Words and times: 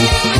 Thank 0.00 0.36
you. 0.36 0.39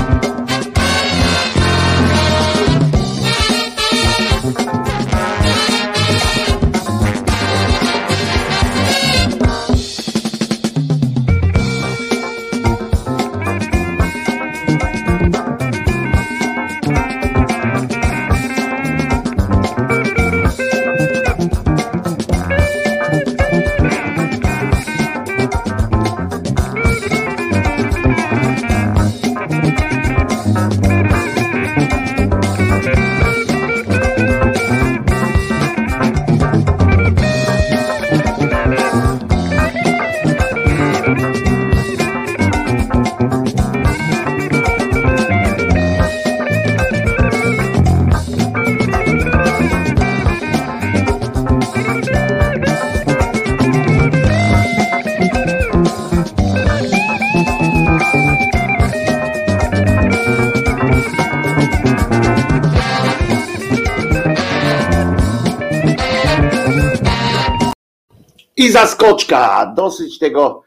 Zaskoczka, 68.70 69.72
dosyć 69.76 70.19
tego, 70.19 70.62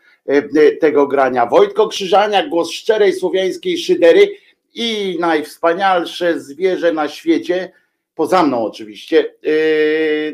tego 0.81 1.07
grania. 1.07 1.45
Wojtko 1.45 1.87
Krzyżania, 1.87 2.47
głos 2.47 2.71
szczerej 2.71 3.13
słowiańskiej 3.13 3.77
szydery 3.77 4.35
i 4.73 5.17
najwspanialsze 5.19 6.39
zwierzę 6.39 6.93
na 6.93 7.07
świecie, 7.09 7.71
poza 8.15 8.43
mną 8.43 8.65
oczywiście, 8.65 9.33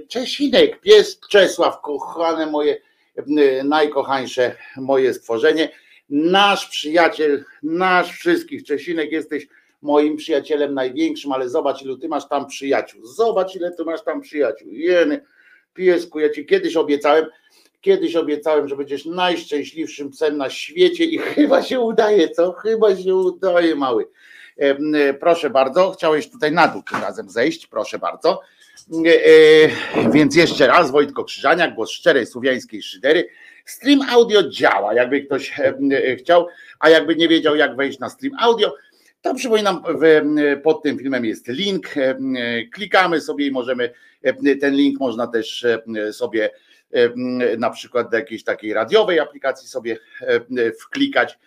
Czesinek, 0.07 0.81
pies 0.81 1.19
Czesław, 1.30 1.81
kochane 1.81 2.45
moje, 2.45 2.77
najkochańsze 3.63 4.56
moje 4.77 5.13
stworzenie 5.13 5.69
nasz 6.10 6.69
przyjaciel, 6.69 7.45
nasz 7.63 8.12
wszystkich, 8.12 8.63
Czesinek, 8.63 9.12
jesteś 9.12 9.48
moim 9.81 10.18
przyjacielem 10.18 10.74
największym, 10.74 11.31
ale 11.31 11.50
zobacz, 11.50 11.81
ilu 11.81 11.98
ty 11.98 12.07
masz 12.07 12.27
tam 12.27 12.48
przyjaciół. 12.48 13.06
Zobacz, 13.06 13.56
ile 13.56 13.71
ty 13.71 13.86
masz 13.86 14.04
tam 14.04 14.21
przyjaciół. 14.21 14.69
Jeny, 14.71 15.21
piesku, 15.74 16.19
ja 16.19 16.30
ci 16.30 16.45
kiedyś 16.45 16.75
obiecałem, 16.75 17.25
kiedyś 17.81 18.16
obiecałem, 18.16 18.68
że 18.68 18.76
będziesz 18.76 19.06
najszczęśliwszym 19.06 20.10
psem 20.10 20.38
na 20.38 20.50
świecie 20.50 21.06
i 21.06 21.18
chyba 21.36 21.64
się 21.64 21.80
udaje, 21.80 22.30
co? 22.30 22.52
Chyba 22.52 22.96
się 22.96 23.16
udaje, 23.16 23.76
mały. 23.76 24.08
E, 24.60 25.14
proszę 25.14 25.50
bardzo, 25.50 25.92
chciałeś 25.92 26.30
tutaj 26.30 26.52
na 26.52 26.68
dół 26.68 26.84
tym 26.92 27.02
razem 27.02 27.30
zejść, 27.30 27.68
proszę 27.68 28.00
bardzo. 28.00 28.42
E, 29.06 29.26
e, 29.96 30.10
więc 30.12 30.36
jeszcze 30.36 30.68
raz, 30.68 30.92
Wojtko 30.92 31.24
Krzyżania, 31.24 31.72
głos 31.72 31.92
szczerej 31.92 32.26
słowiańskiej 32.26 32.81
szydery. 32.81 33.28
Stream 33.66 34.02
audio 34.10 34.50
działa, 34.50 34.94
jakby 34.94 35.22
ktoś 35.22 35.54
chciał, 36.20 36.48
a 36.80 36.90
jakby 36.90 37.16
nie 37.16 37.28
wiedział, 37.28 37.56
jak 37.56 37.76
wejść 37.76 38.00
na 38.00 38.10
stream 38.10 38.34
audio, 38.40 38.76
to 39.22 39.36
przypominam, 39.36 39.84
pod 40.64 40.84
tym 40.84 40.98
filmem 40.98 41.26
jest 41.26 41.48
link. 41.48 41.94
Klikamy 42.74 43.22
sobie 43.22 43.48
i 43.48 43.52
możemy, 43.52 43.94
ten 44.62 44.76
link 44.76 45.00
można 45.00 45.28
też 45.28 45.66
sobie 46.12 46.50
na 47.57 47.69
przykład 47.69 48.12
do 48.12 48.18
jakiejś 48.18 48.44
takiej 48.44 48.74
radiowej 48.74 49.19
aplikacji 49.19 49.68
sobie 49.68 49.97
wklikać, 50.81 51.39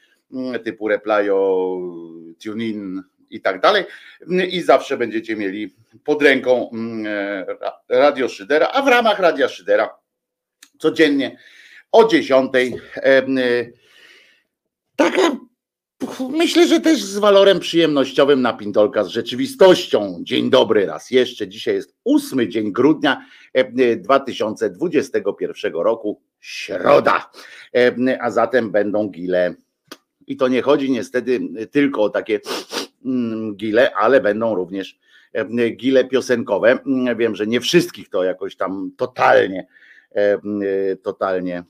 typu 0.64 0.88
Replyo, 0.88 1.78
TuneIn 2.44 3.02
i 3.30 3.40
tak 3.40 3.60
dalej. 3.60 3.84
I 4.50 4.62
zawsze 4.62 4.96
będziecie 4.96 5.36
mieli 5.36 5.74
pod 6.04 6.22
ręką 6.22 6.70
Radio 7.88 8.28
Szydera, 8.28 8.68
a 8.68 8.82
w 8.82 8.88
ramach 8.88 9.18
Radia 9.18 9.48
Szydera 9.48 9.94
codziennie 10.78 11.38
o 11.92 12.08
10. 12.08 12.52
Taka 14.96 15.36
myślę, 16.30 16.68
że 16.68 16.80
też 16.80 17.02
z 17.02 17.18
walorem 17.18 17.60
przyjemnościowym 17.60 18.42
na 18.42 18.52
Pintolka 18.52 19.04
z 19.04 19.08
rzeczywistością. 19.08 20.18
Dzień 20.22 20.50
dobry 20.50 20.86
raz 20.86 21.10
jeszcze. 21.10 21.48
Dzisiaj 21.48 21.74
jest 21.74 21.94
ósmy 22.04 22.48
dzień 22.48 22.72
grudnia 22.72 23.26
2021 23.96 25.72
roku, 25.74 26.20
środa. 26.40 27.30
A 28.20 28.30
zatem 28.30 28.70
będą 28.70 29.08
gile. 29.08 29.54
I 30.26 30.36
to 30.36 30.48
nie 30.48 30.62
chodzi 30.62 30.90
niestety 30.90 31.40
tylko 31.70 32.02
o 32.02 32.10
takie 32.10 32.40
mm, 33.04 33.56
gile, 33.56 33.94
ale 33.94 34.20
będą 34.20 34.54
również 34.54 34.98
gile 35.76 36.04
piosenkowe. 36.04 36.78
Wiem, 37.16 37.36
że 37.36 37.46
nie 37.46 37.60
wszystkich 37.60 38.08
to 38.08 38.24
jakoś 38.24 38.56
tam 38.56 38.90
totalnie, 38.96 39.66
totalnie 41.02 41.64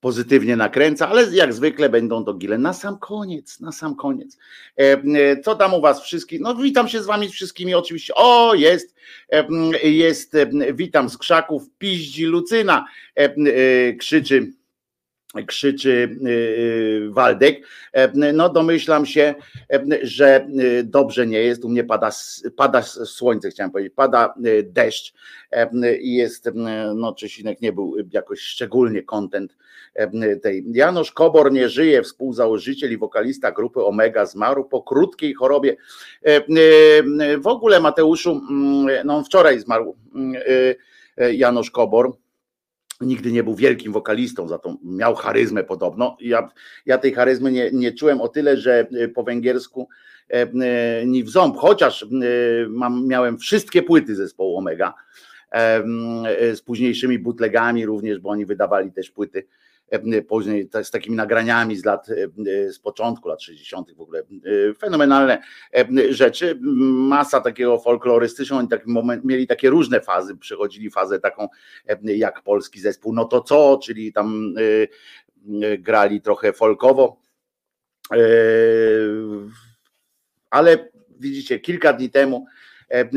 pozytywnie 0.00 0.56
nakręca, 0.56 1.08
ale 1.08 1.36
jak 1.36 1.54
zwykle 1.54 1.88
będą 1.88 2.24
to 2.24 2.34
gile 2.34 2.58
na 2.58 2.72
sam 2.72 2.98
koniec, 2.98 3.60
na 3.60 3.72
sam 3.72 3.96
koniec. 3.96 4.38
E, 4.78 4.82
e, 4.82 5.40
co 5.40 5.54
tam 5.54 5.74
u 5.74 5.80
was 5.80 6.02
wszystkich? 6.02 6.40
No 6.40 6.54
witam 6.54 6.88
się 6.88 7.02
z 7.02 7.06
wami 7.06 7.28
wszystkimi 7.28 7.74
oczywiście. 7.74 8.14
O, 8.16 8.54
jest, 8.54 8.94
e, 9.32 9.46
jest, 9.88 10.36
witam 10.74 11.08
z 11.08 11.18
krzaków, 11.18 11.62
piździ 11.78 12.24
Lucyna, 12.24 12.84
krzyczy 13.98 14.52
krzyczy 15.46 16.18
Waldek. 17.10 17.66
No 18.32 18.48
domyślam 18.48 19.06
się, 19.06 19.34
że 20.02 20.46
dobrze 20.84 21.26
nie 21.26 21.38
jest. 21.38 21.64
U 21.64 21.68
mnie 21.68 21.84
pada, 21.84 22.10
pada 22.56 22.82
słońce, 22.82 23.50
chciałem 23.50 23.70
powiedzieć, 23.70 23.92
pada 23.96 24.34
deszcz 24.64 25.14
i 26.00 26.14
jest, 26.14 26.50
no 26.94 27.14
Czesinek 27.14 27.60
nie 27.60 27.72
był 27.72 27.96
jakoś 28.12 28.40
szczególnie 28.40 29.02
kontent 29.02 29.56
tej. 30.42 30.64
Janusz 30.72 31.12
Kobor 31.12 31.52
nie 31.52 31.68
żyje, 31.68 32.02
współzałożyciel 32.02 32.92
i 32.92 32.98
wokalista 32.98 33.52
grupy 33.52 33.84
Omega 33.84 34.26
zmarł 34.26 34.64
po 34.64 34.82
krótkiej 34.82 35.34
chorobie. 35.34 35.76
W 37.38 37.46
ogóle 37.46 37.80
Mateuszu, 37.80 38.40
no 39.04 39.24
wczoraj 39.24 39.60
zmarł 39.60 39.96
Janusz 41.32 41.70
Kobor, 41.70 42.12
nigdy 43.00 43.32
nie 43.32 43.42
był 43.42 43.54
wielkim 43.54 43.92
wokalistą, 43.92 44.48
za 44.48 44.58
to 44.58 44.76
miał 44.84 45.14
charyzmę 45.14 45.64
podobno. 45.64 46.16
Ja, 46.20 46.48
ja 46.86 46.98
tej 46.98 47.12
charyzmy 47.12 47.52
nie, 47.52 47.70
nie 47.72 47.92
czułem 47.92 48.20
o 48.20 48.28
tyle, 48.28 48.56
że 48.56 48.86
po 49.14 49.22
węgiersku 49.22 49.88
ni 51.06 51.24
w 51.24 51.30
ząb, 51.30 51.56
chociaż 51.56 52.06
mam, 52.68 53.06
miałem 53.06 53.38
wszystkie 53.38 53.82
płyty 53.82 54.14
zespołu 54.14 54.58
Omega 54.58 54.94
z 56.54 56.60
późniejszymi 56.60 57.18
bootlegami 57.18 57.86
również, 57.86 58.18
bo 58.18 58.30
oni 58.30 58.46
wydawali 58.46 58.92
też 58.92 59.10
płyty 59.10 59.44
E, 59.44 59.67
później 60.28 60.68
z 60.82 60.90
takimi 60.90 61.16
nagraniami 61.16 61.76
z 61.76 61.84
lat, 61.84 62.08
e, 62.08 62.72
z 62.72 62.78
początku 62.78 63.28
lat 63.28 63.42
60. 63.42 63.94
w 63.94 64.00
ogóle. 64.00 64.20
E, 64.20 64.74
fenomenalne 64.74 65.42
rzeczy. 66.10 66.58
Masa 66.60 67.40
takiego 67.40 67.78
folklorystycznego, 67.78 68.58
oni 68.58 68.68
taki 68.68 68.90
moment, 68.90 69.24
mieli 69.24 69.46
takie 69.46 69.70
różne 69.70 70.00
fazy, 70.00 70.36
przechodzili 70.36 70.90
fazę 70.90 71.20
taką 71.20 71.48
jak 72.02 72.42
polski 72.42 72.80
zespół, 72.80 73.12
no 73.12 73.24
to 73.24 73.40
co, 73.40 73.80
czyli 73.82 74.12
tam 74.12 74.54
grali 75.78 76.20
trochę 76.20 76.52
folkowo. 76.52 77.20
Ale 80.50 80.88
widzicie, 81.20 81.58
kilka 81.60 81.92
dni 81.92 82.10
temu 82.10 82.46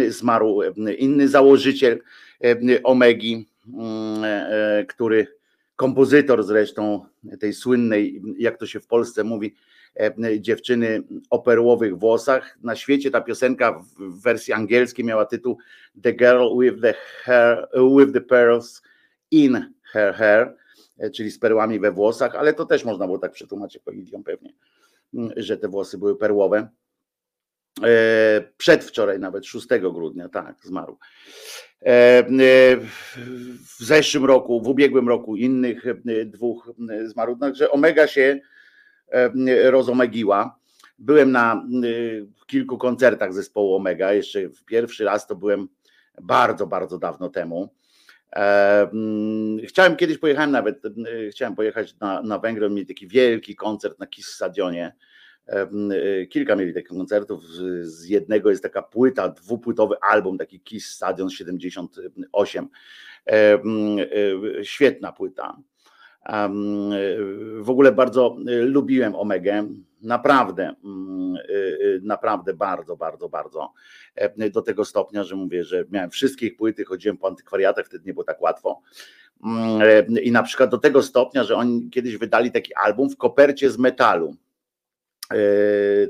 zmarł 0.10 0.62
inny 0.98 1.28
założyciel 1.28 2.02
Omegi, 2.84 3.48
który 4.88 5.41
kompozytor 5.82 6.44
zresztą 6.44 7.06
tej 7.40 7.54
słynnej, 7.54 8.22
jak 8.38 8.58
to 8.58 8.66
się 8.66 8.80
w 8.80 8.88
Polsce 8.88 9.24
mówi, 9.24 9.56
e, 10.00 10.42
dziewczyny 10.42 11.04
o 11.30 11.40
perłowych 11.40 11.98
włosach. 11.98 12.58
Na 12.64 12.76
świecie 12.76 13.12
ta 13.12 13.22
piosenka 13.22 13.84
w 14.00 14.22
wersji 14.22 14.54
angielskiej 14.54 15.06
miała 15.06 15.26
tytuł 15.26 15.58
The 16.04 16.14
Girl 16.14 16.60
with 16.60 16.82
the, 16.82 16.94
hair, 17.24 17.68
with 17.98 18.14
the 18.14 18.22
Pearls 18.22 18.82
in 19.32 19.74
Her 19.84 20.14
Hair, 20.14 20.56
e, 20.98 21.10
czyli 21.10 21.32
z 21.32 21.40
perłami 21.40 21.80
we 21.80 21.92
włosach, 21.92 22.36
ale 22.36 22.54
to 22.54 22.66
też 22.66 22.86
można 22.86 23.06
było 23.06 23.18
tak 23.18 23.32
przetłumaczyć 23.32 23.76
jako 23.76 23.92
idiom 23.92 24.24
pewnie, 24.24 24.54
że 25.38 25.58
te 25.58 25.68
włosy 25.68 25.98
były 25.98 26.18
perłowe. 26.18 26.70
E, 27.84 28.42
przedwczoraj 28.58 29.20
nawet, 29.20 29.46
6 29.46 29.68
grudnia, 29.94 30.30
tak, 30.30 30.56
zmarł. 30.64 30.98
E, 31.82 31.88
e, 31.88 32.26
w 33.58 33.76
zeszłym 33.80 34.26
roku, 34.26 34.62
w 34.62 34.68
ubiegłym 34.68 35.10
roku 35.10 35.36
innych 35.36 35.84
dwóch 36.26 36.72
zmarł. 37.06 37.38
Także 37.38 37.72
Omega 37.72 38.08
się 38.08 38.40
rozomegiła. 39.64 40.60
Byłem 41.00 41.32
na 41.32 41.68
kilku 42.48 42.78
koncertach 42.78 43.34
zespołu 43.34 43.76
Omega. 43.76 44.14
Jeszcze 44.14 44.40
pierwszy 44.66 45.04
raz 45.04 45.28
to 45.28 45.36
byłem 45.36 45.68
bardzo, 46.22 46.68
bardzo 46.68 46.98
dawno 46.98 47.30
temu. 47.30 47.74
Chciałem 49.68 49.96
kiedyś 49.96 50.18
pojechałem 50.18 50.52
nawet, 50.52 50.82
chciałem 51.32 51.56
pojechać 51.56 52.00
na, 52.00 52.22
na 52.22 52.40
Węgry, 52.40 52.70
mieli 52.70 52.88
taki 52.88 53.08
wielki 53.08 53.56
koncert 53.56 54.00
na 54.00 54.08
Kiss 54.08 54.28
Stadionie 54.28 54.94
kilka 56.30 56.56
mieli 56.56 56.74
takich 56.74 56.90
koncertów. 56.90 57.46
Z 57.82 58.06
jednego 58.06 58.50
jest 58.50 58.64
taka 58.64 58.82
płyta, 58.82 59.30
dwupłytowy 59.30 59.96
album, 60.02 60.38
taki 60.38 60.60
Kiss 60.60 60.88
Stadion 60.88 61.30
78. 61.30 62.68
Y, 63.32 64.66
świetna 64.66 65.12
płyta. 65.12 65.58
W 67.60 67.70
ogóle 67.70 67.92
bardzo 67.92 68.38
y, 68.50 68.62
lubiłem 68.62 69.16
Omegę. 69.16 69.68
Naprawdę, 70.02 70.76
mm, 70.84 71.38
naprawdę 72.02 72.54
bardzo, 72.54 72.98
bardzo, 72.98 73.30
bardzo. 73.30 73.74
Do 74.52 74.62
tego 74.62 74.86
stopnia, 74.86 75.24
że 75.24 75.36
mówię, 75.36 75.64
że 75.64 75.86
miałem 75.92 76.10
wszystkich 76.10 76.56
płyty, 76.56 76.86
chodziłem 76.86 77.18
po 77.18 77.28
antykwariatach, 77.28 77.86
wtedy 77.86 78.04
nie 78.06 78.14
było 78.14 78.24
tak 78.24 78.42
łatwo. 78.42 78.82
Mm, 79.44 79.82
I 80.24 80.32
na 80.32 80.44
przykład 80.44 80.70
do 80.70 80.78
tego 80.78 81.04
stopnia, 81.04 81.44
że 81.44 81.56
oni 81.56 81.90
kiedyś 81.90 82.18
wydali 82.18 82.52
taki 82.52 82.74
album 82.74 83.10
w 83.10 83.18
kopercie 83.18 83.70
z 83.70 83.78
metalu 83.78 84.36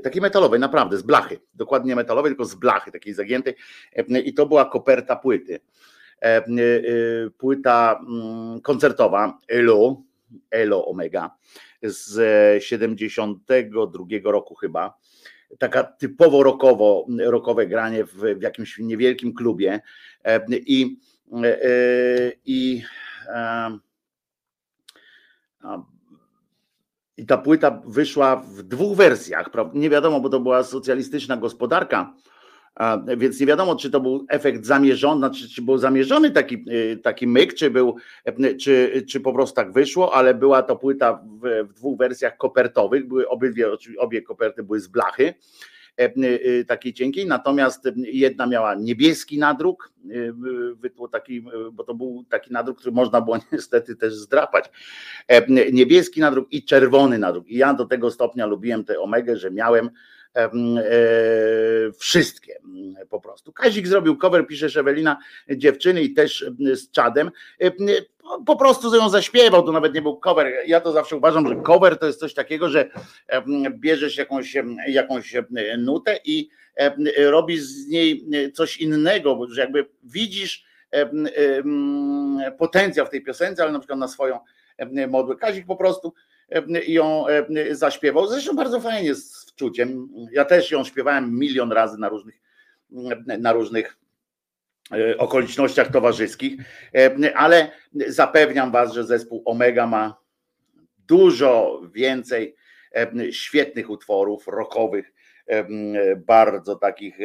takiej 0.02 0.22
metalowej, 0.22 0.60
naprawdę, 0.60 0.98
z 0.98 1.02
blachy, 1.02 1.38
dokładnie 1.54 1.96
metalowej, 1.96 2.30
tylko 2.30 2.44
z 2.44 2.54
blachy, 2.54 2.92
takiej 2.92 3.14
zagiętej 3.14 3.54
e, 3.96 4.20
i 4.20 4.34
to 4.34 4.46
była 4.46 4.64
koperta 4.64 5.16
płyty. 5.16 5.60
E, 6.22 6.42
płyta 7.38 8.00
mm, 8.08 8.60
koncertowa 8.60 9.38
Elo, 9.48 10.02
Elo 10.50 10.86
Omega 10.86 11.30
z 11.82 12.64
72 12.64 14.04
roku 14.24 14.54
chyba. 14.54 14.98
Taka 15.58 15.84
typowo 15.84 16.42
rockowo, 16.42 17.06
rockowe 17.18 17.66
granie 17.66 18.04
w, 18.04 18.14
w 18.14 18.42
jakimś 18.42 18.78
niewielkim 18.78 19.34
klubie 19.34 19.80
i 20.50 20.56
I, 20.66 20.96
i 22.44 22.82
ta 27.26 27.38
płyta 27.38 27.82
wyszła 27.86 28.36
w 28.36 28.62
dwóch 28.62 28.96
wersjach. 28.96 29.50
Nie 29.74 29.90
wiadomo, 29.90 30.20
bo 30.20 30.28
to 30.28 30.40
była 30.40 30.62
socjalistyczna 30.62 31.36
gospodarka 31.36 32.14
więc 33.16 33.40
nie 33.40 33.46
wiadomo, 33.46 33.76
czy 33.76 33.90
to 33.90 34.00
był 34.00 34.26
efekt 34.28 34.64
zamierzony, 34.64 35.30
czy 35.30 35.62
był 35.62 35.78
zamierzony 35.78 36.30
taki, 36.30 36.64
y, 36.70 36.96
taki 36.96 37.26
myk, 37.26 37.54
czy, 37.54 37.70
był, 37.70 37.96
czy, 38.60 39.04
czy 39.08 39.20
po 39.20 39.32
prostu 39.32 39.56
tak 39.56 39.72
wyszło, 39.72 40.14
ale 40.14 40.34
była 40.34 40.62
to 40.62 40.76
płyta 40.76 41.22
w, 41.42 41.68
w 41.68 41.74
dwóch 41.74 41.98
wersjach 41.98 42.36
kopertowych, 42.36 43.08
były 43.08 43.28
obydwie, 43.28 43.66
obie 43.98 44.22
koperty 44.22 44.62
były 44.62 44.80
z 44.80 44.88
blachy, 44.88 45.22
y, 45.22 45.34
takiej 46.66 46.92
cienkiej, 46.92 47.26
natomiast 47.26 47.88
jedna 47.96 48.46
miała 48.46 48.74
niebieski 48.74 49.38
nadruk, 49.38 49.92
y, 50.10 51.08
taki, 51.12 51.44
bo 51.72 51.84
to 51.84 51.94
był 51.94 52.24
taki 52.28 52.52
nadruk, 52.52 52.78
który 52.78 52.92
można 52.92 53.20
było 53.20 53.38
niestety 53.52 53.96
też 53.96 54.14
zdrapać. 54.14 54.70
Niebieski 55.72 56.20
nadruk 56.20 56.52
i 56.52 56.64
czerwony 56.64 57.18
nadruk. 57.18 57.48
I 57.48 57.56
ja 57.56 57.74
do 57.74 57.84
tego 57.84 58.10
stopnia 58.10 58.46
lubiłem 58.46 58.84
tę 58.84 59.00
Omegę, 59.00 59.36
że 59.36 59.50
miałem 59.50 59.90
E, 60.36 60.50
wszystkie 61.98 62.58
po 63.10 63.20
prostu. 63.20 63.52
Kazik 63.52 63.86
zrobił 63.86 64.16
cover, 64.16 64.46
pisze 64.46 64.70
Szewelina, 64.70 65.18
dziewczyny 65.56 66.02
i 66.02 66.12
też 66.12 66.50
z 66.74 66.90
czadem. 66.90 67.30
Po 68.46 68.56
prostu 68.56 68.96
ją 68.96 69.08
zaśpiewał, 69.08 69.62
to 69.62 69.72
nawet 69.72 69.94
nie 69.94 70.02
był 70.02 70.16
cover. 70.16 70.52
Ja 70.66 70.80
to 70.80 70.92
zawsze 70.92 71.16
uważam, 71.16 71.48
że 71.48 71.56
cover 71.56 71.98
to 71.98 72.06
jest 72.06 72.20
coś 72.20 72.34
takiego, 72.34 72.68
że 72.68 72.90
bierzesz 73.70 74.16
jakąś, 74.16 74.56
jakąś 74.86 75.34
nutę 75.78 76.18
i 76.24 76.48
robisz 77.16 77.60
z 77.60 77.88
niej 77.88 78.26
coś 78.54 78.76
innego, 78.76 79.36
bo 79.36 79.46
jakby 79.56 79.86
widzisz 80.02 80.64
potencjał 82.58 83.06
w 83.06 83.10
tej 83.10 83.22
piosence, 83.22 83.62
ale 83.62 83.72
na 83.72 83.78
przykład 83.78 83.98
na 83.98 84.08
swoją 84.08 84.38
modłę. 85.08 85.36
Kazik 85.36 85.66
po 85.66 85.76
prostu 85.76 86.14
ją 86.86 87.24
zaśpiewał. 87.70 88.26
Zresztą 88.26 88.56
bardzo 88.56 88.80
fajnie 88.80 89.14
z 89.14 89.44
wczuciem. 89.50 90.08
Ja 90.32 90.44
też 90.44 90.70
ją 90.70 90.84
śpiewałem 90.84 91.38
milion 91.38 91.72
razy 91.72 91.98
na 91.98 92.08
różnych, 92.08 92.40
na 93.38 93.52
różnych 93.52 93.96
okolicznościach 95.18 95.90
towarzyskich, 95.90 96.60
ale 97.34 97.70
zapewniam 98.06 98.72
Was, 98.72 98.92
że 98.92 99.04
zespół 99.04 99.42
Omega 99.44 99.86
ma 99.86 100.16
dużo 101.08 101.80
więcej 101.94 102.56
świetnych 103.30 103.90
utworów 103.90 104.46
rockowych, 104.46 105.12
bardzo 106.26 106.76
takich. 106.76 107.18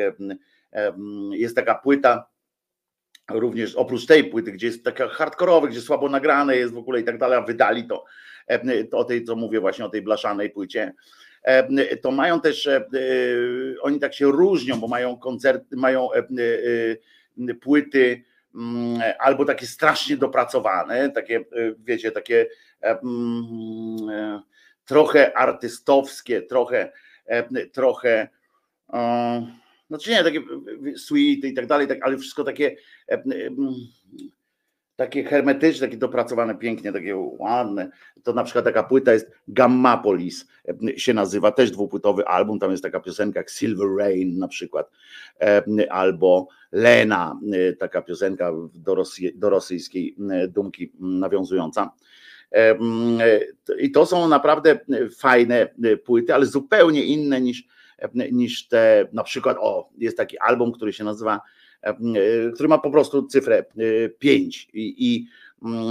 Jest 1.32 1.56
taka 1.56 1.76
płyta, 1.76 2.28
również 3.32 3.76
oprócz 3.76 4.06
tej 4.06 4.24
płyty, 4.24 4.52
gdzie 4.52 4.68
jest 4.68 4.84
taka 4.84 5.08
hardkorowa, 5.08 5.68
gdzie 5.68 5.82
słabo 5.82 6.10
nagrane 6.10 6.58
jest 6.58 6.74
w 6.74 6.78
ogóle 6.78 7.00
i 7.00 7.04
tak 7.04 7.18
dalej, 7.18 7.38
a 7.38 7.42
wydali 7.42 7.88
to, 7.88 8.06
to 8.92 8.98
o 8.98 9.04
tej, 9.04 9.24
co 9.24 9.36
mówię 9.36 9.60
właśnie 9.60 9.86
o 9.86 9.90
tej 9.90 10.02
blaszanej 10.02 10.50
płycie, 10.50 10.94
to 12.02 12.12
mają 12.12 12.42
też, 12.42 12.68
e, 12.68 12.86
oni 13.82 14.00
tak 14.00 14.14
się 14.14 14.26
różnią, 14.26 14.80
bo 14.80 14.88
mają 14.88 15.18
koncerty, 15.18 15.76
mają 15.76 16.14
e, 16.14 16.18
e, 16.18 16.24
płyty 17.62 18.24
mm, 18.56 19.02
albo 19.20 19.46
takie 19.46 19.66
strasznie 19.68 20.18
dopracowane, 20.18 21.10
takie, 21.10 21.46
wiecie, 21.80 22.12
takie 22.12 22.48
mm, 22.82 24.42
trochę 24.86 25.38
artystowskie, 25.38 26.42
trochę, 26.42 26.92
trochę 27.72 28.28
znaczy 29.90 30.12
nie, 30.12 30.24
takie 30.24 30.42
suity 30.98 31.48
i 31.48 31.54
tak 31.54 31.68
dalej, 31.68 31.88
tak, 31.88 31.98
ale 32.02 32.18
wszystko 32.18 32.44
takie 32.44 32.76
takie 34.98 35.24
hermetyczne, 35.24 35.88
takie 35.88 35.98
dopracowane 35.98 36.56
pięknie, 36.56 36.94
takie 36.94 37.16
ładne. 37.18 37.90
To 38.24 38.34
na 38.34 38.44
przykład 38.44 38.66
taka 38.66 38.84
płyta 38.84 39.14
jest 39.14 39.32
Gammapolis 39.48 40.48
się 40.98 41.14
nazywa, 41.14 41.52
też 41.52 41.72
dwupłytowy 41.72 42.28
album, 42.28 42.60
tam 42.60 42.72
jest 42.72 42.84
taka 42.84 43.00
piosenka 43.00 43.40
jak 43.40 43.50
Silver 43.50 43.88
Rain 43.98 44.38
na 44.38 44.48
przykład, 44.48 44.92
albo 45.90 46.48
Lena, 46.72 47.40
taka 47.80 48.02
piosenka 48.02 48.52
do, 48.74 48.96
Rosji, 48.96 49.32
do 49.36 49.50
rosyjskiej 49.50 50.16
dumki 50.50 50.92
nawiązująca. 51.00 51.92
I 53.80 53.92
to 53.92 54.06
są 54.06 54.28
naprawdę 54.28 54.80
fajne 55.18 55.68
płyty, 56.06 56.34
ale 56.34 56.46
zupełnie 56.46 57.04
inne 57.04 57.42
niż, 57.42 57.64
niż 58.32 58.68
te, 58.68 59.08
na 59.14 59.24
przykład, 59.24 59.58
o, 59.60 59.90
jest 59.98 60.18
taki 60.18 60.38
album, 60.40 60.72
który 60.72 60.94
się 60.94 61.04
nazywa 61.04 61.42
E, 61.42 61.57
który 62.54 62.70
ma 62.70 62.78
po 62.78 62.92
prostu 62.92 63.28
cyfrę 63.28 63.66
5 64.20 64.68
e, 64.74 64.78
i, 64.78 65.14
i, 65.14 65.28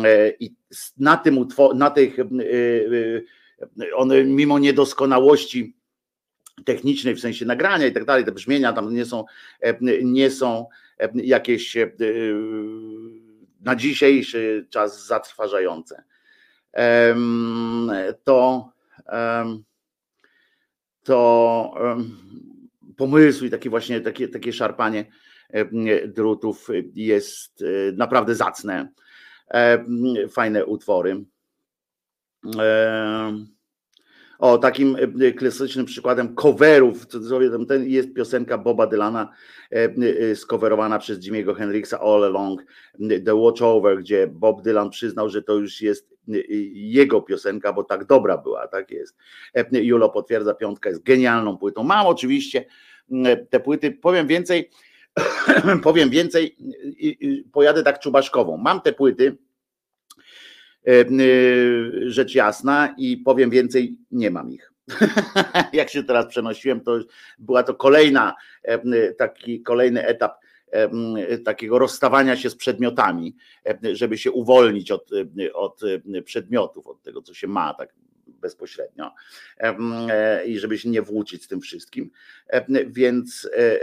e, 0.04 0.30
i 0.40 0.54
na 0.98 1.16
tym 1.16 1.46
na 1.74 1.90
tych 1.90 2.16
one 3.94 4.24
mimo 4.24 4.58
niedoskonałości 4.58 5.76
technicznej 6.64 7.14
w 7.14 7.20
sensie 7.20 7.44
nagrania 7.44 7.86
i 7.86 7.92
tak 7.92 8.04
dalej, 8.04 8.24
te 8.24 8.32
brzmienia 8.32 8.72
tam 8.72 8.94
nie 8.94 9.04
są, 9.04 9.24
nie 10.02 10.30
są 10.30 10.66
jakieś 11.14 11.76
na 13.60 13.76
dzisiejszy 13.76 14.66
czas 14.70 15.06
zatrważające. 15.06 16.02
To 18.24 18.70
to 21.02 21.74
pomysł 22.96 23.44
i 23.44 23.50
takie 23.50 23.70
właśnie 23.70 24.00
takie, 24.00 24.28
takie 24.28 24.52
szarpanie 24.52 25.04
E, 25.04 25.25
drutów 26.06 26.68
jest 26.94 27.62
e, 27.62 27.92
naprawdę 27.92 28.34
zacne. 28.34 28.88
E, 29.50 29.84
fajne 30.28 30.66
utwory. 30.66 31.24
O, 34.38 34.58
takim 34.58 34.96
klasycznym 35.38 35.86
przykładem 35.86 36.34
coverów, 36.34 37.06
w 37.06 37.66
ten 37.68 37.88
jest 37.88 38.14
piosenka 38.14 38.58
Boba 38.58 38.86
Dylana 38.86 39.32
skowerowana 40.34 40.98
przez 40.98 41.18
Jimmy'ego 41.18 41.54
Hendrixa 41.54 41.94
All 42.00 42.24
Along 42.24 42.64
The 43.24 43.34
Watch 43.34 43.62
Over, 43.62 43.98
gdzie 43.98 44.26
Bob 44.26 44.62
Dylan 44.62 44.90
przyznał, 44.90 45.28
że 45.28 45.42
to 45.42 45.54
już 45.54 45.80
jest 45.80 46.16
jego 46.74 47.22
piosenka, 47.22 47.72
bo 47.72 47.84
tak 47.84 48.04
dobra 48.04 48.38
była, 48.38 48.68
tak 48.68 48.90
jest. 48.90 49.16
Julo 49.72 50.08
potwierdza, 50.08 50.54
piątka 50.54 50.88
jest 50.88 51.02
genialną 51.02 51.58
płytą. 51.58 51.82
Mam 51.82 52.06
oczywiście 52.06 52.66
te 53.50 53.60
płyty, 53.60 53.92
powiem 53.92 54.26
więcej, 54.26 54.70
powiem 55.82 56.10
więcej, 56.10 56.56
pojadę 57.52 57.82
tak 57.82 58.00
czubaszkową. 58.00 58.56
Mam 58.56 58.80
te 58.80 58.92
płyty, 58.92 59.36
e, 60.86 60.90
e, 60.90 61.04
rzecz 62.10 62.34
jasna, 62.34 62.94
i 62.98 63.16
powiem 63.16 63.50
więcej, 63.50 63.98
nie 64.10 64.30
mam 64.30 64.50
ich. 64.50 64.72
Jak 65.72 65.90
się 65.90 66.04
teraz 66.04 66.26
przenosiłem, 66.26 66.80
to 66.80 66.98
była 67.38 67.62
to 67.62 67.74
kolejna, 67.74 68.34
e, 68.62 69.12
taki 69.12 69.62
kolejny 69.62 70.06
etap 70.06 70.46
takiego 71.44 71.78
rozstawania 71.78 72.36
się 72.36 72.50
z 72.50 72.56
przedmiotami, 72.56 73.36
żeby 73.92 74.18
się 74.18 74.30
uwolnić 74.30 74.90
od, 74.90 75.10
od 75.54 75.80
przedmiotów, 76.24 76.86
od 76.86 77.02
tego, 77.02 77.22
co 77.22 77.34
się 77.34 77.46
ma, 77.46 77.74
tak 77.74 77.94
bezpośrednio 78.40 79.14
e, 79.58 80.46
i 80.46 80.58
żeby 80.58 80.78
się 80.78 80.88
nie 80.88 81.02
włóczyć 81.02 81.44
z 81.44 81.48
tym 81.48 81.60
wszystkim. 81.60 82.10
Więc 82.86 83.48
e, 83.56 83.78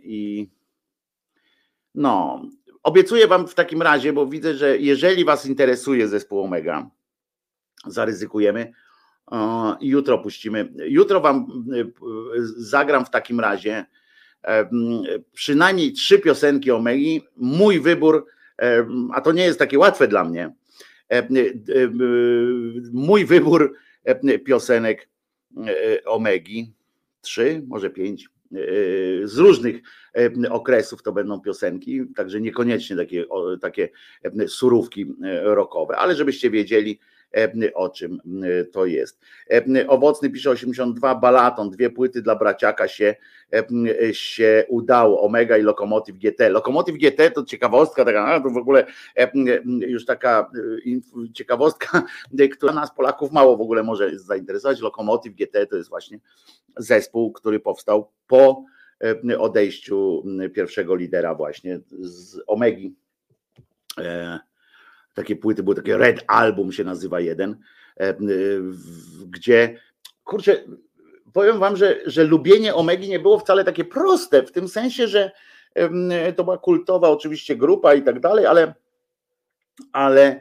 i 0.00 0.50
no, 1.94 2.42
obiecuję 2.82 3.26
Wam 3.26 3.48
w 3.48 3.54
takim 3.54 3.82
razie, 3.82 4.12
bo 4.12 4.26
widzę, 4.26 4.54
że 4.54 4.78
jeżeli 4.78 5.24
Was 5.24 5.46
interesuje 5.46 6.08
zespół 6.08 6.40
Omega, 6.40 6.90
zaryzykujemy. 7.86 8.72
Jutro 9.80 10.18
puścimy. 10.18 10.72
Jutro 10.86 11.20
Wam 11.20 11.64
e, 11.72 11.84
zagram 12.56 13.04
w 13.04 13.10
takim 13.10 13.40
razie 13.40 13.86
przynajmniej 15.32 15.92
trzy 15.92 16.18
piosenki 16.18 16.70
Omegi. 16.70 17.22
Mój 17.36 17.80
wybór, 17.80 18.26
a 19.12 19.20
to 19.20 19.32
nie 19.32 19.44
jest 19.44 19.58
takie 19.58 19.78
łatwe 19.78 20.08
dla 20.08 20.24
mnie, 20.24 20.50
E, 20.50 20.50
e, 20.50 20.63
e, 20.63 20.63
mój 22.92 23.24
wybór 23.24 23.74
piosenek 24.44 25.08
Omegi, 26.06 26.72
trzy, 27.20 27.62
może 27.66 27.90
pięć, 27.90 28.28
z 29.24 29.38
różnych 29.38 29.76
okresów 30.50 31.02
to 31.02 31.12
będą 31.12 31.40
piosenki, 31.40 32.02
także 32.16 32.40
niekoniecznie 32.40 32.96
takie, 32.96 33.24
takie 33.60 33.88
surówki 34.46 35.06
rockowe, 35.42 35.96
ale 35.96 36.14
żebyście 36.14 36.50
wiedzieli, 36.50 36.98
o 37.74 37.88
czym 37.88 38.20
to 38.72 38.86
jest. 38.86 39.20
Owocny 39.88 40.30
pisze 40.30 40.50
82, 40.50 41.14
Balaton, 41.14 41.70
dwie 41.70 41.90
płyty 41.90 42.22
dla 42.22 42.36
braciaka 42.36 42.88
się, 42.88 43.14
się 44.12 44.64
udało, 44.68 45.22
Omega 45.22 45.56
i 45.56 45.62
Lokomotiv 45.62 46.16
GT. 46.16 46.48
Lokomotiv 46.50 46.96
GT 46.96 47.30
to 47.34 47.44
ciekawostka, 47.44 48.04
taka, 48.04 48.40
to 48.40 48.50
w 48.50 48.56
ogóle 48.56 48.86
już 49.64 50.04
taka 50.04 50.50
ciekawostka, 51.34 52.02
która 52.52 52.72
nas 52.72 52.94
Polaków 52.94 53.32
mało 53.32 53.56
w 53.56 53.60
ogóle 53.60 53.82
może 53.82 54.18
zainteresować. 54.18 54.80
Lokomotiv 54.80 55.34
GT 55.34 55.66
to 55.70 55.76
jest 55.76 55.88
właśnie 55.88 56.18
zespół, 56.76 57.32
który 57.32 57.60
powstał 57.60 58.10
po 58.26 58.64
odejściu 59.38 60.22
pierwszego 60.54 60.94
lidera 60.94 61.34
właśnie 61.34 61.80
z 61.90 62.40
Omegi. 62.46 62.94
Takie 65.14 65.36
płyty 65.36 65.62
były, 65.62 65.76
takie 65.76 65.98
Red 65.98 66.24
Album 66.26 66.72
się 66.72 66.84
nazywa 66.84 67.20
jeden, 67.20 67.56
gdzie 69.26 69.80
kurczę, 70.24 70.64
powiem 71.32 71.58
wam, 71.58 71.76
że, 71.76 72.00
że 72.06 72.24
lubienie 72.24 72.74
Omegi 72.74 73.08
nie 73.08 73.20
było 73.20 73.38
wcale 73.38 73.64
takie 73.64 73.84
proste, 73.84 74.42
w 74.42 74.52
tym 74.52 74.68
sensie, 74.68 75.08
że 75.08 75.30
to 76.36 76.44
była 76.44 76.58
kultowa 76.58 77.08
oczywiście 77.08 77.56
grupa 77.56 77.94
i 77.94 78.02
tak 78.02 78.20
dalej, 78.20 78.46
ale, 78.46 78.74
ale 79.92 80.40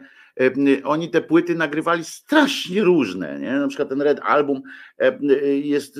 oni 0.84 1.10
te 1.10 1.22
płyty 1.22 1.56
nagrywali 1.56 2.04
strasznie 2.04 2.84
różne. 2.84 3.40
Nie? 3.40 3.52
Na 3.52 3.68
przykład 3.68 3.90
ten 3.90 4.02
Red 4.02 4.20
Album 4.24 4.62
jest 5.64 6.00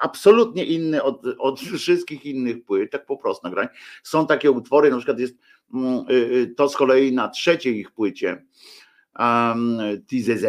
absolutnie 0.00 0.64
inny 0.64 1.02
od, 1.02 1.22
od 1.38 1.60
wszystkich 1.60 2.26
innych 2.26 2.64
płyt, 2.64 2.90
tak 2.90 3.06
po 3.06 3.16
prostu 3.16 3.46
nagrań. 3.46 3.68
Są 4.02 4.26
takie 4.26 4.50
utwory, 4.50 4.90
na 4.90 4.96
przykład 4.96 5.18
jest 5.18 5.36
to 6.56 6.68
z 6.68 6.76
kolei 6.76 7.12
na 7.12 7.28
trzeciej 7.28 7.78
ich 7.78 7.90
płycie, 7.90 8.44
um, 9.18 9.78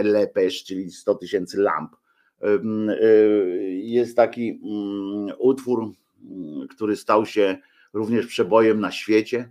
Lepesz, 0.03 0.63
czyli 0.63 0.91
100 0.91 1.15
tysięcy 1.15 1.57
lamp. 1.57 1.95
Y, 2.43 3.79
jest 3.83 4.15
taki 4.15 4.59
um, 4.61 5.35
utwór, 5.39 5.91
który 6.69 6.95
stał 6.95 7.25
się 7.25 7.57
również 7.93 8.27
przebojem 8.27 8.79
na 8.79 8.91
świecie. 8.91 9.49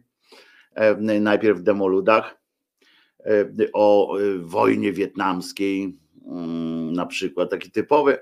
Najpierw 1.21 1.59
w 1.59 1.63
Demoludach 1.63 2.41
o 3.73 4.17
wojnie 4.41 4.93
wietnamskiej, 4.93 5.99
na 6.93 7.07
przykład 7.07 7.51
taki 7.51 7.71
typowy 7.71 8.19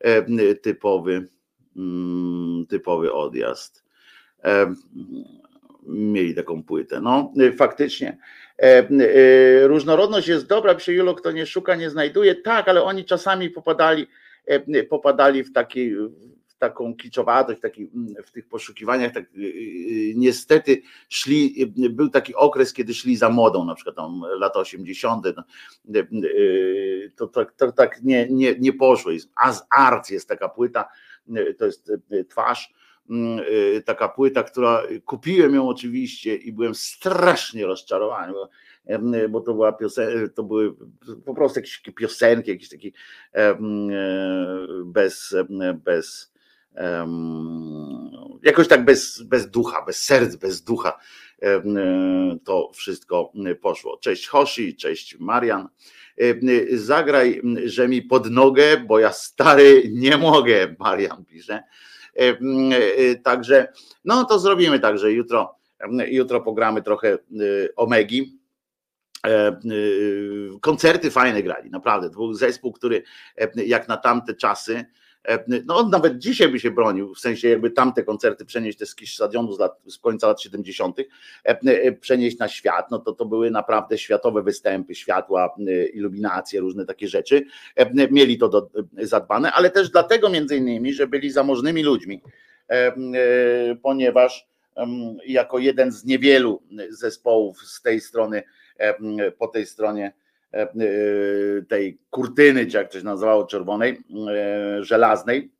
E, 0.00 0.54
typowy, 0.54 1.28
mm, 1.76 2.66
typowy 2.66 3.12
odjazd. 3.12 3.84
E, 5.86 5.90
mieli 5.92 6.34
taką 6.34 6.62
płytę. 6.62 7.00
No, 7.00 7.32
faktycznie. 7.56 8.18
E, 8.58 8.88
różnorodność 9.66 10.28
jest 10.28 10.46
dobra, 10.46 10.74
przy 10.74 10.94
Julo, 10.94 11.14
kto 11.14 11.32
nie 11.32 11.46
szuka, 11.46 11.74
nie 11.74 11.90
znajduje. 11.90 12.34
Tak, 12.34 12.68
ale 12.68 12.82
oni 12.82 13.04
czasami 13.04 13.50
popadali, 13.50 14.06
popadali 14.88 15.44
w 15.44 15.52
taki 15.52 15.94
taką 16.60 16.94
kiczowatość 16.94 17.58
w, 17.58 17.62
taki, 17.62 17.90
w 18.24 18.30
tych 18.30 18.48
poszukiwaniach, 18.48 19.12
tak, 19.12 19.24
y, 19.24 19.40
y, 19.40 20.12
niestety 20.16 20.82
szli, 21.08 21.66
był 21.90 22.08
taki 22.08 22.34
okres, 22.34 22.72
kiedy 22.72 22.94
szli 22.94 23.16
za 23.16 23.30
modą, 23.30 23.64
na 23.64 23.74
przykład 23.74 23.96
tam 23.96 24.22
lata 24.38 24.60
80. 24.60 25.24
No, 25.36 25.42
y, 26.24 27.12
to, 27.16 27.26
to, 27.28 27.46
to 27.56 27.72
tak 27.72 28.02
nie, 28.02 28.28
nie, 28.30 28.54
nie 28.58 28.72
poszło. 28.72 29.12
As 29.36 29.66
Art 29.70 30.10
jest 30.10 30.28
taka 30.28 30.48
płyta, 30.48 30.88
to 31.58 31.66
jest 31.66 31.92
twarz, 32.28 32.74
taka 33.84 34.08
płyta, 34.08 34.42
która 34.42 34.82
kupiłem 35.04 35.54
ją 35.54 35.68
oczywiście 35.68 36.36
i 36.36 36.52
byłem 36.52 36.74
strasznie 36.74 37.66
rozczarowany, 37.66 38.32
bo, 38.32 38.48
bo 39.28 39.40
to 39.40 39.54
była 39.54 39.72
piosen- 39.72 40.28
to 40.34 40.42
były 40.42 40.74
po 41.24 41.34
prostu 41.34 41.58
jakieś 41.58 41.82
piosenki, 41.96 42.50
jakieś 42.50 42.68
takie 42.68 42.90
bez, 44.84 45.34
bez 45.84 46.32
jakoś 48.42 48.68
tak 48.68 48.84
bez, 48.84 49.22
bez 49.22 49.50
ducha, 49.50 49.84
bez 49.84 50.02
serc, 50.02 50.36
bez 50.36 50.62
ducha 50.62 50.98
to 52.44 52.70
wszystko 52.74 53.32
poszło. 53.60 53.98
Cześć 53.98 54.28
Hoshi, 54.28 54.76
cześć 54.76 55.16
Marian. 55.18 55.68
Zagraj, 56.72 57.42
że 57.64 57.88
mi 57.88 58.02
pod 58.02 58.30
nogę, 58.30 58.76
bo 58.86 58.98
ja 58.98 59.12
stary 59.12 59.82
nie 59.92 60.16
mogę, 60.16 60.74
Marian 60.78 61.24
pisze. 61.24 61.62
Także, 63.22 63.72
no 64.04 64.24
to 64.24 64.38
zrobimy 64.38 64.80
tak, 64.80 64.98
że 64.98 65.12
jutro, 65.12 65.54
jutro 66.06 66.40
pogramy 66.40 66.82
trochę 66.82 67.18
Omegi. 67.76 68.40
Koncerty 70.60 71.10
fajne 71.10 71.42
grali, 71.42 71.70
naprawdę. 71.70 72.10
To 72.10 72.16
był 72.16 72.34
zespół, 72.34 72.72
który 72.72 73.02
jak 73.66 73.88
na 73.88 73.96
tamte 73.96 74.34
czasy, 74.34 74.74
E, 74.74 74.99
no 75.66 75.76
on 75.76 75.90
nawet 75.90 76.18
dzisiaj 76.18 76.48
by 76.48 76.60
się 76.60 76.70
bronił, 76.70 77.14
w 77.14 77.20
sensie 77.20 77.48
jakby 77.48 77.70
tamte 77.70 78.02
koncerty 78.02 78.44
przenieść 78.44 78.78
te 78.78 78.86
z 78.86 78.96
stadionu 79.06 79.52
z, 79.52 79.58
lat, 79.58 79.80
z 79.86 79.98
końca 79.98 80.26
lat 80.26 80.42
70., 80.42 80.98
e, 80.98 81.04
e, 81.44 81.92
przenieść 81.92 82.38
na 82.38 82.48
świat, 82.48 82.90
no 82.90 82.98
to 82.98 83.12
to 83.12 83.24
były 83.24 83.50
naprawdę 83.50 83.98
światowe 83.98 84.42
występy, 84.42 84.94
światła, 84.94 85.54
iluminacje, 85.92 86.60
różne 86.60 86.86
takie 86.86 87.08
rzeczy. 87.08 87.44
Mieli 88.10 88.38
to 88.38 88.48
do, 88.48 88.70
zadbane, 88.98 89.52
ale 89.52 89.70
też 89.70 89.90
dlatego 89.90 90.28
między 90.28 90.56
innymi, 90.56 90.92
że 90.92 91.06
byli 91.06 91.30
zamożnymi 91.30 91.82
ludźmi, 91.82 92.22
ponieważ 93.82 94.46
jako 95.26 95.58
jeden 95.58 95.92
z 95.92 96.04
niewielu 96.04 96.62
zespołów 96.90 97.58
z 97.58 97.82
tej 97.82 98.00
strony, 98.00 98.42
po 99.38 99.48
tej 99.48 99.66
stronie 99.66 100.12
E, 100.12 100.12
e, 100.12 100.19
tej 101.68 101.98
kurtyny, 102.10 102.66
czy 102.66 102.76
jak 102.76 102.92
to 102.92 102.98
się 102.98 103.04
nazywało, 103.04 103.46
czerwonej, 103.46 103.98
e, 104.28 104.84
żelaznej. 104.84 105.52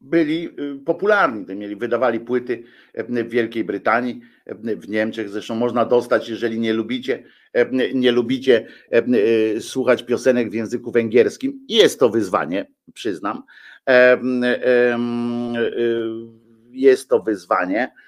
Byli 0.00 0.50
popularni, 0.86 1.56
mieli, 1.56 1.76
wydawali 1.76 2.20
płyty 2.20 2.64
w 2.94 3.28
Wielkiej 3.28 3.64
Brytanii, 3.64 4.20
w 4.46 4.88
Niemczech. 4.88 5.28
Zresztą 5.28 5.54
można 5.54 5.84
dostać, 5.84 6.28
jeżeli 6.28 6.60
nie 6.60 6.72
lubicie, 6.72 7.24
nie 7.94 8.12
lubicie 8.12 8.66
słuchać 9.60 10.02
piosenek 10.02 10.50
w 10.50 10.54
języku 10.54 10.90
węgierskim. 10.90 11.66
Jest 11.68 12.00
to 12.00 12.08
wyzwanie, 12.08 12.66
przyznam. 12.94 13.42
Jest 16.70 17.08
to 17.08 17.20
wyzwanie 17.20 17.90
E, 17.90 17.92
e, 17.92 18.07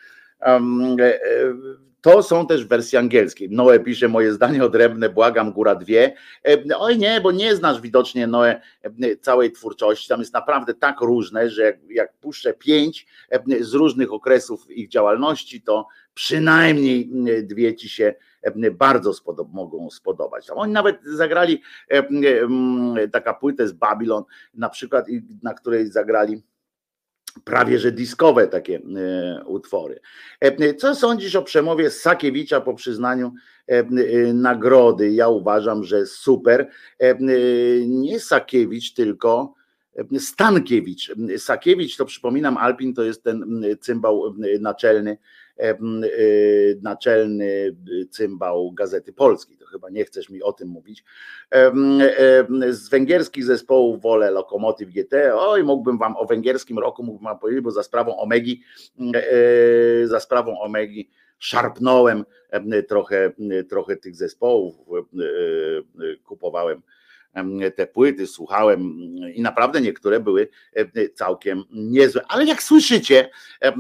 to 2.01 2.23
są 2.23 2.47
też 2.47 2.65
wersje 2.65 2.99
angielskie. 2.99 3.49
Noe 3.51 3.81
pisze 3.81 4.09
moje 4.09 4.33
zdanie 4.33 4.65
odrębne, 4.65 5.09
błagam, 5.09 5.53
góra 5.53 5.75
dwie. 5.75 6.15
E, 6.49 6.79
oj 6.79 6.99
nie, 6.99 7.21
bo 7.21 7.33
nie 7.33 7.57
znasz 7.57 7.81
widocznie 7.81 8.27
Noe 8.27 8.61
całej 9.21 9.53
twórczości. 9.53 10.09
Tam 10.09 10.21
jest 10.21 10.33
naprawdę 10.33 10.75
tak 10.75 11.01
różne, 11.01 11.51
że 11.51 11.63
jak, 11.63 11.77
jak 11.91 12.13
puszczę 12.19 12.55
pięć 12.55 13.07
z 13.61 13.75
różnych 13.75 14.13
okresów 14.13 14.71
ich 14.71 14.89
działalności, 14.89 15.63
to 15.63 15.87
przynajmniej 16.15 17.11
dwie 17.43 17.75
ci 17.75 17.89
się 17.89 18.15
bardzo 18.73 19.15
spodob 19.15 19.53
mogą 19.53 19.91
spodobać. 19.91 20.47
Tam 20.47 20.59
oni 20.59 20.73
nawet 20.73 20.99
zagrali 21.05 21.63
taka 23.13 23.35
płytę 23.35 23.69
z 23.69 23.73
Babylon, 23.73 24.25
na 24.55 24.69
przykład, 24.69 25.07
na 25.43 25.55
której 25.55 25.87
zagrali 25.87 26.43
prawie 27.45 27.79
że 27.79 27.93
diskowe 27.93 28.49
takie 28.49 28.77
e, 28.77 29.45
utwory. 29.45 30.01
E, 30.41 30.75
co 30.75 30.95
sądzisz 30.95 31.37
o 31.37 31.43
przemowie 31.43 31.91
Sakiewicza 31.91 32.61
po 32.61 32.75
przyznaniu 32.75 33.33
e, 33.67 33.85
nagrody? 34.35 35.11
Ja 35.11 35.29
uważam, 35.29 35.85
że 35.85 36.07
super. 36.07 36.69
Nie 37.87 38.21
Sakiewicz, 38.21 38.93
tylko 38.93 39.55
Stankiewicz. 40.19 41.13
Sakiewicz, 41.39 41.97
to 41.97 42.05
przypominam, 42.05 42.57
Alpin 42.57 42.95
to 42.95 43.03
jest 43.03 43.23
ten 43.23 43.65
cymbał 43.81 44.35
naczelny 44.61 45.19
naczelny 46.83 47.77
cymbał 48.11 48.73
Gazety 48.73 49.13
Polskiej. 49.13 49.57
To 49.57 49.67
chyba 49.67 49.91
nie 49.91 50.05
chcesz 50.05 50.31
mi 50.31 50.43
o 50.43 50.53
tym 50.53 50.69
mówić. 50.69 51.05
Z 52.71 52.89
węgierskich 52.89 53.45
zespołów 53.45 54.03
wolę 54.03 54.31
Lokomotiv 54.31 54.89
GT. 54.89 55.15
Oj, 55.35 55.65
mógłbym 55.65 55.99
wam 55.99 56.17
o 56.17 56.27
węgierskim 56.27 56.79
roku 56.79 57.03
mógłbym 57.03 57.25
wam 57.25 57.39
powiedzieć, 57.39 57.65
bo 57.65 57.71
za 57.71 57.83
sprawą 57.83 58.17
Omegi, 58.17 58.63
e, 59.15 60.07
za 60.07 60.21
sprawą 60.21 60.61
Omegi 60.61 61.11
szarpnąłem 61.39 62.25
trochę, 62.89 63.33
trochę 63.69 63.97
tych 63.97 64.17
zespołów, 64.17 64.75
e, 64.75 66.17
kupowałem 66.25 66.83
te 67.77 67.87
płyty, 67.87 68.27
słuchałem 68.27 68.81
i 69.35 69.43
naprawdę 69.43 69.81
niektóre 69.81 70.21
były 70.21 70.49
całkiem 71.15 71.65
niezłe. 71.71 72.23
Ale 72.29 72.45
jak 72.45 72.63
słyszycie, 72.63 73.31
e, 73.63 73.73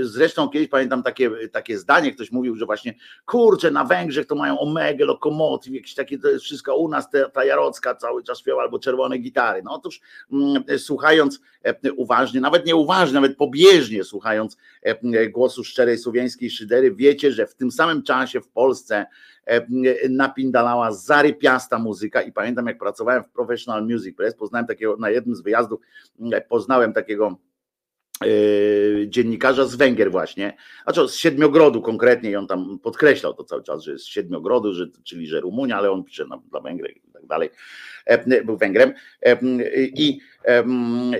zresztą 0.00 0.48
kiedyś 0.48 0.68
pamiętam 0.68 1.02
takie, 1.02 1.30
takie 1.52 1.78
zdanie, 1.78 2.12
ktoś 2.12 2.32
mówił, 2.32 2.56
że 2.56 2.66
właśnie 2.66 2.94
kurczę, 3.26 3.70
na 3.70 3.84
Węgrzech 3.84 4.26
to 4.26 4.34
mają 4.34 4.58
Omega, 4.58 5.04
Lokomotiv, 5.04 5.74
jakieś 5.74 5.94
takie, 5.94 6.18
to 6.18 6.28
jest 6.28 6.44
wszystko 6.44 6.76
u 6.76 6.88
nas, 6.88 7.08
ta, 7.32 7.44
Jarocka 7.44 7.94
cały 7.94 8.22
czas 8.22 8.38
śpiewa 8.38 8.62
albo 8.62 8.78
czerwone 8.78 9.18
gitary. 9.18 9.62
No 9.62 9.74
otóż 9.74 10.00
słuchając 10.78 11.40
uważnie, 11.96 12.40
nawet 12.40 12.66
nie 12.66 12.76
uważnie, 12.76 13.14
nawet 13.14 13.36
pobieżnie 13.36 14.04
słuchając 14.04 14.56
głosu 15.30 15.64
szczerej 15.64 15.98
słowiańskiej 15.98 16.50
szydery, 16.50 16.94
wiecie, 16.94 17.32
że 17.32 17.46
w 17.46 17.54
tym 17.54 17.70
samym 17.70 18.02
czasie 18.02 18.40
w 18.40 18.48
Polsce 18.48 19.06
napindalała 20.10 20.92
zarypiasta 20.92 21.78
muzyka 21.78 22.22
i 22.22 22.32
pamiętam 22.32 22.66
jak 22.66 22.78
pracowałem 22.78 23.24
w 23.24 23.30
Professional 23.30 23.86
Music 23.86 24.16
Press, 24.16 24.34
poznałem 24.34 24.66
takiego, 24.66 24.96
na 24.96 25.10
jednym 25.10 25.36
z 25.36 25.40
wyjazdów 25.40 25.80
poznałem 26.48 26.92
takiego 26.92 27.36
e, 28.22 28.26
dziennikarza 29.08 29.66
z 29.66 29.76
Węgier 29.76 30.10
właśnie, 30.10 30.56
znaczy 30.84 31.08
z 31.08 31.14
Siedmiogrodu 31.14 31.82
konkretnie 31.82 32.30
i 32.30 32.36
on 32.36 32.46
tam 32.46 32.78
podkreślał 32.78 33.34
to 33.34 33.44
cały 33.44 33.62
czas, 33.62 33.82
że 33.82 33.92
jest 33.92 34.04
z 34.04 34.08
Siedmiogrodu, 34.08 34.74
że, 34.74 34.86
czyli 35.04 35.26
że 35.26 35.40
Rumunia, 35.40 35.76
ale 35.76 35.90
on 35.90 36.04
pisze 36.04 36.26
na, 36.26 36.42
dla 36.50 36.60
Węgier 36.60 36.90
i 36.90 37.12
tak 37.12 37.26
dalej. 37.26 37.50
Był 38.44 38.56
Węgrem 38.56 38.92
i, 39.76 40.20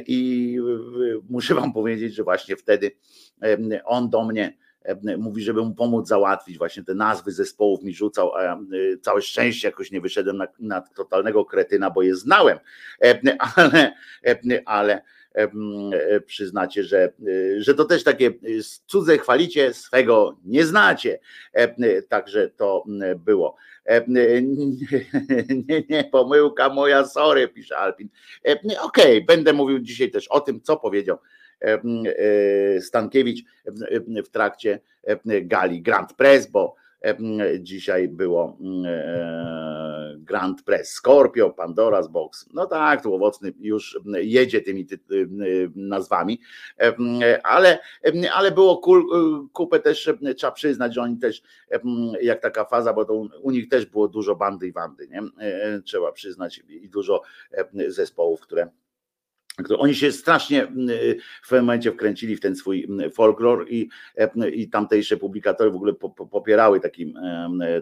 i 0.07 0.59
muszę 1.31 1.55
wam 1.55 1.73
powiedzieć, 1.73 2.15
że 2.15 2.25
właśnie 2.25 2.57
wtedy 2.57 2.91
on 3.85 4.11
do 4.11 4.25
mnie 4.25 4.64
mówi, 5.19 5.43
żeby 5.43 5.63
mu 5.63 5.75
pomóc 5.75 6.09
załatwić 6.09 6.59
właśnie 6.59 6.85
te 6.85 6.95
nazwy 6.95 7.33
zespołów 7.33 7.83
mi 7.83 7.95
rzucał, 7.95 8.35
a 8.35 8.59
całe 9.03 9.23
szczęście 9.23 9.69
jakoś 9.69 9.91
nie 9.91 10.01
wyszedłem 10.01 10.37
na, 10.37 10.47
na 10.59 10.81
totalnego 10.81 11.45
kretyna, 11.45 11.91
bo 11.91 12.03
je 12.03 12.17
znałem, 12.17 12.59
ale, 13.45 13.95
ale 14.65 15.03
przyznacie, 16.27 16.85
że, 16.85 17.13
że 17.59 17.75
to 17.75 17.85
też 17.85 18.05
takie 18.05 18.33
cudze 18.87 19.19
chwalicie, 19.19 19.75
swego 19.75 20.39
nie 20.45 20.67
znacie. 20.67 21.19
Także 22.09 22.51
to 22.51 22.85
było. 23.17 23.57
Nie, 24.09 25.83
nie, 25.91 26.05
pomyłka 26.05 26.69
moja, 26.69 27.05
sorry, 27.05 27.49
pisze 27.49 27.79
Alpin. 27.79 28.09
Okej, 28.45 28.79
okay, 28.81 29.25
będę 29.27 29.53
mówił 29.53 29.79
dzisiaj 29.79 30.11
też 30.11 30.29
o 30.29 30.41
tym, 30.41 30.61
co 30.61 30.77
powiedział 30.77 31.19
E, 31.19 31.44
Stankiewicz 32.81 33.45
w 34.25 34.29
trakcie 34.29 34.81
gali 35.43 35.83
Grand 35.83 36.13
Press, 36.13 36.47
bo 36.47 36.75
dzisiaj 37.61 38.09
było 38.09 38.59
e, 38.87 40.17
Grand 40.19 40.63
Press 40.63 40.89
Scorpio, 40.89 41.51
Pandora's 41.51 42.09
Box. 42.09 42.49
No 42.53 42.67
tak, 42.67 43.03
tu 43.03 43.15
owocny 43.15 43.53
już 43.61 44.01
jedzie 44.15 44.61
tymi 44.61 44.87
nazwami, 45.75 46.41
ale, 47.43 47.79
ale 48.35 48.51
było 48.51 48.81
kupę 49.53 49.81
też, 49.81 50.11
trzeba 50.37 50.53
przyznać, 50.53 50.95
że 50.95 51.01
oni 51.01 51.19
też, 51.19 51.43
jak 52.21 52.41
taka 52.41 52.65
faza, 52.65 52.93
bo 52.93 53.05
to 53.05 53.15
u 53.43 53.51
nich 53.51 53.69
też 53.69 53.87
było 53.87 54.09
dużo 54.09 54.37
bandy 54.37 54.67
i 54.67 54.73
wandy, 54.73 55.09
nie? 55.09 55.23
E, 55.39 55.81
trzeba 55.81 56.13
przyznać, 56.13 56.63
i 56.69 56.89
dużo 56.89 57.23
zespołów, 57.89 58.41
które 58.41 58.69
oni 59.79 59.95
się 59.95 60.13
strasznie 60.13 60.63
mm, 60.63 60.89
w 61.43 61.49
pewnym 61.49 61.65
momencie 61.65 61.93
wkręcili 61.93 62.37
w 62.37 62.41
ten 62.41 62.57
swój 62.57 62.89
folklor 63.13 63.67
i, 63.69 63.89
e, 64.17 64.51
i 64.51 64.69
tamtejsze 64.69 65.17
publikatory 65.17 65.71
w 65.71 65.77
ogóle 65.77 65.93
popierały 66.31 66.81
takim, 66.81 67.15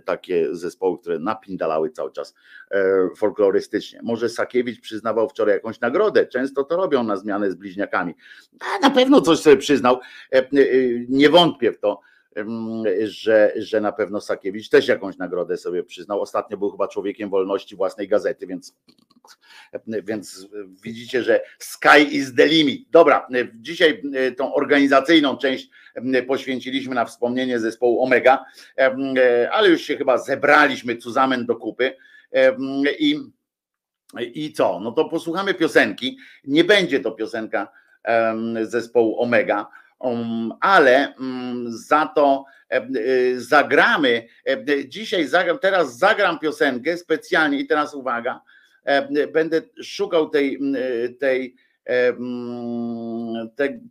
takie 0.05 0.57
zespoły, 0.57 0.99
które 0.99 1.19
napindalały 1.19 1.91
cały 1.91 2.13
czas 2.13 2.35
e, 2.71 3.09
folklorystycznie. 3.17 4.01
Może 4.03 4.29
Sakiewicz 4.29 4.81
przyznawał 4.81 5.29
wczoraj 5.29 5.55
jakąś 5.55 5.81
nagrodę, 5.81 6.27
często 6.27 6.65
to 6.65 6.77
robią 6.77 7.03
na 7.03 7.17
zmianę 7.17 7.51
z 7.51 7.55
bliźniakami. 7.55 8.15
Na 8.83 8.91
pewno 8.91 9.21
coś 9.21 9.39
sobie 9.39 9.57
przyznał, 9.57 10.01
e, 10.33 10.49
nie 11.09 11.31
wątpię 11.31 11.73
w 11.73 11.79
to, 11.79 12.01
że, 13.05 13.53
że 13.57 13.81
na 13.81 13.93
pewno 13.93 14.21
Sakiewicz 14.21 14.69
też 14.69 14.89
jakąś 14.89 15.17
nagrodę 15.17 15.57
sobie 15.57 15.83
przyznał. 15.83 16.21
Ostatnio 16.21 16.57
był 16.57 16.71
chyba 16.71 16.89
człowiekiem 16.89 17.31
wolności 17.31 17.77
własnej 17.77 18.09
gazety, 18.09 18.47
więc, 18.47 18.77
więc 19.87 20.49
widzicie, 20.83 21.23
że 21.23 21.41
sky 21.59 22.03
is 22.11 22.35
the 22.35 22.47
limit. 22.47 22.91
Dobra, 22.91 23.29
dzisiaj 23.55 24.03
tą 24.37 24.55
organizacyjną 24.55 25.37
część 25.37 25.71
poświęciliśmy 26.27 26.95
na 26.95 27.05
wspomnienie 27.05 27.61
zespołu 27.61 28.03
Omega, 28.03 28.45
ale 29.53 29.69
już 29.69 29.81
się 29.81 29.97
chyba 29.97 30.19
zebraliśmy 30.19 31.01
zusammen 31.01 31.47
do 31.47 31.57
kupy 31.57 31.97
i 32.99 33.19
i 34.21 34.53
co? 34.53 34.81
No 34.81 34.93
to 34.93 35.05
posłuchamy 35.05 35.55
piosenki. 35.55 36.19
Nie 36.45 36.65
będzie 36.65 37.01
to 37.01 37.13
piosenka 37.13 37.69
zespołu 38.63 39.23
Omega, 39.23 39.67
ale 40.61 41.15
za 41.67 42.07
to 42.07 42.45
e, 42.69 42.83
zagramy. 43.37 44.27
Dzisiaj 44.89 45.25
zagram, 45.27 45.59
teraz 45.59 45.99
zagram 45.99 46.39
piosenkę 46.39 46.97
specjalnie 46.97 47.59
i 47.59 47.67
teraz 47.67 47.95
uwaga, 47.95 48.41
będę 49.33 49.63
szukał 49.83 50.31
tej, 50.31 50.59
tej, 51.19 51.57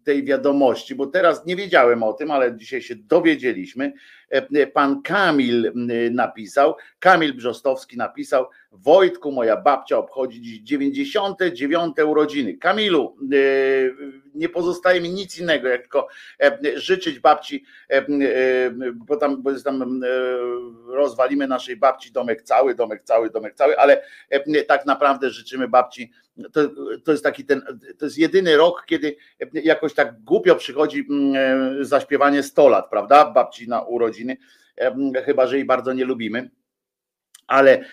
tej 0.03 0.23
wiadomości, 0.23 0.95
bo 0.95 1.07
teraz 1.07 1.45
nie 1.45 1.55
wiedziałem 1.55 2.03
o 2.03 2.13
tym, 2.13 2.31
ale 2.31 2.57
dzisiaj 2.57 2.81
się 2.81 2.95
dowiedzieliśmy. 2.95 3.93
Pan 4.73 5.01
Kamil 5.01 5.71
napisał, 6.11 6.75
Kamil 6.99 7.33
Brzostowski 7.33 7.97
napisał, 7.97 8.45
Wojtku, 8.71 9.31
moja 9.31 9.57
babcia 9.57 9.97
obchodzi 9.97 10.41
dziś 10.41 10.59
99 10.59 11.95
urodziny. 12.07 12.57
Kamilu, 12.57 13.17
nie 14.35 14.49
pozostaje 14.49 15.01
mi 15.01 15.09
nic 15.09 15.39
innego, 15.39 15.67
jak 15.67 15.81
tylko 15.81 16.07
e, 16.41 16.59
życzyć 16.79 17.19
babci, 17.19 17.65
e, 17.89 17.97
e, 17.97 18.03
bo 18.95 19.17
tam, 19.17 19.41
bo 19.41 19.61
tam 19.61 20.01
rozwalimy 20.87 21.47
naszej 21.47 21.77
babci 21.77 22.11
domek 22.11 22.41
cały, 22.41 22.75
domek 22.75 23.03
cały, 23.03 23.29
domek 23.29 23.55
cały, 23.55 23.77
ale 23.77 24.03
tak 24.67 24.85
naprawdę 24.85 25.29
życzymy 25.29 25.67
babci. 25.67 26.11
To, 26.53 26.61
to 27.03 27.11
jest 27.11 27.23
taki 27.23 27.45
ten, 27.45 27.61
to 27.97 28.05
jest 28.05 28.17
jedyny 28.17 28.57
rok, 28.57 28.85
kiedy 28.85 29.15
jakoś 29.53 29.93
tak 29.93 30.23
głupio 30.23 30.55
przychodzi 30.55 31.07
zaśpiewanie 31.81 32.43
100 32.43 32.69
lat, 32.69 32.89
prawda? 32.89 33.31
Babci 33.31 33.69
na 33.69 33.81
urodziny, 33.81 34.20
chyba 35.25 35.47
że 35.47 35.55
jej 35.55 35.65
bardzo 35.65 35.93
nie 35.93 36.05
lubimy 36.05 36.49
ale 37.51 37.83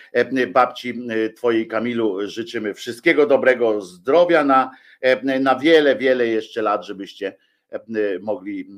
babci 0.47 0.93
Twojej 1.35 1.67
Kamilu 1.67 2.27
życzymy 2.27 2.73
wszystkiego 2.73 3.25
dobrego, 3.25 3.81
zdrowia 3.81 4.43
na, 4.43 4.71
na 5.39 5.55
wiele, 5.55 5.95
wiele 5.95 6.27
jeszcze 6.27 6.61
lat, 6.61 6.85
żebyście 6.85 7.37
mogli 8.21 8.69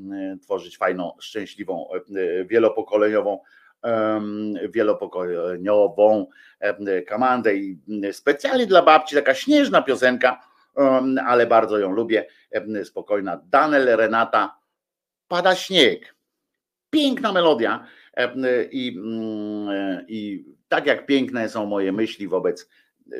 tworzyć 0.41 0.77
fajną, 0.77 1.11
szczęśliwą, 1.19 1.89
wielopokoleniową 2.45 3.39
wielopokoleniową 4.69 6.27
komandę 7.07 7.55
i 7.55 7.79
specjalnie 8.11 8.67
dla 8.67 8.81
babci 8.81 9.15
taka 9.15 9.33
śnieżna 9.33 9.81
piosenka, 9.81 10.41
ale 11.25 11.47
bardzo 11.47 11.79
ją 11.79 11.91
lubię, 11.91 12.25
spokojna. 12.83 13.41
Danel, 13.49 13.97
Renata, 13.97 14.55
pada 15.27 15.55
śnieg. 15.55 16.15
Piękna 16.91 17.31
melodia 17.31 17.87
i, 18.71 18.99
i 20.07 20.45
tak 20.67 20.85
jak 20.85 21.05
piękne 21.05 21.49
są 21.49 21.65
moje 21.65 21.91
myśli 21.91 22.27
wobec 22.27 22.69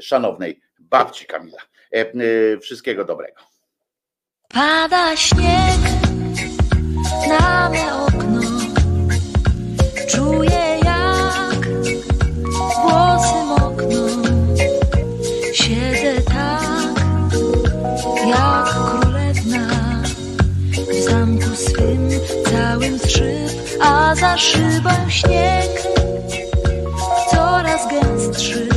szanownej 0.01 0.61
babci 0.79 1.25
Kamila. 1.25 1.61
E, 1.93 1.99
e, 1.99 2.59
wszystkiego 2.59 3.05
dobrego. 3.05 3.41
Pada 4.53 5.15
śnieg 5.15 5.81
na 7.27 7.71
okno. 8.05 8.40
Za 24.15 24.37
szybą 24.37 24.89
śnieg 25.09 25.83
coraz 27.31 27.87
gęstszy. 27.87 28.69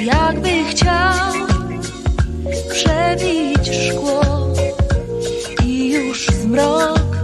Jakby 0.00 0.64
chciał 0.70 1.32
przebić 2.70 3.70
szkło 3.88 4.22
i 5.64 5.90
już 5.92 6.26
zmrok 6.26 7.16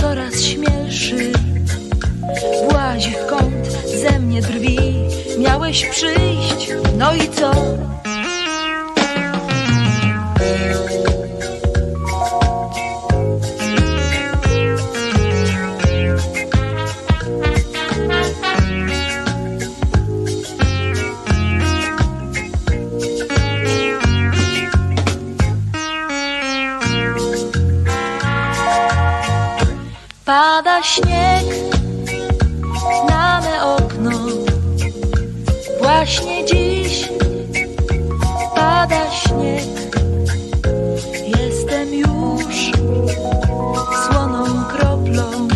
coraz 0.00 0.40
śmielszy. 0.40 1.32
Włazi 2.70 3.10
w 3.10 3.26
kąt 3.26 3.66
ze 4.02 4.18
mnie 4.18 4.42
drwi. 4.42 4.78
Miałeś 5.38 5.86
przyjść 5.86 6.72
no 6.98 7.14
i 7.14 7.28
co 7.28 7.52
Pada 30.42 30.82
śnieg 30.82 31.46
na 33.08 33.40
me 33.40 33.64
okno. 33.64 34.10
Właśnie 35.78 36.44
dziś 36.44 37.08
pada 38.54 39.10
śnieg. 39.10 39.96
Jestem 41.26 41.94
już 41.94 42.70
słoną 44.06 44.64
kroplą 44.64 45.48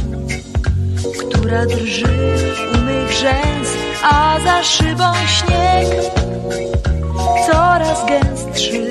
Która 1.21 1.67
drży 1.67 2.37
u 2.75 2.79
mych 2.79 3.13
rzęs 3.13 3.69
A 4.03 4.39
za 4.45 4.63
szybą 4.63 5.13
śnieg 5.27 5.87
Coraz 7.47 8.07
gęstszy. 8.07 8.89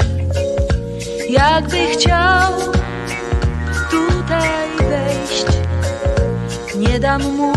Jakby 1.29 1.87
chciał 1.87 2.74
nie 6.95 7.01
dam 7.01 7.21
mu 7.21 7.53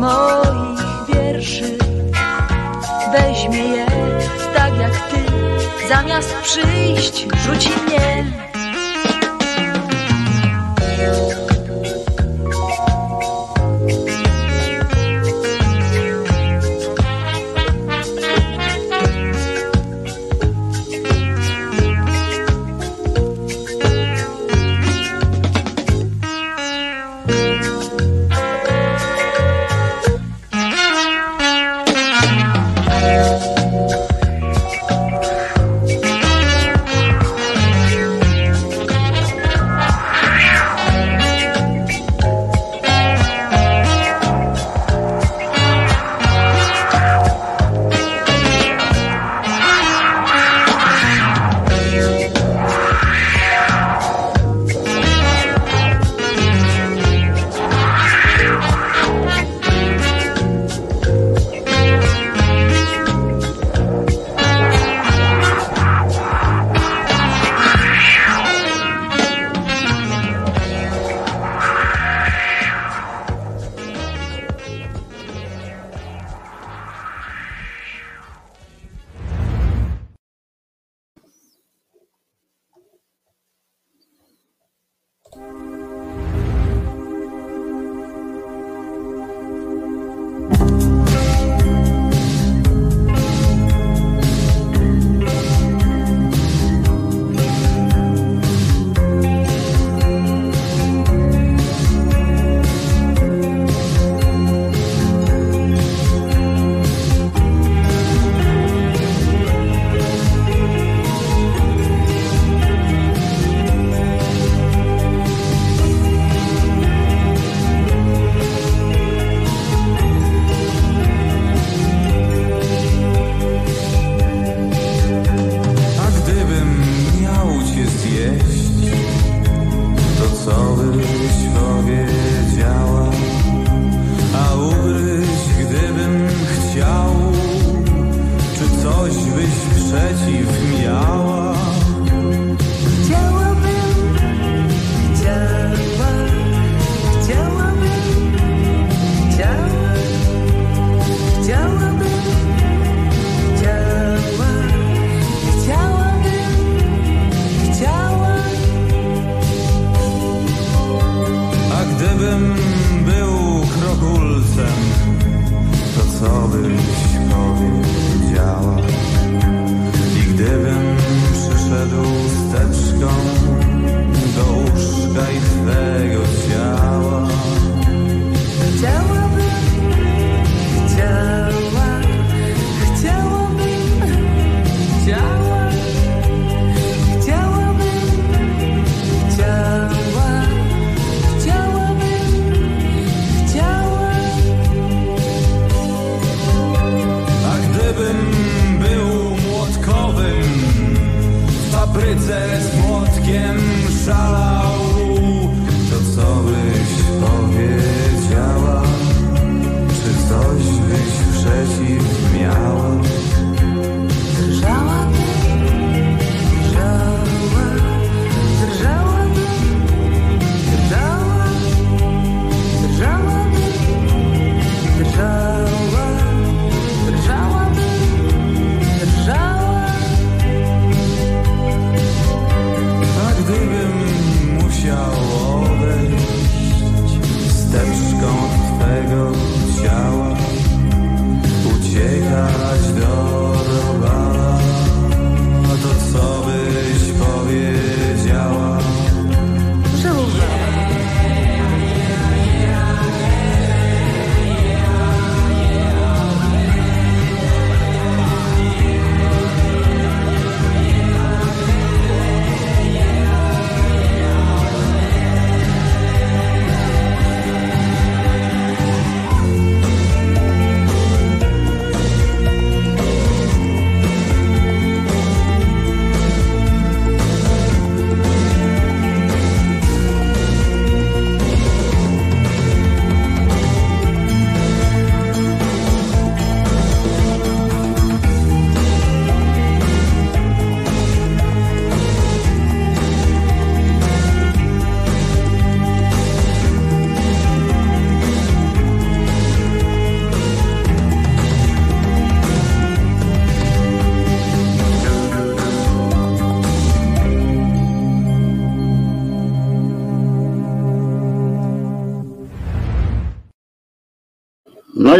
moich 0.00 0.82
wierszy. 1.08 1.78
Weźmie 3.12 3.64
je 3.64 3.86
tak 4.54 4.78
jak 4.78 4.92
ty, 5.10 5.20
zamiast 5.88 6.34
przyjść, 6.42 7.26
rzuci 7.44 7.70
mnie. 7.86 8.47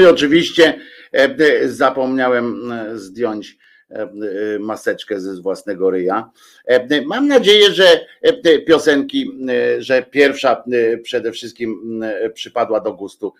I 0.00 0.06
oczywiście 0.06 0.80
zapomniałem 1.64 2.72
zdjąć 2.94 3.58
maseczkę 4.61 5.20
ze 5.20 5.42
własnego 5.42 5.90
ryja. 5.90 6.30
Mam 7.06 7.28
nadzieję, 7.28 7.70
że 7.70 8.06
piosenki, 8.66 9.32
że 9.78 10.02
pierwsza 10.02 10.64
przede 11.02 11.32
wszystkim 11.32 12.02
przypadła 12.34 12.80
do 12.80 12.92
gustu 12.92 13.34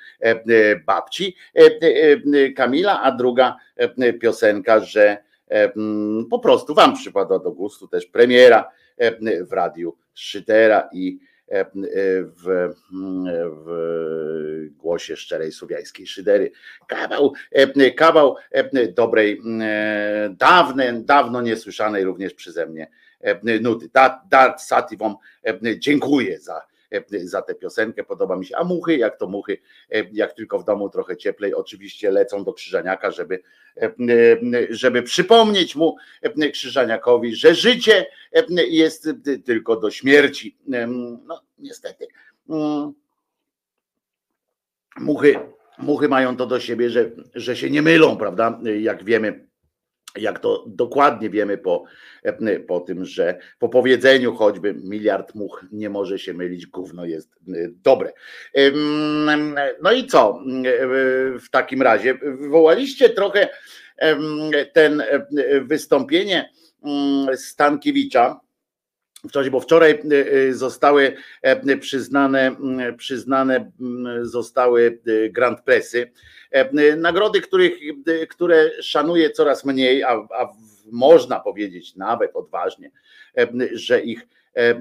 babci 0.87 1.37
Kamila, 2.57 3.03
a 3.03 3.13
druga 3.13 3.57
piosenka, 4.21 4.81
że 4.81 5.17
po 6.31 6.39
prostu 6.39 6.75
wam 6.75 6.97
przypadła 6.97 7.39
do 7.39 7.51
gustu 7.51 7.89
też 7.89 8.07
premiera 8.07 8.71
w 9.49 9.53
radiu 9.53 9.97
Szydera 10.15 10.89
i 10.93 11.19
w, 11.51 12.73
w 13.65 13.69
głosie 14.77 15.17
szczerej 15.17 15.53
słowiańskiej 15.53 16.07
szydery. 16.07 16.51
Kawał, 16.89 17.33
kawał 17.97 18.37
dobrej, 18.97 19.43
dawne, 20.31 21.03
dawno 21.03 21.43
niesłyszanej 21.43 22.05
również 22.05 22.35
przeze 22.35 22.67
mnie 22.67 22.91
nuty. 23.61 23.91
Dart 24.31 24.61
Sativom 24.61 25.17
dziękuję 25.79 26.41
za 26.41 26.67
za 27.23 27.43
tę 27.43 27.55
piosenkę, 27.55 28.05
podoba 28.05 28.37
mi 28.37 28.47
się. 28.47 28.57
A 28.57 28.65
muchy, 28.65 28.97
jak 28.97 29.19
to 29.19 29.27
muchy, 29.27 29.59
jak 30.13 30.33
tylko 30.33 30.59
w 30.59 30.65
domu 30.65 30.91
trochę 30.91 31.17
cieplej, 31.17 31.55
oczywiście 31.55 32.11
lecą 32.11 32.45
do 32.45 32.53
Krzyżaniaka, 32.53 33.11
żeby, 33.11 33.43
żeby 34.71 35.03
przypomnieć 35.03 35.77
mu 35.77 35.97
Krzyżaniakowi, 36.53 37.35
że 37.35 37.55
życie 37.55 38.07
jest 38.69 39.09
tylko 39.45 39.77
do 39.77 39.91
śmierci. 39.91 40.59
No 41.27 41.43
niestety. 41.59 42.07
Muchy, 45.01 45.39
muchy 45.79 46.09
mają 46.09 46.37
to 46.37 46.47
do 46.47 46.61
siebie, 46.61 46.91
że, 46.91 47.11
że 47.35 47.57
się 47.57 47.71
nie 47.71 47.83
mylą, 47.83 48.17
prawda? 48.17 48.61
Jak 48.81 49.05
wiemy, 49.05 49.48
jak 50.19 50.39
to 50.39 50.65
dokładnie 50.67 51.31
wiemy 51.31 51.59
po, 51.59 51.85
po 52.69 52.81
tym, 52.81 53.05
że 53.05 53.39
po 53.59 53.69
powiedzeniu 53.69 54.35
choćby 54.35 54.75
miliard 54.75 55.35
much 55.35 55.67
nie 55.73 55.91
może 55.91 56.19
się 56.19 56.35
mylić, 56.35 56.67
gówno 56.67 57.05
jest 57.05 57.35
dobre. 57.85 58.13
No 59.83 59.93
i 59.93 60.07
co 60.07 60.43
w 61.41 61.51
takim 61.51 61.83
razie? 61.83 62.15
Wywołaliście 62.15 63.11
trochę 63.11 63.49
ten 64.73 65.03
wystąpienie 65.63 66.51
Stankiewicza, 67.35 68.41
wczoraj, 69.29 69.51
bo 69.51 69.61
wczoraj 69.61 70.03
zostały 70.51 71.17
przyznane, 71.81 72.57
przyznane 72.97 73.71
zostały 74.23 74.99
Grand 75.31 75.61
Pressy. 75.61 76.11
E, 76.51 76.97
nagrody, 76.97 77.41
których, 77.41 77.73
które 78.29 78.71
szanuje 78.83 79.31
coraz 79.31 79.65
mniej, 79.65 80.05
a, 80.05 80.09
a 80.11 80.49
można 80.93 81.41
powiedzieć 81.41 81.97
nawet 81.97 82.37
odważnie, 82.37 82.91
e, 83.39 83.49
że 83.73 84.01
ich 84.01 84.29
e, 84.55 84.81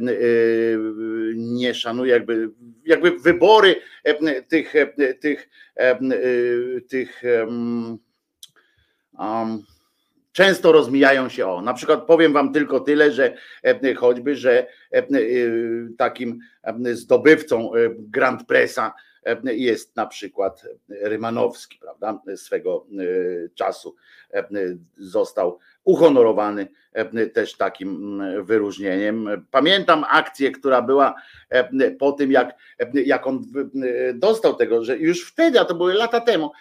nie 1.36 1.74
szanuje, 1.74 2.12
jakby, 2.12 2.50
jakby 2.86 3.12
wybory 3.12 3.76
tych, 4.48 4.74
tych, 5.20 5.50
tych 6.88 7.22
um, 9.20 9.64
często 10.38 10.72
rozmijają 10.72 11.30
się 11.30 11.48
o. 11.48 11.62
Na 11.62 11.74
przykład 11.74 12.06
powiem 12.06 12.34
wam 12.34 12.54
tylko 12.54 12.80
tyle, 12.80 13.12
że 13.12 13.38
choćby, 13.98 14.36
że 14.36 14.68
takim 15.98 16.40
zdobywcą 16.94 17.72
Grand 18.00 18.48
Pressa 18.48 18.94
jest 19.44 19.96
na 19.96 20.06
przykład 20.06 20.66
Rymanowski, 20.90 21.80
prawda? 21.80 22.22
Swego 22.36 22.86
e, 22.92 23.50
czasu 23.50 23.96
e, 24.34 24.48
został 24.98 25.60
uhonorowany 25.84 26.68
e, 26.94 27.28
też 27.28 27.58
takim 27.58 28.22
wyróżnieniem. 28.44 29.46
Pamiętam 29.52 30.06
akcję, 30.10 30.52
która 30.52 30.82
była 30.82 31.16
po 32.00 32.12
tym, 32.12 32.32
jak, 32.32 32.56
jak 32.94 33.28
on 33.28 33.44
dostał 34.14 34.56
tego, 34.56 34.84
że 34.84 34.98
już 34.98 35.32
wtedy, 35.32 35.60
a 35.60 35.66
to 35.66 35.76
były 35.76 35.94
lata 35.94 36.22
temu, 36.22 36.52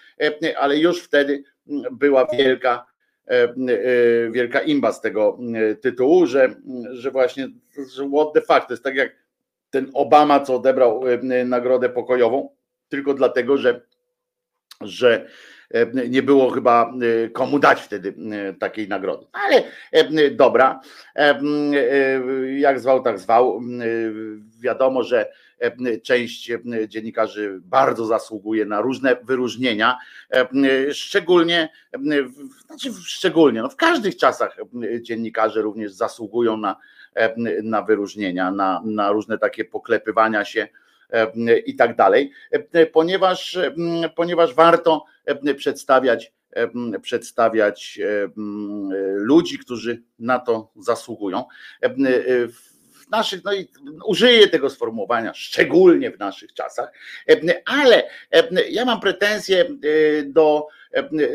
ale 0.58 0.78
już 0.78 1.02
wtedy 1.02 1.44
była 1.92 2.26
wielka, 2.26 2.86
wielka 4.30 4.60
imba 4.60 4.92
z 4.92 5.00
tego 5.00 5.38
tytułu, 5.80 6.26
że, 6.26 6.54
że 6.90 7.10
właśnie 7.10 7.48
że 7.96 8.08
what 8.08 8.32
the 8.34 8.40
fuck, 8.40 8.66
to 8.66 8.72
jest 8.72 8.84
tak 8.84 8.94
jak 8.94 9.12
ten 9.70 9.90
Obama, 9.94 10.40
co 10.40 10.54
odebrał 10.54 11.02
nagrodę 11.44 11.88
pokojową, 11.88 12.48
tylko 12.88 13.14
dlatego, 13.14 13.58
że, 13.58 13.80
że 14.80 15.26
e, 15.70 16.08
nie 16.08 16.22
było 16.22 16.50
chyba 16.50 16.92
e, 17.24 17.28
komu 17.28 17.58
dać 17.58 17.80
wtedy 17.80 18.14
e, 18.32 18.52
takiej 18.52 18.88
nagrody. 18.88 19.26
Ale 19.32 19.64
dobra, 20.30 20.80
jak 22.56 22.80
zwał, 22.80 23.02
tak 23.02 23.18
zwał. 23.18 23.60
Wiadomo, 24.60 25.02
że 25.02 25.32
część 26.02 26.50
dziennikarzy 26.88 27.60
bardzo 27.62 28.06
zasługuje 28.06 28.64
na 28.64 28.80
różne 28.80 29.16
wyróżnienia, 29.22 29.98
szczególnie, 30.92 31.68
znaczy 32.66 32.92
szczególnie, 33.04 33.62
no 33.62 33.68
w 33.68 33.76
każdych 33.76 34.16
czasach 34.16 34.56
dziennikarze 35.00 35.62
również 35.62 35.92
zasługują 35.92 36.56
na, 36.56 36.76
na 37.62 37.82
wyróżnienia, 37.82 38.50
na, 38.50 38.82
na 38.84 39.12
różne 39.12 39.38
takie 39.38 39.64
poklepywania 39.64 40.44
się 40.44 40.68
i 41.66 41.76
tak 41.76 41.96
dalej, 41.96 42.32
ponieważ, 42.92 43.58
ponieważ 44.16 44.54
warto 44.54 45.04
przedstawiać 45.56 46.32
przedstawiać 47.02 48.00
ludzi, 49.14 49.58
którzy 49.58 50.02
na 50.18 50.38
to 50.38 50.72
zasługują. 50.76 51.44
Naszych, 53.10 53.44
no 53.44 53.52
i 53.54 53.68
użyję 54.04 54.48
tego 54.48 54.70
sformułowania, 54.70 55.34
szczególnie 55.34 56.10
w 56.10 56.18
naszych 56.18 56.52
czasach, 56.52 56.92
ale 57.64 58.02
ja 58.70 58.84
mam 58.84 59.00
pretensje 59.00 59.64
do 60.24 60.66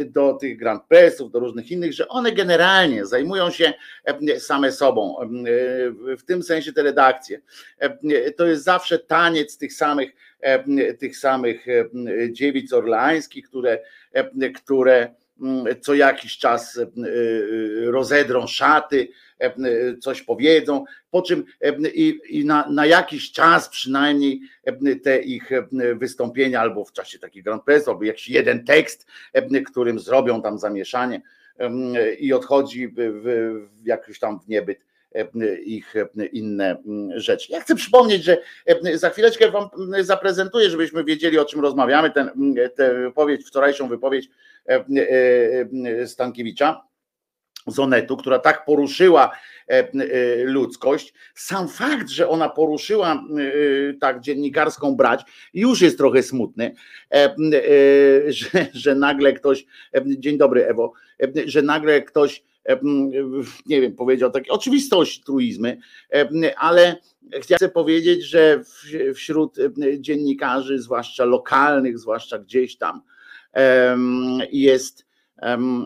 do 0.06 0.34
tych 0.34 0.58
Grand 0.58 0.84
Pressów, 0.84 1.32
do 1.32 1.40
różnych 1.40 1.72
innych, 1.72 1.94
że 1.94 2.08
one 2.08 2.32
generalnie 2.32 3.06
zajmują 3.06 3.52
się 3.52 3.74
same 4.40 4.72
sobą. 4.72 5.16
W 6.18 6.24
tym 6.24 6.44
sensie 6.44 6.74
te 6.74 6.84
redakcje. 6.84 7.42
To 8.38 8.46
jest 8.46 8.64
zawsze 8.64 9.00
taniec 9.00 9.58
tych 9.58 9.74
samych, 9.74 10.12
tych 11.00 11.18
samych 11.18 11.66
dziewic 12.32 12.74
orleańskich, 12.74 13.50
które, 13.50 13.80
które 14.56 15.14
co 15.82 15.94
jakiś 15.94 16.38
czas 16.38 16.80
rozedrą 17.86 18.48
szaty, 18.48 19.08
coś 20.02 20.22
powiedzą, 20.22 20.86
po 21.12 21.22
czym 21.22 21.46
i, 21.94 22.46
na, 22.46 22.70
na, 22.70 22.86
jakiś 22.86 23.32
czas 23.32 23.70
przynajmniej 23.70 24.42
te 25.04 25.20
ich 25.20 25.50
wystąpienia, 25.96 26.62
albo 26.62 26.86
w 26.86 26.92
czasie 26.92 27.20
takich 27.20 27.44
Grand 27.44 27.64
Press, 27.64 27.88
albo 27.88 28.04
jakiś 28.04 28.30
jeden 28.30 28.66
tekst, 28.66 29.08
którym 29.72 30.00
zrobią 30.00 30.42
tam 30.42 30.60
zamieszanie 30.60 31.22
i 32.20 32.34
odchodzi 32.34 32.88
w, 32.88 32.94
w 33.82 33.86
jakiś 33.86 34.20
tam 34.20 34.40
w 34.40 34.48
niebyt 34.48 34.91
ich 35.66 35.94
inne 36.32 36.78
rzeczy. 37.16 37.52
Ja 37.52 37.62
chcę 37.62 37.76
przypomnieć, 37.76 38.24
że 38.24 38.38
za 38.94 39.10
chwileczkę 39.10 39.52
wam 39.52 39.70
zaprezentuję, 40.02 40.70
żebyśmy 40.70 41.04
wiedzieli, 41.04 41.40
o 41.40 41.46
czym 41.46 41.62
rozmawiamy, 41.62 42.12
tę 42.76 42.94
wypowiedź, 42.94 43.46
wczorajszą 43.48 43.88
wypowiedź 43.88 44.30
Stankiewicza 46.06 46.92
z 47.68 47.80
Onetu, 47.80 48.18
która 48.18 48.40
tak 48.40 48.66
poruszyła 48.66 49.32
e, 49.70 49.74
e, 49.74 49.88
ludzkość. 50.44 51.14
Sam 51.36 51.68
fakt, 51.68 52.10
że 52.10 52.30
ona 52.30 52.50
poruszyła 52.50 53.14
e, 53.14 53.94
tak 53.94 54.20
dziennikarską 54.20 54.96
brać, 54.96 55.22
już 55.54 55.82
jest 55.82 55.98
trochę 55.98 56.24
smutny, 56.24 56.76
że, 58.28 58.66
że 58.74 58.96
nagle 58.96 59.34
ktoś, 59.34 59.66
dzień 60.06 60.38
dobry 60.38 60.68
Ewo, 60.68 60.94
że 61.46 61.62
nagle 61.62 62.02
ktoś 62.02 62.44
nie 63.66 63.82
wiem, 63.82 63.96
powiedział 63.96 64.32
takie 64.32 64.52
oczywistość 64.52 65.24
truizmy, 65.24 65.78
ale 66.58 66.96
chcę 67.42 67.70
powiedzieć, 67.70 68.24
że 68.24 68.64
wśród 69.16 69.58
dziennikarzy, 70.00 70.80
zwłaszcza 70.80 71.26
lokalnych, 71.26 72.00
zwłaszcza 72.00 72.40
gdzieś 72.40 72.78
tam, 72.78 73.02
jest 74.52 75.06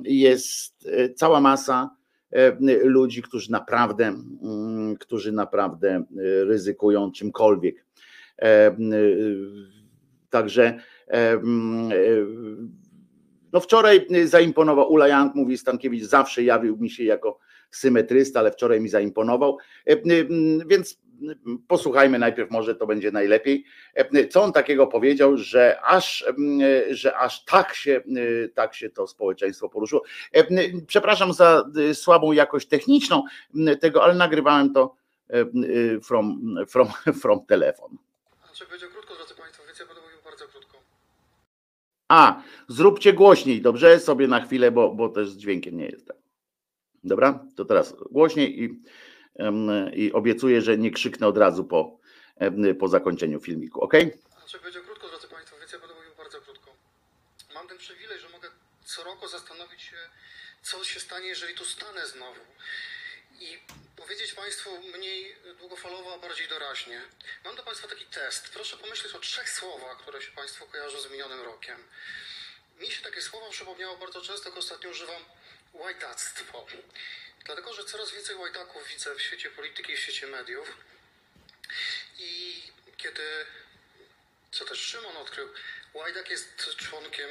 jest 0.03 0.87
e, 0.87 1.09
cała 1.09 1.41
masa 1.41 1.95
e, 2.31 2.57
ludzi, 2.83 3.21
którzy 3.21 3.51
naprawdę, 3.51 4.05
mm, 4.07 4.97
którzy 4.97 5.31
naprawdę 5.31 5.89
e, 5.89 6.03
ryzykują 6.43 7.11
czymkolwiek. 7.11 7.85
Także 10.29 10.79
no 13.55 13.61
wczoraj 13.61 14.07
zaimponował 14.25 14.91
Ula 14.91 15.07
Jank, 15.07 15.35
mówi 15.35 15.57
Stankiewicz, 15.57 16.03
zawsze 16.03 16.43
jawił 16.43 16.77
mi 16.77 16.89
się 16.89 17.03
jako 17.03 17.39
symetrysta, 17.71 18.39
ale 18.39 18.51
wczoraj 18.51 18.81
mi 18.81 18.89
zaimponował. 18.89 19.57
Więc 20.65 20.99
posłuchajmy 21.67 22.19
najpierw, 22.19 22.51
może 22.51 22.75
to 22.75 22.87
będzie 22.87 23.11
najlepiej. 23.11 23.65
Co 24.29 24.43
on 24.43 24.53
takiego 24.53 24.87
powiedział, 24.87 25.37
że 25.37 25.79
aż, 25.83 26.25
że 26.89 27.17
aż 27.17 27.45
tak 27.45 27.75
się, 27.75 28.01
tak 28.53 28.75
się 28.75 28.89
to 28.89 29.07
społeczeństwo 29.07 29.69
poruszyło. 29.69 30.03
Przepraszam 30.87 31.33
za 31.33 31.63
słabą 31.93 32.31
jakość 32.31 32.67
techniczną 32.67 33.23
tego, 33.79 34.03
ale 34.03 34.13
nagrywałem 34.15 34.73
to 34.73 34.95
from, 36.03 36.55
from, 36.67 36.87
from 37.21 37.45
telefon. 37.45 37.97
Znaczy 38.45 38.65
będzie 38.71 38.87
krótko, 38.87 39.15
drodzy 39.15 39.35
Państwo, 39.35 39.63
więc 39.65 39.79
ja 39.79 39.85
będę 39.85 40.01
mówił 40.01 40.17
bardzo 40.25 40.45
krótko. 40.47 40.77
A, 42.07 42.43
zróbcie 42.67 43.13
głośniej, 43.13 43.61
dobrze? 43.61 43.99
Sobie 43.99 44.27
na 44.27 44.45
chwilę, 44.45 44.71
bo, 44.71 44.93
bo 44.95 45.09
też 45.09 45.29
z 45.29 45.37
dźwiękiem 45.37 45.77
nie 45.77 45.85
jest 45.85 46.07
tak. 46.07 46.17
Dobra, 47.03 47.45
to 47.55 47.65
teraz 47.65 47.95
głośniej 48.11 48.63
i, 48.63 48.83
i 49.93 50.13
obiecuję, 50.13 50.61
że 50.61 50.77
nie 50.77 50.91
krzyknę 50.91 51.27
od 51.27 51.37
razu 51.37 51.63
po, 51.63 51.99
po 52.79 52.87
zakończeniu 52.87 53.39
filmiku, 53.39 53.81
ok? 53.81 53.93
Znaczy 54.37 54.59
będzie 54.63 54.81
krótko, 54.81 55.07
drodzy 55.07 55.27
Państwo, 55.27 55.55
więc 55.59 55.71
ja 55.71 55.79
będę 55.79 55.95
mówił 55.95 56.11
bardzo 56.17 56.41
krótko. 56.41 56.71
Mam 57.53 57.67
ten 57.67 57.77
przywilej, 57.77 58.19
że 58.19 58.29
mogę 58.29 58.49
co 58.85 59.03
roku 59.03 59.27
zastanowić 59.27 59.81
się, 59.81 59.95
co 60.61 60.83
się 60.83 60.99
stanie, 60.99 61.27
jeżeli 61.27 61.55
tu 61.55 61.65
stanę 61.65 62.07
znowu. 62.07 62.41
I 63.39 63.59
powiedzieć 63.95 64.33
Państwu 64.33 64.81
mniej 64.81 65.35
długofalowo, 65.59 66.13
a 66.13 66.17
bardziej 66.17 66.47
doraźnie. 66.47 67.01
Mam 67.43 67.55
do 67.55 67.63
Państwa 67.63 67.87
taki 67.87 68.05
test. 68.05 68.49
Proszę 68.49 68.77
pomyśleć 68.77 69.13
o 69.13 69.19
trzech 69.19 69.49
słowach, 69.49 69.97
które 69.97 70.21
się 70.21 70.31
Państwu 70.31 70.67
kojarzą 70.67 70.99
z 70.99 71.11
minionym 71.11 71.41
rokiem. 71.41 71.87
Mi 72.79 72.91
się 72.91 73.01
takie 73.01 73.21
słowa 73.21 73.49
przypomniało 73.49 73.97
bardzo 73.97 74.21
często, 74.21 74.49
jak 74.49 74.57
ostatnio 74.57 74.89
używam 74.89 75.25
łajtactwo. 75.73 76.67
Dlatego, 77.45 77.73
że 77.73 77.85
coraz 77.85 78.11
więcej 78.11 78.35
łajdaków 78.35 78.87
widzę 78.87 79.15
w 79.15 79.21
świecie 79.21 79.49
polityki 79.49 79.91
i 79.91 79.97
w 79.97 79.99
świecie 79.99 80.27
mediów. 80.27 80.77
I 82.19 82.63
kiedy, 82.97 83.45
co 84.51 84.65
też 84.65 84.79
Szymon 84.79 85.17
odkrył, 85.17 85.49
Łajdak 85.93 86.29
jest 86.29 86.75
członkiem 86.75 87.29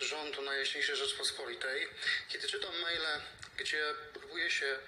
rządu 0.00 0.42
Najjaśniejszej 0.42 0.96
Rzeczpospolitej. 0.96 1.88
Kiedy 2.28 2.48
czytam 2.48 2.80
maile, 2.80 3.20
gdzie 3.56 3.94
próbuje 4.12 4.50
się 4.50 4.78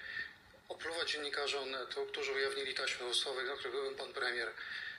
opluwać 0.73 1.11
dziennikarzy 1.11 1.59
Onetu, 1.59 2.07
którzy 2.07 2.33
ujawnili 2.33 2.75
taśmy 2.75 3.07
głosowe, 3.07 3.43
na 3.43 3.57
których 3.57 3.73
był 3.73 3.95
pan 3.95 4.13
premier, 4.13 4.53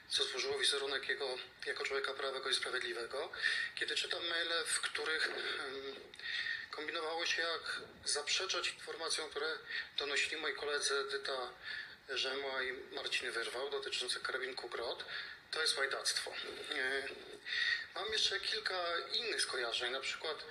co 0.09 0.23
zburzyło 0.23 0.59
wizerunek 0.59 1.09
jego 1.09 1.37
jako 1.65 1.83
człowieka 1.85 2.13
prawego 2.13 2.49
i 2.49 2.55
sprawiedliwego. 2.55 3.31
Kiedy 3.75 3.95
czytam 3.95 4.27
maile, 4.27 4.65
w 4.65 4.81
których 4.81 5.29
um, 5.29 5.95
kombinowało 6.71 7.25
się, 7.25 7.41
jak 7.41 7.81
zaprzeczać 8.05 8.67
informacjom, 8.69 9.29
które 9.29 9.57
donosili 9.97 10.37
moi 10.37 10.53
koledzy 10.53 10.97
Edyta 10.97 11.53
Rzemła 12.09 12.63
i 12.63 12.73
Marcin 12.95 13.31
Wyrwał 13.31 13.69
dotyczące 13.69 14.19
karabinku 14.19 14.69
GROT, 14.69 15.05
to 15.51 15.61
jest 15.61 15.77
łajdactwo. 15.77 16.31
E, 16.71 17.07
mam 17.95 18.11
jeszcze 18.13 18.39
kilka 18.39 18.97
innych 19.13 19.41
skojarzeń, 19.41 19.91
na 19.91 19.99
przykład 19.99 20.45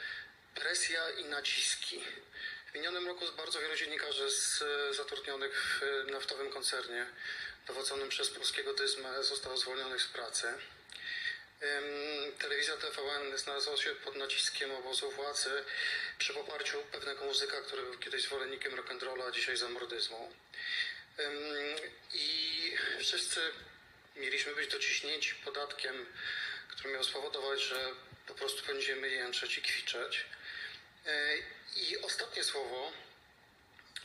presja 0.54 1.10
i 1.10 1.24
naciski. 1.24 2.04
W 2.72 2.74
minionym 2.74 3.06
roku 3.06 3.24
bardzo 3.36 3.60
wielu 3.60 3.76
dziennikarzy 3.76 4.30
z, 4.30 4.64
zatrudnionych 4.96 5.80
w 6.06 6.10
naftowym 6.10 6.50
koncernie 6.50 7.06
dowodzonym 7.66 8.08
przez 8.08 8.30
polskiego 8.30 8.74
Dyzmę 8.74 9.24
zostało 9.24 9.56
zwolnionych 9.56 10.02
z 10.02 10.08
pracy. 10.08 10.54
Telewizja 12.38 12.76
TVN 12.76 13.38
znalazła 13.38 13.76
się 13.76 13.94
pod 13.94 14.16
naciskiem 14.16 14.70
obozu 14.70 15.10
władzy 15.10 15.64
przy 16.18 16.34
poparciu 16.34 16.82
pewnego 16.92 17.24
muzyka, 17.24 17.60
który 17.60 17.82
był 17.82 17.98
kiedyś 17.98 18.22
zwolennikiem 18.22 18.76
rock'n'rolla, 18.76 19.28
a 19.28 19.30
dzisiaj 19.30 19.56
zamordyzmu. 19.56 20.32
I 22.14 22.76
wszyscy 23.00 23.40
mieliśmy 24.16 24.54
być 24.54 24.70
dociśnięci 24.70 25.34
podatkiem, 25.34 26.06
który 26.68 26.94
miał 26.94 27.04
spowodować, 27.04 27.60
że 27.60 27.92
po 28.26 28.34
prostu 28.34 28.66
będziemy 28.66 29.08
jęczeć 29.08 29.58
i 29.58 29.62
kwiczeć. 29.62 30.24
I 31.76 31.98
ostatnie 31.98 32.44
słowo 32.44 32.92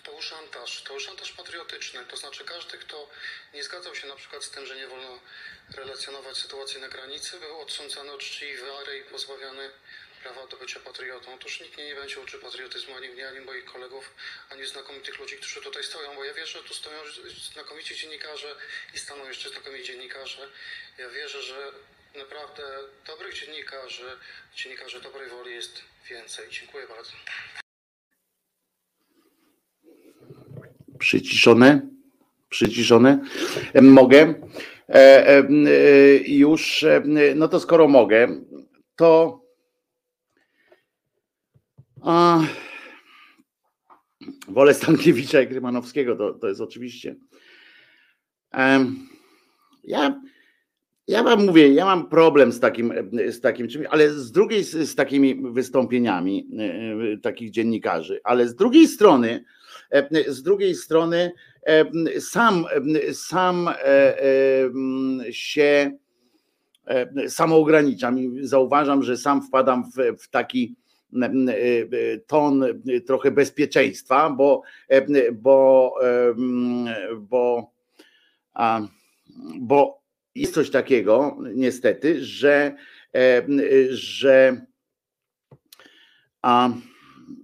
to 0.04 0.12
był 0.12 0.22
szantaż. 0.22 0.82
To 0.82 0.90
był 0.90 1.00
szantaż 1.00 1.32
patriotyczny. 1.32 2.06
To 2.06 2.18
znaczy 2.18 2.46
każdy, 2.46 2.78
kto 2.78 3.10
nie 3.54 3.64
zgadzał 3.64 3.96
się 3.96 4.08
na 4.08 4.16
przykład 4.16 4.44
z 4.44 4.50
tym, 4.50 4.66
że 4.66 4.76
nie 4.76 4.88
wolno 4.88 5.20
relacjonować 5.76 6.38
sytuacji 6.38 6.82
na 6.82 6.90
granicy, 6.90 7.40
był 7.40 7.60
odsądzany 7.60 8.12
od 8.12 8.22
czci 8.22 8.46
i 8.46 8.58
wiary 8.58 8.98
i 8.98 9.04
pozbawiony 9.04 9.72
prawa 10.24 10.48
do 10.48 10.58
bycia 10.58 10.80
patriotą. 10.80 11.34
Otóż 11.34 11.60
nikt 11.60 11.78
mnie 11.78 11.86
nie 11.86 11.96
będzie 11.96 12.20
uczył 12.20 12.42
patriotyzmu, 12.42 12.96
ani 12.96 13.10
mnie, 13.10 13.28
ani 13.28 13.40
moich 13.40 13.66
kolegów, 13.66 14.14
ani 14.50 14.66
znakomitych 14.66 15.20
ludzi, 15.20 15.38
którzy 15.38 15.62
tutaj 15.62 15.84
stoją, 15.84 16.16
bo 16.16 16.26
ja 16.26 16.34
wierzę, 16.34 16.60
że 16.60 16.64
tu 16.64 16.74
stoją 16.74 17.02
znakomici 17.54 17.96
dziennikarze 17.96 18.56
i 18.94 19.00
staną 19.00 19.28
jeszcze 19.28 19.50
znakomici 19.50 19.86
dziennikarze. 19.86 20.50
Ja 20.98 21.10
wierzę, 21.10 21.44
że 21.44 21.72
naprawdę 22.18 22.64
dobrych 23.08 23.34
dziennikarzy, 23.34 24.04
dziennikarzy 24.56 25.02
dobrej 25.02 25.30
woli 25.30 25.52
jest 25.52 25.82
więcej. 26.10 26.46
Dziękuję 26.50 26.88
bardzo. 26.88 27.12
Przyciszone? 31.00 31.82
Przyciszone? 32.50 33.26
Mogę? 33.82 34.34
E, 34.90 35.28
e, 35.28 35.44
już, 36.18 36.86
no 37.36 37.48
to 37.48 37.60
skoro 37.60 37.88
mogę, 37.88 38.28
to 38.96 39.42
a, 42.02 42.40
wolę 44.48 44.74
Stankiewicza 44.74 45.42
i 45.42 45.48
Grymanowskiego, 45.48 46.16
to, 46.16 46.34
to 46.34 46.48
jest 46.48 46.62
oczywiście. 46.62 47.16
Ja 49.84 50.22
ja 51.08 51.24
wam 51.24 51.46
mówię, 51.46 51.74
ja 51.74 51.86
mam 51.86 52.10
problem 52.10 52.52
z 52.52 52.60
takim, 52.60 52.94
z 53.32 53.42
takim 53.42 53.68
czymś, 53.68 53.86
ale 53.90 54.10
z 54.10 54.32
drugiej 54.32 54.64
z, 54.64 54.96
takimi 54.96 55.52
wystąpieniami 55.52 56.48
e, 56.60 56.64
e, 57.14 57.18
takich 57.18 57.52
dziennikarzy, 57.52 58.20
ale 58.24 58.48
z 58.48 58.56
drugiej 58.56 58.88
strony, 58.88 59.44
e, 59.92 60.32
z 60.34 60.44
drugiej 60.44 60.76
strony 60.76 61.32
sam, 62.20 62.66
sam 63.14 63.70
się 65.32 65.92
samoograniczam 67.28 68.20
i 68.20 68.48
zauważam, 68.48 69.04
że 69.04 69.18
sam 69.18 69.42
wpadam 69.42 69.84
w, 69.92 70.22
w 70.24 70.30
taki 70.30 70.76
ton 72.28 72.64
trochę 73.06 73.32
bezpieczeństwa, 73.32 74.30
bo, 74.30 74.62
bo, 75.34 75.94
bo, 77.18 77.72
bo 79.60 80.02
jest 80.38 80.54
coś 80.54 80.70
takiego, 80.70 81.38
niestety, 81.56 82.26
że, 82.26 82.76
e, 83.16 83.46
że, 83.90 84.62
a, 86.42 86.70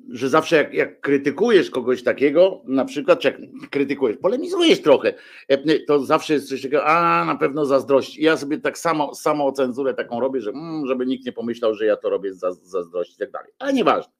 że 0.10 0.30
zawsze 0.30 0.56
jak, 0.56 0.74
jak, 0.74 1.02
krytykujesz 1.02 1.70
kogoś 1.70 2.04
takiego, 2.04 2.62
na 2.68 2.86
przykład, 2.86 3.20
czy 3.20 3.28
jak 3.28 3.38
krytykujesz, 3.70 4.18
polemizujesz 4.18 4.82
trochę, 4.82 5.14
e, 5.48 5.80
to 5.80 6.06
zawsze 6.06 6.34
jest 6.34 6.50
coś 6.50 6.62
takiego, 6.62 6.86
a 6.86 7.26
na 7.26 7.36
pewno 7.36 7.66
zazdrości. 7.66 8.22
I 8.22 8.24
ja 8.24 8.38
sobie 8.38 8.58
tak 8.58 8.78
samo, 8.78 9.16
samo 9.16 9.52
cenzurę 9.52 9.94
taką 9.94 10.20
robię, 10.20 10.41
że, 10.41 10.50
mm, 10.50 10.88
żeby 10.88 11.06
nikt 11.06 11.26
nie 11.26 11.32
pomyślał, 11.32 11.76
że 11.76 11.86
ja 11.86 11.98
to 11.98 12.10
robię 12.10 12.34
z 12.34 12.39
zazdrości 12.64 13.16
i 13.16 13.18
tak 13.18 13.32
dalej. 13.32 13.52
Ale 13.60 13.74
nieważne. 13.74 14.14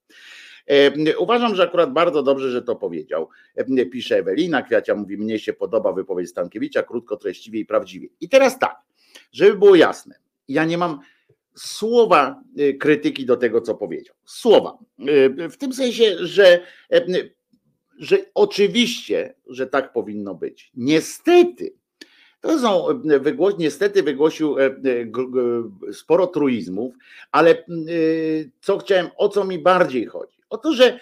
E, 0.68 1.18
uważam, 1.18 1.55
że 1.55 1.64
akurat 1.64 1.93
bardzo 1.93 2.24
dobrze, 2.24 2.51
że 2.51 2.61
to 2.61 2.76
powiedział. 2.76 3.30
E, 3.55 3.86
pisze 3.86 4.18
Ewelina, 4.18 4.61
Kwiacia 4.61 4.95
mówi, 4.95 5.18
mnie 5.18 5.39
się 5.39 5.53
podoba 5.53 5.93
wypowiedź 5.93 6.30
Stankiewicza, 6.30 6.84
krótko, 6.84 7.18
treściwie 7.18 7.59
i 7.59 7.66
prawdziwie. 7.66 8.07
I 8.22 8.30
teraz 8.30 8.59
tak, 8.59 8.76
żeby 9.32 9.57
było 9.57 9.76
jasne, 9.76 10.16
ja 10.47 10.66
nie 10.66 10.78
mam 10.78 10.99
słowa 11.55 12.41
e, 12.57 12.74
krytyki 12.74 13.26
do 13.26 13.38
tego, 13.38 13.61
co 13.61 13.76
powiedział. 13.76 14.16
Słowa. 14.26 14.78
W 15.49 15.57
tym 15.57 15.74
sensie, 15.74 16.16
że, 16.20 16.59
że 17.99 18.18
oczywiście, 18.34 19.36
że 19.47 19.68
tak 19.68 19.93
powinno 19.93 20.36
być. 20.36 20.72
Niestety, 20.76 21.74
to 22.41 22.59
są 22.59 22.86
wygłoś, 23.20 23.53
niestety 23.57 24.03
wygłosił 24.03 24.55
sporo 25.91 26.28
truizmów, 26.28 26.95
ale 27.32 27.66
co 28.61 28.78
chciałem, 28.78 29.09
o 29.18 29.30
co 29.30 29.45
mi 29.45 29.59
bardziej 29.59 30.05
chodzi? 30.05 30.42
Oto, 30.54 30.74
że 30.74 30.99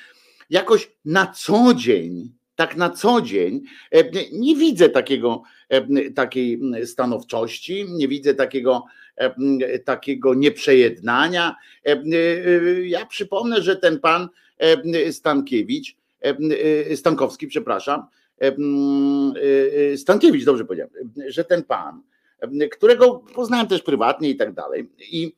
jakoś 0.49 0.91
na 1.05 1.27
co 1.27 1.73
dzień, 1.73 2.33
tak 2.55 2.77
na 2.77 2.89
co 2.89 3.21
dzień, 3.21 3.61
e, 3.91 4.03
nie 4.31 4.55
widzę 4.55 4.89
takiego, 4.89 5.43
e, 5.69 6.11
takiej 6.11 6.59
stanowczości, 6.85 7.85
nie 7.89 8.07
widzę 8.07 8.33
takiego, 8.33 8.85
e, 9.15 9.79
takiego 9.79 10.33
nieprzejednania. 10.33 11.55
Ja 12.83 13.05
przypomnę, 13.05 13.61
że 13.61 13.75
ten 13.75 13.99
pan 13.99 14.27
Stankiewicz, 15.11 15.95
Stankowski, 16.95 17.47
przepraszam, 17.47 18.03
Stankiewicz, 19.95 20.45
dobrze 20.45 20.65
powiedziałem, 20.65 20.93
że 21.27 21.43
ten 21.43 21.63
pan, 21.63 22.01
którego 22.71 23.23
poznałem 23.35 23.67
też 23.67 23.81
prywatnie 23.81 24.29
i 24.29 24.35
tak 24.35 24.53
dalej. 24.53 24.89
I 25.11 25.35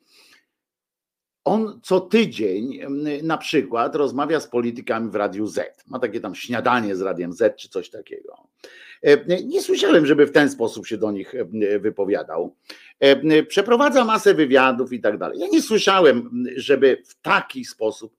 on 1.46 1.80
co 1.84 2.00
tydzień 2.00 2.80
na 3.24 3.38
przykład 3.38 3.96
rozmawia 3.96 4.40
z 4.40 4.48
politykami 4.48 5.10
w 5.10 5.16
Radiu 5.16 5.48
Z. 5.48 5.84
Ma 5.88 6.00
takie 6.00 6.20
tam 6.20 6.36
śniadanie 6.36 6.96
z 6.96 7.02
Radiem 7.02 7.34
Z 7.34 7.58
czy 7.58 7.70
coś 7.70 7.90
takiego. 7.90 8.38
Nie 9.46 9.62
słyszałem, 9.62 10.06
żeby 10.06 10.26
w 10.26 10.32
ten 10.32 10.50
sposób 10.50 10.88
się 10.88 10.98
do 10.98 11.12
nich 11.12 11.34
wypowiadał. 11.80 12.56
Przeprowadza 13.48 14.06
masę 14.06 14.34
wywiadów 14.34 14.94
i 14.94 15.00
tak 15.00 15.18
dalej. 15.18 15.40
Ja 15.40 15.48
nie 15.48 15.62
słyszałem, 15.62 16.46
żeby 16.56 17.04
w 17.06 17.22
taki 17.22 17.66
sposób 17.66 18.16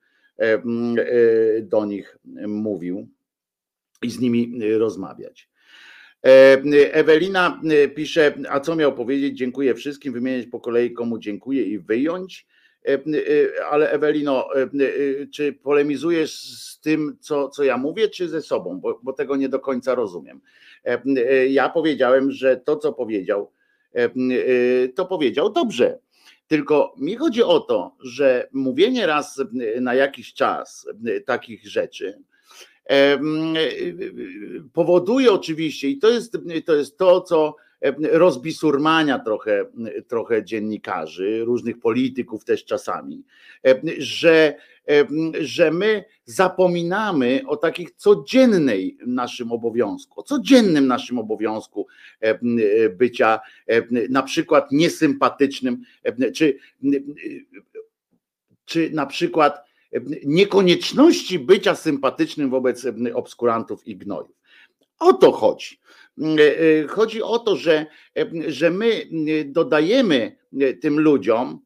do 1.62 1.84
nich 1.84 2.18
mówił 2.46 3.08
i 4.02 4.10
z 4.10 4.20
nimi 4.20 4.60
rozmawiać. 4.78 5.48
Ewelina 6.92 7.60
pisze, 7.94 8.34
a 8.48 8.60
co 8.60 8.76
miał 8.76 8.94
powiedzieć? 8.94 9.38
Dziękuję 9.38 9.74
wszystkim, 9.74 10.12
wymieniać 10.12 10.46
po 10.46 10.60
kolei 10.60 10.92
komu 10.92 11.18
dziękuję 11.18 11.62
i 11.62 11.78
wyjąć. 11.78 12.46
Ale 13.70 13.90
Ewelino, 13.90 14.48
czy 15.32 15.52
polemizujesz 15.52 16.34
z 16.40 16.80
tym, 16.80 17.16
co, 17.20 17.48
co 17.48 17.64
ja 17.64 17.76
mówię, 17.76 18.08
czy 18.08 18.28
ze 18.28 18.42
sobą? 18.42 18.80
Bo, 18.80 19.00
bo 19.02 19.12
tego 19.12 19.36
nie 19.36 19.48
do 19.48 19.60
końca 19.60 19.94
rozumiem. 19.94 20.40
Ja 21.48 21.68
powiedziałem, 21.68 22.30
że 22.30 22.56
to, 22.56 22.76
co 22.76 22.92
powiedział, 22.92 23.50
to 24.94 25.06
powiedział 25.06 25.52
dobrze. 25.52 25.98
Tylko 26.48 26.94
mi 26.98 27.16
chodzi 27.16 27.42
o 27.42 27.60
to, 27.60 27.96
że 28.00 28.48
mówienie 28.52 29.06
raz 29.06 29.42
na 29.80 29.94
jakiś 29.94 30.34
czas 30.34 30.88
takich 31.26 31.68
rzeczy, 31.68 32.18
powoduje 34.72 35.32
oczywiście, 35.32 35.88
i 35.88 35.98
to 35.98 36.10
jest 36.10 36.38
to, 36.66 36.74
jest 36.74 36.98
to 36.98 37.20
co 37.20 37.56
rozbisurmania 38.12 39.18
trochę, 39.18 39.66
trochę 40.08 40.44
dziennikarzy, 40.44 41.44
różnych 41.44 41.78
polityków 41.78 42.44
też 42.44 42.64
czasami, 42.64 43.24
że, 43.98 44.54
że 45.40 45.70
my 45.70 46.04
zapominamy 46.24 47.42
o 47.46 47.56
takich 47.56 47.90
codziennej 47.90 48.98
naszym 49.06 49.52
obowiązku, 49.52 50.20
o 50.20 50.22
codziennym 50.22 50.86
naszym 50.86 51.18
obowiązku 51.18 51.86
bycia 52.90 53.40
na 54.10 54.22
przykład 54.22 54.72
niesympatycznym, 54.72 55.82
czy, 56.34 56.58
czy 58.64 58.90
na 58.90 59.06
przykład 59.06 59.64
niekonieczności 60.24 61.38
bycia 61.38 61.74
sympatycznym 61.74 62.50
wobec 62.50 62.86
obskurantów 63.14 63.86
i 63.86 63.96
gnojów. 63.96 64.43
O 64.98 65.12
to 65.12 65.32
chodzi. 65.32 65.80
Chodzi 66.88 67.22
o 67.22 67.38
to, 67.38 67.56
że, 67.56 67.86
że 68.46 68.70
my 68.70 69.06
dodajemy 69.44 70.36
tym 70.80 71.00
ludziom, 71.00 71.60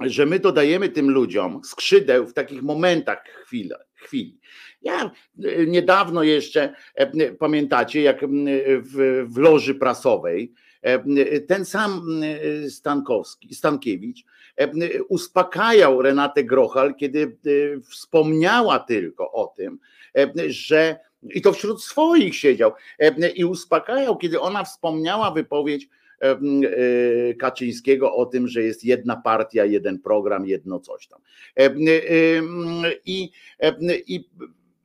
że 0.00 0.26
my 0.26 0.38
dodajemy 0.38 0.88
tym 0.88 1.10
ludziom 1.10 1.60
skrzydeł 1.64 2.26
w 2.26 2.34
takich 2.34 2.62
momentach 2.62 3.24
chwili. 3.24 3.70
chwili. 3.94 4.40
Ja 4.82 5.10
niedawno 5.66 6.22
jeszcze, 6.22 6.74
pamiętacie, 7.38 8.02
jak 8.02 8.20
w, 8.80 9.26
w 9.28 9.38
loży 9.38 9.74
prasowej, 9.74 10.52
ten 11.48 11.64
sam 11.64 12.20
Stankowski, 12.68 13.54
Stankiewicz 13.54 14.24
uspokajał 15.08 16.02
Renatę 16.02 16.44
Grochal, 16.44 16.94
kiedy 16.94 17.38
wspomniała 17.90 18.78
tylko 18.78 19.32
o 19.32 19.46
tym, 19.46 19.78
że 20.46 20.96
i 21.30 21.42
to 21.42 21.52
wśród 21.52 21.82
swoich 21.82 22.36
siedział 22.36 22.72
i 23.34 23.44
uspokajał, 23.44 24.16
kiedy 24.16 24.40
ona 24.40 24.64
wspomniała 24.64 25.30
wypowiedź 25.30 25.88
Kaczyńskiego 27.38 28.14
o 28.14 28.26
tym, 28.26 28.48
że 28.48 28.62
jest 28.62 28.84
jedna 28.84 29.16
partia, 29.16 29.64
jeden 29.64 29.98
program, 29.98 30.46
jedno 30.46 30.80
coś 30.80 31.06
tam. 31.06 31.20
I, 33.04 33.30
i 34.06 34.28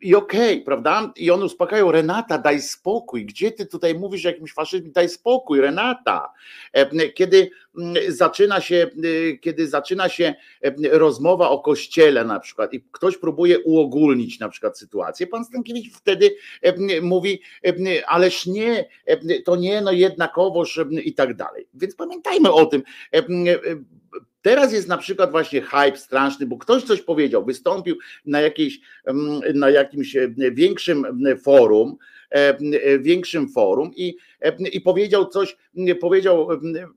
i 0.02 0.16
okej, 0.16 0.54
okay, 0.54 0.66
prawda? 0.66 1.14
I 1.16 1.32
on 1.32 1.44
uspokajał, 1.44 1.92
Renata, 1.92 2.38
daj 2.38 2.62
spokój, 2.62 3.26
gdzie 3.26 3.52
ty 3.52 3.66
tutaj 3.66 3.96
mówisz 3.96 4.26
o 4.26 4.30
jakimś 4.30 4.54
faszyzmie, 4.54 4.92
daj 4.92 5.10
spokój, 5.10 5.62
Renata. 5.62 6.34
E, 6.74 7.10
kiedy 7.10 7.50
mm, 7.78 7.96
zaczyna 8.08 8.62
się, 8.62 8.76
e, 8.76 9.38
kiedy 9.38 9.68
zaczyna 9.68 10.10
się 10.10 10.36
e, 10.62 10.74
rozmowa 10.98 11.50
o 11.50 11.60
kościele 11.60 12.26
na 12.26 12.40
przykład 12.40 12.74
i 12.74 12.82
ktoś 12.92 13.18
próbuje 13.18 13.60
uogólnić 13.60 14.40
na 14.40 14.50
przykład 14.50 14.80
sytuację, 14.80 15.28
pan 15.28 15.46
Stankiewicz 15.46 15.94
wtedy 15.94 16.36
mówi, 17.02 17.42
ależ 18.08 18.46
nie, 18.46 18.86
to 19.46 19.56
nie, 19.56 19.82
no 19.82 19.92
jednakowoż 19.92 20.80
i 21.04 21.14
tak 21.14 21.36
dalej. 21.36 21.68
Więc 21.74 21.96
pamiętajmy 21.96 22.52
o 22.52 22.66
tym, 22.66 22.84
Teraz 24.42 24.74
jest 24.74 24.88
na 24.88 24.98
przykład 24.98 25.32
właśnie 25.32 25.62
hype 25.62 25.98
straszny, 25.98 26.46
bo 26.46 26.58
ktoś 26.58 26.84
coś 26.84 27.02
powiedział, 27.02 27.46
wystąpił 27.46 27.98
na, 28.26 28.42
jakiejś, 28.42 28.80
na 29.54 29.70
jakimś 29.70 30.18
większym 30.52 31.06
forum, 31.44 31.98
większym 33.00 33.50
forum 33.50 33.92
i, 33.96 34.16
i 34.72 34.82
powiedział 34.82 35.26
coś, 35.26 35.58
powiedział 36.02 36.48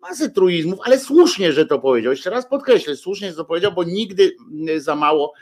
masę 0.02 0.30
truizmów, 0.30 0.78
ale 0.84 0.98
słusznie, 0.98 1.52
że 1.52 1.66
to 1.66 1.78
powiedział. 1.78 2.12
Jeszcze 2.12 2.30
raz 2.30 2.48
podkreślę, 2.48 2.96
słusznie, 2.96 3.30
że 3.30 3.36
to 3.36 3.44
powiedział, 3.44 3.72
bo 3.72 3.84
nigdy 3.84 4.36
za 4.76 4.96
mało 4.96 5.32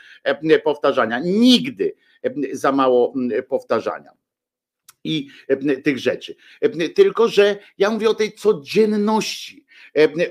powtarzania. 0.63 1.19
Nigdy 1.19 1.95
za 2.51 2.71
mało 2.71 3.13
powtarzania 3.49 4.11
i 5.03 5.27
tych 5.83 5.99
rzeczy. 5.99 6.35
Tylko, 6.95 7.27
że 7.27 7.57
ja 7.77 7.89
mówię 7.89 8.09
o 8.09 8.13
tej 8.13 8.33
codzienności 8.33 9.65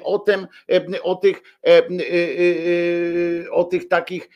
o 0.02 0.18
tym, 0.18 0.46
o 1.02 1.14
tych, 1.14 1.42
o 3.52 3.64
tych 3.64 3.88
takich 3.88 4.28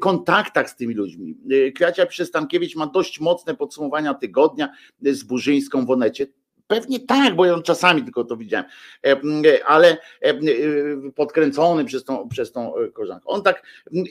kontaktach 0.00 0.70
z 0.70 0.76
tymi 0.76 0.94
ludźmi. 0.94 1.36
Kwiacia 1.74 2.06
Przystankiewicz 2.06 2.76
ma 2.76 2.86
dość 2.86 3.20
mocne 3.20 3.54
podsumowania 3.54 4.14
tygodnia 4.14 4.68
z 5.02 5.22
Burzyńską 5.22 5.86
w 5.86 5.90
Onecie. 5.90 6.26
Pewnie 6.66 7.00
tak, 7.00 7.36
bo 7.36 7.44
ja 7.44 7.62
czasami 7.62 8.02
tylko 8.02 8.24
to 8.24 8.36
widziałem, 8.36 8.66
ale 9.66 9.96
podkręcony 11.14 11.84
przez 11.84 12.04
tą, 12.04 12.28
przez 12.28 12.52
tą 12.52 12.72
koleżankę. 12.92 13.24
On 13.26 13.42
tak, 13.42 13.62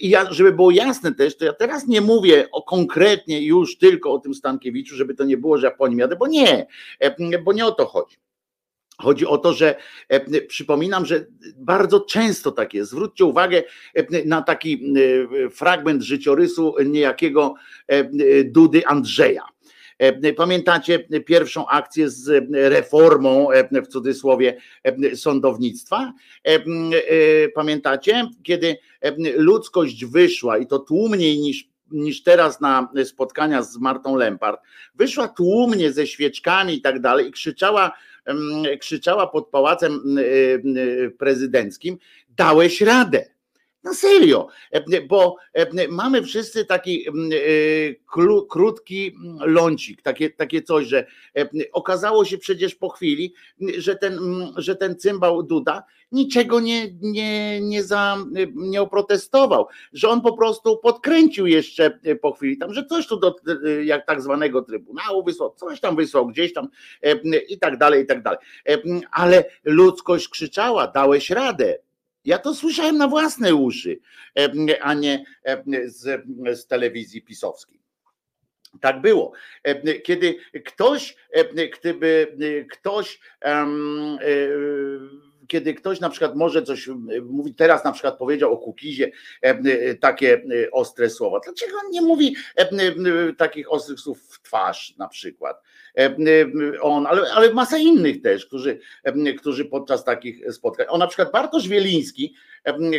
ja, 0.02 0.34
żeby 0.34 0.52
było 0.52 0.72
jasne 0.72 1.16
też, 1.16 1.38
to 1.38 1.46
ja 1.46 1.54
teraz 1.54 1.88
nie 1.88 2.02
mówię 2.02 2.48
o 2.52 2.64
konkretnie 2.64 3.46
już 3.46 3.78
tylko 3.78 4.14
o 4.14 4.20
tym 4.20 4.34
Stankiewiczu, 4.34 4.96
żeby 4.96 5.16
to 5.16 5.24
nie 5.24 5.38
było, 5.38 5.58
że 5.58 5.68
ja 5.68 5.72
po 5.72 5.88
nim 5.88 6.00
jadę, 6.00 6.16
bo 6.16 6.28
nie, 6.28 6.68
bo 7.44 7.54
nie 7.54 7.66
o 7.66 7.72
to 7.72 7.86
chodzi. 7.86 8.18
Chodzi 9.04 9.26
o 9.26 9.38
to, 9.38 9.54
że 9.54 9.76
e, 10.10 10.42
przypominam, 10.42 11.06
że 11.06 11.26
bardzo 11.56 12.00
często 12.00 12.52
tak 12.52 12.74
jest. 12.74 12.92
Zwróćcie 12.92 13.26
uwagę 13.26 13.64
e, 13.94 14.26
na 14.26 14.42
taki 14.42 14.94
e, 15.46 15.50
fragment 15.50 16.02
życiorysu 16.04 16.76
niejakiego 16.86 17.54
Dudy 18.46 18.88
Andrzeja. 18.88 19.44
Pamiętacie 20.38 21.00
pierwszą 21.00 21.68
akcję 21.68 22.10
z 22.10 22.46
reformą, 22.52 23.48
w 23.72 23.88
cudzysłowie, 23.88 24.58
sądownictwa? 25.16 26.14
Pamiętacie, 27.56 28.28
kiedy 28.44 28.78
ludzkość 29.38 30.06
wyszła 30.06 30.58
i 30.58 30.68
to 30.68 30.80
tłumniej 30.80 31.40
niż 31.40 31.74
niż 31.94 32.24
teraz 32.24 32.62
na 32.62 32.90
spotkania 33.06 33.64
z 33.64 33.78
Martą 33.78 34.16
Lempart, 34.16 34.62
wyszła 34.96 35.28
tłumnie 35.28 35.92
ze 35.92 36.08
świeczkami 36.08 36.74
i 36.74 36.82
tak 36.82 37.02
dalej 37.02 37.28
i 37.28 37.32
krzyczała, 37.32 37.92
krzyczała 38.80 39.28
pod 39.28 39.50
pałacem 39.50 40.02
prezydenckim: 41.18 41.98
Dałeś 42.30 42.82
radę. 42.82 43.33
Na 43.84 43.94
serio, 43.94 44.48
bo 45.08 45.36
mamy 45.90 46.24
wszyscy 46.24 46.66
taki 46.66 47.06
krótki 48.50 49.16
lącik, 49.40 50.02
takie, 50.02 50.30
takie 50.30 50.62
coś, 50.62 50.88
że 50.88 51.06
okazało 51.72 52.26
się 52.26 52.38
przecież 52.38 52.76
po 52.76 52.90
chwili, 52.90 53.34
że 53.78 53.96
ten, 53.96 54.20
że 54.58 54.76
ten 54.76 54.96
cymbał 54.96 55.44
Duda 55.44 55.84
niczego 56.12 56.60
nie, 56.60 56.92
nie, 57.02 57.62
nie, 57.62 57.84
za, 57.84 58.18
nie 58.56 58.82
oprotestował, 58.82 59.68
że 59.94 60.10
on 60.10 60.22
po 60.22 60.38
prostu 60.38 60.78
podkręcił 60.78 61.48
jeszcze 61.48 62.00
po 62.22 62.32
chwili 62.32 62.58
tam, 62.58 62.74
że 62.74 62.86
coś 62.86 63.08
tu 63.08 63.20
do 63.20 63.36
jak 63.84 64.06
tak 64.06 64.22
zwanego 64.22 64.62
trybunału 64.62 65.24
wysłał, 65.24 65.54
coś 65.56 65.80
tam 65.80 65.96
wysłał 65.96 66.28
gdzieś 66.28 66.54
tam 66.54 66.68
i 67.50 67.60
tak 67.60 67.78
dalej, 67.78 68.04
i 68.04 68.06
tak 68.06 68.24
dalej. 68.24 68.40
Ale 69.12 69.46
ludzkość 69.64 70.28
krzyczała, 70.30 70.88
dałeś 70.88 71.30
radę, 71.30 71.80
ja 72.26 72.38
to 72.38 72.56
słyszałem 72.56 72.98
na 72.98 73.08
własne 73.08 73.56
uszy, 73.56 74.00
a 74.82 74.94
nie 74.94 75.26
z, 75.86 76.24
z 76.54 76.68
telewizji 76.68 77.22
pisowskiej. 77.22 77.80
Tak 78.82 79.02
było. 79.02 79.32
Kiedy 80.04 80.36
ktoś, 80.66 81.16
gdyby 81.80 82.38
ktoś 82.72 83.20
kiedy 85.48 85.74
ktoś 85.74 86.00
na 86.00 86.10
przykład 86.10 86.36
może 86.36 86.64
coś 86.64 86.90
mówi, 87.24 87.54
teraz 87.56 87.84
na 87.84 87.92
przykład 87.92 88.18
powiedział 88.18 88.54
o 88.54 88.58
Kukizie 88.58 89.12
takie 90.00 90.42
ostre 90.72 91.10
słowa. 91.10 91.40
Dlaczego 91.46 91.78
on 91.86 91.92
nie 91.92 92.02
mówi 92.02 92.36
takich 93.38 93.72
ostrych 93.72 94.00
słów 94.00 94.22
w 94.22 94.42
twarz 94.42 94.96
na 94.98 95.08
przykład? 95.08 95.62
On, 96.82 97.08
ale, 97.08 97.34
ale 97.34 97.54
masa 97.54 97.78
innych 97.78 98.22
też, 98.22 98.46
którzy, 98.46 98.80
którzy 99.38 99.66
podczas 99.66 100.04
takich 100.04 100.54
spotkań. 100.54 100.86
O 100.90 100.98
na 100.98 101.08
przykład 101.08 101.32
Bartosz 101.32 101.68
Wieliński, 101.68 102.36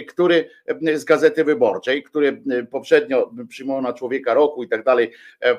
który 0.09 0.51
z 0.95 1.05
Gazety 1.05 1.45
Wyborczej, 1.45 2.03
który 2.03 2.42
poprzednio 2.70 3.30
przyjmował 3.49 3.82
na 3.82 3.92
człowieka 3.92 4.34
roku 4.34 4.62
i 4.62 4.68
tak 4.68 4.84
dalej, 4.84 5.12
e, 5.42 5.51
e, 5.51 5.59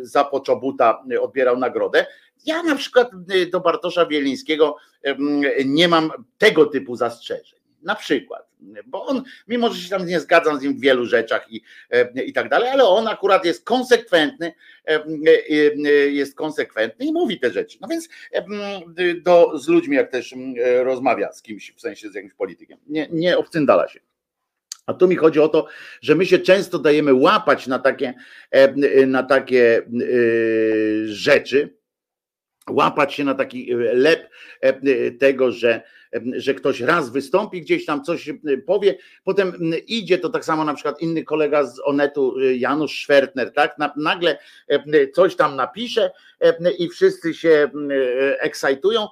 za 0.00 0.24
Poczobuta 0.24 1.04
odbierał 1.20 1.58
nagrodę. 1.58 2.06
Ja 2.46 2.62
na 2.62 2.76
przykład 2.76 3.10
do 3.52 3.60
Bartosza 3.60 4.06
Wielińskiego 4.06 4.76
nie 5.64 5.88
mam 5.88 6.10
tego 6.38 6.66
typu 6.66 6.96
zastrzeżeń. 6.96 7.60
Na 7.82 7.94
przykład, 7.94 8.50
bo 8.86 9.06
on, 9.06 9.22
mimo 9.48 9.70
że 9.72 9.82
się 9.82 9.90
tam 9.90 10.06
nie 10.06 10.20
zgadzam 10.20 10.58
z 10.58 10.62
nim 10.62 10.76
w 10.76 10.80
wielu 10.80 11.06
rzeczach 11.06 11.52
i, 11.52 11.62
i 12.26 12.32
tak 12.32 12.48
dalej, 12.48 12.68
ale 12.68 12.84
on 12.84 13.08
akurat 13.08 13.44
jest 13.44 13.64
konsekwentny, 13.64 14.52
jest 16.10 16.36
konsekwentny 16.36 17.06
i 17.06 17.12
mówi 17.12 17.40
te 17.40 17.50
rzeczy. 17.50 17.78
No 17.80 17.88
więc 17.88 18.08
do, 19.22 19.58
z 19.58 19.68
ludźmi, 19.68 19.96
jak 19.96 20.10
też 20.10 20.34
rozmawia 20.82 21.32
z 21.32 21.42
kimś, 21.42 21.72
w 21.76 21.80
sensie 21.80 22.10
z 22.10 22.14
jakimś 22.14 22.34
politykiem, 22.34 22.78
nie, 22.86 23.08
nie 23.12 23.38
obcyndala 23.38 23.88
się. 23.88 24.00
A 24.86 24.94
tu 24.94 25.08
mi 25.08 25.16
chodzi 25.16 25.40
o 25.40 25.48
to, 25.48 25.66
że 26.00 26.14
my 26.14 26.26
się 26.26 26.38
często 26.38 26.78
dajemy 26.78 27.14
łapać 27.14 27.66
na 27.66 27.78
takie, 27.78 28.14
na 29.06 29.22
takie 29.22 29.82
rzeczy, 31.04 31.75
łapać 32.70 33.14
się 33.14 33.24
na 33.24 33.34
taki 33.34 33.74
lep 33.92 34.30
tego, 35.18 35.52
że 35.52 35.82
że 36.36 36.54
ktoś 36.54 36.80
raz 36.80 37.10
wystąpi 37.10 37.60
gdzieś 37.60 37.84
tam, 37.84 38.04
coś 38.04 38.30
powie, 38.66 38.98
potem 39.24 39.52
idzie, 39.86 40.18
to 40.18 40.28
tak 40.28 40.44
samo 40.44 40.64
na 40.64 40.74
przykład 40.74 41.00
inny 41.00 41.24
kolega 41.24 41.64
z 41.64 41.80
Onetu, 41.84 42.40
Janusz 42.40 42.92
Szwertner, 42.92 43.52
tak, 43.52 43.76
nagle 43.96 44.38
coś 45.14 45.36
tam 45.36 45.56
napisze 45.56 46.10
i 46.78 46.88
wszyscy 46.88 47.34
się 47.34 47.70
ekscytują, 48.40 49.08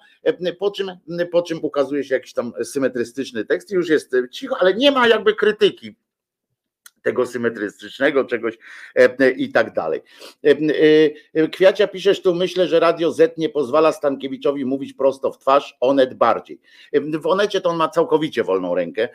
po 0.59 0.71
czym, 0.71 0.91
po 1.33 1.43
czym 1.43 1.59
ukazuje 1.63 2.05
się 2.05 2.15
jakiś 2.15 2.33
tam 2.33 2.53
symetrystyczny 2.65 3.45
tekst 3.45 3.71
i 3.71 3.75
już 3.75 3.89
jest 3.89 4.17
cicho, 4.31 4.57
ale 4.61 4.75
nie 4.75 4.91
ma 4.91 5.09
jakby 5.09 5.35
krytyki 5.35 5.97
tego 7.05 7.27
symetrycznego 7.27 8.25
czegoś 8.25 8.59
e, 8.95 9.31
i 9.31 9.53
tak 9.53 9.73
dalej. 9.73 10.01
E, 10.45 10.57
e, 11.35 11.49
Kwiacia 11.49 11.89
piszesz 11.89 12.23
tu, 12.23 12.35
myślę, 12.35 12.69
że 12.69 12.81
Radio 12.81 13.13
Z 13.13 13.39
nie 13.39 13.49
pozwala 13.49 13.93
Stankiewiczowi 13.93 14.65
mówić 14.65 14.93
prosto 14.93 15.33
w 15.33 15.39
twarz, 15.39 15.77
Onet 15.81 16.15
bardziej. 16.15 16.61
W 16.93 17.27
Onecie 17.27 17.61
to 17.61 17.71
on 17.71 17.77
ma 17.77 17.89
całkowicie 17.89 18.45
wolną 18.45 18.75
rękę, 18.75 19.09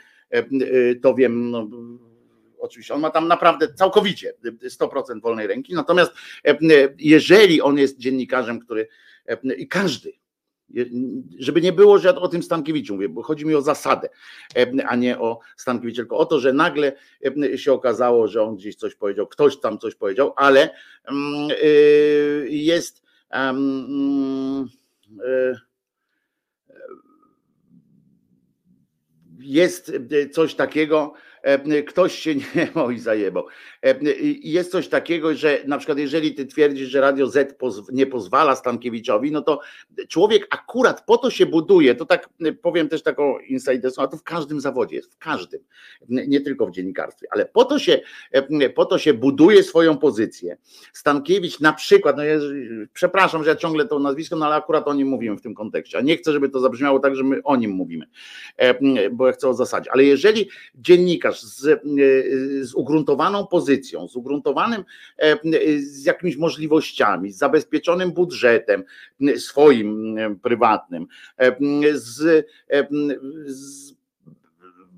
to 1.01 1.13
wiem, 1.13 1.51
no, 1.51 1.67
oczywiście 2.59 2.93
on 2.93 2.99
ma 2.99 3.09
tam 3.09 3.27
naprawdę 3.27 3.73
całkowicie 3.73 4.33
100% 4.63 5.21
wolnej 5.21 5.47
ręki, 5.47 5.73
natomiast 5.73 6.11
jeżeli 6.97 7.61
on 7.61 7.77
jest 7.77 7.97
dziennikarzem, 7.97 8.59
który 8.59 8.87
i 9.57 9.67
każdy, 9.67 10.11
żeby 11.39 11.61
nie 11.61 11.74
było, 11.74 11.99
że 11.99 12.07
ja 12.07 12.15
o 12.15 12.28
tym 12.28 12.43
Stankiewiczu 12.43 12.93
mówię, 12.93 13.09
bo 13.09 13.24
chodzi 13.24 13.45
mi 13.45 13.55
o 13.55 13.61
zasadę, 13.61 14.09
a 14.88 14.95
nie 14.95 15.20
o 15.20 15.39
Stankiewicz, 15.57 15.95
tylko 15.95 16.17
o 16.17 16.26
to, 16.26 16.39
że 16.39 16.53
nagle 16.53 16.91
się 17.55 17.74
okazało, 17.74 18.28
że 18.28 18.43
on 18.43 18.55
gdzieś 18.55 18.76
coś 18.76 18.95
powiedział, 18.95 19.28
ktoś 19.28 19.59
tam 19.59 19.80
coś 19.80 19.95
powiedział, 19.95 20.34
ale 20.36 20.70
mm, 21.05 21.51
y, 21.63 22.47
jest 22.49 23.03
y, 25.09 25.55
jest 29.39 29.91
coś 30.34 30.55
takiego, 30.55 31.13
E, 31.13 31.28
ktoś 31.87 32.19
się 32.19 32.35
nie 32.35 32.43
oj 32.85 32.99
zajebał. 32.99 33.45
Jest 34.41 34.71
coś 34.71 34.87
takiego, 34.87 35.35
że 35.35 35.59
na 35.67 35.77
przykład 35.77 35.97
jeżeli 35.97 36.35
ty 36.35 36.45
twierdzisz, 36.45 36.89
że 36.89 37.01
Radio 37.01 37.27
Z 37.27 37.57
nie 37.91 38.05
pozwala 38.05 38.55
Stankiewiczowi, 38.55 39.31
no 39.31 39.41
to 39.41 39.59
człowiek 40.07 40.47
akurat 40.49 41.05
po 41.05 41.17
to 41.17 41.29
się 41.29 41.45
buduje, 41.45 41.95
to 41.95 42.05
tak 42.05 42.29
powiem 42.61 42.89
też 42.89 43.03
taką 43.03 43.39
insiderską, 43.39 44.01
a 44.01 44.07
to 44.07 44.17
w 44.17 44.23
każdym 44.23 44.61
zawodzie 44.61 44.95
jest, 44.95 45.13
w 45.13 45.17
każdym, 45.17 45.61
nie 46.09 46.41
tylko 46.41 46.67
w 46.67 46.71
dziennikarstwie, 46.71 47.27
ale 47.31 47.45
po 47.45 47.65
to 47.65 47.79
się, 47.79 48.01
po 48.75 48.85
to 48.85 48.97
się 48.97 49.13
buduje 49.13 49.63
swoją 49.63 49.97
pozycję. 49.97 50.57
Stankiewicz 50.93 51.59
na 51.59 51.73
przykład, 51.73 52.17
no 52.17 52.23
przepraszam, 52.93 53.43
że 53.43 53.49
ja 53.49 53.55
ciągle 53.55 53.85
to 53.85 53.99
nazwisko, 53.99 54.35
no 54.35 54.45
ale 54.45 54.55
akurat 54.55 54.87
o 54.87 54.93
nim 54.93 55.07
mówimy 55.07 55.37
w 55.37 55.41
tym 55.41 55.53
kontekście, 55.53 55.97
a 55.97 56.01
nie 56.01 56.17
chcę, 56.17 56.31
żeby 56.31 56.49
to 56.49 56.59
zabrzmiało 56.59 56.99
tak, 56.99 57.15
że 57.15 57.23
my 57.23 57.43
o 57.43 57.55
nim 57.55 57.71
mówimy, 57.71 58.05
bo 59.11 59.27
ja 59.27 59.33
chcę 59.33 59.49
o 59.49 59.53
zasadzie, 59.53 59.91
ale 59.91 60.03
jeżeli 60.03 60.49
dziennikarz 60.75 61.28
z, 61.32 61.65
e, 61.67 61.80
z 62.65 62.73
ugruntowaną 62.73 63.47
pozycją, 63.47 64.07
z 64.07 64.15
ugruntowanym, 64.15 64.84
e, 65.17 65.38
z 65.80 66.05
jakimiś 66.05 66.38
możliwościami, 66.38 67.32
z 67.32 67.38
zabezpieczonym 67.38 68.11
budżetem 68.11 68.84
swoim 69.38 70.17
prywatnym, 70.43 71.07
e, 71.38 71.55
z, 71.93 72.45
z 73.45 73.99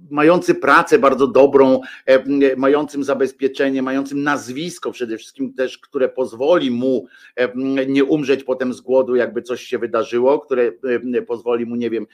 mający 0.10 0.56
pracę 0.56 1.00
bardzo 1.00 1.28
dobrą, 1.28 1.82
mającym 2.58 3.04
zabezpieczenie, 3.04 3.82
mającym 3.82 4.24
nazwisko 4.24 4.92
przede 4.92 5.18
wszystkim 5.18 5.54
też, 5.54 5.78
które 5.78 6.10
pozwoli 6.10 6.72
mu 6.72 7.08
nie 7.88 8.04
umrzeć 8.04 8.44
potem 8.44 8.74
z 8.74 8.82
głodu, 8.82 9.16
jakby 9.16 9.42
coś 9.42 9.62
się 9.62 9.78
wydarzyło, 9.78 10.40
które 10.40 10.72
pozwoli 11.28 11.66
mu, 11.66 11.76
nie 11.76 11.90
wiem, 11.90 12.08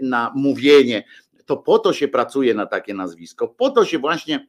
na 0.00 0.32
mówienie 0.36 1.04
to 1.46 1.56
po 1.56 1.78
to 1.78 1.92
się 1.92 2.08
pracuje 2.08 2.54
na 2.54 2.66
takie 2.66 2.94
nazwisko, 2.94 3.48
po 3.48 3.70
to 3.70 3.84
się 3.84 3.98
właśnie 3.98 4.46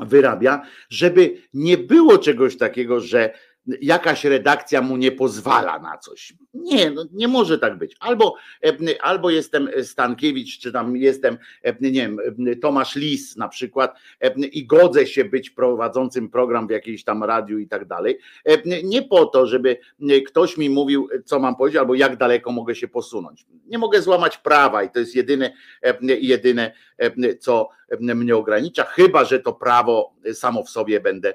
wyrabia, 0.00 0.62
żeby 0.88 1.42
nie 1.54 1.78
było 1.78 2.18
czegoś 2.18 2.56
takiego, 2.56 3.00
że 3.00 3.34
jakaś 3.80 4.24
redakcja 4.24 4.82
mu 4.82 4.96
nie 4.96 5.12
pozwala 5.12 5.78
na 5.78 5.98
coś. 5.98 6.34
Nie, 6.54 6.90
no 6.90 7.04
nie 7.12 7.28
może 7.28 7.58
tak 7.58 7.78
być. 7.78 7.96
Albo, 8.00 8.34
e, 8.64 9.02
albo 9.02 9.30
jestem 9.30 9.68
Stankiewicz, 9.82 10.58
czy 10.58 10.72
tam 10.72 10.96
jestem, 10.96 11.38
e, 11.62 11.76
nie 11.80 11.90
wiem, 11.90 12.18
Tomasz 12.62 12.96
Lis 12.96 13.36
na 13.36 13.48
przykład 13.48 13.96
e, 14.20 14.34
i 14.38 14.66
godzę 14.66 15.06
się 15.06 15.24
być 15.24 15.50
prowadzącym 15.50 16.28
program 16.28 16.66
w 16.66 16.70
jakiejś 16.70 17.04
tam 17.04 17.24
radiu 17.24 17.58
i 17.58 17.68
tak 17.68 17.84
dalej. 17.84 18.18
Nie 18.84 19.02
po 19.02 19.26
to, 19.26 19.46
żeby 19.46 19.76
ktoś 20.26 20.56
mi 20.56 20.70
mówił, 20.70 21.08
co 21.24 21.38
mam 21.38 21.56
powiedzieć, 21.56 21.78
albo 21.78 21.94
jak 21.94 22.16
daleko 22.16 22.52
mogę 22.52 22.74
się 22.74 22.88
posunąć. 22.88 23.46
Nie 23.66 23.78
mogę 23.78 24.02
złamać 24.02 24.38
prawa 24.38 24.82
i 24.82 24.90
to 24.90 24.98
jest 24.98 25.14
jedyne, 25.14 25.52
jedyne 26.20 26.72
co 27.40 27.68
mnie 28.00 28.36
ogranicza, 28.36 28.84
chyba 28.84 29.24
że 29.24 29.40
to 29.40 29.52
prawo 29.52 30.14
samo 30.32 30.64
w 30.64 30.70
sobie 30.70 31.00
będę 31.00 31.34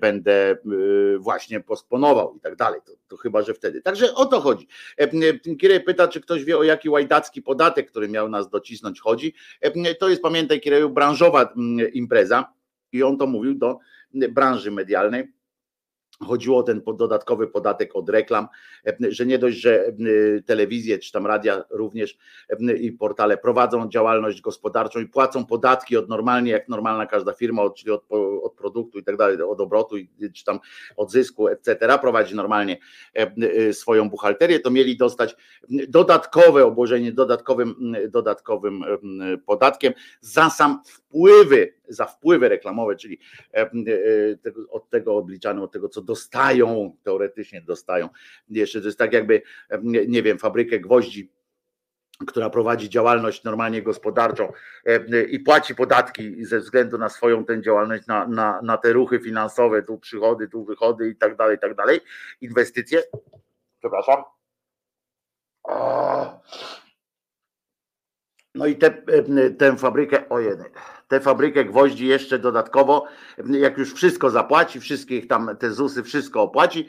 będę 0.00 0.56
y, 0.72 1.18
właśnie 1.18 1.60
posponował 1.60 2.36
i 2.36 2.40
tak 2.40 2.56
dalej. 2.56 2.80
To, 2.86 2.92
to 3.08 3.16
chyba, 3.16 3.42
że 3.42 3.54
wtedy. 3.54 3.82
Także 3.82 4.14
o 4.14 4.26
to 4.26 4.40
chodzi. 4.40 4.68
Kierej 5.60 5.80
pyta, 5.80 6.08
czy 6.08 6.20
ktoś 6.20 6.44
wie, 6.44 6.58
o 6.58 6.62
jaki 6.62 6.88
łajdacki 6.88 7.42
podatek, 7.42 7.90
który 7.90 8.08
miał 8.08 8.28
nas 8.28 8.50
docisnąć, 8.50 9.00
chodzi. 9.00 9.34
To 9.98 10.08
jest, 10.08 10.22
pamiętaj, 10.22 10.60
Kiereju, 10.60 10.90
branżowa 10.90 11.54
impreza 11.92 12.52
i 12.92 13.02
on 13.02 13.18
to 13.18 13.26
mówił 13.26 13.54
do 13.54 13.78
branży 14.30 14.70
medialnej 14.70 15.37
Chodziło 16.26 16.58
o 16.58 16.62
ten 16.62 16.82
dodatkowy 16.96 17.46
podatek 17.46 17.96
od 17.96 18.08
reklam, 18.08 18.48
e, 18.86 18.96
że 19.08 19.26
nie 19.26 19.38
dość, 19.38 19.56
że 19.56 19.86
e, 19.86 19.92
telewizje 20.46 20.98
czy 20.98 21.12
tam 21.12 21.26
radia 21.26 21.64
również 21.70 22.18
e, 22.48 22.76
i 22.76 22.92
portale 22.92 23.36
prowadzą 23.36 23.88
działalność 23.88 24.40
gospodarczą 24.40 25.00
i 25.00 25.06
płacą 25.06 25.46
podatki 25.46 25.96
od 25.96 26.08
normalnie, 26.08 26.50
jak 26.52 26.68
normalna 26.68 27.06
każda 27.06 27.32
firma, 27.32 27.70
czyli 27.70 27.90
od, 27.90 28.04
od 28.42 28.54
produktu 28.54 28.98
i 28.98 29.04
tak 29.04 29.16
dalej, 29.16 29.42
od 29.42 29.60
obrotu 29.60 29.96
czy 30.34 30.44
tam 30.44 30.58
od 30.96 31.10
zysku, 31.10 31.48
etc., 31.48 31.98
prowadzi 32.00 32.34
normalnie 32.34 32.78
swoją 33.72 34.10
buchalterię, 34.10 34.60
to 34.60 34.70
mieli 34.70 34.96
dostać 34.96 35.36
dodatkowe 35.88 36.64
obłożenie 36.64 37.12
dodatkowym, 37.12 37.94
dodatkowym 38.08 38.84
podatkiem 39.46 39.92
za 40.20 40.50
sam 40.50 40.82
wpływy, 40.86 41.77
za 41.88 42.06
wpływy 42.06 42.48
reklamowe, 42.48 42.96
czyli 42.96 43.18
od 44.70 44.90
tego 44.90 45.16
obliczane, 45.16 45.62
od 45.62 45.72
tego, 45.72 45.88
co 45.88 46.02
dostają, 46.02 46.96
teoretycznie 47.02 47.60
dostają. 47.60 48.08
Jeszcze 48.48 48.80
to 48.80 48.86
jest 48.86 48.98
tak 48.98 49.12
jakby, 49.12 49.42
nie 49.82 50.22
wiem, 50.22 50.38
fabrykę 50.38 50.80
gwoździ 50.80 51.30
która 52.26 52.50
prowadzi 52.50 52.88
działalność 52.88 53.44
normalnie 53.44 53.82
gospodarczą 53.82 54.52
i 55.28 55.40
płaci 55.40 55.74
podatki 55.74 56.44
ze 56.44 56.60
względu 56.60 56.98
na 56.98 57.08
swoją 57.08 57.44
tę 57.44 57.62
działalność, 57.62 58.06
na, 58.06 58.26
na, 58.26 58.62
na 58.62 58.76
te 58.76 58.92
ruchy 58.92 59.20
finansowe, 59.20 59.82
tu 59.82 59.98
przychody, 59.98 60.48
tu 60.48 60.64
wychody 60.64 61.08
i 61.08 61.16
tak 61.16 61.36
dalej, 61.36 61.56
i 61.56 61.58
tak 61.58 61.74
dalej, 61.74 62.00
inwestycje. 62.40 63.02
Przepraszam. 63.78 64.22
No 68.54 68.66
i 68.66 68.76
tę 69.58 69.76
fabrykę, 69.76 70.28
ojej, 70.28 70.52
tę 71.08 71.20
fabrykę 71.20 71.64
gwoździ 71.64 72.06
jeszcze 72.06 72.38
dodatkowo, 72.38 73.06
jak 73.50 73.78
już 73.78 73.94
wszystko 73.94 74.30
zapłaci, 74.30 74.80
wszystkich 74.80 75.26
tam 75.26 75.56
te 75.58 75.70
ZUSy, 75.70 76.02
wszystko 76.02 76.42
opłaci, 76.42 76.88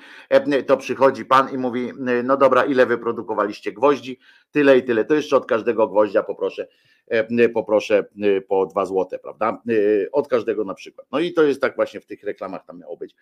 to 0.68 0.78
przychodzi 0.78 1.26
pan 1.26 1.50
i 1.50 1.58
mówi, 1.58 1.92
no 2.24 2.38
dobra, 2.38 2.64
ile 2.64 2.86
wyprodukowaliście 2.86 3.72
gwoździ? 3.72 4.20
Tyle 4.52 4.78
i 4.78 4.84
tyle. 4.84 5.06
To 5.06 5.16
jeszcze 5.16 5.38
od 5.38 5.46
każdego 5.46 5.88
gwoździa 5.88 6.24
poproszę 6.24 6.68
E, 7.10 7.50
poproszę 7.50 8.06
e, 8.22 8.42
po 8.42 8.66
dwa 8.66 8.86
złote, 8.86 9.20
prawda? 9.20 9.62
E, 9.70 10.12
od 10.12 10.28
każdego 10.28 10.64
na 10.64 10.74
przykład. 10.74 11.08
No 11.12 11.20
i 11.20 11.34
to 11.34 11.44
jest 11.44 11.62
tak 11.62 11.76
właśnie 11.76 12.00
w 12.00 12.06
tych 12.06 12.24
reklamach 12.24 12.66
tam 12.66 12.80
miało 12.80 12.98
być, 12.98 13.16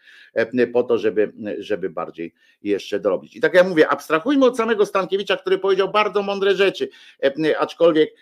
po 0.73 0.83
to, 0.83 0.97
żeby, 0.97 1.33
żeby 1.59 1.89
bardziej 1.89 2.33
jeszcze 2.63 2.99
dorobić. 2.99 3.35
I 3.35 3.41
tak 3.41 3.53
jak 3.53 3.67
mówię, 3.67 3.87
abstrahujmy 3.87 4.45
od 4.45 4.57
samego 4.57 4.85
Stankiewicza, 4.85 5.37
który 5.37 5.57
powiedział 5.57 5.91
bardzo 5.91 6.23
mądre 6.23 6.55
rzeczy, 6.55 6.89
aczkolwiek 7.59 8.15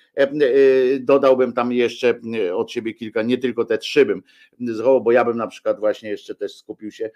dodałbym 0.99 1.53
tam 1.53 1.71
jeszcze 1.71 2.19
od 2.53 2.71
siebie 2.71 2.93
kilka, 2.93 3.21
nie 3.21 3.37
tylko 3.37 3.65
te 3.65 3.77
trzy 3.77 4.05
bym 4.05 4.23
zchował, 4.75 5.01
bo 5.01 5.11
ja 5.11 5.25
bym 5.25 5.37
na 5.37 5.47
przykład 5.47 5.79
właśnie 5.79 6.09
jeszcze 6.09 6.35
też 6.35 6.55
skupił 6.55 6.91
się 6.91 7.09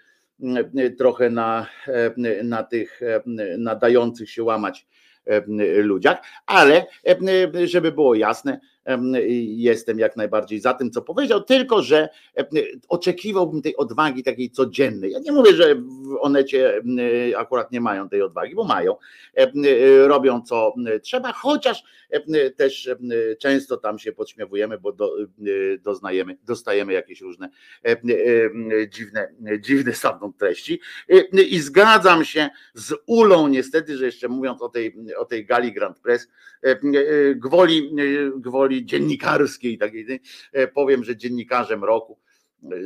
trochę 0.98 1.30
na, 1.30 1.66
na 2.44 2.62
tych 2.62 3.00
nadających 3.58 4.30
się 4.30 4.42
łamać 4.42 4.86
ludziach, 5.82 6.18
ale 6.46 6.86
żeby 7.64 7.92
było 7.92 8.14
jasne, 8.14 8.60
jestem 9.56 9.98
jak 9.98 10.16
najbardziej 10.16 10.60
za 10.60 10.74
tym, 10.74 10.90
co 10.90 11.02
powiedział, 11.02 11.42
tylko 11.42 11.82
że 11.82 12.08
oczekiwałbym 12.88 13.62
tej 13.62 13.76
odwagi 13.76 14.22
takiej 14.22 14.50
codziennej. 14.50 15.12
Ja 15.12 15.18
nie 15.18 15.32
mówię, 15.32 15.54
że 15.54 15.74
w 15.74 16.16
Onecie 16.20 16.82
akurat 17.36 17.72
nie 17.72 17.80
mają 17.80 18.08
tej 18.08 18.22
odwagi, 18.22 18.54
bo 18.54 18.64
mają, 18.64 18.96
robią 20.06 20.42
co 20.42 20.74
trzeba, 21.02 21.32
chociaż 21.32 21.82
też 22.56 22.90
często 23.38 23.76
tam 23.76 23.98
się 23.98 24.12
podśmiewujemy, 24.12 24.78
bo 24.78 24.92
do, 24.92 25.16
doznajemy, 25.82 26.36
dostajemy 26.46 26.92
jakieś 26.92 27.20
różne 27.20 27.48
dziwne, 28.88 29.28
dziwne 29.60 29.92
stamtąd 29.92 30.36
treści 30.36 30.80
i 31.50 31.58
zgadzam 31.60 32.24
się 32.24 32.48
z 32.74 32.94
Ulą 33.06 33.48
niestety, 33.48 33.96
że 33.96 34.04
jeszcze 34.04 34.28
mówiąc 34.28 34.62
o 34.62 34.68
tej, 34.68 34.96
o 35.16 35.24
tej 35.24 35.46
gali 35.46 35.72
Grand 35.72 35.98
Press, 35.98 36.28
gwoli, 37.36 37.96
gwoli 38.36 38.69
dziennikarskiej, 38.70 39.78
takiej, 39.78 40.20
e, 40.52 40.68
powiem, 40.68 41.04
że 41.04 41.16
dziennikarzem 41.16 41.84
roku 41.84 42.18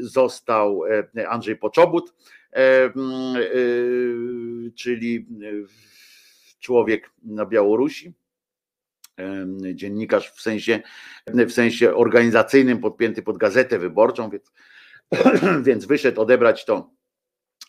został 0.01 0.85
e, 1.17 1.29
Andrzej 1.29 1.57
Poczobut, 1.57 2.15
e, 2.53 2.93
czyli 4.75 5.27
człowiek 6.61 7.11
na 7.23 7.47
Białorusi, 7.47 8.13
dziennikarz 9.75 10.31
w 10.31 10.41
sensie, 10.41 10.83
w 11.27 11.53
sensie 11.53 11.95
organizacyjnym 11.95 12.79
podpięty 12.79 13.23
pod 13.23 13.39
gazetę 13.39 13.79
wyborczą, 13.79 14.31
więc, 14.31 14.53
więc 15.67 15.85
wyszedł 15.85 16.21
odebrać 16.21 16.65
to 16.65 16.94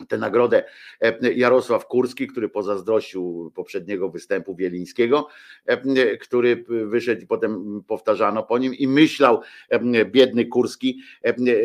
tę 0.08 0.18
nagrodę 0.18 0.64
e, 1.02 1.34
Jarosław 1.34 1.88
Kurski, 1.88 2.28
który 2.28 2.50
pozazdrościł 2.50 3.52
poprzedniego 3.56 4.10
występu 4.10 4.56
Wielińskiego, 4.56 5.28
e, 5.66 6.18
który 6.18 6.66
wyszedł 6.68 7.22
i 7.22 7.28
potem 7.28 7.84
powtarzano 7.88 8.44
po 8.44 8.58
nim 8.58 8.74
i 8.74 8.88
myślał 8.88 9.42
e, 9.70 10.06
biedny 10.06 10.46
Kurski 10.46 11.00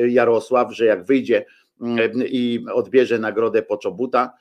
Jarosław, 0.09 0.75
że 0.75 0.85
jak 0.85 1.05
wyjdzie 1.05 1.45
i 2.27 2.65
odbierze 2.73 3.19
nagrodę 3.19 3.63
Poczobuta, 3.63 4.33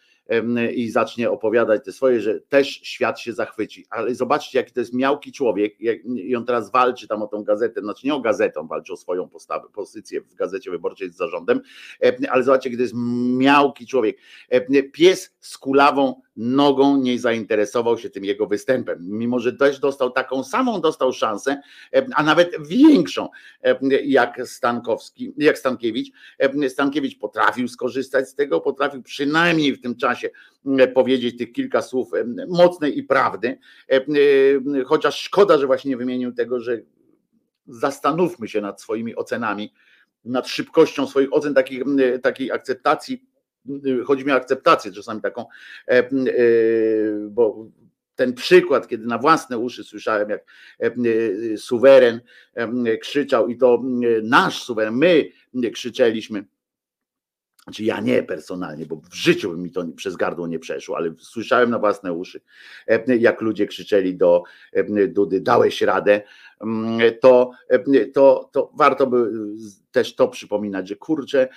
i 0.76 0.90
zacznie 0.90 1.32
opowiadać 1.32 1.86
te 1.86 1.92
swoje, 1.92 2.22
że 2.22 2.40
też 2.40 2.68
świat 2.68 3.20
się 3.20 3.34
zachwyci. 3.34 3.86
Ale 3.90 4.16
zobaczcie, 4.16 4.60
jaki 4.60 4.74
to 4.74 4.80
jest 4.80 4.94
miałki 4.94 5.32
człowiek 5.32 5.76
i 6.06 6.36
on 6.36 6.46
teraz 6.46 6.72
walczy 6.72 7.08
tam 7.08 7.22
o 7.22 7.28
tą 7.28 7.44
gazetę, 7.44 7.82
znaczy 7.82 8.08
nie 8.08 8.14
o 8.14 8.20
gazetę, 8.20 8.68
walczy 8.70 8.94
o 8.94 8.98
swoją 8.98 9.30
postawę, 9.30 9.68
pozycję 9.74 10.22
w 10.22 10.36
gazecie 10.36 10.72
wyborczej 10.72 11.10
z 11.10 11.16
zarządem, 11.16 11.62
ale 12.30 12.44
zobaczcie, 12.44 12.70
jaki 12.70 12.78
to 12.78 12.84
jest 12.84 12.96
miałki 13.38 13.88
człowiek. 13.88 14.18
Pies 14.92 15.36
z 15.40 15.58
kulawą 15.58 16.22
nogą 16.40 16.98
nie 16.98 17.20
zainteresował 17.20 17.98
się 17.98 18.10
tym 18.10 18.26
jego 18.26 18.48
występem, 18.48 18.98
mimo 19.02 19.40
że 19.40 19.54
też 19.54 19.80
dostał 19.80 20.12
taką 20.12 20.44
samą 20.44 20.82
dostał 20.82 21.14
szansę, 21.14 21.62
a 22.16 22.24
nawet 22.24 22.68
większą 22.68 23.30
jak 24.04 24.42
Stankowski, 24.46 25.34
jak 25.38 25.58
Stankiewicz. 25.58 26.12
Stankiewicz 26.70 27.20
potrafił 27.20 27.68
skorzystać 27.68 28.30
z 28.30 28.36
tego, 28.36 28.62
potrafił 28.62 29.04
przynajmniej 29.04 29.74
w 29.74 29.82
tym 29.82 29.96
czasie 29.96 30.30
powiedzieć 30.94 31.38
tych 31.38 31.52
kilka 31.52 31.82
słów 31.82 32.12
mocnej 32.48 32.98
i 32.98 33.04
prawdy, 33.04 33.60
chociaż 34.86 35.22
szkoda, 35.22 35.58
że 35.58 35.68
właśnie 35.68 35.90
nie 35.90 35.98
wymienił 35.98 36.34
tego, 36.34 36.60
że 36.60 36.82
zastanówmy 37.68 38.48
się 38.48 38.62
nad 38.62 38.82
swoimi 38.82 39.16
ocenami, 39.16 39.74
nad 40.26 40.48
szybkością 40.48 41.08
swoich 41.08 41.34
ocen, 41.34 41.54
takich, 41.54 41.84
takiej 42.22 42.52
akceptacji 42.52 43.29
chodzi 44.06 44.26
mi 44.26 44.32
o 44.32 44.36
akceptację 44.36 44.92
czasami 44.92 45.22
taką, 45.22 45.46
e, 45.88 45.92
e, 45.92 46.10
bo 47.30 47.66
ten 48.16 48.34
przykład, 48.34 48.88
kiedy 48.88 49.06
na 49.06 49.18
własne 49.18 49.58
uszy 49.58 49.84
słyszałem, 49.84 50.30
jak 50.30 50.46
e, 50.80 51.58
suweren 51.58 52.22
krzyczał 53.02 53.48
i 53.48 53.58
to 53.58 53.82
nasz 54.24 54.64
suweren, 54.64 54.96
my 54.96 55.32
krzyczeliśmy, 55.74 56.46
znaczy 57.64 57.84
ja 57.84 58.02
nie 58.02 58.24
personalnie, 58.24 58.86
bo 58.86 58.96
w 58.96 59.14
życiu 59.14 59.58
mi 59.58 59.72
to 59.72 59.86
przez 59.96 60.16
gardło 60.16 60.48
nie 60.48 60.60
przeszło, 60.60 60.98
ale 60.98 61.14
słyszałem 61.20 61.70
na 61.70 61.80
własne 61.80 62.14
uszy, 62.14 62.42
jak 63.20 63.42
ludzie 63.42 63.68
krzyczeli 63.68 64.16
do 64.16 64.44
Dudy, 65.08 65.42
dałeś 65.42 65.82
radę, 65.82 66.22
to, 67.22 67.52
to, 68.14 68.50
to 68.52 68.72
warto 68.76 69.08
by 69.08 69.32
też 69.92 70.16
to 70.16 70.28
przypominać, 70.28 70.88
że 70.88 70.96
kurczę, 70.96 71.48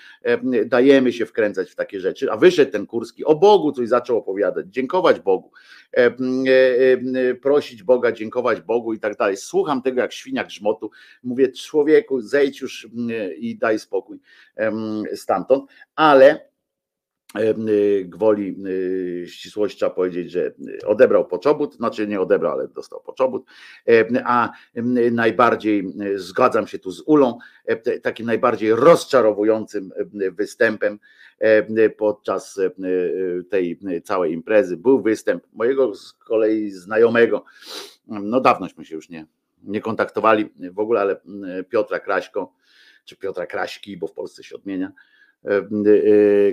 dajemy 0.66 1.12
się 1.12 1.26
wkręcać 1.26 1.70
w 1.70 1.74
takie 1.74 2.00
rzeczy, 2.00 2.32
a 2.32 2.36
wyszedł 2.36 2.72
ten 2.72 2.86
Kurski, 2.86 3.24
o 3.24 3.34
Bogu 3.34 3.72
coś 3.72 3.88
zaczął 3.88 4.18
opowiadać, 4.18 4.66
dziękować 4.66 5.20
Bogu, 5.20 5.50
prosić 7.42 7.82
Boga, 7.82 8.12
dziękować 8.12 8.60
Bogu 8.60 8.92
i 8.92 8.98
tak 8.98 9.16
dalej. 9.16 9.36
Słucham 9.36 9.82
tego 9.82 10.00
jak 10.00 10.12
świniak 10.12 10.46
grzmotu, 10.46 10.90
mówię 11.22 11.52
człowieku 11.52 12.20
zejdź 12.20 12.60
już 12.60 12.88
i 13.36 13.58
daj 13.58 13.78
spokój 13.78 14.18
stamtąd, 15.14 15.70
ale 15.96 16.34
Y, 16.34 16.51
gwoli 18.04 18.56
y, 18.66 19.28
ścisłości 19.28 19.78
trzeba 19.78 19.90
powiedzieć, 19.90 20.30
że 20.30 20.52
odebrał 20.86 21.26
poczobut, 21.26 21.74
znaczy 21.74 22.06
nie 22.06 22.20
odebrał, 22.20 22.52
ale 22.52 22.68
dostał 22.68 23.00
poczobut, 23.00 23.46
a 24.24 24.50
najbardziej 25.12 25.92
zgadzam 26.14 26.66
się 26.66 26.78
tu 26.78 26.90
z 26.90 27.02
Ulą, 27.06 27.38
takim 28.02 28.26
najbardziej 28.26 28.74
rozczarowującym 28.74 29.92
występem 30.32 30.98
podczas 31.96 32.60
tej 33.50 33.78
całej 34.04 34.32
imprezy 34.32 34.76
był 34.76 35.02
występ 35.02 35.46
mojego 35.52 35.94
z 35.94 36.12
kolei 36.12 36.70
znajomego, 36.70 37.44
no 38.06 38.40
dawnośmy 38.40 38.84
się 38.84 38.94
już 38.94 39.08
nie, 39.08 39.26
nie 39.62 39.80
kontaktowali 39.80 40.52
w 40.72 40.78
ogóle, 40.78 41.00
ale 41.00 41.20
Piotra 41.68 42.00
Kraśko, 42.00 42.52
czy 43.04 43.16
Piotra 43.16 43.46
Kraśki, 43.46 43.96
bo 43.96 44.06
w 44.06 44.12
Polsce 44.12 44.42
się 44.42 44.56
odmienia, 44.56 44.92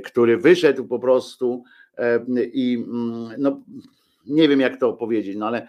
który 0.05 0.37
wyszedł 0.37 0.87
po 0.87 0.99
prostu 0.99 1.63
e, 1.97 2.19
i 2.53 2.85
mm, 2.87 3.35
no, 3.37 3.61
nie 4.25 4.47
wiem 4.47 4.59
jak 4.59 4.79
to 4.79 4.93
powiedzieć, 4.93 5.37
no 5.37 5.47
ale 5.47 5.67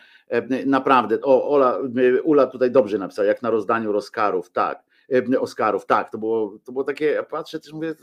naprawdę, 0.66 1.18
o, 1.22 1.50
Ola, 1.50 1.78
Ula 2.24 2.46
tutaj 2.46 2.70
dobrze 2.70 2.98
napisała, 2.98 3.28
jak 3.28 3.42
na 3.42 3.50
rozdaniu 3.50 3.96
Oscarów, 3.96 4.50
tak, 4.50 4.82
Oscarów, 5.38 5.86
tak, 5.86 6.10
to 6.10 6.18
było, 6.18 6.58
to 6.64 6.72
było 6.72 6.84
takie, 6.84 7.06
ja 7.06 7.22
patrzę 7.22 7.60
też 7.60 7.72
mówię, 7.72 7.94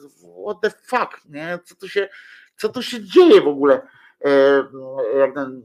what 0.47 0.61
the 0.61 0.69
fuck, 0.69 1.25
nie, 1.29 1.59
co 1.63 1.75
tu 1.75 1.87
się, 1.87 2.09
co 2.57 2.69
tu 2.69 2.81
się 2.81 3.03
dzieje 3.03 3.41
w 3.41 3.47
ogóle, 3.47 3.81
jak 5.17 5.33
ten, 5.33 5.63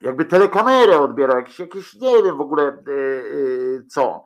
jakby 0.00 0.24
telekamerę 0.24 0.98
odbierał, 1.00 1.36
jakieś, 1.36 1.58
jakieś 1.58 1.94
nie 1.94 2.22
wiem 2.22 2.36
w 2.36 2.40
ogóle 2.40 2.82
co, 3.88 4.24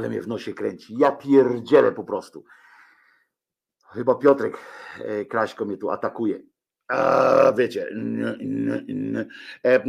ale 0.00 0.08
mnie 0.08 0.22
w 0.22 0.28
nosie 0.28 0.54
kręci. 0.54 0.94
Ja 0.98 1.12
pierdzielę 1.12 1.92
po 1.92 2.04
prostu. 2.04 2.44
Chyba 3.92 4.14
Piotrek 4.14 4.58
e, 4.98 5.24
Kraśko 5.24 5.64
mnie 5.64 5.76
tu 5.76 5.90
atakuje. 5.90 6.42
A, 6.90 7.52
wiecie, 7.56 7.88
e, 9.64 9.74
e, 9.74 9.80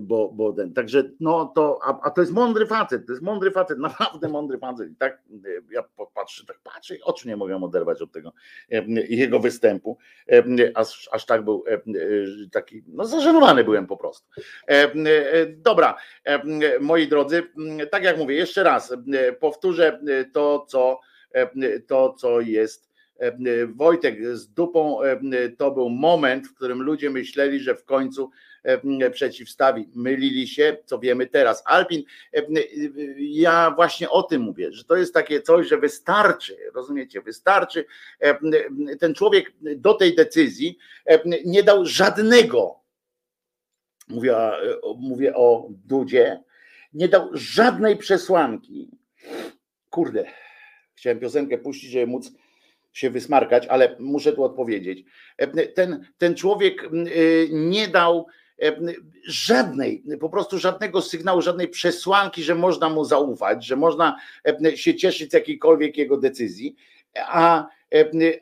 bo, 0.00 0.32
bo 0.32 0.52
ten, 0.52 0.72
także 0.72 1.10
no 1.20 1.52
to, 1.54 1.78
a, 1.84 2.00
a, 2.02 2.10
to 2.10 2.20
jest 2.20 2.32
mądry 2.32 2.66
facet, 2.66 3.06
to 3.06 3.12
jest 3.12 3.22
mądry 3.22 3.50
facet, 3.50 3.78
naprawdę 3.88 4.28
mądry 4.28 4.58
facet. 4.58 4.90
I 4.90 4.96
tak 4.96 5.22
ja 5.70 5.82
patrzę, 6.14 6.46
tak 6.46 6.58
patrzę 6.62 6.96
i 6.96 7.02
oczy 7.02 7.28
nie 7.28 7.36
mogę 7.36 7.56
oderwać 7.56 8.02
od 8.02 8.12
tego 8.12 8.32
jego 9.08 9.40
występu, 9.40 9.98
aż, 10.74 11.08
aż 11.12 11.26
tak 11.26 11.44
był 11.44 11.64
taki, 12.52 12.82
no 12.86 13.04
zażenowany 13.04 13.64
byłem 13.64 13.86
po 13.86 13.96
prostu. 13.96 14.28
Dobra, 15.56 15.96
moi 16.80 17.08
drodzy, 17.08 17.42
tak 17.90 18.04
jak 18.04 18.18
mówię, 18.18 18.34
jeszcze 18.34 18.62
raz 18.62 18.94
powtórzę 19.40 20.00
to, 20.32 20.66
co 20.68 21.00
to, 21.86 22.12
co 22.12 22.40
jest 22.40 22.89
E, 22.89 22.89
Wojtek 23.74 24.36
z 24.36 24.48
dupą 24.48 25.02
e, 25.02 25.18
to 25.58 25.70
był 25.70 25.88
moment, 25.88 26.46
w 26.46 26.54
którym 26.54 26.82
ludzie 26.82 27.10
myśleli, 27.10 27.60
że 27.60 27.74
w 27.74 27.84
końcu 27.84 28.30
e, 28.62 29.10
przeciwstawi. 29.10 29.88
Mylili 29.94 30.48
się, 30.48 30.76
co 30.84 30.98
wiemy 30.98 31.26
teraz. 31.26 31.62
Alpin, 31.66 32.02
ja 33.18 33.72
właśnie 33.76 34.10
o 34.10 34.22
tym 34.22 34.42
mówię, 34.42 34.72
że 34.72 34.84
to 34.84 34.96
jest 34.96 35.14
takie 35.14 35.42
coś, 35.42 35.68
że 35.68 35.78
wystarczy, 35.78 36.56
rozumiecie, 36.74 37.20
wystarczy. 37.20 37.84
Ten 39.00 39.14
człowiek 39.14 39.52
do 39.76 39.94
tej 39.94 40.14
decyzji 40.14 40.78
nie 41.44 41.62
dał 41.62 41.86
żadnego 41.86 42.80
mówię, 44.10 44.36
mówię 44.96 45.34
o 45.34 45.68
Dudzie, 45.70 46.42
nie 46.92 47.08
dał 47.08 47.28
żadnej 47.32 47.96
przesłanki. 47.96 48.90
Kurde, 49.90 50.24
chciałem 50.94 51.20
piosenkę 51.20 51.58
puścić, 51.58 51.90
żeby 51.90 52.06
móc 52.06 52.32
się 52.92 53.10
wysmarkać, 53.10 53.66
ale 53.66 53.96
muszę 53.98 54.32
tu 54.32 54.44
odpowiedzieć. 54.44 55.04
Ten, 55.74 56.04
ten 56.18 56.34
człowiek 56.34 56.88
nie 57.50 57.88
dał 57.88 58.26
żadnej, 59.26 60.04
po 60.20 60.28
prostu 60.28 60.58
żadnego 60.58 61.02
sygnału, 61.02 61.42
żadnej 61.42 61.68
przesłanki, 61.68 62.42
że 62.42 62.54
można 62.54 62.88
mu 62.88 63.04
zaufać, 63.04 63.66
że 63.66 63.76
można 63.76 64.16
się 64.74 64.94
cieszyć 64.94 65.30
z 65.30 65.34
jakiejkolwiek 65.34 65.96
jego 65.96 66.16
decyzji, 66.16 66.76
a, 67.18 67.66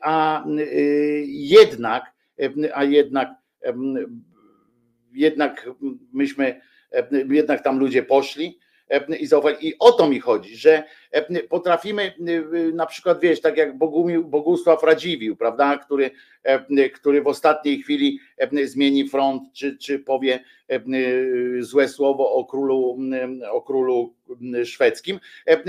a 0.01 0.43
jednak, 1.27 2.13
a 2.73 2.83
jednak, 2.83 3.29
jednak 5.13 5.69
myśmy, 6.13 6.61
jednak 7.29 7.63
tam 7.63 7.79
ludzie 7.79 8.03
poszli 8.03 8.59
i 9.19 9.27
zaufali. 9.27 9.67
I 9.67 9.73
o 9.79 9.91
to 9.91 10.09
mi 10.09 10.19
chodzi, 10.19 10.55
że 10.55 10.83
potrafimy 11.49 12.13
na 12.73 12.85
przykład, 12.85 13.19
wiesz, 13.19 13.41
tak 13.41 13.57
jak 13.57 13.77
Bogusław 14.23 14.83
Radziwił, 14.83 15.35
prawda, 15.35 15.77
który, 15.77 16.11
który 16.93 17.21
w 17.21 17.27
ostatniej 17.27 17.81
chwili 17.81 18.19
zmieni 18.63 19.09
front, 19.09 19.43
czy, 19.53 19.77
czy 19.77 19.99
powie 19.99 20.39
złe 21.59 21.87
słowo 21.87 22.33
o 22.33 22.45
królu, 22.45 22.97
o 23.51 23.61
królu 23.61 24.13
szwedzkim, 24.65 25.19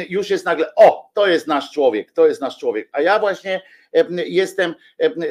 już 0.09 0.31
jest 0.31 0.45
nagle, 0.45 0.75
o, 0.77 1.11
to 1.15 1.27
jest 1.27 1.47
nasz 1.47 1.73
człowiek, 1.73 2.13
to 2.13 2.27
jest 2.27 2.41
nasz 2.41 2.59
człowiek. 2.59 2.89
A 2.93 3.01
ja 3.01 3.19
właśnie 3.19 3.63
jestem 4.27 4.75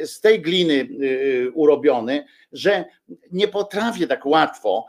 z 0.04 0.20
tej 0.20 0.40
gliny 0.40 0.88
urobiony, 1.54 2.24
że 2.52 2.84
nie 3.32 3.48
potrafię 3.48 4.06
tak 4.06 4.26
łatwo 4.26 4.86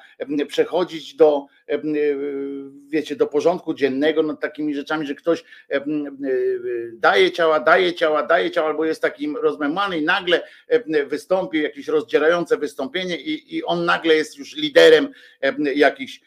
przechodzić 0.48 1.16
do, 1.16 1.46
wiecie, 2.90 3.16
do 3.16 3.28
porządku 3.28 3.74
dziennego 3.74 4.24
nad 4.24 4.40
takimi 4.40 4.76
rzeczami, 4.76 5.08
że 5.08 5.11
ktoś 5.16 5.44
daje 6.94 7.32
ciała, 7.32 7.60
daje 7.60 7.94
ciała, 7.94 8.24
daje 8.24 8.52
ciała, 8.52 8.68
albo 8.68 8.86
jest 8.86 9.02
takim 9.02 9.38
rozmemłany 9.38 9.98
i 9.98 10.06
nagle 10.06 10.48
wystąpi 11.08 11.62
jakieś 11.62 11.88
rozdzierające 11.88 12.58
wystąpienie 12.58 13.18
i, 13.18 13.58
i 13.58 13.64
on 13.64 13.86
nagle 13.86 14.16
jest 14.16 14.38
już 14.38 14.56
liderem 14.56 15.14
jakichś 15.76 16.22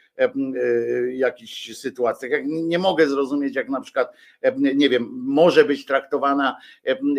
jakichś 1.12 1.76
sytuacjach. 1.76 2.40
Nie 2.44 2.78
mogę 2.78 3.06
zrozumieć, 3.06 3.56
jak 3.56 3.68
na 3.68 3.80
przykład, 3.80 4.12
nie 4.56 4.88
wiem, 4.88 5.08
może 5.12 5.64
być 5.64 5.86
traktowana 5.86 6.56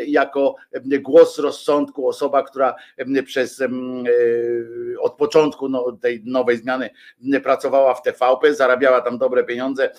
jako 0.07 0.55
głos 1.01 1.39
rozsądku 1.39 2.07
osoba, 2.07 2.43
która 2.43 2.75
przez 3.25 3.61
e, 3.61 3.69
od 4.99 5.13
początku 5.13 5.69
no, 5.69 5.91
tej 5.91 6.21
nowej 6.25 6.57
zmiany 6.57 6.89
pracowała 7.43 7.93
w 7.93 8.01
TVP, 8.01 8.53
zarabiała 8.53 9.01
tam 9.01 9.17
dobre 9.17 9.43
pieniądze, 9.43 9.91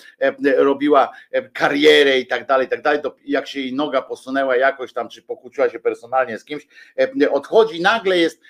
robiła 0.57 1.11
karierę 1.53 2.19
i 2.19 2.27
tak 2.27 2.47
dalej, 2.47 2.67
i 2.67 2.69
tak 2.69 2.81
dalej. 2.81 3.01
Jak 3.25 3.47
się 3.47 3.59
jej 3.59 3.73
noga 3.73 4.01
posunęła 4.01 4.55
jakoś 4.55 4.93
tam, 4.93 5.09
czy 5.09 5.21
pokłóciła 5.21 5.69
się 5.69 5.79
personalnie 5.79 6.37
z 6.37 6.45
kimś, 6.45 6.67
odchodzi, 7.31 7.81
nagle 7.81 8.17
jest, 8.17 8.41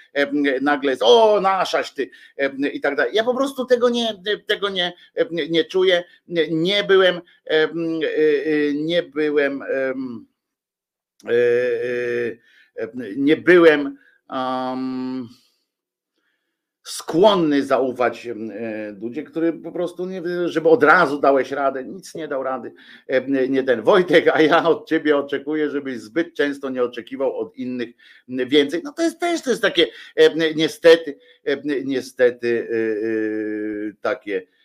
nagle 0.61 0.91
jest, 0.91 1.03
o, 1.05 1.41
naszaś 1.41 1.91
ty 1.91 2.09
i 2.73 2.81
tak 2.81 2.95
dalej. 2.95 3.11
Ja 3.15 3.23
po 3.23 3.35
prostu 3.35 3.65
tego 3.65 3.89
nie, 3.89 4.13
tego 4.45 4.69
nie, 4.69 4.93
nie 5.49 5.63
czuję. 5.63 6.03
Nie 6.51 6.83
byłem, 6.83 7.21
nie 8.75 9.03
byłem, 9.03 9.63
nie 13.17 13.37
byłem 13.37 13.97
um, 14.29 15.29
skłonny 16.87 17.63
zaufać 17.63 18.27
Dudzie, 18.93 19.23
który 19.23 19.53
po 19.53 19.71
prostu 19.71 20.05
nie, 20.05 20.21
żeby 20.45 20.69
od 20.69 20.83
razu 20.83 21.19
dałeś 21.19 21.51
radę, 21.51 21.83
nic 21.83 22.15
nie 22.15 22.27
dał 22.27 22.43
rady, 22.43 22.73
nie 23.49 23.63
ten 23.63 23.81
Wojtek, 23.81 24.27
a 24.33 24.41
ja 24.41 24.69
od 24.69 24.87
ciebie 24.87 25.17
oczekuję, 25.17 25.69
żebyś 25.69 25.99
zbyt 25.99 26.33
często 26.33 26.69
nie 26.69 26.83
oczekiwał 26.83 27.37
od 27.37 27.57
innych 27.57 27.89
więcej. 28.27 28.81
No 28.83 28.93
to 28.93 29.01
jest 29.01 29.19
też 29.19 29.41
to 29.41 29.49
jest 29.49 29.61
takie 29.61 29.87
niestety, 30.55 31.17
niestety 31.85 32.47
y, 32.47 32.73
y, 32.73 33.95
takie 34.01 34.56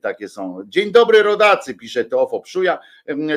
takie 0.00 0.28
są. 0.28 0.62
Dzień 0.66 0.92
dobry 0.92 1.22
rodacy, 1.22 1.74
pisze 1.74 2.04
Teofo 2.04 2.40
Pszuja. 2.40 2.78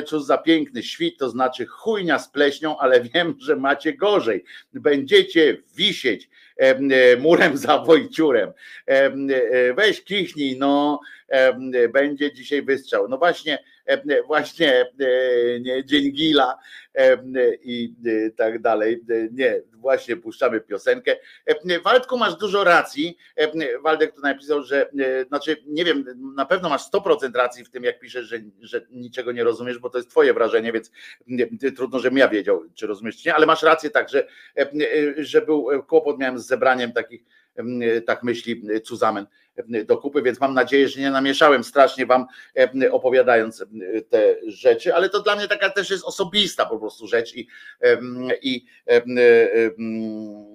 Cóż 0.06 0.22
za 0.22 0.38
piękny 0.38 0.82
świt, 0.82 1.18
to 1.18 1.30
znaczy 1.30 1.66
chujnia 1.66 2.18
z 2.18 2.30
pleśnią, 2.30 2.78
ale 2.78 3.00
wiem, 3.14 3.34
że 3.38 3.56
macie 3.56 3.92
gorzej. 3.92 4.44
Będziecie 4.72 5.62
wisieć 5.76 6.30
murem 7.18 7.56
za 7.56 7.78
Wojciurem. 7.78 8.52
Weź 9.76 10.04
kichnij, 10.04 10.58
no 10.58 11.00
będzie 11.92 12.32
dzisiaj 12.32 12.62
wystrzał. 12.62 13.08
No 13.08 13.18
właśnie, 13.18 13.58
właśnie 14.26 14.86
nie, 15.60 15.84
Dzień 15.84 16.12
Gila 16.12 16.58
i 17.62 17.94
tak 18.36 18.60
dalej. 18.60 19.00
Nie, 19.32 19.62
właśnie 19.72 20.16
puszczamy 20.16 20.60
piosenkę. 20.60 21.16
Waldku, 21.84 22.18
masz 22.18 22.36
dużo 22.36 22.64
racji. 22.64 23.16
Waldek 23.82 24.14
tu 24.14 24.20
napisał, 24.20 24.62
że 24.62 24.90
znaczy 25.28 25.56
nie 25.66 25.84
wiem, 25.84 26.04
na 26.36 26.46
pewno 26.46 26.68
masz 26.68 26.82
100% 26.90 27.34
racji 27.34 27.64
w 27.64 27.70
tym, 27.70 27.84
jak 27.84 27.98
piszesz, 27.98 28.26
że, 28.26 28.38
że 28.60 28.86
niczego 28.90 29.32
nie 29.32 29.44
rozumiesz, 29.44 29.78
bo 29.78 29.90
to 29.90 29.98
jest 29.98 30.10
twoje 30.10 30.34
wrażenie, 30.34 30.72
więc 30.72 30.92
trudno, 31.76 31.98
żebym 31.98 32.18
ja 32.18 32.28
wiedział, 32.28 32.64
czy 32.74 32.86
rozumiesz, 32.86 33.16
czy 33.16 33.28
nie, 33.28 33.34
ale 33.34 33.46
masz 33.46 33.62
rację 33.62 33.90
tak, 33.90 34.08
że, 34.08 34.26
że 35.16 35.42
był 35.42 35.68
kłopot 35.86 36.18
miałem 36.18 36.38
z 36.38 36.46
zebraniem 36.46 36.92
takich 36.92 37.24
tak 38.06 38.22
myśli 38.22 38.62
Cuzamen 38.84 39.26
do 39.84 39.98
kupy, 39.98 40.22
więc 40.22 40.40
mam 40.40 40.54
nadzieję, 40.54 40.88
że 40.88 41.00
nie 41.00 41.10
namieszałem 41.10 41.64
strasznie 41.64 42.06
wam 42.06 42.26
opowiadając 42.90 43.64
te 44.08 44.36
rzeczy, 44.46 44.94
ale 44.94 45.08
to 45.08 45.22
dla 45.22 45.36
mnie 45.36 45.48
taka 45.48 45.70
też 45.70 45.90
jest 45.90 46.04
osobista 46.04 46.66
po 46.66 46.78
prostu 46.78 47.06
rzecz 47.06 47.34
i, 47.36 47.48
i, 48.42 48.66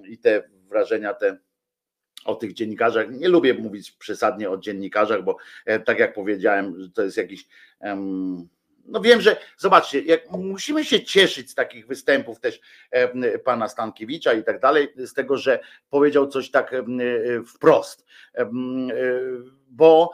i 0.08 0.18
te 0.18 0.42
wrażenia 0.68 1.14
te 1.14 1.38
o 2.24 2.34
tych 2.34 2.52
dziennikarzach. 2.52 3.10
Nie 3.10 3.28
lubię 3.28 3.54
mówić 3.54 3.92
przesadnie 3.92 4.50
o 4.50 4.58
dziennikarzach, 4.58 5.24
bo 5.24 5.36
tak 5.84 5.98
jak 5.98 6.14
powiedziałem, 6.14 6.92
to 6.94 7.02
jest 7.02 7.16
jakiś 7.16 7.48
no 8.88 9.00
wiem, 9.00 9.20
że 9.20 9.36
zobaczcie, 9.56 10.00
jak 10.00 10.30
musimy 10.30 10.84
się 10.84 11.04
cieszyć 11.04 11.50
z 11.50 11.54
takich 11.54 11.86
występów 11.86 12.40
też 12.40 12.60
pana 13.44 13.68
Stankiewicza 13.68 14.32
i 14.32 14.44
tak 14.44 14.60
dalej, 14.60 14.88
z 14.96 15.14
tego, 15.14 15.36
że 15.36 15.58
powiedział 15.90 16.28
coś 16.28 16.50
tak 16.50 16.74
wprost. 17.54 18.06
Bo, 19.70 20.10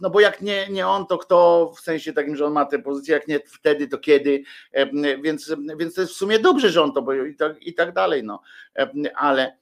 no 0.00 0.10
bo 0.10 0.20
jak 0.20 0.40
nie, 0.40 0.68
nie 0.68 0.86
on, 0.86 1.06
to 1.06 1.18
kto 1.18 1.72
w 1.76 1.80
sensie 1.80 2.12
takim, 2.12 2.36
że 2.36 2.46
on 2.46 2.52
ma 2.52 2.64
tę 2.64 2.78
pozycję, 2.78 3.14
jak 3.14 3.28
nie 3.28 3.40
wtedy, 3.40 3.88
to 3.88 3.98
kiedy. 3.98 4.42
Więc, 5.22 5.54
więc 5.78 5.94
to 5.94 6.00
jest 6.00 6.12
w 6.12 6.16
sumie 6.16 6.38
dobrze, 6.38 6.70
że 6.70 6.82
on 6.82 6.92
to 6.92 7.02
powiedział 7.02 7.26
i 7.26 7.36
tak, 7.36 7.62
i 7.62 7.74
tak 7.74 7.92
dalej. 7.92 8.24
No. 8.24 8.40
Ale, 9.14 9.56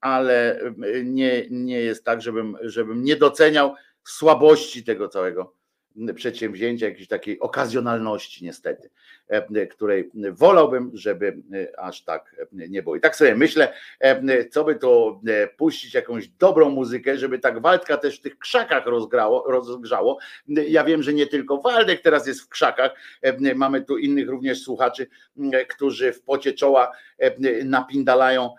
ale 0.00 0.60
nie, 1.04 1.46
nie 1.50 1.80
jest 1.80 2.04
tak, 2.04 2.22
żebym, 2.22 2.56
żebym 2.62 3.04
nie 3.04 3.16
doceniał 3.16 3.74
słabości 4.04 4.84
tego 4.84 5.08
całego 5.08 5.61
przedsięwzięcia, 6.14 6.86
jakiejś 6.86 7.08
takiej 7.08 7.40
okazjonalności 7.40 8.44
niestety, 8.44 8.90
e, 9.28 9.66
której 9.66 10.10
wolałbym, 10.30 10.90
żeby 10.94 11.42
e, 11.52 11.80
aż 11.80 12.04
tak 12.04 12.36
nie 12.52 12.82
było. 12.82 12.96
I 12.96 13.00
tak 13.00 13.16
sobie 13.16 13.34
myślę, 13.34 13.72
e, 14.00 14.48
co 14.48 14.64
by 14.64 14.74
to 14.74 15.20
puścić 15.56 15.94
jakąś 15.94 16.28
dobrą 16.28 16.70
muzykę, 16.70 17.18
żeby 17.18 17.38
tak 17.38 17.62
Waldka 17.62 17.96
też 17.96 18.18
w 18.18 18.22
tych 18.22 18.38
krzakach 18.38 18.86
rozgrało, 18.86 19.44
rozgrzało. 19.46 20.18
Ja 20.46 20.84
wiem, 20.84 21.02
że 21.02 21.12
nie 21.12 21.26
tylko 21.26 21.58
Waldek 21.58 22.00
teraz 22.00 22.26
jest 22.26 22.40
w 22.40 22.48
krzakach, 22.48 22.94
mamy 23.54 23.82
tu 23.82 23.98
innych 23.98 24.28
również 24.28 24.62
słuchaczy, 24.62 25.06
którzy 25.68 26.12
w 26.12 26.22
pocie 26.22 26.52
czoła 26.52 26.92
napindalają 27.64 28.50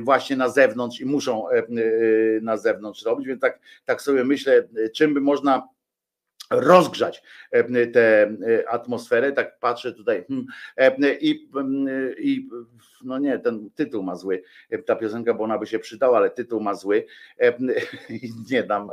właśnie 0.00 0.36
na 0.36 0.48
zewnątrz 0.48 1.00
i 1.00 1.06
muszą 1.06 1.46
na 2.42 2.56
zewnątrz 2.56 3.04
robić, 3.04 3.26
więc 3.26 3.40
tak, 3.40 3.58
tak 3.84 4.02
sobie 4.02 4.24
myślę, 4.24 4.68
czym 4.94 5.14
by 5.14 5.20
można 5.20 5.68
rozgrzać 6.50 7.22
e, 7.50 7.86
tę 7.86 8.22
e, 8.22 8.68
atmosferę, 8.68 9.32
tak 9.32 9.58
patrzę 9.58 9.92
tutaj 9.92 10.24
hmm, 10.28 10.46
e, 10.76 11.14
i, 11.14 11.48
i 12.18 12.48
no 13.04 13.18
nie, 13.18 13.38
ten 13.38 13.70
tytuł 13.74 14.02
ma 14.02 14.16
zły, 14.16 14.42
ta 14.86 14.96
piosenka, 14.96 15.34
bo 15.34 15.44
ona 15.44 15.58
by 15.58 15.66
się 15.66 15.78
przydała, 15.78 16.16
ale 16.16 16.30
tytuł 16.30 16.60
ma 16.60 16.74
zły 16.74 17.06
i 18.22 18.32
nie 18.50 18.62
dam 18.62 18.90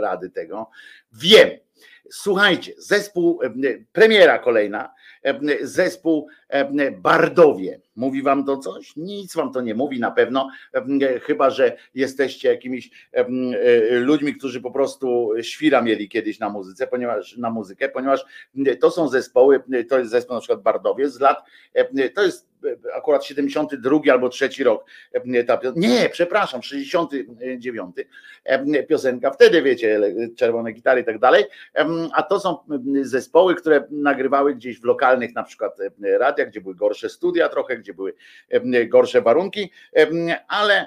rady 0.00 0.30
tego. 0.30 0.70
Wiem, 1.12 1.50
Słuchajcie, 2.10 2.72
zespół, 2.78 3.40
premiera 3.92 4.38
kolejna, 4.38 4.94
zespół 5.60 6.28
Bardowie. 6.92 7.80
Mówi 7.96 8.22
wam 8.22 8.44
to 8.44 8.56
coś? 8.56 8.96
Nic 8.96 9.34
wam 9.34 9.52
to 9.52 9.60
nie 9.60 9.74
mówi 9.74 10.00
na 10.00 10.10
pewno, 10.10 10.48
chyba 11.22 11.50
że 11.50 11.76
jesteście 11.94 12.48
jakimiś 12.48 12.90
ludźmi, 13.90 14.34
którzy 14.34 14.60
po 14.60 14.70
prostu 14.70 15.30
świra 15.42 15.82
mieli 15.82 16.08
kiedyś 16.08 16.38
na 16.38 16.48
muzyce, 16.48 16.86
ponieważ 16.86 17.36
na 17.36 17.50
muzykę, 17.50 17.88
ponieważ 17.88 18.24
to 18.80 18.90
są 18.90 19.08
zespoły, 19.08 19.62
to 19.88 19.98
jest 19.98 20.10
zespół 20.10 20.34
na 20.34 20.40
przykład 20.40 20.62
Bardowie 20.62 21.10
z 21.10 21.20
lat, 21.20 21.38
to 22.14 22.22
jest 22.22 22.51
akurat 22.94 23.24
72 23.24 24.00
albo 24.12 24.28
trzeci 24.28 24.64
rok. 24.64 24.84
Ta, 25.46 25.60
nie, 25.76 26.08
przepraszam, 26.08 26.62
69 26.62 27.96
piosenka. 28.88 29.30
Wtedy 29.30 29.62
wiecie, 29.62 30.00
czerwone 30.36 30.72
gitary 30.72 31.00
i 31.00 31.04
tak 31.04 31.18
dalej. 31.18 31.44
A 32.14 32.22
to 32.22 32.40
są 32.40 32.58
zespoły, 33.02 33.54
które 33.54 33.84
nagrywały 33.90 34.54
gdzieś 34.54 34.80
w 34.80 34.84
lokalnych 34.84 35.34
na 35.34 35.42
przykład 35.42 35.78
radiach, 36.18 36.48
gdzie 36.48 36.60
były 36.60 36.74
gorsze 36.74 37.08
studia 37.08 37.48
trochę, 37.48 37.76
gdzie 37.76 37.94
były 37.94 38.14
gorsze 38.88 39.22
warunki, 39.22 39.70
ale 40.48 40.86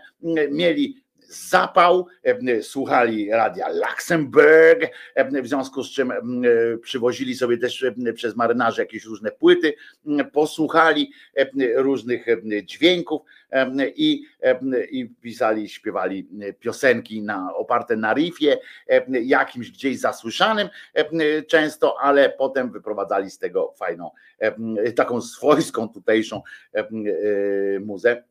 mieli 0.52 1.05
zapał, 1.30 2.08
e, 2.24 2.62
słuchali 2.62 3.32
radia 3.32 3.70
Luxemburg, 3.70 4.84
e, 5.16 5.42
w 5.42 5.48
związku 5.48 5.84
z 5.84 5.92
czym 5.92 6.12
e, 6.12 6.18
przywozili 6.82 7.36
sobie 7.36 7.58
też 7.58 7.86
przez 8.16 8.36
marynarzy 8.36 8.82
jakieś 8.82 9.06
różne 9.06 9.32
płyty, 9.32 9.74
posłuchali 10.34 11.12
różnych 11.76 12.26
dźwięków 12.64 13.22
i, 13.96 14.24
i 14.92 15.10
pisali, 15.22 15.70
śpiewali 15.70 16.28
piosenki 16.60 17.22
na, 17.22 17.56
oparte 17.56 17.96
na 17.96 18.14
riffie, 18.14 18.58
jakimś 19.10 19.72
gdzieś 19.72 20.00
zasłyszanym 20.00 20.70
często, 21.48 22.02
ale 22.02 22.30
potem 22.30 22.72
wyprowadzali 22.72 23.30
z 23.30 23.38
tego 23.38 23.74
fajną, 23.78 24.12
taką 24.96 25.22
swojską 25.22 25.90
tutejszą 25.90 26.42
muzę. 27.82 28.24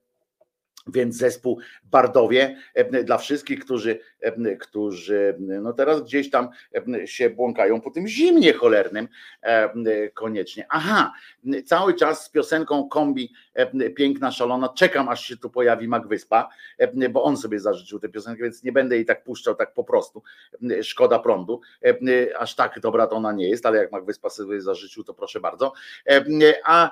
Więc 0.86 1.16
zespół 1.16 1.58
Bardowie 1.84 2.56
e, 2.74 3.04
dla 3.04 3.18
wszystkich, 3.18 3.64
którzy, 3.64 3.98
e, 4.20 4.56
którzy 4.56 5.36
no 5.38 5.72
teraz 5.72 6.02
gdzieś 6.02 6.30
tam 6.30 6.48
e, 6.94 7.06
się 7.06 7.30
błąkają 7.30 7.80
po 7.80 7.90
tym 7.90 8.08
zimnie 8.08 8.52
cholernym 8.52 9.08
koniecznie. 10.14 10.66
Aha, 10.68 11.12
cały 11.64 11.94
czas 11.94 12.24
z 12.24 12.30
piosenką 12.30 12.88
kombi 12.88 13.32
Piękna 13.96 14.32
Szalona, 14.32 14.68
czekam 14.68 15.08
aż 15.08 15.26
się 15.26 15.36
tu 15.36 15.50
pojawi 15.50 15.88
Magwyspa, 15.88 16.48
bo 17.10 17.22
on 17.22 17.36
sobie 17.36 17.60
zażyczył 17.60 17.98
tę 17.98 18.08
piosenkę, 18.08 18.42
więc 18.42 18.62
nie 18.62 18.72
będę 18.72 18.96
jej 18.96 19.04
tak 19.04 19.24
puszczał 19.24 19.54
tak 19.54 19.74
po 19.74 19.84
prostu. 19.84 20.22
Szkoda 20.82 21.18
prądu. 21.18 21.60
Aż 22.38 22.54
tak 22.54 22.80
dobra 22.80 23.06
to 23.06 23.16
ona 23.16 23.32
nie 23.32 23.48
jest, 23.48 23.66
ale 23.66 23.78
jak 23.78 23.92
Magwyspa 23.92 24.30
sobie 24.30 24.60
zażyczył, 24.60 25.04
to 25.04 25.14
proszę 25.14 25.40
bardzo. 25.40 25.72
A 26.64 26.90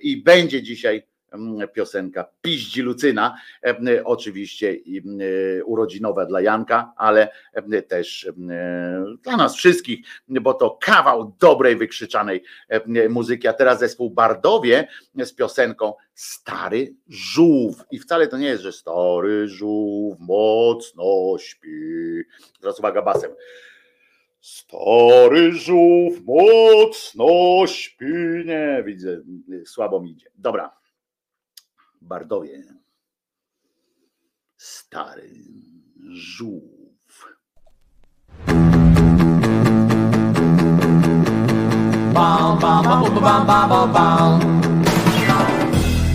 i 0.00 0.22
będzie 0.22 0.62
dzisiaj 0.62 1.02
piosenka 1.74 2.28
Piździ 2.42 2.82
Lucyna, 2.82 3.38
e, 3.64 4.04
oczywiście 4.04 4.70
e, 4.70 5.64
urodzinowa 5.64 6.26
dla 6.26 6.40
Janka, 6.40 6.92
ale 6.96 7.28
e, 7.52 7.82
też 7.82 8.28
dla 9.22 9.36
nas 9.36 9.56
wszystkich, 9.56 10.06
bo 10.28 10.54
to 10.54 10.78
kawał 10.82 11.36
dobrej, 11.40 11.76
wykrzyczanej 11.76 12.42
muzyki, 13.08 13.48
a 13.48 13.52
teraz 13.52 13.78
zespół 13.78 14.10
Bardowie 14.10 14.88
z 15.14 15.32
piosenką 15.32 15.94
Stary 16.14 16.94
Żółw. 17.08 17.84
I 17.90 17.98
wcale 17.98 18.28
to 18.28 18.38
nie 18.38 18.46
jest, 18.46 18.62
że 18.62 18.72
Stary 18.72 19.48
Żółw 19.48 20.16
mocno 20.20 21.38
śpi, 21.38 21.68
teraz 22.60 22.78
uwaga 22.78 23.02
basem, 23.02 23.30
Stary 24.40 25.52
żółw 25.52 26.24
mocno 26.24 27.66
śpi. 27.66 28.04
Nie, 28.44 28.82
widzę, 28.86 29.20
słabo 29.64 30.00
mi 30.00 30.10
idzie. 30.10 30.30
Dobra, 30.34 30.77
Bardowie. 32.00 32.64
Stary 34.56 35.30
żółw. 36.10 37.38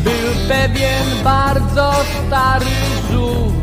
Był 0.03 0.47
pewien 0.47 1.23
bardzo 1.23 1.93
stary 2.27 2.65
żółw. 3.11 3.53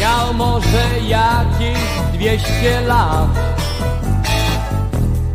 Miał 0.00 0.34
może 0.34 1.00
jakieś 1.08 1.78
dwieście 2.12 2.80
lat. 2.80 3.28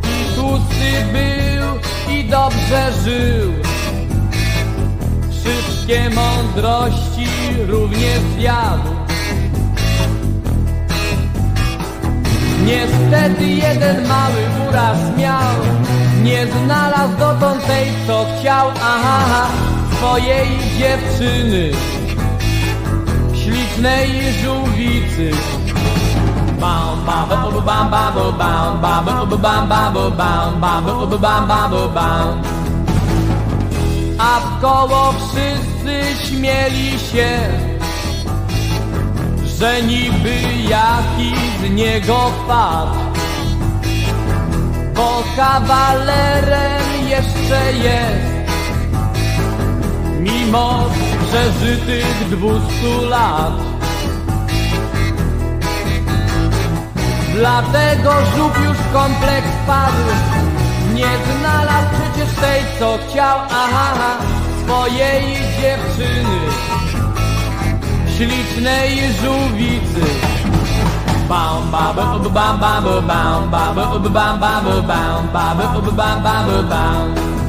I 0.03 0.35
tłusty 0.35 1.05
był 1.13 1.79
i 2.15 2.29
dobrze 2.29 2.91
żył 3.03 3.70
wszystkie 5.43 6.09
mądrości 6.09 7.27
również 7.67 8.19
zjadł. 8.37 8.89
Niestety 12.65 13.47
jeden 13.47 14.07
mały 14.07 14.69
uraz 14.69 14.97
miał, 15.17 15.55
nie 16.23 16.47
znalazł 16.47 17.17
dotąd 17.19 17.67
tej, 17.67 17.87
co 18.07 18.25
chciał, 18.39 18.67
aha, 18.83 19.47
swojej 19.97 20.47
dziewczyny, 20.77 21.71
ślicznej 23.33 24.09
żółwicy. 24.43 25.31
Bam, 26.59 27.05
bam, 27.05 27.29
bam, 27.29 27.65
bam, 27.65 27.89
bam, 27.89 28.13
bam, 28.37 28.81
bam, 28.81 29.05
bam, 29.05 29.29
bam, 29.29 29.67
bam, 29.67 29.93
bam, 29.93 29.93
bam, 30.17 30.61
bam, 30.61 31.19
bam, 31.21 31.47
bam, 31.47 31.93
bam 31.93 32.60
a 34.21 34.39
w 34.39 34.61
koło 34.61 35.13
wszyscy 35.13 36.25
śmieli 36.27 36.99
się, 36.99 37.39
że 39.57 39.81
niby 39.81 40.35
jaki 40.69 41.33
z 41.59 41.69
niego 41.69 42.31
wpadł. 42.43 42.99
Bo 44.95 45.23
kawalerem 45.35 47.07
jeszcze 47.09 47.73
jest, 47.73 48.51
mimo 50.19 50.89
przeżytych 51.27 52.29
dwustu 52.29 53.05
lat. 53.09 53.53
Dlatego 57.35 58.11
żółw 58.35 58.65
już 58.65 58.77
kompleks 58.93 59.47
padł 59.67 60.50
nie 61.01 61.13
znalazł 61.39 61.87
przecież 61.93 62.35
tej, 62.35 62.61
co 62.79 62.97
chciał, 62.97 63.37
aha, 63.49 64.17
swojej 64.63 65.23
dziewczyny, 65.61 66.39
ślicznej 68.17 69.13
żółwicy. 69.21 70.05
Bam, 71.29 71.71
bam, 71.71 71.95
bam, 71.95 72.33
bam, 72.33 72.59
bam, 72.59 72.83
bam, 72.83 73.49
bam, 73.49 73.75
bam, 73.75 74.03
bam, 74.09 74.39
bam, 74.39 74.87
bam, 74.87 75.57
bam, 75.95 76.23
bam, 76.23 76.69
bam. 76.69 77.40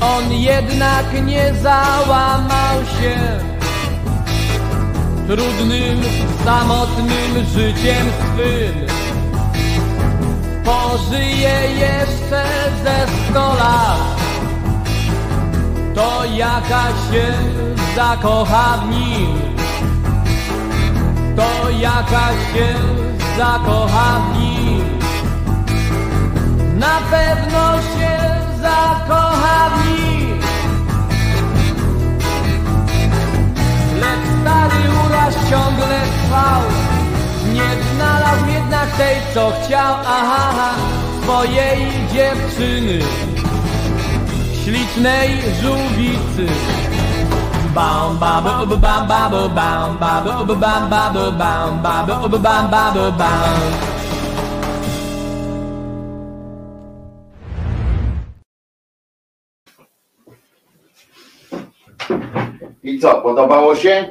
On 0.00 0.32
jednak 0.32 1.26
nie 1.26 1.54
załamał 1.54 2.78
się 3.00 3.16
Trudnym, 5.26 6.00
samotnym 6.44 7.46
życiem 7.54 8.06
swym 8.20 8.86
Pożyje 10.64 11.60
jeszcze 11.78 12.44
ze 12.84 13.06
sto 13.06 13.54
lat 13.54 14.00
To 15.94 16.24
jaka 16.24 16.88
się 16.88 17.32
zakocha 17.96 18.78
w 18.78 18.90
nim 18.90 19.61
to 21.36 21.70
jaka 21.70 22.28
się 22.28 22.68
zakocha 23.36 24.20
w 24.20 24.38
nim. 24.38 24.84
Na 26.78 26.98
pewno 27.10 27.82
się 27.82 28.18
zakocha 28.62 29.70
w 29.70 29.86
nim. 29.86 30.40
Lecz 34.00 34.26
stary 34.40 34.82
uraz 35.06 35.34
ciągle 35.50 36.00
trwał. 36.24 36.62
Nie 37.52 37.94
znalazł 37.94 38.46
jednak 38.54 38.96
tej, 38.96 39.16
co 39.34 39.52
chciał, 39.64 39.94
aha, 40.06 40.74
swojej 41.22 41.86
dziewczyny, 42.12 42.98
ślicznej 44.64 45.30
żółwicy. 45.62 46.46
I 62.82 62.98
co, 62.98 63.22
podobało 63.22 63.76
się? 63.76 64.08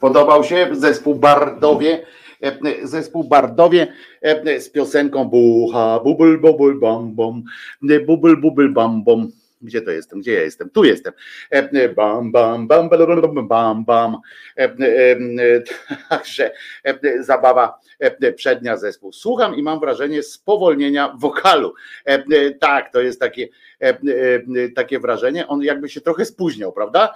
Podobał 0.00 0.44
się 0.44 0.68
zespół 0.72 1.14
Bardowie? 1.14 2.06
E, 2.42 2.86
zespół 2.86 3.24
Bardowie 3.24 3.92
e, 4.22 4.60
z 4.60 4.70
piosenką 4.70 5.24
Bucha, 5.24 6.00
bubul, 6.04 6.40
bubul, 6.40 6.80
bam, 6.80 7.14
bam, 7.14 7.42
bubul, 8.06 8.40
bubul, 8.40 8.72
bam, 8.72 9.04
bam. 9.04 9.28
Gdzie 9.60 9.82
to 9.82 9.90
jestem? 9.90 10.20
Gdzie 10.20 10.32
ja 10.32 10.40
jestem? 10.40 10.70
Tu 10.70 10.84
jestem. 10.84 11.12
E, 11.50 11.88
bam, 11.88 12.32
bam, 12.32 12.66
bam, 12.66 12.88
bam, 12.88 13.48
bam, 13.48 13.84
bam. 13.84 14.16
Także 16.08 16.52
zabawa 17.20 17.80
przednia 18.36 18.76
zespół. 18.76 19.12
Słucham 19.12 19.54
i 19.56 19.62
mam 19.62 19.80
wrażenie 19.80 20.22
spowolnienia 20.22 21.14
wokalu. 21.18 21.74
Tak, 22.60 22.92
to 22.92 23.00
jest 23.00 23.20
takie, 23.20 23.48
takie 24.74 25.00
wrażenie. 25.00 25.46
On 25.46 25.62
jakby 25.62 25.88
się 25.88 26.00
trochę 26.00 26.24
spóźniał, 26.24 26.72
prawda? 26.72 27.14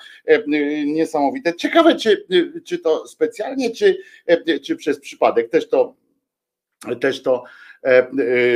Niesamowite. 0.86 1.54
Ciekawe, 1.54 1.96
czy, 1.96 2.26
czy 2.64 2.78
to 2.78 3.08
specjalnie, 3.08 3.70
czy, 3.70 3.98
czy 4.62 4.76
przez 4.76 5.00
przypadek. 5.00 5.50
Też 5.50 5.68
to 5.68 5.94
też 7.00 7.22
to 7.22 7.44
E, 7.44 7.46
e, 7.46 7.63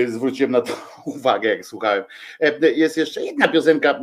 zwróciłem 0.07 0.53
na 0.53 0.61
to 0.61 0.73
uwagę, 1.17 1.49
jak 1.49 1.67
słuchałem. 1.67 2.05
E, 2.41 2.71
jest 2.71 2.97
jeszcze 2.97 3.23
jedna 3.23 3.49
piosenka 3.49 4.01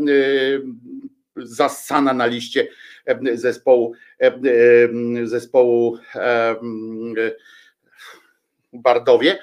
zassana 1.36 2.14
na 2.14 2.26
liście 2.26 2.68
zespołu 3.34 3.94
zespołu 5.24 5.98
Bardowie 8.82 9.38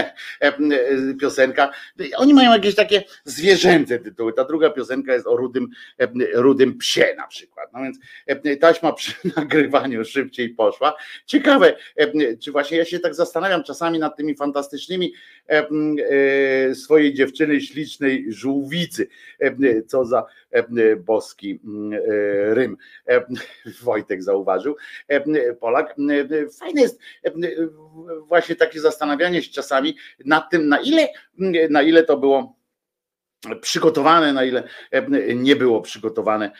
piosenka. 1.20 1.70
Oni 2.16 2.34
mają 2.34 2.52
jakieś 2.52 2.74
takie 2.74 3.04
zwierzęce 3.24 3.98
tytuły. 3.98 4.32
Ta 4.32 4.44
druga 4.44 4.70
piosenka 4.70 5.14
jest 5.14 5.26
o 5.26 5.36
rudym, 5.36 5.68
rudym 6.34 6.78
psie 6.78 7.14
na 7.16 7.26
przykład. 7.26 7.72
No 7.72 7.80
więc 7.82 7.98
taśma 8.60 8.92
przy 8.92 9.12
nagrywaniu 9.36 10.04
szybciej 10.04 10.48
poszła. 10.50 10.96
Ciekawe, 11.26 11.76
czy 12.42 12.52
właśnie 12.52 12.78
ja 12.78 12.84
się 12.84 12.98
tak 12.98 13.14
zastanawiam 13.14 13.64
czasami 13.64 13.98
nad 13.98 14.16
tymi 14.16 14.36
fantastycznymi 14.36 15.12
e, 15.48 16.74
swojej 16.74 17.14
dziewczyny 17.14 17.60
ślicznej 17.60 18.26
żółwicy. 18.28 19.08
Co 19.86 20.04
za 20.04 20.24
boski 20.98 21.60
rym. 22.48 22.76
Wojtek 23.82 24.22
zauważył. 24.22 24.76
Polak. 25.60 25.96
Fajne 26.58 26.80
jest 26.80 27.00
właśnie 28.28 28.56
takie 28.56 28.80
zastanawianie 28.80 29.42
się 29.42 29.52
czasami 29.52 29.96
nad 30.24 30.50
tym, 30.50 30.68
na 30.68 30.78
ile, 30.80 31.08
na 31.70 31.82
ile 31.82 32.02
to 32.02 32.16
było 32.16 32.56
przygotowane, 33.60 34.32
na 34.32 34.44
ile 34.44 34.62
nie 35.34 35.56
było 35.56 35.80
przygotowane 35.80 36.50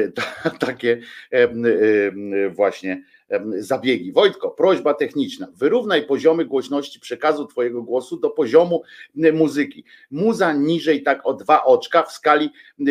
takie 0.66 1.00
właśnie 2.50 3.02
zabiegi. 3.58 4.12
Wojtko, 4.12 4.50
prośba 4.50 4.94
techniczna. 4.94 5.48
Wyrównaj 5.56 6.06
poziomy 6.06 6.44
głośności 6.44 7.00
przekazu 7.00 7.46
Twojego 7.46 7.82
głosu 7.82 8.16
do 8.16 8.30
poziomu 8.30 8.82
muzyki. 9.32 9.84
Muza 10.10 10.52
niżej 10.52 11.02
tak 11.02 11.26
o 11.26 11.34
dwa 11.34 11.64
oczka 11.64 12.02
w 12.02 12.12
skali 12.12 12.50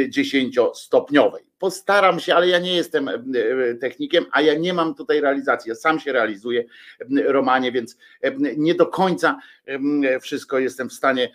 dziesięciostopniowej. 0.10 1.44
Postaram 1.60 2.20
się, 2.20 2.36
ale 2.36 2.48
ja 2.48 2.60
nie 2.60 2.76
jestem 2.76 3.10
technikiem, 3.82 4.26
a 4.32 4.42
ja 4.42 4.54
nie 4.54 4.74
mam 4.74 4.96
tutaj 4.96 5.22
realizacji. 5.22 5.70
Ja 5.70 5.76
sam 5.76 6.00
się 6.00 6.14
realizuję, 6.14 6.64
Romanie, 7.26 7.72
więc 7.72 7.98
nie 8.58 8.76
do 8.76 8.86
końca 8.86 9.40
wszystko 10.22 10.60
jestem 10.60 10.90
w 10.90 10.94
stanie 10.94 11.32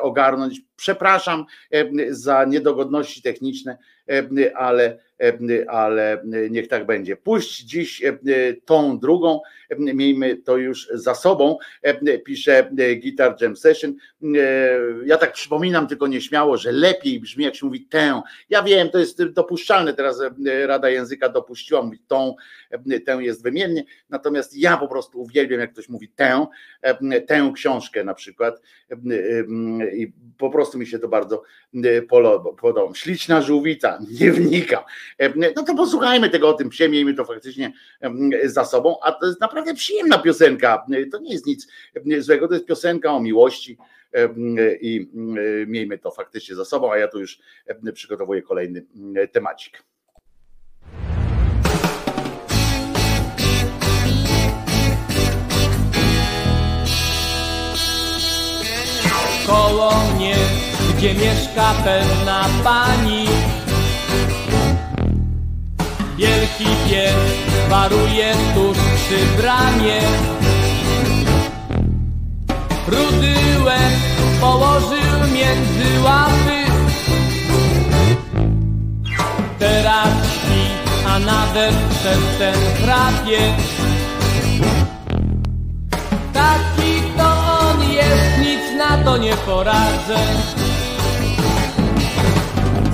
ogarnąć. 0.00 0.60
Przepraszam 0.76 1.44
za 2.08 2.44
niedogodności 2.44 3.22
techniczne, 3.22 3.78
ale 4.54 4.98
ale 5.68 6.22
niech 6.50 6.68
tak 6.68 6.86
będzie. 6.86 7.16
Puść 7.16 7.60
dziś 7.60 8.02
tą 8.64 8.98
drugą, 8.98 9.40
miejmy 9.78 10.36
to 10.36 10.56
już 10.56 10.88
za 10.92 11.14
sobą, 11.14 11.58
pisze 12.24 12.70
Guitar 13.02 13.36
Jam 13.40 13.56
Session. 13.56 13.94
Ja 15.06 15.16
tak 15.16 15.32
przypominam 15.32 15.86
tylko 15.86 16.06
nieśmiało, 16.06 16.56
że 16.56 16.72
lepiej 16.72 17.20
brzmi 17.20 17.44
jak 17.44 17.54
się 17.54 17.66
mówi 17.66 17.86
tę. 17.86 18.22
Ja 18.50 18.62
wiem, 18.62 18.90
to 18.90 18.98
jest 18.98 19.24
dopuszczalne, 19.24 19.94
teraz 19.94 20.22
Rada 20.66 20.90
Języka 20.90 21.28
dopuściła, 21.28 21.82
mówi 21.82 21.98
tą, 22.06 22.34
tę 23.06 23.18
jest 23.20 23.42
wymiennie, 23.42 23.84
natomiast 24.10 24.56
ja 24.56 24.76
po 24.76 24.88
prostu 24.88 25.20
uwielbiam, 25.20 25.60
jak 25.60 25.72
ktoś 25.72 25.88
mówi 25.88 26.08
tę, 26.08 26.46
tę 27.26 27.52
książkę 27.54 28.04
na 28.04 28.14
przykład 28.14 28.60
i 29.96 30.12
po 30.38 30.50
prostu 30.50 30.78
mi 30.78 30.86
się 30.86 30.98
to 30.98 31.08
bardzo 31.08 31.42
podoba. 32.60 32.94
Śliczna 32.94 33.42
żółwica, 33.42 33.93
nie 34.20 34.32
wnikam. 34.32 34.82
No 35.56 35.62
to 35.62 35.74
posłuchajmy 35.74 36.30
tego 36.30 36.48
o 36.48 36.52
tym 36.52 36.68
psie, 36.68 36.88
miejmy 36.88 37.14
to 37.14 37.24
faktycznie 37.24 37.72
za 38.44 38.64
sobą, 38.64 38.96
a 39.02 39.12
to 39.12 39.26
jest 39.26 39.40
naprawdę 39.40 39.74
przyjemna 39.74 40.18
piosenka. 40.18 40.86
To 41.12 41.18
nie 41.18 41.32
jest 41.32 41.46
nic 41.46 41.68
złego, 42.18 42.48
to 42.48 42.54
jest 42.54 42.66
piosenka 42.66 43.12
o 43.12 43.20
miłości 43.20 43.78
i 44.80 45.10
miejmy 45.66 45.98
to 45.98 46.10
faktycznie 46.10 46.54
za 46.54 46.64
sobą, 46.64 46.92
a 46.92 46.98
ja 46.98 47.08
tu 47.08 47.20
już 47.20 47.38
przygotowuję 47.94 48.42
kolejny 48.42 48.84
temacik. 49.32 49.82
Koło 59.46 59.92
mnie, 60.16 60.36
gdzie 60.96 61.14
mieszka 61.14 61.74
pewna 61.84 62.48
pani 62.64 63.26
Wielki 66.16 66.64
pies 66.88 67.14
waruje 67.68 68.34
tuż 68.54 68.78
przy 68.78 69.42
bramie. 69.42 70.00
Rudy 72.86 73.34
łeb 73.64 73.92
położył 74.40 75.32
między 75.32 76.02
łapy. 76.04 76.64
Teraz 79.58 80.08
śpi, 80.08 80.64
a 81.06 81.18
nawet 81.18 81.74
przez 81.90 82.38
ten 82.38 82.54
chrapie 82.54 83.38
Taki 86.32 87.02
to 87.16 87.28
on 87.60 87.90
jest, 87.92 88.38
nic 88.40 88.78
na 88.78 89.04
to 89.04 89.16
nie 89.16 89.36
poradzę. 89.36 90.18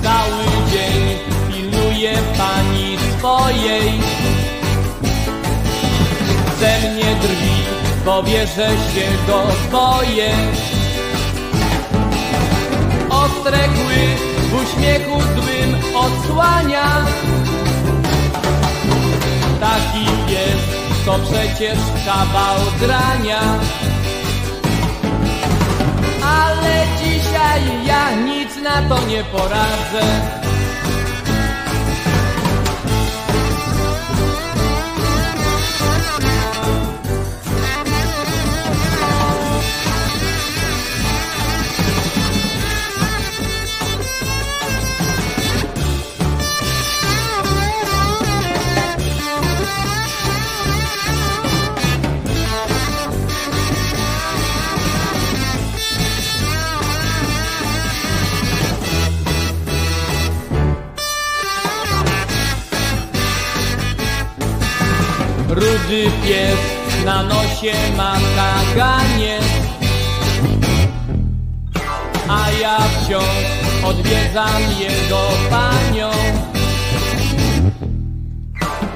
Cały 0.03 0.43
dzień 0.71 1.19
pilnuje 1.47 2.13
pani 2.37 2.70
swojej. 3.21 3.99
Ze 6.59 6.89
mnie 6.89 7.15
drwi, 7.21 7.57
bo 8.05 8.23
wie, 8.23 8.47
że 8.47 8.69
się 8.69 9.07
go 9.27 9.43
boję 9.71 10.31
Ostre 13.09 13.59
kły 13.59 14.01
w 14.49 14.53
uśmiechu 14.61 15.21
złym 15.21 15.95
odsłania. 15.95 17.05
Taki 19.59 20.05
pies 20.27 20.61
to 21.05 21.19
przecież 21.19 21.77
kawał 22.05 22.57
drania. 22.79 23.41
Ale 26.23 26.85
dzisiaj 27.03 27.85
ja 27.85 28.15
nic 28.15 28.55
na 28.63 28.89
to 28.89 29.07
nie 29.07 29.23
poradzę 29.23 30.40
Rudy 65.51 66.07
pies 66.23 66.59
na 67.05 67.23
nosie 67.23 67.75
ma 67.97 68.15
kaganiec 68.35 69.43
A 72.27 72.51
ja 72.61 72.77
wciąż 72.79 73.35
odwiedzam 73.83 74.61
jego 74.79 75.21
panią. 75.49 76.11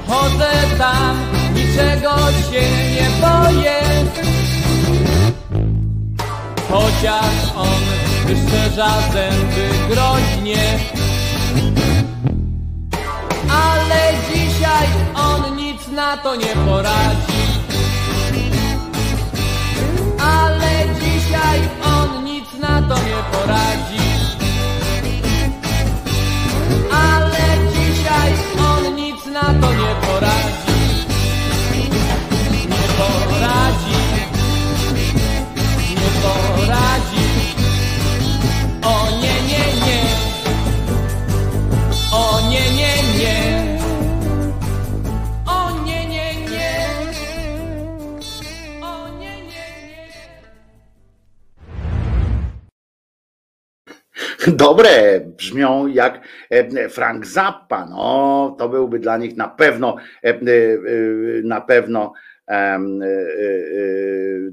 Chodzę 0.08 0.52
tam, 0.78 1.16
niczego 1.54 2.16
się 2.50 2.62
nie 2.94 3.08
boję. 3.20 3.80
Chociaż 6.70 7.56
on 7.56 7.82
wyszczerza 8.26 8.94
zęby 9.12 9.94
groźnie. 9.94 10.78
Ale 13.50 14.12
dzisiaj 14.28 14.88
on 15.14 15.55
na 15.96 16.16
to 16.16 16.36
nie 16.36 16.52
poradzi. 16.66 17.42
Ale 20.20 20.72
dzisiaj 21.00 21.60
on 21.84 22.24
nic 22.24 22.48
na 22.60 22.82
to 22.88 22.94
nie 23.08 23.20
poradzi. 23.32 24.06
Ale 26.92 27.44
dzisiaj 27.72 28.32
on 28.70 28.94
nic 28.94 29.26
na 29.26 29.46
to 29.60 29.68
nie 29.72 29.92
poradzi. 30.06 30.78
Nie 32.68 32.86
poradzi. 32.98 34.05
Dobre, 54.52 55.20
brzmią 55.20 55.86
jak 55.86 56.20
e, 56.50 56.88
Frank 56.88 57.26
Zappa. 57.26 57.86
No, 57.86 58.56
to 58.58 58.68
byłby 58.68 58.98
dla 58.98 59.16
nich 59.16 59.36
na 59.36 59.48
pewno, 59.48 59.96
e, 60.24 60.28
e, 60.28 60.40
na 61.44 61.60
pewno 61.60 62.12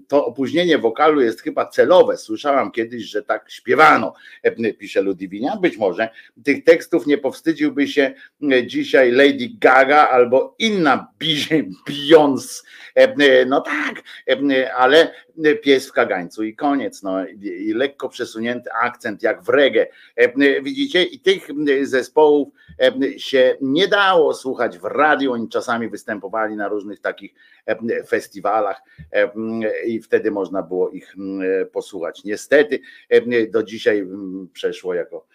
to 0.08 0.26
opóźnienie 0.26 0.78
wokalu 0.78 1.22
jest 1.22 1.42
chyba 1.42 1.66
celowe. 1.66 2.18
Słyszałam 2.18 2.72
kiedyś, 2.72 3.04
że 3.04 3.24
tak 3.24 3.52
śpiewano, 3.52 4.14
pisze 4.80 5.02
Ludwinia. 5.02 5.58
Być 5.58 5.78
może 5.78 6.10
tych 6.44 6.64
tekstów 6.64 7.08
nie 7.08 7.18
powstydziłby 7.18 7.88
się 7.88 8.14
dzisiaj 8.66 9.12
Lady 9.12 9.50
Gaga 9.60 10.08
albo 10.08 10.56
inna 10.60 11.08
Beyoncé. 11.90 12.64
No 13.48 13.62
tak, 13.62 14.04
ale 14.76 15.12
pies 15.62 15.90
w 15.90 15.92
kagańcu 15.92 16.44
i 16.44 16.56
koniec. 16.56 17.04
No, 17.04 17.28
i, 17.28 17.74
lekko 17.74 18.10
przesunięty 18.10 18.70
akcent, 18.82 19.24
jak 19.24 19.44
w 19.44 19.50
reggae. 19.50 19.88
Widzicie, 20.62 21.04
i 21.04 21.20
tych 21.20 21.48
zespołów 21.82 22.50
się 23.18 23.58
nie 23.62 23.88
dało 23.88 24.34
słuchać 24.34 24.78
w 24.78 24.84
radiu. 24.84 25.32
Oni 25.32 25.50
czasami 25.50 25.90
występowali 25.90 26.56
na 26.56 26.68
różnych 26.68 27.00
takich 27.00 27.34
festiwalach 28.08 28.82
i 29.86 30.02
wtedy 30.02 30.32
można 30.32 30.62
było 30.62 30.90
ich 30.90 31.16
m, 31.18 31.42
posłuchać. 31.72 32.24
Niestety 32.24 32.80
do 33.50 33.64
dzisiaj 33.64 34.00
m, 34.00 34.50
przeszło 34.54 34.94
jako 34.94 35.28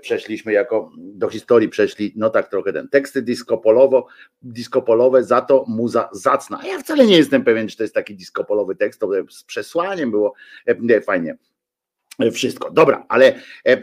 przeszliśmy 0.00 0.52
jako 0.52 0.90
do 0.98 1.28
historii 1.28 1.68
przeszli, 1.68 2.12
no 2.16 2.30
tak 2.30 2.50
trochę 2.50 2.72
ten 2.72 2.88
teksty 2.88 3.22
disco-polowo, 3.22 4.06
disco-polowe, 4.42 5.24
za 5.24 5.40
to 5.40 5.64
muza 5.68 6.08
zacna. 6.12 6.60
Ja 6.66 6.78
wcale 6.78 7.06
nie 7.06 7.16
jestem 7.16 7.44
pewien, 7.44 7.68
czy 7.68 7.76
to 7.76 7.82
jest 7.82 7.94
taki 7.94 8.14
disco-polowy 8.16 8.76
tekst, 8.76 9.00
to 9.00 9.10
z 9.30 9.44
przesłaniem 9.44 10.10
było 10.10 10.34
e, 10.66 11.00
fajnie. 11.00 11.36
Wszystko. 12.32 12.70
Dobra, 12.70 13.06
ale 13.08 13.26
e, 13.26 13.40
e, 13.66 13.82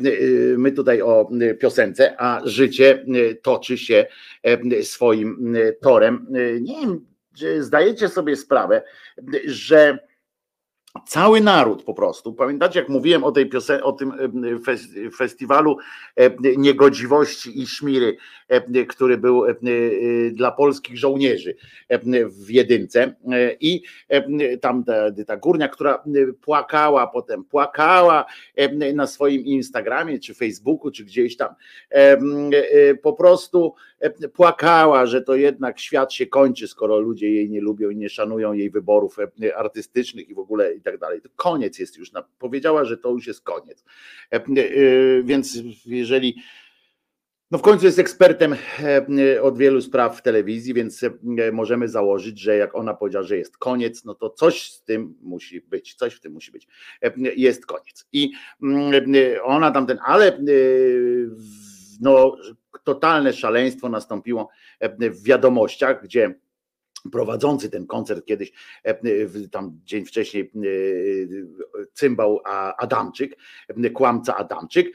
my 0.57 0.71
tutaj 0.71 1.01
o 1.01 1.29
piosence, 1.59 2.15
a 2.21 2.41
życie 2.45 3.05
e, 3.31 3.35
toczy 3.35 3.77
się 3.77 4.05
e, 4.43 4.83
swoim 4.83 5.55
e, 5.55 5.73
torem. 5.73 6.27
E, 6.35 6.61
Nie 6.61 6.79
wiem, 6.81 7.05
czy 7.37 7.63
zdajecie 7.63 8.09
sobie 8.09 8.35
sprawę, 8.35 8.83
że 9.45 9.99
cały 11.07 11.41
naród 11.41 11.83
po 11.83 11.93
prostu, 11.93 12.33
pamiętacie 12.33 12.79
jak 12.79 12.89
mówiłem 12.89 13.23
o 13.23 13.31
tej 13.31 13.49
piosence, 13.49 13.83
o 13.83 13.91
tym 13.91 14.11
fes- 14.59 15.15
festiwalu 15.17 15.77
niegodziwości 16.57 17.61
i 17.61 17.67
szmiry, 17.67 18.17
który 18.87 19.17
był 19.17 19.45
e, 19.45 19.55
dla 20.31 20.51
polskich 20.51 20.97
żołnierzy 20.97 21.55
w 22.25 22.49
jedynce. 22.49 23.15
E, 23.31 23.53
i 23.59 23.83
tam 24.61 24.83
ta, 24.83 24.93
ta 25.27 25.37
górnia, 25.37 25.67
która 25.67 26.03
płakała 26.41 27.07
potem, 27.07 27.43
płakała 27.43 28.25
na 28.93 29.07
swoim 29.07 29.45
Instagramie, 29.45 30.19
czy 30.19 30.33
Facebooku, 30.33 30.91
czy 30.91 31.05
gdzieś 31.05 31.37
tam, 31.37 31.49
e, 31.89 32.17
po 32.95 33.13
prostu 33.13 33.73
płakała, 34.33 35.05
że 35.05 35.21
to 35.21 35.35
jednak 35.35 35.79
świat 35.79 36.13
się 36.13 36.27
kończy, 36.27 36.67
skoro 36.67 36.99
ludzie 36.99 37.31
jej 37.31 37.49
nie 37.49 37.61
lubią 37.61 37.89
i 37.89 37.95
nie 37.95 38.09
szanują 38.09 38.53
jej 38.53 38.69
wyborów 38.69 39.17
e, 39.19 39.57
artystycznych 39.57 40.29
i 40.29 40.33
w 40.33 40.39
ogóle 40.39 40.73
i 40.73 40.81
tak 40.81 40.97
dalej. 40.97 41.21
To 41.21 41.29
koniec 41.35 41.79
jest 41.79 41.97
już. 41.97 42.11
Powiedziała, 42.39 42.85
że 42.85 42.97
to 42.97 43.11
już 43.11 43.27
jest 43.27 43.41
koniec. 43.41 43.83
E, 44.31 44.35
e, 44.35 44.43
Więc 45.23 45.57
jeżeli 45.85 46.35
no 47.51 47.57
w 47.57 47.61
końcu 47.61 47.85
jest 47.85 47.99
ekspertem 47.99 48.55
e, 48.79 49.41
od 49.41 49.57
wielu 49.57 49.81
spraw 49.81 50.17
w 50.17 50.21
telewizji, 50.21 50.73
więc 50.73 51.03
e, 51.03 51.11
możemy 51.51 51.87
założyć, 51.87 52.39
że 52.39 52.57
jak 52.57 52.75
ona 52.75 52.93
powiedziała, 52.93 53.23
że 53.23 53.37
jest 53.37 53.57
koniec, 53.57 54.05
no 54.05 54.15
to 54.15 54.29
coś 54.29 54.71
z 54.71 54.83
tym 54.83 55.15
musi 55.21 55.61
być, 55.61 55.95
coś 55.95 56.13
w 56.13 56.19
tym 56.19 56.33
musi 56.33 56.51
być. 56.51 56.67
E, 57.01 57.13
Jest 57.35 57.65
koniec. 57.65 58.07
I 58.13 58.31
mm, 58.63 59.15
e, 59.15 59.43
ona 59.43 59.71
tamten, 59.71 59.97
ale 60.05 60.27
e, 60.27 60.41
no 62.01 62.37
totalne 62.83 63.33
szaleństwo 63.33 63.89
nastąpiło 63.89 64.49
e, 64.79 65.09
w 65.09 65.23
wiadomościach, 65.23 66.03
gdzie 66.03 66.35
prowadzący 67.11 67.69
ten 67.69 67.87
koncert 67.87 68.25
kiedyś, 68.25 68.51
e, 68.83 68.95
tam 69.51 69.79
dzień 69.85 70.05
wcześniej, 70.05 70.51
e, 70.55 70.59
cymbał 71.93 72.39
Adamczyk, 72.77 73.37
kłamca 73.93 74.35
Adamczyk, 74.35 74.93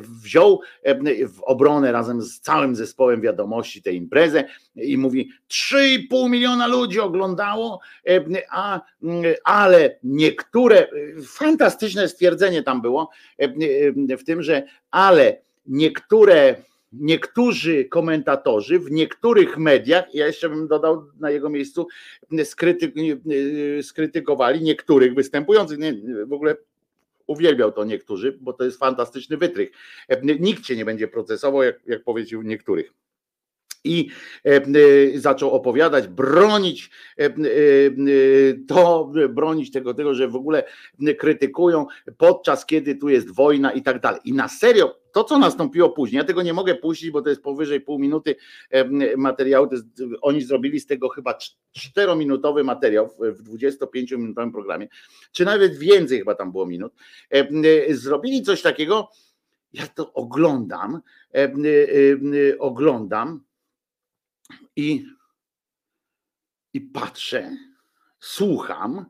wziął 0.00 0.60
w 1.28 1.42
obronę 1.42 1.92
razem 1.92 2.22
z 2.22 2.40
całym 2.40 2.76
zespołem 2.76 3.20
wiadomości 3.20 3.82
tę 3.82 3.92
imprezę 3.92 4.44
i 4.74 4.98
mówi 4.98 5.30
3,5 5.48 6.28
miliona 6.28 6.66
ludzi 6.66 7.00
oglądało, 7.00 7.80
a, 8.50 8.80
ale 9.44 9.98
niektóre, 10.02 10.86
fantastyczne 11.26 12.08
stwierdzenie 12.08 12.62
tam 12.62 12.82
było 12.82 13.10
w 14.18 14.24
tym, 14.24 14.42
że 14.42 14.62
ale 14.90 15.36
niektóre 15.66 16.54
niektórzy 16.92 17.84
komentatorzy 17.84 18.78
w 18.78 18.90
niektórych 18.90 19.58
mediach, 19.58 20.14
ja 20.14 20.26
jeszcze 20.26 20.48
bym 20.48 20.68
dodał 20.68 21.06
na 21.20 21.30
jego 21.30 21.50
miejscu, 21.50 21.86
skryty, 22.44 22.92
skrytykowali 23.82 24.62
niektórych 24.62 25.14
występujących. 25.14 25.78
Nie, 25.78 25.94
w 26.26 26.32
ogóle 26.32 26.56
uwielbiał 27.26 27.72
to 27.72 27.84
niektórzy, 27.84 28.38
bo 28.40 28.52
to 28.52 28.64
jest 28.64 28.78
fantastyczny 28.78 29.36
wytrych. 29.36 29.70
Nikt 30.40 30.64
cię 30.64 30.76
nie 30.76 30.84
będzie 30.84 31.08
procesował, 31.08 31.62
jak, 31.62 31.86
jak 31.86 32.04
powiedział 32.04 32.42
niektórych. 32.42 32.92
I 33.84 34.08
e, 34.44 34.48
e, 34.56 34.62
zaczął 35.14 35.50
opowiadać, 35.50 36.08
bronić 36.08 36.90
e, 37.18 37.30
to, 38.68 39.12
bronić 39.28 39.70
tego, 39.70 39.94
tego, 39.94 40.14
że 40.14 40.28
w 40.28 40.36
ogóle 40.36 40.64
krytykują, 41.18 41.86
podczas 42.16 42.66
kiedy 42.66 42.94
tu 42.94 43.08
jest 43.08 43.34
wojna 43.34 43.72
i 43.72 43.82
tak 43.82 44.00
dalej. 44.00 44.20
I 44.24 44.32
na 44.32 44.48
serio, 44.48 44.98
to 45.12 45.24
co 45.24 45.38
nastąpiło 45.38 45.90
później, 45.90 46.18
ja 46.18 46.24
tego 46.24 46.42
nie 46.42 46.52
mogę 46.52 46.74
puścić, 46.74 47.10
bo 47.10 47.22
to 47.22 47.30
jest 47.30 47.42
powyżej 47.42 47.80
pół 47.80 47.98
minuty 47.98 48.36
materiału. 49.16 49.68
Jest, 49.72 49.84
oni 50.20 50.42
zrobili 50.42 50.80
z 50.80 50.86
tego 50.86 51.08
chyba 51.08 51.32
cz- 51.32 51.56
czterominutowy 51.72 52.64
materiał 52.64 53.08
w- 53.08 53.38
w 53.38 53.56
25-minutowym 53.58 54.52
programie, 54.52 54.88
czy 55.32 55.44
nawet 55.44 55.78
więcej 55.78 56.18
chyba 56.18 56.34
tam 56.34 56.52
było 56.52 56.66
minut. 56.66 56.92
Zrobili 57.90 58.42
coś 58.42 58.62
takiego, 58.62 59.08
ja 59.72 59.86
to 59.86 60.12
oglądam, 60.12 61.00
oglądam 62.58 63.40
i, 64.76 65.06
i 66.74 66.80
patrzę, 66.80 67.56
słucham. 68.20 69.06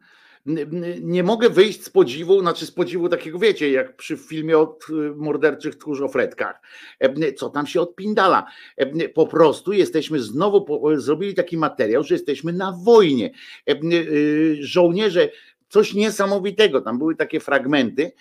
Nie 1.01 1.23
mogę 1.23 1.51
wyjść 1.51 1.85
z 1.85 1.91
podziwu, 1.91 2.41
znaczy 2.41 2.67
z 2.67 2.71
podziwu 2.71 3.09
takiego, 3.09 3.39
wiecie, 3.39 3.71
jak 3.71 3.97
przy 3.97 4.17
filmie 4.17 4.59
o 4.59 4.67
t- 4.67 4.93
morderczych 5.17 5.77
tchórzofretkach, 5.77 6.61
E, 7.01 7.33
co 7.33 7.51
tam 7.51 7.67
się 7.67 7.81
odpindala. 7.81 8.47
E, 8.77 9.09
Po 9.09 9.27
prostu 9.27 9.73
jesteśmy 9.73 10.21
znowu, 10.21 10.67
zrobili 10.97 11.35
taki 11.35 11.57
materiał, 11.57 12.03
że 12.05 12.15
jesteśmy 12.15 12.53
na 12.53 12.73
wojnie. 12.85 13.31
E, 13.69 13.81
y, 13.83 14.57
Żołnierze, 14.61 15.29
coś 15.69 15.95
niesamowitego, 15.95 16.81
tam 16.81 16.99
były 16.99 17.17
takie 17.17 17.41
fragmenty, 17.41 18.13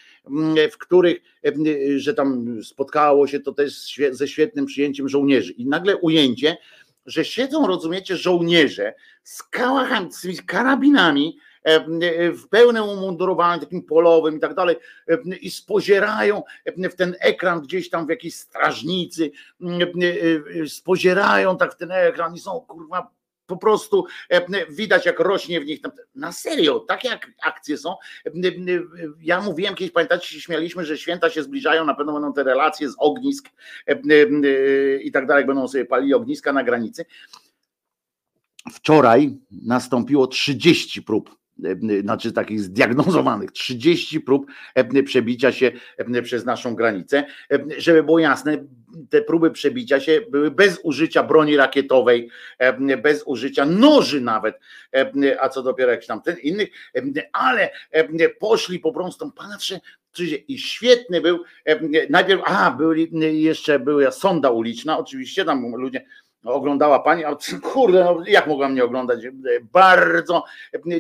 w 0.72 0.77
których, 0.77 1.18
e, 1.45 1.52
że 1.99 2.14
tam 2.14 2.57
spotkało 2.64 3.27
się 3.27 3.39
to 3.39 3.52
też 3.53 3.95
ze 4.11 4.27
świetnym 4.27 4.65
przyjęciem 4.65 5.10
żołnierzy. 5.10 5.52
I 5.52 5.65
nagle 5.65 5.98
ujęcie, 5.98 6.57
że 7.05 7.25
siedzą, 7.25 7.67
rozumiecie, 7.67 8.17
żołnierze 8.17 8.93
z 9.23 9.43
kałachami, 9.43 10.13
z 10.13 10.41
karabinami, 10.45 11.37
e, 11.65 11.69
e, 11.69 12.31
w 12.31 12.47
pełnym 12.47 12.83
umundurowaniu, 12.83 13.61
takim 13.61 13.83
polowym 13.83 14.37
i 14.37 14.39
tak 14.39 14.55
dalej, 14.55 14.75
e, 15.07 15.17
i 15.41 15.51
spozierają 15.51 16.43
w 16.77 16.95
ten 16.95 17.15
ekran 17.19 17.61
gdzieś 17.61 17.89
tam 17.89 18.07
w 18.07 18.09
jakiejś 18.09 18.35
strażnicy, 18.35 19.31
spozierają 20.67 21.57
tak 21.57 21.73
w 21.73 21.77
ten 21.77 21.91
ekran 21.91 22.35
i 22.35 22.39
są 22.39 22.61
kurwa 22.61 23.20
po 23.51 23.57
prostu 23.57 24.05
widać 24.69 25.05
jak 25.05 25.19
rośnie 25.19 25.61
w 25.61 25.65
nich, 25.65 25.79
na 26.15 26.31
serio, 26.31 26.79
takie 26.79 27.19
akcje 27.43 27.77
są. 27.77 27.95
Ja 29.21 29.41
mówiłem 29.41 29.75
kiedyś, 29.75 29.93
pamiętacie, 29.93 30.27
się 30.27 30.41
śmialiśmy, 30.41 30.85
że 30.85 30.97
święta 30.97 31.29
się 31.29 31.43
zbliżają, 31.43 31.85
na 31.85 31.95
pewno 31.95 32.13
będą 32.13 32.33
te 32.33 32.43
relacje 32.43 32.89
z 32.89 32.95
ognisk 32.97 33.49
i 35.03 35.11
tak 35.11 35.27
dalej, 35.27 35.45
będą 35.45 35.67
sobie 35.67 35.85
palili 35.85 36.13
ogniska 36.13 36.53
na 36.53 36.63
granicy. 36.63 37.05
Wczoraj 38.73 39.37
nastąpiło 39.51 40.27
30 40.27 41.01
prób 41.01 41.40
znaczy 42.01 42.31
takich 42.31 42.61
zdiagnozowanych 42.61 43.51
30 43.51 44.21
prób 44.21 44.45
przebicia 45.05 45.51
się 45.51 45.71
przez 46.23 46.45
naszą 46.45 46.75
granicę. 46.75 47.23
Żeby 47.77 48.03
było 48.03 48.19
jasne, 48.19 48.65
te 49.09 49.21
próby 49.21 49.51
przebicia 49.51 49.99
się 49.99 50.21
były 50.31 50.51
bez 50.51 50.79
użycia 50.83 51.23
broni 51.23 51.57
rakietowej, 51.57 52.29
bez 53.03 53.23
użycia 53.25 53.65
noży 53.65 54.21
nawet, 54.21 54.59
a 55.39 55.49
co 55.49 55.63
dopiero 55.63 55.91
jakichś 55.91 56.07
tam 56.07 56.21
innych, 56.43 56.69
ale 57.33 57.69
poszli 58.39 58.79
po 58.79 58.91
prostu, 58.93 59.31
patrzę, 59.31 59.79
i 60.47 60.57
świetny 60.57 61.21
był, 61.21 61.43
najpierw, 62.09 62.41
a, 62.45 62.71
byli, 62.71 63.41
jeszcze 63.41 63.79
była 63.79 64.11
sonda 64.11 64.49
uliczna, 64.49 64.97
oczywiście 64.97 65.45
tam 65.45 65.75
ludzie 65.75 66.05
oglądała 66.43 66.99
pani, 66.99 67.26
a 67.26 67.38
kurde, 67.73 68.03
no 68.03 68.23
jak 68.27 68.47
mogłam 68.47 68.76
nie 68.76 68.84
oglądać? 68.84 69.22
Bardzo 69.73 70.43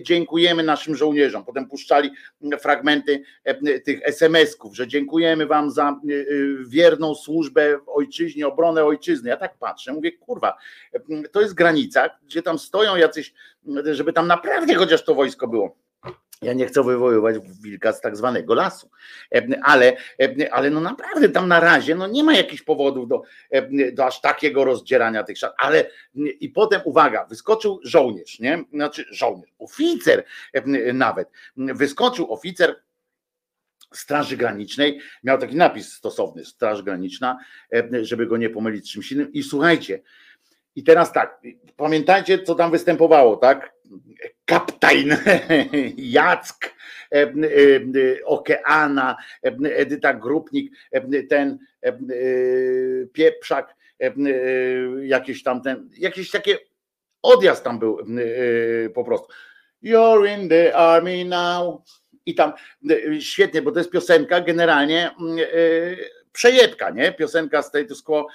dziękujemy 0.01 0.63
naszym 0.63 0.95
żołnierzom. 0.95 1.45
Potem 1.45 1.67
puszczali 1.67 2.11
fragmenty 2.59 3.23
tych 3.85 3.99
SMS-ków, 4.03 4.75
że 4.75 4.87
dziękujemy 4.87 5.45
wam 5.45 5.71
za 5.71 5.99
wierną 6.67 7.15
służbę 7.15 7.79
ojczyźnie, 7.87 8.47
obronę 8.47 8.85
ojczyzny. 8.85 9.29
Ja 9.29 9.37
tak 9.37 9.57
patrzę, 9.57 9.93
mówię, 9.93 10.11
kurwa, 10.11 10.57
to 11.31 11.41
jest 11.41 11.53
granica, 11.53 12.09
gdzie 12.25 12.41
tam 12.41 12.59
stoją 12.59 12.95
jacyś, 12.95 13.33
żeby 13.91 14.13
tam 14.13 14.27
naprawdę 14.27 14.75
chociaż 14.75 15.03
to 15.03 15.15
wojsko 15.15 15.47
było 15.47 15.80
ja 16.41 16.53
nie 16.53 16.65
chcę 16.65 16.83
wywoływać 16.83 17.35
wilka 17.61 17.93
z 17.93 18.01
tak 18.01 18.17
zwanego 18.17 18.53
lasu, 18.53 18.89
ale, 19.63 19.97
ale 20.51 20.69
no 20.69 20.81
naprawdę 20.81 21.29
tam 21.29 21.47
na 21.47 21.59
razie 21.59 21.95
no 21.95 22.07
nie 22.07 22.23
ma 22.23 22.33
jakichś 22.33 22.61
powodów 22.61 23.07
do, 23.07 23.21
do 23.93 24.05
aż 24.05 24.21
takiego 24.21 24.65
rozdzierania 24.65 25.23
tych 25.23 25.37
szat. 25.37 25.53
Ale 25.57 25.89
i 26.15 26.49
potem 26.49 26.81
uwaga, 26.85 27.25
wyskoczył 27.25 27.79
żołnierz, 27.83 28.39
nie? 28.39 28.63
Znaczy 28.73 29.05
żołnierz, 29.11 29.53
oficer 29.59 30.23
nawet. 30.93 31.29
Wyskoczył 31.57 32.33
oficer 32.33 32.75
Straży 33.93 34.37
Granicznej, 34.37 34.99
miał 35.23 35.37
taki 35.37 35.55
napis 35.55 35.93
stosowny, 35.93 36.45
Straż 36.45 36.81
Graniczna, 36.81 37.37
żeby 38.01 38.27
go 38.27 38.37
nie 38.37 38.49
pomylić 38.49 38.89
z 38.89 38.91
czymś 38.91 39.11
innym. 39.11 39.33
I 39.33 39.43
słuchajcie, 39.43 40.01
i 40.75 40.83
teraz 40.83 41.13
tak, 41.13 41.41
pamiętajcie, 41.77 42.43
co 42.43 42.55
tam 42.55 42.71
występowało, 42.71 43.37
tak? 43.37 43.73
Kaptajn 44.45 45.15
Jack, 45.97 46.75
e, 47.11 47.21
e, 47.21 47.31
Okeana, 48.25 49.17
e, 49.43 49.75
Edyta 49.75 50.13
Grupnik, 50.13 50.73
ten 51.29 51.59
Pieprzak, 53.13 53.75
jakiś 55.01 55.43
tam 55.43 55.61
ten, 55.61 55.89
jakiś 55.97 56.31
takie 56.31 56.57
odjazd 57.21 57.63
tam 57.63 57.79
był 57.79 57.99
po 58.93 59.03
prostu. 59.03 59.27
You're 59.83 60.39
in 60.39 60.49
the 60.49 60.75
army 60.75 61.25
now. 61.25 61.81
I 62.25 62.35
tam 62.35 62.53
świetnie, 63.19 63.61
bo 63.61 63.71
to 63.71 63.79
jest 63.79 63.91
piosenka 63.91 64.41
generalnie 64.41 65.11
przejebka, 66.33 66.89
nie? 66.89 67.11
Piosenka 67.11 67.61
Status 67.61 68.01
Quo 68.01 68.27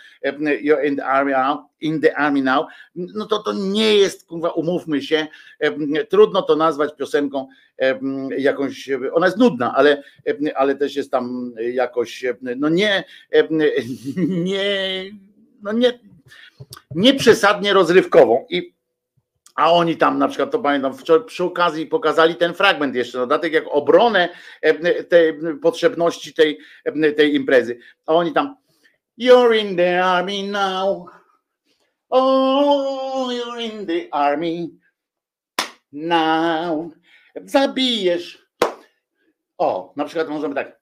You're 0.62 0.84
in 0.84 0.96
the 0.96 1.04
army 1.04 1.32
now, 1.32 1.58
in 1.80 2.00
the 2.00 2.16
army 2.16 2.42
now. 2.42 2.66
No 2.94 3.26
to 3.26 3.38
to 3.38 3.52
nie 3.52 3.96
jest, 3.96 4.26
kurwa, 4.26 4.50
umówmy 4.50 5.02
się, 5.02 5.26
trudno 6.08 6.42
to 6.42 6.56
nazwać 6.56 6.96
piosenką 6.96 7.48
jakąś, 8.38 8.90
ona 9.12 9.26
jest 9.26 9.38
nudna, 9.38 9.74
ale, 9.74 10.02
ale 10.54 10.74
też 10.74 10.96
jest 10.96 11.10
tam 11.10 11.52
jakoś, 11.72 12.24
no 12.56 12.68
nie, 12.68 13.04
nie, 14.16 14.60
no 15.62 15.72
nie, 15.72 15.98
nie 16.94 17.14
przesadnie 17.14 17.72
rozrywkową 17.72 18.46
i 18.50 18.75
a 19.56 19.72
oni 19.72 19.96
tam 19.96 20.18
na 20.18 20.28
przykład, 20.28 20.50
to 20.50 20.58
pamiętam, 20.58 20.92
przy 21.26 21.44
okazji 21.44 21.86
pokazali 21.86 22.34
ten 22.34 22.54
fragment 22.54 22.94
jeszcze, 22.94 23.18
dodatek 23.18 23.52
jak 23.52 23.64
obronę 23.70 24.28
e, 24.62 25.04
tej 25.04 25.38
potrzebności 25.62 26.34
tej, 26.34 26.58
tej 27.16 27.34
imprezy. 27.34 27.78
A 28.06 28.14
oni 28.14 28.32
tam 28.32 28.56
You're 29.18 29.54
in 29.54 29.76
the 29.76 30.04
army 30.04 30.42
now. 30.42 31.08
Oh, 32.10 33.30
you're 33.32 33.60
in 33.60 33.86
the 33.86 34.08
army 34.12 34.68
now. 35.92 36.92
Zabijesz. 37.44 38.46
O, 39.58 39.92
na 39.96 40.04
przykład 40.04 40.28
możemy 40.28 40.54
tak. 40.54 40.80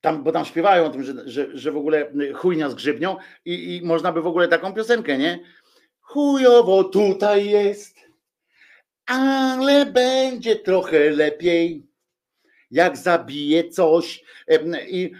Tam, 0.00 0.22
bo 0.22 0.32
tam 0.32 0.44
śpiewają 0.44 0.84
o 0.84 0.90
tym, 0.90 1.02
że, 1.02 1.28
że, 1.28 1.58
że 1.58 1.72
w 1.72 1.76
ogóle 1.76 2.12
chujnia 2.34 2.70
z 2.70 2.74
grzybnią 2.74 3.16
i, 3.44 3.76
i 3.76 3.86
można 3.86 4.12
by 4.12 4.22
w 4.22 4.26
ogóle 4.26 4.48
taką 4.48 4.74
piosenkę, 4.74 5.18
nie? 5.18 5.38
Chujowo 6.08 6.84
tutaj 6.84 7.50
jest, 7.50 7.96
ale 9.06 9.86
będzie 9.86 10.56
trochę 10.56 11.10
lepiej 11.10 11.87
jak 12.70 12.96
zabije 12.96 13.68
coś 13.68 14.24
i 14.88 15.12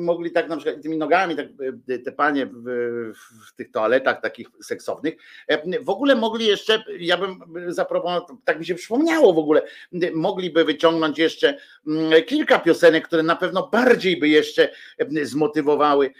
mogli 0.00 0.30
tak 0.30 0.48
na 0.48 0.56
przykład 0.56 0.82
tymi 0.82 0.96
nogami, 0.96 1.36
tak, 1.36 1.46
e, 1.88 1.98
te 1.98 2.12
panie 2.12 2.46
w, 2.46 3.12
w, 3.48 3.54
tych 3.56 3.70
toaletach 3.70 4.20
takich 4.20 4.48
seksownych, 4.62 5.14
w 5.82 5.88
ogóle 5.88 6.14
mogli 6.14 6.46
jeszcze, 6.46 6.84
ja 6.98 7.16
bym 7.16 7.40
zaproponował, 7.68 8.38
tak 8.44 8.58
mi 8.58 8.66
się 8.66 8.74
przypomniało 8.74 9.32
w 9.32 9.38
ogóle, 9.38 9.62
mogliby 10.14 10.64
wyciągnąć 10.64 11.18
jeszcze 11.18 11.58
kilka 12.26 12.58
piosenek, 12.58 13.06
które 13.06 13.22
na 13.22 13.36
pewno 13.36 13.68
bardziej 13.72 14.16
by 14.16 14.28
jeszcze 14.28 14.68
zmotywowały 15.22 16.10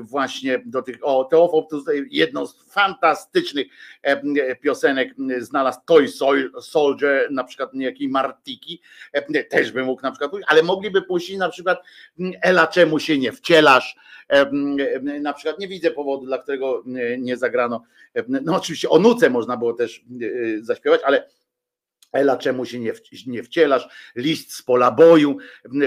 właśnie 0.00 0.62
do 0.66 0.82
tych, 0.82 0.96
o 1.02 1.24
Teofob 1.24 1.70
tutaj 1.70 2.06
jedną 2.10 2.46
z 2.46 2.72
fantastycznych 2.72 3.66
piosenek 4.60 5.14
znalazł 5.38 5.78
Toy 5.86 6.08
Soldier, 6.60 7.30
na 7.30 7.44
przykład 7.44 7.74
niejakiej 7.74 8.08
Martiki, 8.08 8.82
E, 8.82 8.91
też 9.50 9.72
by 9.72 9.84
mógł 9.84 10.02
na 10.02 10.10
przykład 10.10 10.30
pójść, 10.30 10.46
ale 10.50 10.62
mogliby 10.62 11.02
puścić 11.02 11.36
na 11.36 11.48
przykład 11.48 11.78
mm, 12.20 12.32
Ela, 12.42 12.66
czemu 12.66 12.98
się 12.98 13.18
nie 13.18 13.32
wcielasz? 13.32 13.96
E, 14.28 14.40
mm, 14.40 14.76
e, 15.08 15.20
na 15.20 15.32
przykład 15.32 15.58
nie 15.58 15.68
widzę 15.68 15.90
powodu, 15.90 16.26
dla 16.26 16.38
którego 16.38 16.82
nie 17.18 17.36
zagrano. 17.36 17.82
No 18.28 18.56
oczywiście 18.56 18.88
o 18.88 18.98
nuce 18.98 19.30
można 19.30 19.56
było 19.56 19.72
też 19.72 20.04
zaśpiewać, 20.60 21.00
ale 21.04 21.28
Ela, 22.12 22.36
czemu 22.36 22.64
się 22.64 22.80
nie, 22.80 22.92
nie 23.26 23.42
wcielasz? 23.42 23.88
List 24.16 24.52
z 24.52 24.62
pola 24.62 24.90
boju, 24.90 25.36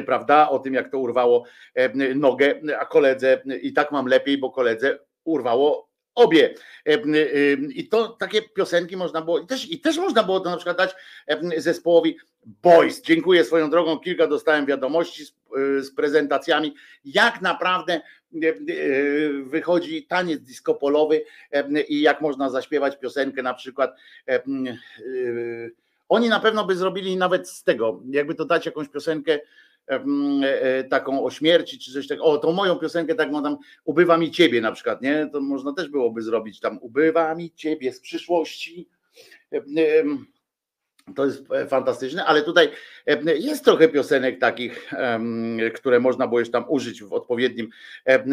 prawda? 0.05 0.49
O 0.49 0.59
tym, 0.59 0.73
jak 0.73 0.91
to 0.91 0.99
urwało 0.99 1.45
nogę, 2.15 2.61
a 2.79 2.85
koledze 2.85 3.41
i 3.61 3.73
tak 3.73 3.91
mam 3.91 4.07
lepiej, 4.07 4.37
bo 4.37 4.51
koledze 4.51 4.99
urwało 5.23 5.94
obie. 6.15 6.53
I 7.75 7.87
to 7.87 8.07
takie 8.07 8.41
piosenki 8.41 8.97
można 8.97 9.21
było, 9.21 9.39
i 9.39 9.47
też, 9.47 9.71
i 9.71 9.79
też 9.79 9.97
można 9.97 10.23
było 10.23 10.39
to 10.39 10.49
na 10.49 10.57
przykład 10.57 10.77
dać 10.77 10.95
zespołowi 11.57 12.17
Boys. 12.45 13.01
Dziękuję 13.01 13.43
swoją 13.43 13.69
drogą. 13.69 13.99
Kilka 13.99 14.27
dostałem 14.27 14.65
wiadomości 14.65 15.25
z, 15.25 15.33
z 15.85 15.95
prezentacjami, 15.95 16.75
jak 17.05 17.41
naprawdę 17.41 18.01
wychodzi 19.43 20.03
taniec 20.03 20.41
diskopolowy 20.41 21.21
i 21.87 22.01
jak 22.01 22.21
można 22.21 22.49
zaśpiewać 22.49 22.99
piosenkę 22.99 23.43
na 23.43 23.53
przykład. 23.53 23.95
Oni 26.09 26.29
na 26.29 26.39
pewno 26.39 26.65
by 26.65 26.75
zrobili 26.75 27.17
nawet 27.17 27.49
z 27.49 27.63
tego, 27.63 28.01
jakby 28.09 28.35
to 28.35 28.45
dać 28.45 28.65
jakąś 28.65 28.89
piosenkę 28.89 29.33
e, 29.33 29.39
e, 29.39 29.41
taką 30.89 31.23
o 31.23 31.31
śmierci 31.31 31.79
czy 31.79 31.93
coś 31.93 32.07
takiego. 32.07 32.25
O, 32.25 32.37
tą 32.37 32.51
moją 32.51 32.75
piosenkę 32.75 33.15
tak 33.15 33.31
tam 33.31 33.57
ubywa 33.83 34.17
mi 34.17 34.31
ciebie 34.31 34.61
na 34.61 34.71
przykład, 34.71 35.01
nie? 35.01 35.29
To 35.33 35.41
można 35.41 35.73
też 35.73 35.89
byłoby 35.89 36.21
zrobić 36.21 36.59
tam 36.59 36.77
ubywa 36.81 37.35
mi 37.35 37.51
ciebie 37.51 37.93
z 37.93 38.01
przyszłości. 38.01 38.89
To 41.15 41.25
jest 41.25 41.51
e, 41.51 41.67
fantastyczne, 41.67 42.25
ale 42.25 42.41
tutaj 42.41 42.69
e, 43.07 43.37
jest 43.37 43.65
trochę 43.65 43.87
piosenek 43.87 44.39
takich, 44.39 44.91
które 45.75 45.99
można 45.99 46.27
było 46.27 46.39
już 46.39 46.51
tam 46.51 46.65
użyć 46.67 47.03
w 47.03 47.13
odpowiednim 47.13 47.69
e, 48.05 48.23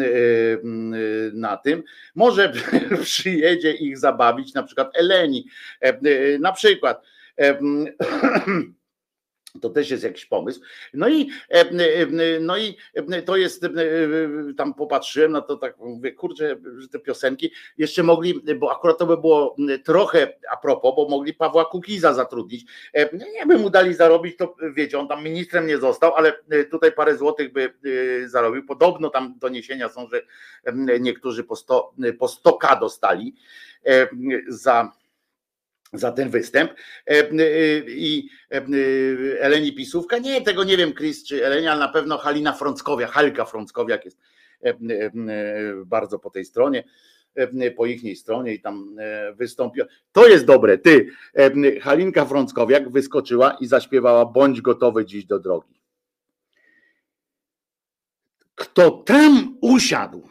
na 1.33 1.57
tym. 1.57 1.83
Może 2.15 2.53
przyjedzie 3.03 3.71
ich 3.71 3.97
zabawić 3.97 4.53
na 4.53 4.63
przykład 4.63 4.91
Eleni. 4.97 5.45
Na 6.39 6.51
przykład 6.51 7.01
To 9.61 9.69
też 9.69 9.91
jest 9.91 10.03
jakiś 10.03 10.25
pomysł. 10.25 10.61
No 10.93 11.09
i, 11.09 11.29
e, 11.49 11.59
e, 11.59 11.69
no 12.39 12.57
i 12.57 12.77
e, 12.93 13.21
to 13.21 13.37
jest, 13.37 13.65
tam 14.57 14.73
popatrzyłem 14.73 15.31
na 15.31 15.41
to 15.41 15.57
tak, 15.57 15.77
mówię, 15.77 16.11
kurczę, 16.11 16.57
że 16.77 16.87
te 16.87 16.99
piosenki 16.99 17.51
jeszcze 17.77 18.03
mogli, 18.03 18.41
bo 18.59 18.71
akurat 18.71 18.97
to 18.97 19.05
by 19.05 19.17
było 19.17 19.55
trochę 19.83 20.33
a 20.51 20.57
propos, 20.57 20.95
bo 20.95 21.07
mogli 21.09 21.33
Pawła 21.33 21.65
Kukiza 21.65 22.13
zatrudnić. 22.13 22.65
Nie 23.33 23.45
by 23.45 23.57
mu 23.57 23.69
dali 23.69 23.93
zarobić, 23.93 24.37
to 24.37 24.55
wiecie, 24.73 24.99
on 24.99 25.07
tam 25.07 25.23
ministrem 25.23 25.67
nie 25.67 25.77
został, 25.77 26.15
ale 26.15 26.33
tutaj 26.71 26.91
parę 26.91 27.17
złotych 27.17 27.53
by 27.53 27.73
zarobił. 28.25 28.65
Podobno 28.65 29.09
tam 29.09 29.35
doniesienia 29.39 29.89
są, 29.89 30.07
że 30.07 30.21
niektórzy 30.99 31.43
po 31.43 31.55
100, 31.55 31.93
po 32.19 32.25
100k 32.25 32.79
dostali 32.79 33.35
za 34.47 34.91
za 35.93 36.11
ten 36.11 36.29
występ. 36.29 36.71
E, 36.71 37.11
e, 37.11 37.29
I 37.87 38.29
e, 38.51 38.65
Eleni 39.39 39.73
Pisówka, 39.73 40.17
nie, 40.17 40.41
tego 40.41 40.63
nie 40.63 40.77
wiem, 40.77 40.93
Chris 40.93 41.23
czy 41.23 41.45
Eleni, 41.45 41.67
ale 41.67 41.79
na 41.79 41.89
pewno 41.89 42.17
Halina 42.17 42.53
Frąckowiak, 42.53 43.11
Halka 43.11 43.45
Frąckowiak 43.45 44.05
jest 44.05 44.17
bardzo 45.85 46.19
po 46.19 46.29
tej 46.29 46.45
stronie, 46.45 46.83
po 47.75 47.85
ich 47.85 48.19
stronie 48.19 48.53
i 48.53 48.61
tam 48.61 48.95
wystąpiła. 49.35 49.87
To 50.11 50.27
jest 50.27 50.45
dobre, 50.45 50.77
ty, 50.77 51.07
Halinka 51.81 52.25
Frąckowiak 52.25 52.89
wyskoczyła 52.89 53.57
i 53.59 53.67
zaśpiewała 53.67 54.25
Bądź 54.25 54.61
gotowy 54.61 55.05
dziś 55.05 55.25
do 55.25 55.39
drogi. 55.39 55.81
Kto 58.55 58.91
tam 58.91 59.57
usiadł, 59.61 60.29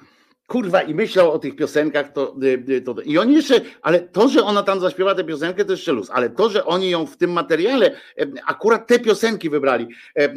kurwa 0.52 0.82
i 0.82 0.94
myślał 0.94 1.32
o 1.32 1.38
tych 1.38 1.56
piosenkach, 1.56 2.12
to, 2.12 2.34
y, 2.42 2.64
y, 2.68 2.82
to, 2.82 2.94
i 3.04 3.18
oni 3.18 3.34
jeszcze, 3.34 3.60
ale 3.82 4.00
to, 4.00 4.28
że 4.28 4.44
ona 4.44 4.62
tam 4.62 4.80
zaśpiewa 4.80 5.14
tę 5.14 5.24
piosenkę, 5.24 5.64
to 5.64 5.72
jeszcze 5.72 5.92
luz, 5.92 6.10
ale 6.10 6.30
to, 6.30 6.50
że 6.50 6.64
oni 6.64 6.90
ją 6.90 7.06
w 7.06 7.16
tym 7.16 7.32
materiale, 7.32 7.90
akurat 8.46 8.86
te 8.86 8.98
piosenki 8.98 9.50
wybrali, 9.50 9.88
y, 10.18 10.28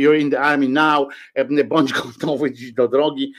You're 0.00 0.18
in 0.18 0.30
the 0.30 0.40
army 0.40 0.68
now, 0.68 1.08
bądź 1.64 1.92
gotowy 1.92 2.52
dziś 2.52 2.72
do 2.72 2.88
drogi, 2.88 3.32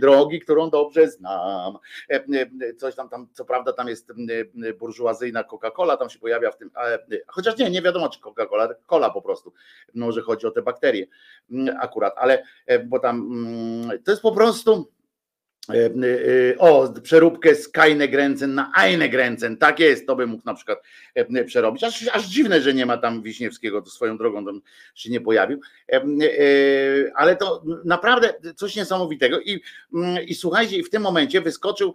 drogi, 0.00 0.40
którą 0.40 0.70
dobrze 0.70 1.08
znam, 1.08 1.78
coś 2.76 2.94
tam, 2.94 3.08
tam 3.08 3.28
co 3.32 3.44
prawda 3.44 3.72
tam 3.72 3.88
jest 3.88 4.12
burżuazyjna 4.78 5.42
Coca-Cola, 5.42 5.96
tam 5.96 6.10
się 6.10 6.18
pojawia 6.18 6.50
w 6.50 6.56
tym, 6.56 6.70
chociaż 7.26 7.58
nie, 7.58 7.70
nie 7.70 7.82
wiadomo 7.82 8.08
czy 8.08 8.20
Coca-Cola, 8.20 8.74
cola 8.86 9.10
po 9.10 9.22
prostu, 9.22 9.52
może 9.94 10.22
chodzi 10.22 10.46
o 10.46 10.50
te 10.50 10.62
bakterie 10.62 11.06
akurat, 11.80 12.14
ale 12.16 12.42
bo 12.86 12.98
tam 12.98 13.30
to 14.04 14.10
jest 14.10 14.22
po 14.22 14.32
prostu 14.32 14.94
o, 16.58 16.92
przeróbkę 17.02 17.54
z 17.54 17.68
Kajne 17.68 18.08
Gręcen 18.08 18.54
na 18.54 18.72
Eine 18.74 19.08
Gręcen, 19.08 19.56
tak 19.56 19.80
jest, 19.80 20.06
to 20.06 20.16
by 20.16 20.26
mógł 20.26 20.42
na 20.46 20.54
przykład 20.54 20.78
e, 21.14 21.44
przerobić. 21.44 21.84
Aż, 21.84 22.08
aż 22.12 22.26
dziwne, 22.26 22.60
że 22.60 22.74
nie 22.74 22.86
ma 22.86 22.96
tam 22.96 23.22
Wiśniewskiego, 23.22 23.82
to 23.82 23.90
swoją 23.90 24.18
drogą 24.18 24.44
tam 24.44 24.60
się 24.94 25.10
nie 25.10 25.20
pojawił, 25.20 25.60
ale 27.14 27.36
to 27.36 27.62
naprawdę 27.84 28.34
coś 28.56 28.76
niesamowitego. 28.76 29.40
I, 29.40 29.60
i 30.26 30.34
słuchajcie, 30.34 30.82
w 30.82 30.90
tym 30.90 31.02
momencie 31.02 31.40
wyskoczył, 31.40 31.94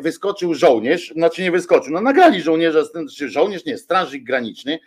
wyskoczył 0.00 0.54
żołnierz, 0.54 1.12
znaczy 1.12 1.42
nie 1.42 1.50
wyskoczył, 1.50 1.92
no 1.92 2.00
nagrali 2.00 2.42
żołnierza, 2.42 2.82
czy 3.16 3.28
żołnierz, 3.28 3.64
nie, 3.64 3.78
strażnik 3.78 4.24
graniczny 4.24 4.78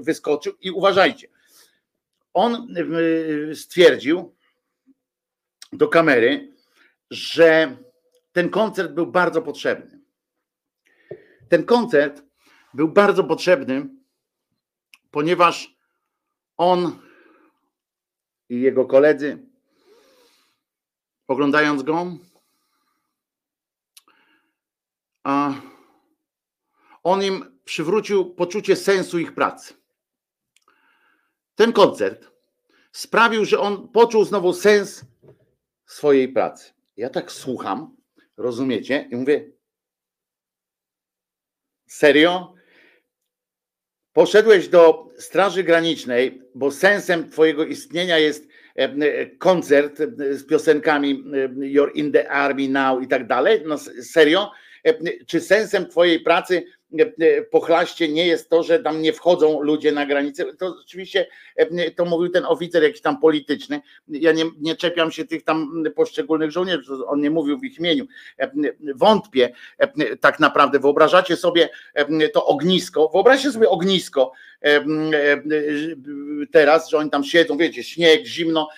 wyskoczył 0.00 0.52
i 0.60 0.70
uważajcie, 0.70 1.28
on 2.34 2.74
stwierdził 3.54 4.34
do 5.72 5.88
kamery, 5.88 6.53
że 7.14 7.76
ten 8.32 8.50
koncert 8.50 8.92
był 8.92 9.06
bardzo 9.06 9.42
potrzebny. 9.42 10.00
Ten 11.48 11.64
koncert 11.64 12.22
był 12.74 12.88
bardzo 12.88 13.24
potrzebny, 13.24 13.88
ponieważ 15.10 15.76
on 16.56 16.98
i 18.48 18.60
jego 18.60 18.84
koledzy, 18.84 19.46
oglądając 21.28 21.82
go, 21.82 22.06
a 25.22 25.54
on 27.02 27.22
im 27.22 27.58
przywrócił 27.64 28.34
poczucie 28.34 28.76
sensu 28.76 29.18
ich 29.18 29.34
pracy. 29.34 29.74
Ten 31.54 31.72
koncert 31.72 32.30
sprawił, 32.92 33.44
że 33.44 33.58
on 33.60 33.88
poczuł 33.88 34.24
znowu 34.24 34.52
sens 34.52 35.04
swojej 35.86 36.28
pracy. 36.28 36.73
Ja 36.96 37.10
tak 37.10 37.32
słucham, 37.32 37.96
rozumiecie? 38.36 39.08
I 39.10 39.16
mówię, 39.16 39.50
serio? 41.86 42.54
Poszedłeś 44.12 44.68
do 44.68 45.08
Straży 45.18 45.62
Granicznej, 45.62 46.42
bo 46.54 46.70
sensem 46.70 47.30
Twojego 47.30 47.64
istnienia 47.64 48.18
jest 48.18 48.48
e, 48.78 48.82
e, 48.82 49.26
koncert 49.26 50.00
e, 50.00 50.34
z 50.34 50.46
piosenkami 50.46 51.24
You're 51.56 51.92
in 51.94 52.12
the 52.12 52.30
Army 52.30 52.68
Now 52.68 53.02
i 53.02 53.08
tak 53.08 53.26
dalej. 53.26 53.62
No 53.66 53.78
serio? 54.02 54.50
Czy 55.26 55.40
sensem 55.40 55.88
Twojej 55.88 56.20
pracy 56.20 56.64
pochlaście 57.50 58.08
nie 58.08 58.26
jest 58.26 58.50
to, 58.50 58.62
że 58.62 58.78
tam 58.78 59.02
nie 59.02 59.12
wchodzą 59.12 59.60
ludzie 59.60 59.92
na 59.92 60.06
granicę. 60.06 60.44
To 60.58 60.74
oczywiście 60.84 61.26
to 61.96 62.04
mówił 62.04 62.28
ten 62.28 62.44
oficer 62.44 62.82
jakiś 62.82 63.00
tam 63.00 63.20
polityczny. 63.20 63.80
Ja 64.08 64.32
nie, 64.32 64.44
nie 64.60 64.76
czepiam 64.76 65.10
się 65.10 65.24
tych 65.24 65.44
tam 65.44 65.84
poszczególnych 65.96 66.50
żołnierzy, 66.50 66.92
on 67.06 67.20
nie 67.20 67.30
mówił 67.30 67.58
w 67.58 67.64
ich 67.64 67.78
imieniu. 67.78 68.06
Wątpię 68.94 69.52
tak 70.20 70.40
naprawdę. 70.40 70.78
Wyobrażacie 70.78 71.36
sobie 71.36 71.68
to 72.32 72.46
ognisko, 72.46 73.08
wyobraźcie 73.08 73.52
sobie 73.52 73.68
ognisko 73.68 74.32
teraz, 76.52 76.90
że 76.90 76.98
oni 76.98 77.10
tam 77.10 77.24
siedzą, 77.24 77.56
wiecie, 77.56 77.84
śnieg, 77.84 78.26
zimno, 78.26 78.68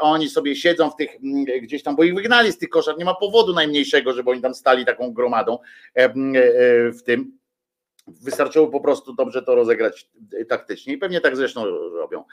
oni 0.00 0.28
sobie 0.28 0.56
siedzą 0.56 0.90
w 0.90 0.96
tych 0.96 1.10
gdzieś 1.62 1.82
tam, 1.82 1.96
bo 1.96 2.04
ich 2.04 2.14
wygnali 2.14 2.52
z 2.52 2.58
tych 2.58 2.68
koszar, 2.68 2.98
nie 2.98 3.04
ma 3.04 3.14
powodu 3.14 3.54
najmniejszego, 3.54 4.12
żeby 4.12 4.30
oni 4.30 4.40
tam 4.40 4.54
stali 4.54 4.84
taką 4.84 5.12
gromadą 5.12 5.58
w 6.92 7.02
tym 7.04 7.38
Wystarczyło 8.22 8.68
po 8.68 8.80
prostu 8.80 9.14
dobrze 9.14 9.42
to 9.42 9.54
rozegrać 9.54 10.08
taktycznie 10.48 10.94
i 10.94 10.98
pewnie 10.98 11.20
tak 11.20 11.36
zresztą 11.36 11.64
robią. 11.90 12.24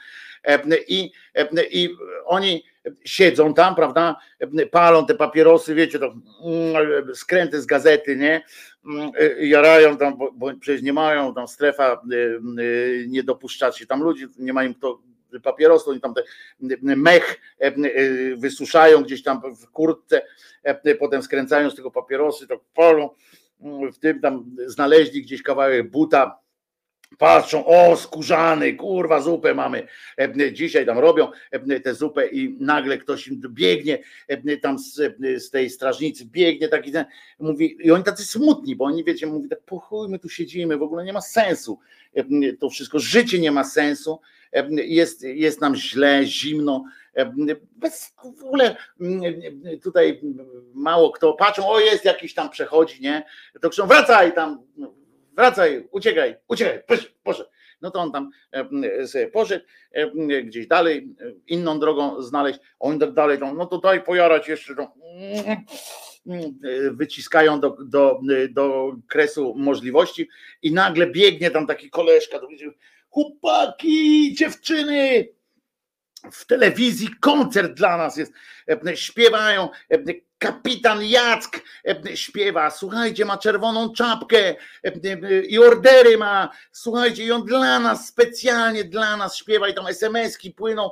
I, 0.88 1.12
i 1.70 1.96
oni 2.24 2.64
siedzą 3.04 3.54
tam, 3.54 3.74
prawda, 3.74 4.16
palą 4.70 5.06
te 5.06 5.14
papierosy, 5.14 5.74
wiecie, 5.74 5.98
to 5.98 6.06
mm, 6.06 7.14
skręty 7.14 7.60
z 7.62 7.66
gazety, 7.66 8.16
nie, 8.16 8.42
jarają 9.40 9.96
tam, 9.96 10.18
bo 10.34 10.52
przecież 10.60 10.82
nie 10.82 10.92
mają 10.92 11.34
tam 11.34 11.48
strefa, 11.48 12.02
nie 13.08 13.22
dopuszczać 13.22 13.78
się 13.78 13.86
tam 13.86 14.02
ludzi, 14.02 14.26
nie 14.38 14.52
mają 14.52 14.74
kto 14.74 15.02
papierosy, 15.42 15.90
oni 15.90 16.00
tam 16.00 16.14
te 16.14 16.22
mech 16.80 17.40
wysuszają 18.36 19.02
gdzieś 19.02 19.22
tam 19.22 19.40
w 19.56 19.70
kurtce, 19.70 20.22
potem 20.98 21.22
skręcają 21.22 21.70
z 21.70 21.76
tego 21.76 21.90
papierosy, 21.90 22.46
to 22.46 22.60
palą, 22.74 23.10
w 23.92 23.98
tym 23.98 24.20
tam 24.20 24.56
znaleźli 24.66 25.22
gdzieś 25.22 25.42
kawałek 25.42 25.90
buta, 25.90 26.38
patrzą, 27.18 27.66
o 27.66 27.96
skórzany, 27.96 28.74
kurwa, 28.74 29.20
zupę 29.20 29.54
mamy. 29.54 29.86
Dzisiaj 30.52 30.86
tam 30.86 30.98
robią 30.98 31.28
tę 31.84 31.94
zupę 31.94 32.26
i 32.26 32.56
nagle 32.60 32.98
ktoś 32.98 33.28
im 33.28 33.40
biegnie 33.48 33.98
tam 34.62 34.78
z, 34.78 34.94
z 35.44 35.50
tej 35.50 35.70
strażnicy, 35.70 36.24
biegnie 36.24 36.68
taki 36.68 36.92
ten, 36.92 37.04
mówi, 37.38 37.76
i 37.80 37.90
oni 37.90 38.04
tacy 38.04 38.24
smutni, 38.24 38.76
bo 38.76 38.84
oni 38.84 39.04
wiecie, 39.04 39.26
mówi 39.26 39.48
tak, 39.48 39.60
po 39.60 40.06
my 40.08 40.18
tu 40.18 40.28
siedzimy, 40.28 40.76
w 40.76 40.82
ogóle 40.82 41.04
nie 41.04 41.12
ma 41.12 41.20
sensu 41.20 41.78
to 42.60 42.70
wszystko, 42.70 42.98
życie 42.98 43.38
nie 43.38 43.52
ma 43.52 43.64
sensu, 43.64 44.20
jest, 44.70 45.22
jest 45.22 45.60
nam 45.60 45.76
źle, 45.76 46.24
zimno, 46.24 46.84
bez 47.76 48.14
w 48.38 48.44
ogóle 48.44 48.76
tutaj 49.82 50.20
mało 50.74 51.10
kto 51.10 51.32
patrzą, 51.32 51.68
o 51.68 51.80
jest 51.80 52.04
jakiś 52.04 52.34
tam 52.34 52.50
przechodzi, 52.50 53.02
nie? 53.02 53.24
To 53.60 53.70
krzyczą, 53.70 53.88
wracaj 53.88 54.34
tam, 54.34 54.58
wracaj, 55.36 55.88
uciekaj, 55.90 56.36
uciekaj, 56.48 56.82
poszedł. 57.22 57.50
No 57.80 57.90
to 57.90 58.00
on 58.00 58.12
tam 58.12 58.30
sobie 59.06 59.28
poszedł 59.28 59.64
gdzieś 60.44 60.66
dalej, 60.66 61.14
inną 61.46 61.80
drogą 61.80 62.22
znaleźć, 62.22 62.58
on 62.78 62.98
tak 62.98 63.12
dalej, 63.12 63.38
no 63.56 63.66
to 63.66 63.78
daj 63.78 64.02
pojarać 64.02 64.48
jeszcze, 64.48 64.74
to, 64.74 64.92
wyciskają 66.90 67.60
do, 67.60 67.76
do, 67.84 68.20
do 68.50 68.92
kresu 69.08 69.54
możliwości 69.56 70.28
i 70.62 70.72
nagle 70.72 71.06
biegnie 71.06 71.50
tam 71.50 71.66
taki 71.66 71.90
koleżka, 71.90 72.38
to 72.38 72.48
chłopaki, 73.08 74.34
dziewczyny, 74.34 75.28
w 76.32 76.46
telewizji 76.46 77.08
koncert 77.20 77.72
dla 77.72 77.96
nas 77.96 78.16
jest, 78.16 78.32
śpiewają, 78.94 79.68
kapitan 80.38 81.04
Jack 81.04 81.62
śpiewa, 82.14 82.70
słuchajcie, 82.70 83.24
ma 83.24 83.38
czerwoną 83.38 83.92
czapkę 83.92 84.54
i 85.48 85.58
ordery 85.58 86.18
ma, 86.18 86.50
słuchajcie, 86.72 87.24
i 87.24 87.32
on 87.32 87.44
dla 87.44 87.78
nas, 87.78 88.08
specjalnie 88.08 88.84
dla 88.84 89.16
nas 89.16 89.36
śpiewa 89.36 89.68
i 89.68 89.74
tam 89.74 89.86
SMS-ki 89.86 90.50
płyną, 90.50 90.90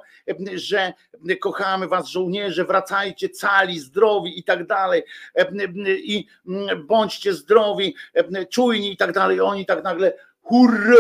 że 0.54 0.92
kochamy 1.40 1.88
was 1.88 2.06
żołnierze, 2.06 2.64
wracajcie 2.64 3.28
cali, 3.28 3.78
zdrowi 3.78 4.38
i 4.38 4.44
tak 4.44 4.66
dalej 4.66 5.02
i 5.86 6.26
bądźcie 6.76 7.34
zdrowi, 7.34 7.96
czujni 8.50 8.92
i 8.92 8.96
tak 8.96 9.12
dalej, 9.12 9.40
oni 9.40 9.66
tak 9.66 9.84
nagle 9.84 10.12
hurra! 10.44 10.96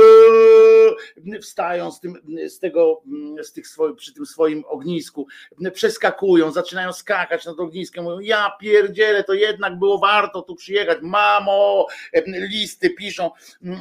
Wstają 1.40 1.90
z, 1.90 2.00
tym, 2.00 2.14
z 2.48 2.58
tego, 2.58 3.02
z 3.42 3.52
tych 3.52 3.68
swoich, 3.68 3.96
przy 3.96 4.14
tym 4.14 4.26
swoim 4.26 4.64
ognisku, 4.66 5.26
przeskakują, 5.72 6.50
zaczynają 6.50 6.92
skakać 6.92 7.46
nad 7.46 7.60
ogniskiem, 7.60 8.04
mówią, 8.04 8.18
ja 8.18 8.52
pierdzielę, 8.60 9.24
to 9.24 9.32
jednak 9.32 9.78
było 9.78 9.98
warto 9.98 10.42
tu 10.42 10.54
przyjechać, 10.54 10.98
mamo, 11.02 11.86
listy 12.26 12.90
piszą, 12.90 13.30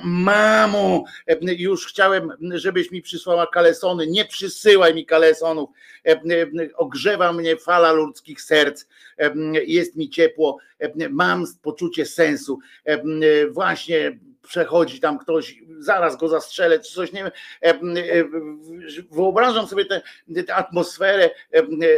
mamo, 0.04 1.04
już 1.58 1.88
chciałem, 1.88 2.30
żebyś 2.52 2.92
mi 2.92 3.02
przysłała 3.02 3.48
kalesony, 3.48 4.08
nie 4.08 4.26
przysyłaj 4.26 4.96
mi 4.96 5.06
kalesonów, 5.06 5.70
ogrzewa 6.76 7.34
mnie 7.34 7.58
fala 7.58 7.92
ludzkich 7.92 8.42
serc, 8.42 8.86
jest 9.66 9.96
mi 9.96 10.10
ciepło, 10.10 10.58
mam 11.10 11.46
poczucie 11.62 12.06
sensu, 12.06 12.60
właśnie 13.52 14.20
przechodzi 14.48 15.00
tam 15.00 15.20
ktoś, 15.20 15.56
zaraz 15.80 16.18
go 16.18 16.28
zastrzelę, 16.28 16.80
czy 16.80 16.94
coś, 16.94 17.12
nie 17.12 17.24
wiem. 17.24 17.96
Wyobrażam 19.12 19.68
sobie 19.68 19.86
tę 19.86 20.02
atmosferę 20.56 21.30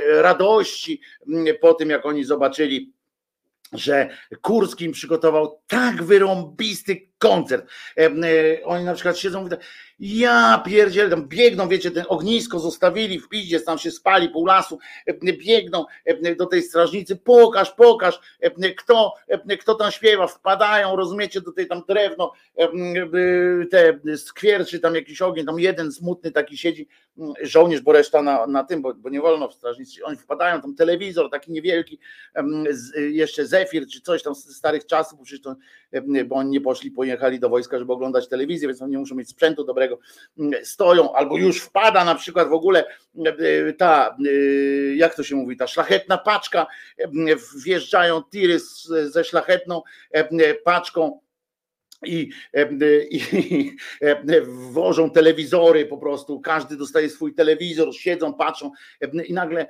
radości 0.07 1.01
po 1.61 1.73
tym, 1.73 1.89
jak 1.89 2.05
oni 2.05 2.23
zobaczyli 2.23 2.95
że 3.73 4.09
Kurski 4.41 4.85
im 4.85 4.91
przygotował 4.91 5.61
tak 5.67 6.03
wyrąbisty 6.03 7.07
koncert. 7.27 7.65
Oni 8.63 8.85
na 8.85 8.93
przykład 8.93 9.17
siedzą, 9.17 9.43
mówią, 9.43 9.57
ja 9.99 10.63
pierdzielę, 10.65 11.09
tam 11.09 11.27
biegną, 11.27 11.67
wiecie, 11.67 11.91
ten 11.91 12.05
ognisko 12.07 12.59
zostawili 12.59 13.19
w 13.19 13.29
piździe, 13.29 13.59
tam 13.59 13.77
się 13.77 13.91
spali 13.91 14.29
pół 14.29 14.45
lasu, 14.45 14.79
biegną 15.23 15.85
do 16.37 16.45
tej 16.45 16.63
strażnicy, 16.63 17.15
pokaż, 17.15 17.71
pokaż, 17.71 18.19
kto, 18.77 19.13
kto 19.59 19.75
tam 19.75 19.91
śpiewa, 19.91 20.27
wpadają, 20.27 20.95
rozumiecie, 20.95 21.41
do 21.41 21.51
tej 21.51 21.67
tam 21.67 21.81
drewno, 21.87 22.31
te 23.71 23.99
skwierczy, 24.17 24.79
tam 24.79 24.95
jakiś 24.95 25.21
ogień, 25.21 25.45
tam 25.45 25.59
jeden 25.59 25.91
smutny 25.91 26.31
taki 26.31 26.57
siedzi, 26.57 26.87
żołnierz, 27.41 27.81
bo 27.81 27.91
reszta 27.91 28.21
na, 28.21 28.47
na 28.47 28.63
tym, 28.63 28.81
bo, 28.81 28.93
bo 28.93 29.09
nie 29.09 29.21
wolno 29.21 29.47
w 29.47 29.53
strażnicy, 29.53 30.05
oni 30.05 30.17
wpadają, 30.17 30.61
tam 30.61 30.75
telewizor 30.75 31.29
taki 31.29 31.51
niewielki, 31.51 31.99
jeszcze 33.09 33.45
Zefir, 33.45 33.87
czy 33.87 34.01
coś 34.01 34.23
tam 34.23 34.35
z 34.35 34.55
starych 34.55 34.85
czasów, 34.85 35.19
bo 36.25 36.35
oni 36.35 36.49
nie 36.49 36.61
poszli, 36.61 36.91
pojechali 37.15 37.39
do 37.39 37.49
wojska, 37.49 37.79
żeby 37.79 37.93
oglądać 37.93 38.27
telewizję, 38.27 38.67
więc 38.67 38.81
oni 38.81 38.91
nie 38.91 38.97
muszą 38.97 39.15
mieć 39.15 39.29
sprzętu 39.29 39.63
dobrego, 39.63 39.99
mm, 40.39 40.65
stoją, 40.65 41.13
albo 41.13 41.37
już 41.37 41.61
wpada 41.61 42.05
na 42.05 42.15
przykład 42.15 42.49
w 42.49 42.53
ogóle 42.53 42.85
e, 43.25 43.73
ta, 43.73 44.17
e, 44.25 44.31
jak 44.95 45.15
to 45.15 45.23
się 45.23 45.35
mówi, 45.35 45.57
ta 45.57 45.67
szlachetna 45.67 46.17
paczka, 46.17 46.67
e, 46.97 47.07
wjeżdżają 47.63 48.23
tiry 48.23 48.59
ze 49.03 49.23
szlachetną 49.23 49.81
paczką 50.63 51.19
i, 52.05 52.31
i, 53.11 53.75
wożą 54.71 55.11
telewizory 55.11 55.85
po 55.85 55.97
prostu, 55.97 56.39
każdy 56.39 56.77
dostaje 56.77 57.09
swój 57.09 57.33
telewizor, 57.33 57.95
siedzą, 57.95 58.33
patrzą 58.33 58.71
i 59.25 59.33
nagle 59.33 59.67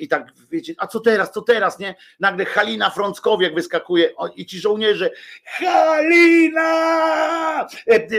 i 0.00 0.08
tak 0.08 0.32
wiecie, 0.50 0.74
a 0.78 0.86
co 0.86 1.00
teraz, 1.00 1.32
co 1.32 1.42
teraz, 1.42 1.78
nie? 1.78 1.94
Nagle 2.20 2.44
Halina 2.44 2.90
Frąckowiak 2.90 3.54
wyskakuje 3.54 4.10
i 4.36 4.46
ci 4.46 4.58
żołnierze 4.60 5.10
Halina! 5.44 6.80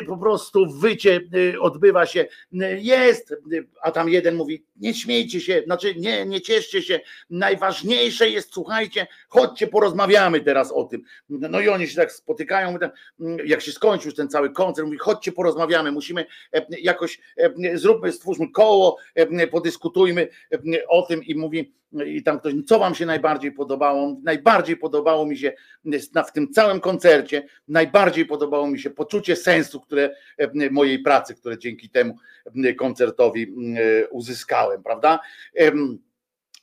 Po 0.07 0.17
prostu 0.17 0.79
wycie 0.79 1.21
odbywa 1.59 2.05
się, 2.05 2.25
jest, 2.77 3.35
a 3.81 3.91
tam 3.91 4.09
jeden 4.09 4.35
mówi, 4.35 4.65
nie 4.75 4.93
śmiejcie 4.93 5.41
się, 5.41 5.61
znaczy 5.65 5.95
nie, 5.95 6.25
nie 6.25 6.41
cieszcie 6.41 6.81
się, 6.81 6.99
najważniejsze 7.29 8.29
jest, 8.29 8.53
słuchajcie, 8.53 9.07
chodźcie 9.29 9.67
porozmawiamy 9.67 10.39
teraz 10.41 10.71
o 10.71 10.83
tym. 10.83 11.03
No 11.29 11.59
i 11.59 11.69
oni 11.69 11.87
się 11.87 11.95
tak 11.95 12.11
spotykają, 12.11 12.77
jak 13.51 13.61
się 13.61 13.71
skończył 13.71 14.11
ten 14.11 14.29
cały 14.29 14.49
koncert, 14.49 14.85
mówi, 14.85 14.97
chodźcie 14.97 15.31
porozmawiamy, 15.31 15.91
musimy 15.91 16.25
e, 16.53 16.65
jakoś, 16.81 17.19
e, 17.37 17.77
zróbmy, 17.77 18.11
stwórzmy 18.11 18.51
koło, 18.51 18.97
e, 19.15 19.47
podyskutujmy 19.47 20.27
o 20.87 21.01
tym 21.01 21.23
i 21.23 21.35
mówi, 21.35 21.73
i 22.05 22.23
tam 22.23 22.39
ktoś, 22.39 22.53
co 22.67 22.79
wam 22.79 22.95
się 22.95 23.05
najbardziej 23.05 23.51
podobało? 23.51 24.17
Najbardziej 24.23 24.77
podobało 24.77 25.25
mi 25.25 25.37
się 25.37 25.53
w 26.27 26.31
tym 26.31 26.53
całym 26.53 26.79
koncercie, 26.79 27.47
najbardziej 27.67 28.25
podobało 28.25 28.67
mi 28.67 28.79
się 28.79 28.89
poczucie 28.89 29.35
sensu, 29.35 29.79
które 29.79 30.15
mojej 30.71 30.99
pracy, 30.99 31.35
które 31.35 31.57
dzięki 31.57 31.89
temu 31.89 32.15
koncertowi 32.77 33.53
uzyskałem, 34.11 34.83
prawda? 34.83 35.19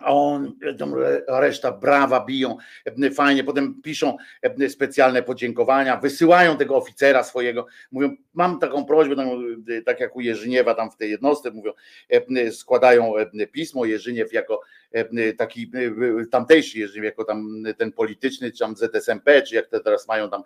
On, 0.05 0.53
reszta 1.29 1.73
brawa 1.73 2.25
biją, 2.25 2.57
fajnie, 3.15 3.45
potem 3.45 3.83
piszą 3.83 4.17
specjalne 4.69 5.23
podziękowania, 5.23 5.97
wysyłają 5.97 6.57
tego 6.57 6.77
oficera 6.77 7.25
swojego, 7.25 7.67
mówią, 7.93 8.17
mam 8.35 8.59
taką 8.59 8.85
prośbę, 8.85 9.17
tak 9.87 10.01
jak 10.01 10.17
u 10.17 10.21
Jerzyniewa 10.21 10.75
tam 10.75 10.91
w 10.91 10.97
tej 10.97 11.11
jednostce, 11.11 11.51
mówią, 11.51 11.73
składają 12.51 13.13
pismo, 13.53 13.85
Jerzyniew 13.85 14.33
jako 14.33 14.61
taki 15.39 15.71
tamtejszy 16.31 16.79
Jerzyniew, 16.79 17.05
jako 17.05 17.25
tam 17.25 17.63
ten 17.79 17.93
polityczny, 17.93 18.53
czy 18.53 18.59
tam 18.59 18.77
ZSMP, 18.77 19.43
czy 19.43 19.55
jak 19.55 19.69
to 19.69 19.81
teraz 19.81 20.09
mają 20.09 20.31
tam 20.31 20.43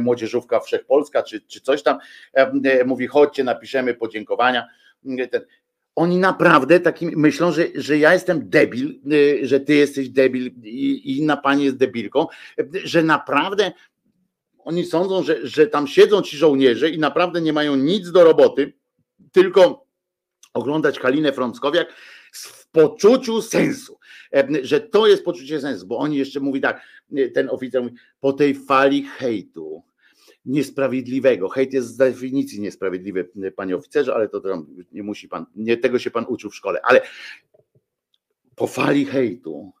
Młodzieżówka 0.00 0.60
Wszechpolska, 0.60 1.22
czy, 1.22 1.40
czy 1.40 1.60
coś 1.60 1.82
tam, 1.82 1.98
mówi, 2.86 3.06
chodźcie, 3.06 3.44
napiszemy 3.44 3.94
podziękowania, 3.94 4.66
oni 6.00 6.18
naprawdę 6.18 6.80
takim 6.80 7.12
myślą, 7.16 7.52
że, 7.52 7.66
że 7.74 7.98
ja 7.98 8.12
jestem 8.12 8.50
debil, 8.50 9.00
y, 9.12 9.40
że 9.42 9.60
ty 9.60 9.74
jesteś 9.74 10.08
debil 10.08 10.50
i 10.62 11.18
inna 11.18 11.36
pani 11.36 11.64
jest 11.64 11.76
debilką, 11.76 12.26
że 12.84 13.02
naprawdę 13.02 13.72
oni 14.58 14.84
sądzą, 14.84 15.22
że, 15.22 15.46
że 15.46 15.66
tam 15.66 15.86
siedzą 15.86 16.22
ci 16.22 16.36
żołnierze 16.36 16.90
i 16.90 16.98
naprawdę 16.98 17.40
nie 17.40 17.52
mają 17.52 17.76
nic 17.76 18.10
do 18.10 18.24
roboty, 18.24 18.72
tylko 19.32 19.86
oglądać 20.54 20.98
Kalinę 20.98 21.32
Frąckowiak 21.32 21.92
w 22.32 22.70
poczuciu 22.70 23.42
sensu, 23.42 23.98
że 24.62 24.80
to 24.80 25.06
jest 25.06 25.24
poczucie 25.24 25.60
sensu, 25.60 25.86
bo 25.86 25.98
oni 25.98 26.16
jeszcze 26.16 26.40
mówi 26.40 26.60
tak, 26.60 26.82
ten 27.34 27.50
oficer 27.50 27.82
mówi, 27.82 27.94
po 28.20 28.32
tej 28.32 28.54
fali 28.54 29.02
hejtu, 29.02 29.82
niesprawiedliwego. 30.44 31.48
Hejt 31.48 31.72
jest 31.72 31.88
z 31.88 31.96
definicji 31.96 32.60
niesprawiedliwy, 32.60 33.30
panie 33.56 33.76
oficerze, 33.76 34.14
ale 34.14 34.28
to 34.28 34.42
nie 34.92 35.02
musi 35.02 35.28
pan, 35.28 35.46
nie 35.56 35.76
tego 35.76 35.98
się 35.98 36.10
pan 36.10 36.24
uczył 36.28 36.50
w 36.50 36.56
szkole, 36.56 36.80
ale 36.82 37.00
po 38.56 38.66
fali 38.66 39.04
hejtu 39.04 39.72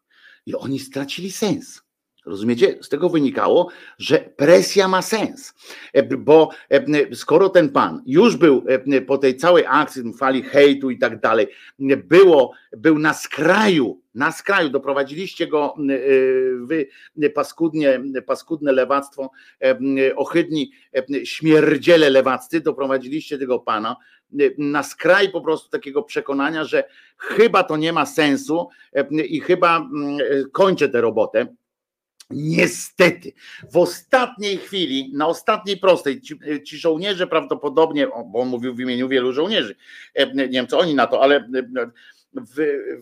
i 0.46 0.54
oni 0.54 0.78
stracili 0.78 1.32
sens. 1.32 1.82
Rozumiecie? 2.26 2.78
Z 2.80 2.88
tego 2.88 3.08
wynikało, 3.08 3.68
że 3.98 4.18
presja 4.18 4.88
ma 4.88 5.02
sens, 5.02 5.54
e, 5.92 6.02
bo 6.02 6.50
e, 6.70 7.14
skoro 7.14 7.48
ten 7.48 7.68
pan 7.68 8.02
już 8.06 8.36
był 8.36 8.64
e, 8.68 9.00
po 9.00 9.18
tej 9.18 9.36
całej 9.36 9.64
akcji, 9.68 10.02
fali 10.18 10.42
hejtu 10.42 10.90
i 10.90 10.98
tak 10.98 11.20
dalej, 11.20 11.46
było, 11.96 12.52
był 12.76 12.98
na 12.98 13.14
skraju, 13.14 14.00
na 14.14 14.32
skraju, 14.32 14.70
doprowadziliście 14.70 15.46
go 15.46 15.74
wy 16.60 16.86
paskudnie, 17.34 18.00
paskudne 18.26 18.72
lewactwo, 18.72 19.30
ohydni 20.16 20.70
śmierdziele 21.24 22.10
lewaccy, 22.10 22.60
doprowadziliście 22.60 23.38
tego 23.38 23.58
pana 23.58 23.96
na 24.58 24.82
skraj 24.82 25.28
po 25.28 25.40
prostu 25.40 25.70
takiego 25.70 26.02
przekonania, 26.02 26.64
że 26.64 26.84
chyba 27.16 27.64
to 27.64 27.76
nie 27.76 27.92
ma 27.92 28.06
sensu 28.06 28.68
i 29.28 29.40
chyba 29.40 29.88
kończę 30.52 30.88
tę 30.88 31.00
robotę 31.00 31.46
Niestety, 32.30 33.32
w 33.72 33.76
ostatniej 33.76 34.56
chwili, 34.56 35.10
na 35.14 35.26
ostatniej 35.26 35.76
prostej, 35.76 36.20
ci, 36.20 36.38
ci, 36.64 36.78
żołnierze 36.78 37.26
prawdopodobnie, 37.26 38.06
bo 38.26 38.40
on 38.40 38.48
mówił 38.48 38.74
w 38.74 38.80
imieniu 38.80 39.08
wielu 39.08 39.32
żołnierzy, 39.32 39.76
e, 40.14 40.34
nie 40.34 40.48
wiem 40.48 40.66
co 40.66 40.78
oni 40.78 40.94
na 40.94 41.06
to, 41.06 41.22
ale 41.22 41.36
e, 41.36 41.42
w, 42.34 42.54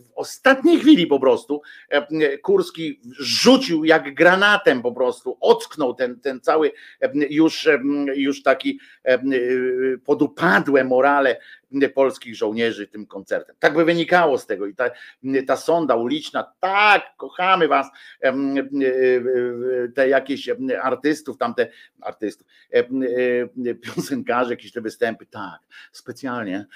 w, 0.02 0.12
ostatniej 0.14 0.80
chwili 0.80 1.06
po 1.06 1.20
prostu 1.20 1.62
e, 1.88 2.38
Kurski 2.38 3.00
rzucił 3.18 3.84
jak 3.84 4.14
granatem 4.14 4.82
po 4.82 4.92
prostu, 4.92 5.36
ocknął 5.40 5.94
ten, 5.94 6.20
ten 6.20 6.40
cały 6.40 6.72
już, 7.30 7.68
już 8.14 8.42
taki 8.42 8.80
podupadłe 10.04 10.84
morale 10.84 11.40
polskich 11.94 12.36
żołnierzy 12.36 12.86
tym 12.86 13.06
koncertem. 13.06 13.56
Tak 13.58 13.74
by 13.74 13.84
wynikało 13.84 14.38
z 14.38 14.46
tego 14.46 14.66
i 14.66 14.74
ta, 14.74 14.90
ta 15.46 15.56
sonda 15.56 15.96
uliczna, 15.96 16.52
tak, 16.60 17.02
kochamy 17.16 17.68
was, 17.68 17.86
te 19.94 20.08
jakieś 20.08 20.50
artystów, 20.82 21.38
tamte 21.38 21.68
artystów, 22.00 22.46
piosenkarze, 23.82 24.50
jakieś 24.50 24.72
te 24.72 24.80
występy, 24.80 25.26
tak, 25.26 25.60
specjalnie 25.92 26.66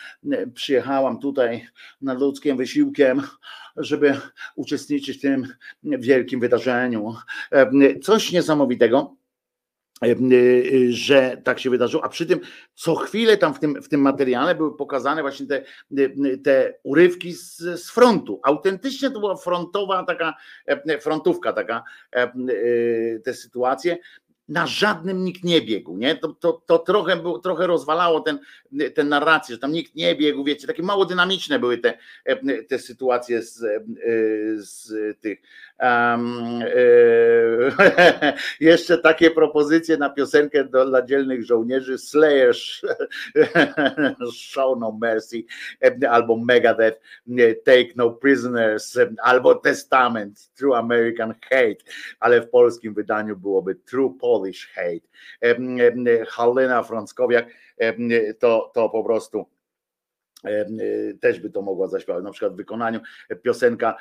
przyjechałam 0.54 1.20
tutaj 1.20 1.66
nad 2.02 2.20
ludzkim 2.20 2.56
wysiłkiem, 2.56 3.22
żeby 3.76 4.20
uczestniczyć 4.56 5.18
w 5.18 5.20
tym 5.20 5.46
wielkim 5.84 6.40
wydarzeniu. 6.40 7.14
Coś 8.02 8.32
niesamowitego. 8.32 9.21
E, 10.02 10.06
e, 10.06 10.92
że 10.92 11.36
tak 11.44 11.60
się 11.60 11.70
wydarzyło, 11.70 12.04
a 12.04 12.08
przy 12.08 12.26
tym 12.26 12.40
co 12.74 12.94
chwilę 12.94 13.36
tam 13.36 13.54
w 13.54 13.58
tym, 13.58 13.82
w 13.82 13.88
tym 13.88 14.00
materiale 14.00 14.54
były 14.54 14.76
pokazane 14.76 15.22
właśnie 15.22 15.46
te, 15.46 15.62
e, 15.98 16.38
te 16.44 16.74
urywki 16.82 17.32
z, 17.32 17.56
z 17.56 17.90
frontu. 17.90 18.40
Autentycznie 18.42 19.10
to 19.10 19.20
była 19.20 19.36
frontowa 19.36 20.04
taka, 20.04 20.34
frontówka 21.00 21.52
taka, 21.52 21.82
te 23.24 23.34
sytuacje 23.34 23.98
na 24.48 24.66
żadnym 24.66 25.24
nikt 25.24 25.44
nie 25.44 25.60
biegł, 25.60 25.96
nie? 25.96 26.16
To, 26.16 26.28
to, 26.28 26.62
to 26.66 26.78
trochę, 26.78 27.16
było, 27.16 27.38
trochę 27.38 27.66
rozwalało 27.66 28.20
ten, 28.20 28.38
ten 28.94 29.08
narrację, 29.08 29.54
że 29.54 29.58
tam 29.58 29.72
nikt 29.72 29.94
nie 29.94 30.16
biegł, 30.16 30.44
wiecie, 30.44 30.66
takie 30.66 30.82
mało 30.82 31.04
dynamiczne 31.04 31.58
były 31.58 31.78
te, 31.78 31.98
te 32.68 32.78
sytuacje 32.78 33.42
z, 33.42 33.64
z 34.58 34.92
tych. 35.20 35.42
Um, 35.80 36.60
jeszcze 38.60 38.98
takie 38.98 39.30
propozycje 39.30 39.96
na 39.96 40.10
piosenkę 40.10 40.64
do, 40.64 40.86
dla 40.86 41.02
dzielnych 41.02 41.44
żołnierzy 41.44 41.98
Slayer 41.98 42.54
Show 44.34 44.78
No 44.78 44.98
Mercy 45.00 45.44
albo 46.10 46.36
Megadeth 46.36 47.00
Take 47.64 47.88
No 47.96 48.10
Prisoners 48.10 48.98
albo 49.22 49.54
Testament 49.54 50.50
True 50.54 50.76
American 50.76 51.34
Hate, 51.50 51.84
ale 52.20 52.40
w 52.40 52.50
polskim 52.50 52.94
wydaniu 52.94 53.36
byłoby 53.36 53.74
True 53.74 54.14
Polish 54.42 54.72
Hate. 54.74 55.06
Halina 56.26 56.82
Frąckowiak 56.82 57.46
to, 58.38 58.70
to 58.74 58.88
po 58.88 59.04
prostu 59.04 59.46
też 61.20 61.40
by 61.40 61.50
to 61.50 61.62
mogła 61.62 61.88
zaśpiewać, 61.88 62.24
na 62.24 62.30
przykład 62.30 62.52
w 62.52 62.56
wykonaniu 62.56 63.00
piosenka 63.42 63.96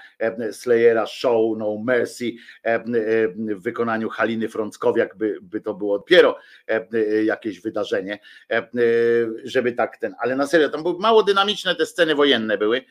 Slayera 0.52 1.06
Show 1.06 1.58
No 1.58 1.78
Mercy 1.84 2.32
w 3.36 3.62
wykonaniu 3.64 4.10
Haliny 4.10 4.50
Frąckowiak 4.50 5.18
by, 5.18 5.38
by 5.42 5.62
to 5.62 5.74
było 5.74 6.02
dopiero 6.12 6.38
y, 6.94 7.24
jakieś 7.24 7.62
wydarzenie, 7.62 8.20
y, 8.52 8.60
żeby 9.44 9.72
tak 9.72 9.98
ten, 9.98 10.16
ale 10.20 10.36
na 10.36 10.48
serio, 10.48 10.70
tam 10.70 10.84
były 10.84 11.00
mało 11.00 11.24
dynamiczne 11.24 11.76
te 11.76 11.86
sceny 11.86 12.16
wojenne 12.16 12.58
były 12.58 12.82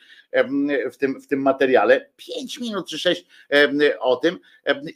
w 0.91 0.97
tym, 0.97 1.21
w 1.21 1.27
tym 1.27 1.41
materiale, 1.41 2.09
pięć 2.17 2.59
minut 2.59 2.89
czy 2.89 2.99
sześć 2.99 3.25
o 3.99 4.15
tym 4.15 4.39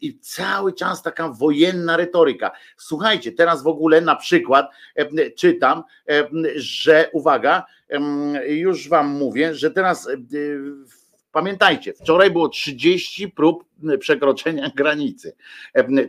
i 0.01 0.19
cały 0.19 0.73
czas 0.73 1.03
taka 1.03 1.29
wojenna 1.29 1.97
retoryka. 1.97 2.51
Słuchajcie, 2.77 3.31
teraz 3.31 3.63
w 3.63 3.67
ogóle 3.67 4.01
na 4.01 4.15
przykład 4.15 4.71
czytam, 5.35 5.83
że 6.55 7.09
uwaga, 7.13 7.65
już 8.47 8.89
wam 8.89 9.09
mówię, 9.09 9.55
że 9.55 9.71
teraz 9.71 10.07
e, 10.07 10.17
pamiętajcie, 11.31 11.93
wczoraj 11.93 12.31
było 12.31 12.49
30 12.49 13.29
prób 13.29 13.65
przekroczenia 13.99 14.71
granicy. 14.77 15.35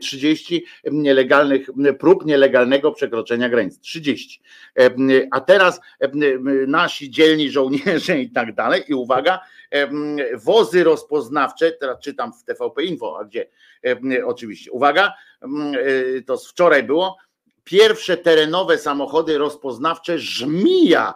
30 0.01 0.65
nielegalnych 0.93 1.69
prób 1.99 2.27
nielegalnego 2.27 2.93
przekroczenia 2.93 3.49
granicy. 3.49 3.81
30. 3.81 4.41
A 5.33 5.41
teraz 5.41 5.81
nasi 6.67 7.11
dzielni 7.11 7.51
żołnierze 7.51 8.21
i 8.21 8.31
tak 8.31 8.55
dalej. 8.55 8.83
I 8.89 8.95
uwaga, 8.95 9.41
wozy 10.35 10.85
rozpoznawcze, 10.85 11.73
teraz 11.73 11.99
czytam 12.01 12.33
w 12.33 12.45
TVP 12.45 12.85
Info, 12.85 13.19
a 13.21 13.25
gdzie 13.25 13.47
oczywiście. 14.25 14.73
Uwaga, 14.73 15.15
e, 15.43 16.23
to 16.23 16.39
z 16.39 16.51
wczoraj 16.51 16.83
było 16.83 17.17
Pierwsze 17.67 18.17
terenowe 18.17 18.79
samochody 18.79 19.39
rozpoznawcze 19.39 20.19
Żmija 20.19 21.15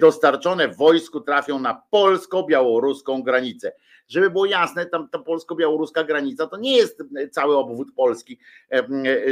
dostarczone 0.00 0.68
w 0.68 0.76
wojsku 0.76 1.20
trafią 1.20 1.58
na 1.58 1.82
polsko-białoruską 1.90 3.22
granicę. 3.22 3.72
Żeby 4.08 4.30
było 4.30 4.46
jasne, 4.46 4.86
tam 4.86 5.08
ta 5.08 5.18
polsko-białoruska 5.18 6.04
granica 6.04 6.46
to 6.46 6.56
nie 6.56 6.76
jest 6.76 7.02
cały 7.30 7.56
obwód 7.56 7.88
Polski, 7.96 8.38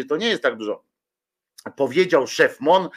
to 0.08 0.16
nie 0.16 0.28
jest 0.28 0.42
tak 0.42 0.56
dużo 0.56 0.89
powiedział 1.76 2.26
szef 2.26 2.60
MON 2.60 2.88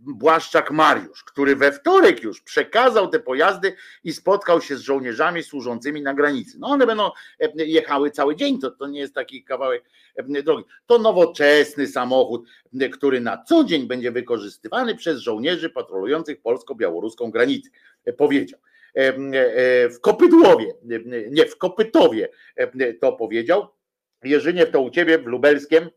Błaszczak 0.00 0.70
Mariusz, 0.70 1.24
który 1.24 1.56
we 1.56 1.72
wtorek 1.72 2.22
już 2.22 2.40
przekazał 2.40 3.08
te 3.08 3.20
pojazdy 3.20 3.76
i 4.04 4.12
spotkał 4.12 4.60
się 4.60 4.76
z 4.76 4.80
żołnierzami 4.80 5.42
służącymi 5.42 6.02
na 6.02 6.14
granicy. 6.14 6.58
No 6.60 6.66
one 6.66 6.86
będą 6.86 7.10
jechały 7.54 8.10
cały 8.10 8.36
dzień, 8.36 8.58
to, 8.58 8.70
to 8.70 8.86
nie 8.86 9.00
jest 9.00 9.14
taki 9.14 9.44
kawałek 9.44 9.84
drogi. 10.44 10.64
To 10.86 10.98
nowoczesny 10.98 11.86
samochód, 11.86 12.48
który 12.92 13.20
na 13.20 13.44
co 13.44 13.64
dzień 13.64 13.86
będzie 13.86 14.12
wykorzystywany 14.12 14.94
przez 14.94 15.20
żołnierzy 15.20 15.70
patrolujących 15.70 16.42
polsko-białoruską 16.42 17.30
granicę, 17.30 17.70
powiedział 18.16 18.60
w 19.90 20.00
Kopydłowie, 20.00 20.74
nie 21.30 21.46
w 21.46 21.58
Kopytowie 21.58 22.28
to 23.00 23.12
powiedział. 23.12 23.68
Jerzynie, 24.24 24.66
to 24.66 24.80
u 24.80 24.90
ciebie 24.90 25.18
w 25.18 25.26
Lubelskiem 25.26 25.90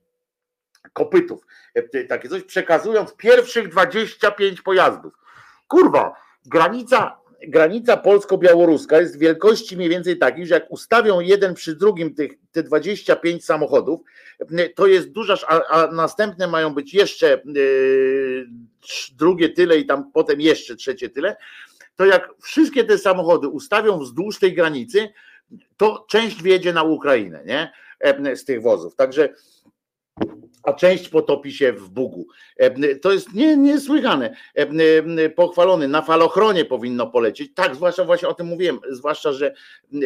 kopytów, 0.93 1.45
e, 1.73 2.03
takie 2.03 2.29
coś, 2.29 2.43
przekazując 2.43 3.15
pierwszych 3.15 3.69
25 3.69 4.61
pojazdów. 4.61 5.13
Kurwa, 5.67 6.15
granica, 6.45 7.17
granica 7.47 7.97
polsko-białoruska 7.97 9.01
jest 9.01 9.19
wielkości 9.19 9.77
mniej 9.77 9.89
więcej 9.89 10.17
takiej, 10.17 10.47
że 10.47 10.55
jak 10.55 10.71
ustawią 10.71 11.19
jeden 11.19 11.53
przy 11.53 11.75
drugim 11.75 12.15
tych, 12.15 12.31
te 12.51 12.63
25 12.63 13.45
samochodów, 13.45 14.01
e, 14.39 14.69
to 14.69 14.87
jest 14.87 15.11
duża, 15.11 15.35
a, 15.47 15.61
a 15.67 15.91
następne 15.91 16.47
mają 16.47 16.73
być 16.73 16.93
jeszcze 16.93 17.41
yy, 17.45 18.47
drugie 19.17 19.49
tyle 19.49 19.77
i 19.77 19.85
tam 19.85 20.11
potem 20.11 20.41
jeszcze 20.41 20.75
trzecie 20.75 21.09
tyle, 21.09 21.35
to 21.95 22.05
jak 22.05 22.29
wszystkie 22.41 22.83
te 22.83 22.97
samochody 22.97 23.47
ustawią 23.47 23.99
wzdłuż 23.99 24.39
tej 24.39 24.53
granicy, 24.53 25.09
to 25.77 26.05
część 26.09 26.43
wjedzie 26.43 26.73
na 26.73 26.83
Ukrainę, 26.83 27.43
nie? 27.45 27.71
Z 28.35 28.45
tych 28.45 28.61
wozów. 28.61 28.95
Także 28.95 29.29
a 30.65 30.73
część 30.73 31.09
potopi 31.09 31.51
się 31.51 31.73
w 31.73 31.89
Bugu. 31.89 32.27
To 33.01 33.13
jest 33.13 33.33
nie, 33.33 33.57
niesłychane. 33.57 34.35
Pochwalony, 35.35 35.87
na 35.87 36.01
falochronie 36.01 36.65
powinno 36.65 37.07
polecieć. 37.07 37.53
Tak, 37.53 37.75
zwłaszcza 37.75 38.03
właśnie 38.03 38.27
o 38.27 38.33
tym 38.33 38.47
mówiłem, 38.47 38.79
zwłaszcza, 38.89 39.33
że 39.33 39.53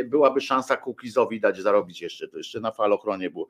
byłaby 0.06 0.42
szansa 0.42 0.78
Kukizowi 0.78 1.40
dać 1.40 1.60
zarobić 1.60 2.02
jeszcze, 2.02 2.28
to 2.28 2.38
jeszcze 2.38 2.60
na 2.60 2.72
falochronie 2.72 3.30
było, 3.30 3.48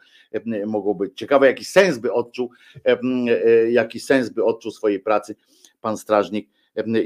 mogło 0.66 0.96
być. 0.96 1.18
Ciekawe, 1.18 1.48
jaki 1.48 1.66
sens 1.66 1.98
by 1.98 2.14
odczuł, 2.14 2.52
e, 2.86 3.72
jaki 3.72 4.00
sens 4.00 4.30
by 4.30 4.44
odczuł 4.44 4.72
swojej 4.72 5.00
pracy 5.00 5.36
pan 5.82 5.98
strażnik 5.98 6.50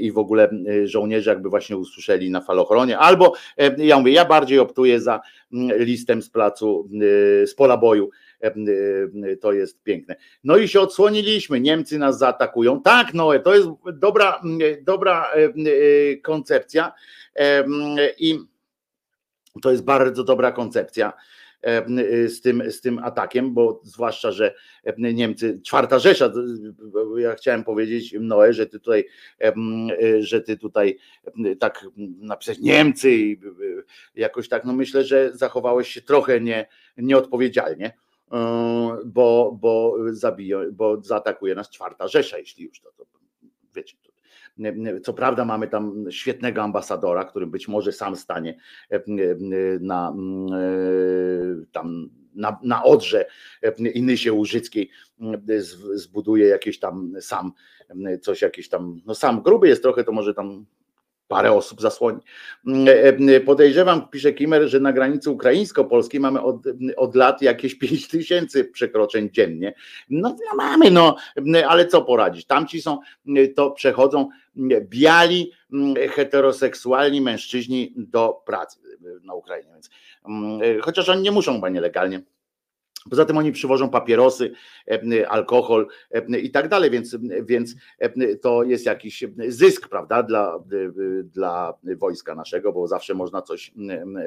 i 0.00 0.12
w 0.12 0.18
ogóle 0.18 0.50
żołnierze 0.84 1.30
jakby 1.30 1.48
właśnie 1.48 1.76
usłyszeli 1.76 2.30
na 2.30 2.40
falochronie, 2.40 2.98
albo 2.98 3.32
ja 3.78 3.98
mówię, 3.98 4.12
ja 4.12 4.24
bardziej 4.24 4.58
optuję 4.58 5.00
za 5.00 5.20
listem 5.78 6.22
z 6.22 6.30
placu, 6.30 6.88
z 7.46 7.54
pola 7.54 7.76
boju, 7.76 8.10
to 9.40 9.52
jest 9.52 9.82
piękne. 9.82 10.16
No 10.44 10.56
i 10.56 10.68
się 10.68 10.80
odsłoniliśmy, 10.80 11.60
Niemcy 11.60 11.98
nas 11.98 12.18
zaatakują. 12.18 12.82
Tak, 12.82 13.14
Noe, 13.14 13.40
to 13.40 13.54
jest 13.54 13.68
dobra, 13.92 14.42
dobra 14.82 15.28
koncepcja 16.22 16.92
i 18.18 18.38
to 19.62 19.70
jest 19.70 19.84
bardzo 19.84 20.24
dobra 20.24 20.52
koncepcja 20.52 21.12
z 22.26 22.40
tym, 22.40 22.70
z 22.70 22.80
tym 22.80 22.98
atakiem, 22.98 23.54
bo 23.54 23.80
zwłaszcza, 23.84 24.32
że 24.32 24.54
Niemcy, 24.98 25.60
czwarta 25.64 25.98
Rzesza, 25.98 26.32
ja 27.16 27.34
chciałem 27.34 27.64
powiedzieć 27.64 28.14
Noe, 28.20 28.52
że 28.52 28.66
ty 28.66 28.80
tutaj, 28.80 29.08
że 30.20 30.40
ty 30.40 30.56
tutaj 30.56 30.98
tak 31.58 31.86
napisać 32.20 32.58
Niemcy 32.58 33.12
i 33.12 33.40
jakoś 34.14 34.48
tak, 34.48 34.64
no 34.64 34.72
myślę, 34.72 35.04
że 35.04 35.30
zachowałeś 35.34 35.88
się 35.88 36.02
trochę 36.02 36.40
nie, 36.40 36.66
nieodpowiedzialnie 36.96 37.92
bo, 39.04 39.58
bo 39.60 39.96
zabiją, 40.10 40.58
bo 40.72 41.02
zaatakuje 41.02 41.54
nas 41.54 41.70
czwarta 41.70 42.08
Rzesza, 42.08 42.38
jeśli 42.38 42.64
już 42.64 42.80
to, 42.80 42.92
to 42.92 43.04
wiecie. 43.74 43.96
To, 43.96 44.14
co 45.02 45.12
prawda 45.12 45.44
mamy 45.44 45.68
tam 45.68 46.04
świetnego 46.10 46.62
ambasadora, 46.62 47.24
który 47.24 47.46
być 47.46 47.68
może 47.68 47.92
sam 47.92 48.16
stanie 48.16 48.58
e, 48.90 49.02
na, 49.80 50.14
e, 50.52 51.64
tam 51.72 52.10
na, 52.34 52.58
na 52.62 52.84
Odrze 52.84 53.26
Inysie 53.94 54.32
Łużyckiej 54.32 54.90
zbuduje 55.94 56.46
jakieś 56.46 56.78
tam 56.78 57.12
sam 57.20 57.52
coś 58.22 58.42
jakieś 58.42 58.68
tam, 58.68 59.00
no 59.06 59.14
sam 59.14 59.42
gruby 59.42 59.68
jest 59.68 59.82
trochę, 59.82 60.04
to 60.04 60.12
może 60.12 60.34
tam 60.34 60.66
parę 61.28 61.52
osób 61.52 61.80
zasłoni. 61.80 62.20
Mm, 62.66 62.88
e, 62.88 63.36
e, 63.36 63.40
podejrzewam, 63.40 64.08
pisze 64.08 64.32
Kimer, 64.32 64.68
że 64.68 64.80
na 64.80 64.92
granicy 64.92 65.30
ukraińsko-polskiej 65.30 66.20
mamy 66.20 66.42
od, 66.42 66.56
od 66.96 67.14
lat 67.14 67.42
jakieś 67.42 67.74
5 67.84 68.08
tysięcy 68.08 68.64
przekroczeń 68.64 69.28
dziennie. 69.32 69.74
No, 70.10 70.28
no, 70.28 70.56
mamy, 70.56 70.90
no, 70.90 71.16
ale 71.68 71.86
co 71.86 72.02
poradzić? 72.02 72.46
Tamci 72.46 72.82
są, 72.82 72.98
to 73.56 73.70
przechodzą 73.70 74.28
biali, 74.80 75.52
heteroseksualni 76.10 77.20
mężczyźni 77.20 77.94
do 77.96 78.42
pracy 78.46 78.78
na 79.22 79.34
Ukrainie. 79.34 79.72
Więc, 79.72 79.90
e, 80.62 80.80
chociaż 80.80 81.08
oni 81.08 81.22
nie 81.22 81.32
muszą 81.32 81.54
chyba 81.54 81.68
nielegalnie 81.68 82.22
Poza 83.10 83.24
tym 83.24 83.38
oni 83.38 83.52
przywożą 83.52 83.90
papierosy, 83.90 84.52
e, 84.90 85.28
alkohol 85.28 85.86
e, 86.10 86.38
i 86.38 86.50
tak 86.50 86.68
dalej, 86.68 86.90
więc, 86.90 87.16
więc 87.42 87.74
e, 87.98 88.36
to 88.36 88.62
jest 88.62 88.86
jakiś 88.86 89.24
zysk, 89.48 89.88
prawda, 89.88 90.22
dla, 90.22 90.58
dla 91.24 91.74
wojska 91.96 92.34
naszego, 92.34 92.72
bo 92.72 92.88
zawsze 92.88 93.14
można 93.14 93.42
coś, 93.42 93.72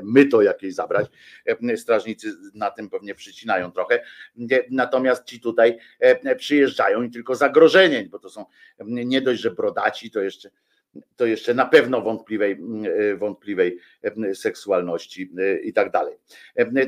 myto 0.04 0.42
jakieś 0.42 0.76
zabrać. 0.76 1.08
Strażnicy 1.76 2.34
na 2.54 2.72
tym 2.72 2.90
pewnie 2.90 3.16
przycinają 3.16 3.72
trochę. 3.72 4.04
Natomiast 4.72 5.26
ci 5.26 5.40
tutaj 5.40 5.78
przyjeżdżają 6.38 7.02
i 7.02 7.10
tylko 7.10 7.36
zagrożenie, 7.36 8.08
bo 8.12 8.20
to 8.20 8.30
są 8.30 8.46
nie 8.86 9.22
dość, 9.22 9.42
że 9.42 9.52
brodaci, 9.52 10.12
to 10.12 10.22
jeszcze 10.22 10.50
to 11.16 11.26
jeszcze 11.26 11.54
na 11.54 11.66
pewno 11.66 12.02
wątpliwej, 12.02 12.52
mm, 12.52 12.86
e, 12.86 13.16
wątpliwej 13.16 13.80
e, 14.04 14.36
seksualności 14.36 15.32
e, 15.38 15.60
i 15.60 15.74
tak 15.74 15.92
dalej. 15.92 16.16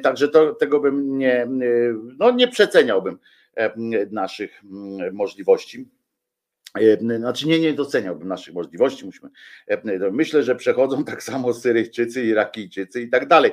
Także 0.04 0.28
to, 0.28 0.54
tego 0.54 0.80
bym 0.80 1.18
nie, 1.18 1.48
no 2.18 2.32
nie 2.32 2.48
przeceniałbym 2.48 3.20
naszych 4.12 4.62
możliwości. 5.12 5.90
Znaczy 7.18 7.48
nie, 7.48 7.60
nie 7.60 7.74
doceniałbym 7.74 8.28
naszych 8.28 8.54
możliwości. 8.54 9.06
Musimy, 9.06 9.30
myślę, 10.12 10.44
że 10.44 10.56
przechodzą 10.56 11.04
tak 11.14 11.24
samo 11.24 11.54
Syryjczycy, 11.54 12.24
Irakijczycy 12.24 13.02
i 13.02 13.10
tak 13.10 13.28
dalej, 13.28 13.52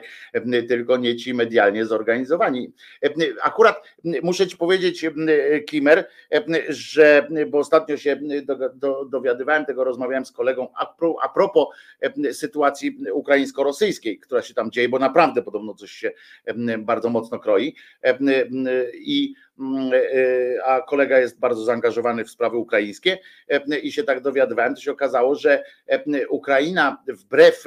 tylko 0.69 0.97
nie 0.97 1.17
ci 1.17 1.35
medialnie 1.35 1.87
zorganizowani. 1.87 2.73
Akurat 3.43 3.83
muszę 4.23 4.47
ci 4.47 4.57
powiedzieć, 4.57 5.07
Kimer, 5.67 6.09
że 6.69 7.29
bo 7.51 7.59
ostatnio 7.59 7.97
się 7.97 8.21
dowiadywałem 9.11 9.65
tego, 9.65 9.85
rozmawiałem 9.85 10.27
z 10.27 10.33
kolegą 10.33 10.69
a 11.23 11.29
propos 11.29 11.67
sytuacji 12.33 12.99
ukraińsko-rosyjskiej, 13.13 14.19
która 14.19 14.43
się 14.43 14.55
tam 14.55 14.71
dzieje, 14.71 14.89
bo 14.89 14.99
naprawdę 14.99 15.43
podobno 15.43 15.75
coś 15.75 15.91
się 15.91 16.13
bardzo 16.79 17.11
mocno 17.11 17.39
kroi. 17.39 17.75
I 18.95 19.35
e, 19.35 19.46
e, 19.46 19.46
a 20.65 20.81
kolega 20.81 21.19
jest 21.19 21.39
bardzo 21.39 21.65
zaangażowany 21.65 22.25
w 22.25 22.31
sprawy 22.31 22.57
ukraińskie 22.57 23.19
e, 23.49 23.79
i 23.79 23.93
się 23.93 24.05
tak 24.05 24.21
dowiadywałem, 24.21 24.75
to 24.75 24.81
się 24.81 24.93
okazało, 24.93 25.35
że 25.35 25.65
Ukraina 26.29 27.03
wbrew 27.09 27.65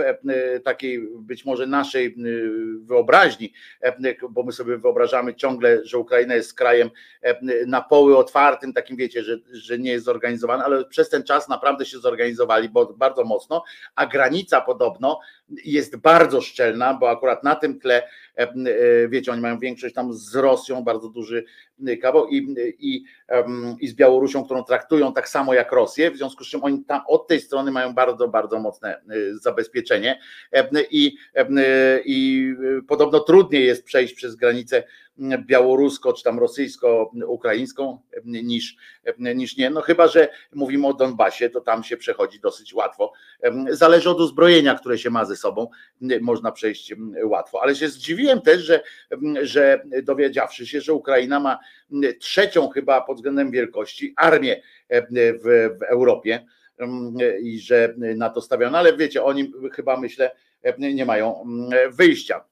takiej 0.64 1.08
być 1.20 1.46
może 1.46 1.68
naszej 1.68 2.16
wyobraźni, 2.82 3.54
bo 4.30 4.44
my 4.44 4.52
sobie 4.52 4.78
wyobrażamy 4.78 5.36
ciągle, 5.36 5.86
że 5.86 5.98
Ukraina 5.98 6.36
jest 6.36 6.54
krajem 6.54 6.90
na 7.68 7.82
poły 7.82 8.18
otwartym, 8.18 8.74
takim 8.74 8.98
wiecie, 8.98 9.24
że, 9.24 9.38
że 9.52 9.80
nie 9.80 9.92
jest 9.92 10.06
zorganizowana, 10.06 10.66
ale 10.66 10.86
przez 10.86 11.10
ten 11.10 11.24
czas 11.24 11.50
naprawdę 11.50 11.86
się 11.86 12.00
zorganizowali 12.00 12.70
bardzo 12.98 13.24
mocno, 13.24 13.64
a 13.96 14.06
granica 14.06 14.62
podobno 14.62 15.20
jest 15.66 15.98
bardzo 15.98 16.42
szczelna, 16.42 16.94
bo 16.94 17.10
akurat 17.10 17.44
na 17.44 17.56
tym 17.56 17.80
tle, 17.80 18.04
wiecie, 19.10 19.32
oni 19.32 19.42
mają 19.42 19.60
większość 19.60 19.96
tam 19.96 20.14
z 20.14 20.36
Rosją, 20.36 20.84
bardzo 20.84 21.10
duży 21.10 21.46
kawał 22.02 22.28
i, 22.28 22.56
i, 22.80 23.04
i 23.80 23.88
z 23.88 23.94
Białorusią, 23.94 24.44
którą 24.44 24.64
traktują 24.64 25.14
tak 25.14 25.30
samo 25.30 25.54
jak 25.54 25.72
Rosję, 25.72 26.12
w 26.12 26.18
związku 26.18 26.44
z 26.44 26.48
czym 26.48 26.64
oni 26.64 26.84
tam 26.84 27.02
od 27.08 27.28
tej 27.28 27.42
strony 27.42 27.72
mają 27.72 27.94
bardzo, 27.94 28.28
bardzo 28.28 28.60
mocne 28.60 29.02
zabezpieczenie. 29.42 30.20
I, 30.92 31.16
i 32.06 32.48
podobno 32.88 33.20
trudniej 33.20 33.66
jest 33.66 33.84
przejść 33.84 34.14
przez 34.14 34.36
granicę 34.36 34.84
białorusko 35.48 36.14
czy 36.14 36.24
tam 36.24 36.40
rosyjsko-ukraińską 36.40 38.00
niż, 38.26 38.76
niż 39.20 39.58
nie. 39.58 39.70
No 39.70 39.82
chyba, 39.82 40.08
że 40.08 40.30
mówimy 40.54 40.88
o 40.88 40.94
Donbasie, 40.94 41.50
to 41.50 41.62
tam 41.62 41.84
się 41.84 41.98
przechodzi 41.98 42.40
dosyć 42.40 42.74
łatwo. 42.74 43.12
Zależy 43.70 44.10
od 44.10 44.20
uzbrojenia, 44.20 44.76
które 44.76 44.98
się 44.98 45.10
ma 45.10 45.26
ze 45.26 45.36
sobą, 45.36 45.68
można 46.22 46.52
przejść 46.52 46.94
łatwo. 47.24 47.62
Ale 47.62 47.76
się 47.76 47.90
zdziwiłem 47.90 48.42
też, 48.42 48.64
że, 48.64 48.82
że 49.42 49.82
dowiedziawszy 50.04 50.68
się, 50.68 50.82
że 50.82 50.94
Ukraina 50.94 51.40
ma 51.40 51.60
trzecią 52.20 52.70
chyba 52.70 53.02
pod 53.02 53.18
względem 53.18 53.52
wielkości 53.52 54.14
armię 54.18 54.62
w, 54.90 55.40
w 55.80 55.84
Europie 55.84 56.46
i 57.42 57.60
że 57.60 57.94
na 57.98 58.30
to 58.30 58.42
stawiono, 58.42 58.78
ale 58.78 58.98
wiecie, 58.98 59.24
oni 59.24 59.52
chyba 59.74 59.98
myślę 59.98 60.32
nie 60.80 61.06
mają 61.06 61.46
wyjścia. 61.92 62.49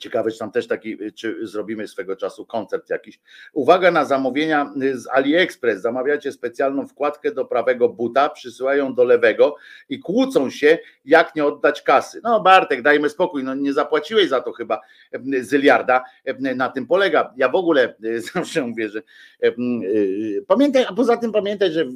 Ciekawe, 0.00 0.30
czy 0.30 0.38
tam 0.38 0.50
też 0.50 0.66
taki, 0.66 1.12
czy 1.12 1.46
zrobimy 1.46 1.88
swego 1.88 2.16
czasu 2.16 2.46
koncert 2.46 2.90
jakiś. 2.90 3.20
Uwaga 3.52 3.90
na 3.90 4.04
zamówienia 4.04 4.72
z 4.92 5.06
AliExpress. 5.06 5.80
Zamawiacie 5.80 6.32
specjalną 6.32 6.86
wkładkę 6.86 7.32
do 7.32 7.44
prawego 7.44 7.88
buta, 7.88 8.28
przysyłają 8.28 8.94
do 8.94 9.04
lewego 9.04 9.56
i 9.88 10.00
kłócą 10.00 10.50
się, 10.50 10.78
jak 11.04 11.34
nie 11.34 11.44
oddać 11.44 11.82
kasy. 11.82 12.20
No 12.24 12.40
Bartek, 12.40 12.82
dajmy 12.82 13.10
spokój, 13.10 13.44
no 13.44 13.54
nie 13.54 13.72
zapłaciłeś 13.72 14.28
za 14.28 14.40
to 14.40 14.52
chyba 14.52 14.80
zyliarda. 15.40 16.04
Na 16.56 16.68
tym 16.68 16.86
polega. 16.86 17.34
Ja 17.36 17.48
w 17.48 17.54
ogóle 17.54 17.94
zawsze 18.34 18.62
mówię, 18.62 18.88
że 18.88 19.02
pamiętaj, 20.46 20.84
a 20.88 20.92
poza 20.92 21.16
tym 21.16 21.32
pamiętaj, 21.32 21.72
że 21.72 21.86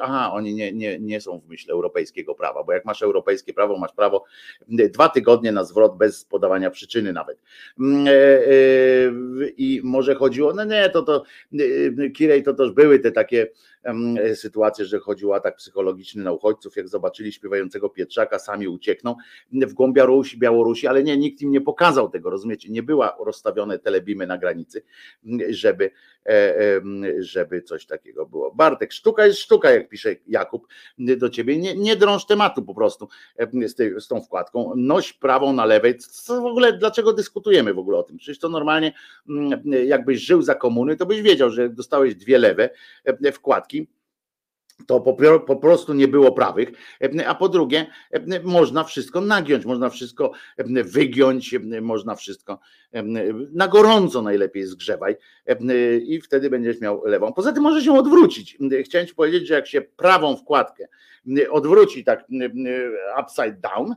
aha, 0.00 0.30
oni 0.32 0.54
nie, 0.54 0.72
nie, 0.72 0.98
nie 0.98 1.20
są 1.20 1.40
w 1.40 1.48
myśl 1.48 1.70
europejskiego 1.70 2.34
prawa, 2.34 2.64
bo 2.64 2.72
jak 2.72 2.84
masz 2.84 3.02
europejskie 3.02 3.54
prawo, 3.54 3.78
masz 3.78 3.92
prawo 3.92 4.24
dwa 4.68 5.08
tygodnie 5.08 5.52
na 5.52 5.64
zwrot 5.64 5.96
bez 5.96 6.24
podawania 6.24 6.70
przyczyny 6.70 7.12
nawet. 7.12 7.35
Mm, 7.80 8.06
e, 8.06 8.10
e, 8.10 9.48
I 9.56 9.80
może 9.84 10.14
chodziło, 10.14 10.54
no 10.54 10.64
nie, 10.64 10.90
to 10.90 11.02
to 11.02 11.24
e, 11.54 12.10
Kirej 12.10 12.42
to 12.42 12.54
też 12.54 12.70
były 12.72 12.98
te 12.98 13.12
takie 13.12 13.46
sytuacje, 14.34 14.84
że 14.84 14.98
chodziło 14.98 15.32
o 15.32 15.36
atak 15.36 15.56
psychologiczny 15.56 16.24
na 16.24 16.32
uchodźców, 16.32 16.76
jak 16.76 16.88
zobaczyli 16.88 17.32
śpiewającego 17.32 17.88
Pietrzaka, 17.88 18.38
sami 18.38 18.68
uciekną 18.68 19.16
w 19.52 19.72
głąb 19.72 19.94
Białorusi, 19.96 20.38
Białorusi, 20.38 20.86
ale 20.86 21.02
nie, 21.02 21.16
nikt 21.16 21.42
im 21.42 21.50
nie 21.50 21.60
pokazał 21.60 22.08
tego, 22.08 22.30
rozumiecie, 22.30 22.68
nie 22.68 22.82
była 22.82 23.16
rozstawione 23.20 23.78
telebimy 23.78 24.26
na 24.26 24.38
granicy, 24.38 24.82
żeby, 25.48 25.90
żeby 27.18 27.62
coś 27.62 27.86
takiego 27.86 28.26
było. 28.26 28.54
Bartek, 28.54 28.92
sztuka 28.92 29.26
jest 29.26 29.38
sztuka, 29.38 29.70
jak 29.70 29.88
pisze 29.88 30.16
Jakub 30.28 30.66
do 30.98 31.28
ciebie, 31.28 31.58
nie, 31.58 31.76
nie 31.76 31.96
drąż 31.96 32.26
tematu 32.26 32.62
po 32.62 32.74
prostu 32.74 33.08
z, 33.66 33.74
tej, 33.74 34.00
z 34.00 34.08
tą 34.08 34.20
wkładką, 34.20 34.72
noś 34.76 35.12
prawą 35.12 35.52
na 35.52 35.64
lewej, 35.64 35.98
co 35.98 36.42
w 36.42 36.46
ogóle, 36.46 36.72
dlaczego 36.72 37.12
dyskutujemy 37.12 37.74
w 37.74 37.78
ogóle 37.78 37.98
o 37.98 38.02
tym, 38.02 38.16
przecież 38.16 38.38
to 38.38 38.48
normalnie 38.48 38.92
jakbyś 39.86 40.20
żył 40.20 40.42
za 40.42 40.54
komuny, 40.54 40.96
to 40.96 41.06
byś 41.06 41.22
wiedział, 41.22 41.50
że 41.50 41.68
dostałeś 41.68 42.14
dwie 42.14 42.38
lewe 42.38 42.70
wkładki, 43.32 43.75
to 44.86 45.00
po, 45.46 45.56
prostu 45.56 45.94
nie 45.94 46.08
było 46.08 46.32
prawych, 46.32 46.72
a 47.26 47.34
po 47.34 47.48
drugie 47.48 47.86
można 48.42 48.84
wszystko 48.84 49.20
nagiąć, 49.20 49.64
można 49.64 49.90
wszystko 49.90 50.32
wygiąć, 50.84 51.54
można 51.82 52.14
wszystko 52.14 52.58
na 53.52 53.68
gorąco 53.68 54.22
najlepiej 54.22 54.64
zgrzewaj 54.64 55.16
i 56.06 56.20
wtedy 56.20 56.50
będziesz 56.50 56.80
miał 56.80 57.02
lewą. 57.04 57.32
Poza 57.32 57.52
tym 57.52 57.62
może 57.62 57.82
się 57.82 57.92
odwrócić. 57.92 58.58
Chciałem 58.84 59.06
ci 59.06 59.14
powiedzieć, 59.14 59.48
że 59.48 59.54
jak 59.54 59.66
się 59.66 59.80
prawą 59.80 60.36
wkładkę 60.36 60.88
odwróci 61.50 62.04
tak 62.04 62.24
upside 63.20 63.52
down, 63.52 63.94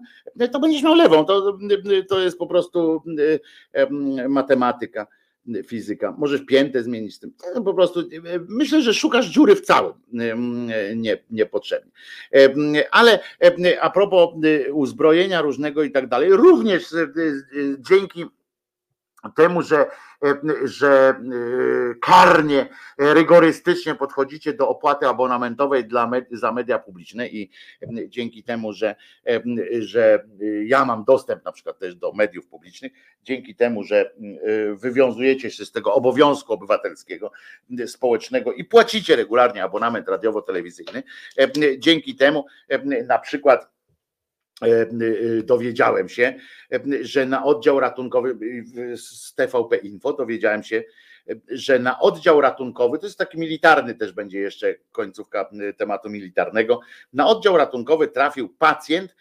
to 0.52 0.60
będziesz 0.60 0.84
miał 0.84 0.96
lewą. 0.96 1.26
To, 1.26 1.58
to 2.10 2.20
jest 2.20 2.38
po 2.38 2.48
prostu 2.48 3.04
matematyka 4.30 5.08
fizyka. 5.68 6.16
Możesz 6.18 6.46
piętę 6.46 6.84
zmienić 6.84 7.16
z 7.16 7.20
tym. 7.20 7.34
Po 7.66 7.74
prostu 7.74 8.04
myślę, 8.50 8.82
że 8.82 8.94
szukasz 8.94 9.30
dziury 9.30 9.56
w 9.56 9.62
całym 9.62 9.94
nie, 10.96 11.18
niepotrzebnie. 11.32 11.92
Ale 12.92 13.20
a 13.82 13.90
propos 13.90 14.30
uzbrojenia 14.74 15.42
różnego 15.42 15.84
i 15.84 15.92
tak 15.92 16.08
dalej, 16.08 16.30
również 16.34 16.96
dzięki 17.90 18.26
temu, 19.36 19.62
że, 19.62 19.86
że 20.64 21.10
e, 21.10 21.96
karnie, 22.02 22.70
rygorystycznie 22.98 23.96
podchodzicie 23.96 24.54
do 24.54 24.70
opłaty 24.70 25.08
abonamentowej 25.08 25.86
dla 25.86 26.12
za 26.32 26.52
media 26.52 26.80
publiczne 26.80 27.28
i 27.28 27.50
dzięki 28.08 28.44
temu, 28.44 28.74
że, 28.74 28.96
że 29.80 30.26
ja 30.66 30.86
mam 30.86 31.04
dostęp 31.04 31.46
na 31.46 31.52
przykład 31.52 31.80
też 31.80 31.96
do 31.96 32.14
mediów 32.14 32.48
publicznych, 32.48 32.92
dzięki 33.24 33.56
temu, 33.56 33.84
że 33.84 34.02
e, 34.02 34.12
wywiązujecie 34.76 35.52
się 35.52 35.66
z 35.66 35.72
tego 35.72 35.94
obowiązku 35.94 36.54
obywatelskiego, 36.54 37.32
społecznego 37.88 38.54
i 38.54 38.64
płacicie 38.64 39.16
regularnie 39.16 39.64
abonament 39.64 40.08
radiowo-telewizyjny, 40.08 41.04
dzięki 41.78 42.16
temu 42.16 42.46
na 43.08 43.20
przykład 43.20 43.40
E, 43.50 43.66
e, 43.66 43.79
dowiedziałem 45.44 46.10
się, 46.10 46.36
e, 46.74 46.80
że 47.02 47.26
na 47.26 47.44
oddział 47.44 47.80
ratunkowy 47.80 48.38
z 48.96 49.36
TVP 49.36 49.78
Info 49.78 50.14
dowiedziałem 50.14 50.64
się, 50.64 50.84
że 51.50 51.80
na 51.80 52.00
oddział 52.00 52.42
ratunkowy, 52.42 53.00
to 53.00 53.06
jest 53.06 53.18
taki 53.18 53.40
militarny 53.40 53.96
też 53.96 54.12
będzie 54.12 54.40
jeszcze 54.40 54.76
końcówka 54.92 55.50
tematu 55.78 56.10
militarnego, 56.10 56.80
na 57.14 57.28
oddział 57.28 57.58
ratunkowy 57.58 58.08
trafił 58.08 58.50
pacjent, 58.50 59.16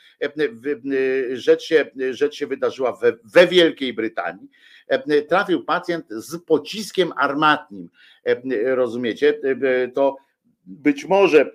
rzecz 1.33 1.63
się, 1.63 1.87
rzecz 2.11 2.35
się 2.35 2.47
wydarzyła 2.47 2.93
we, 2.97 3.13
we 3.25 3.47
Wielkiej 3.47 3.95
Brytanii, 3.95 4.49
trafił 5.29 5.65
pacjent 5.65 6.07
z 6.11 6.39
pociskiem 6.45 7.13
armatnim, 7.17 7.89
rozumiecie, 8.65 9.41
to 9.95 10.17
być 10.67 11.05
może 11.05 11.53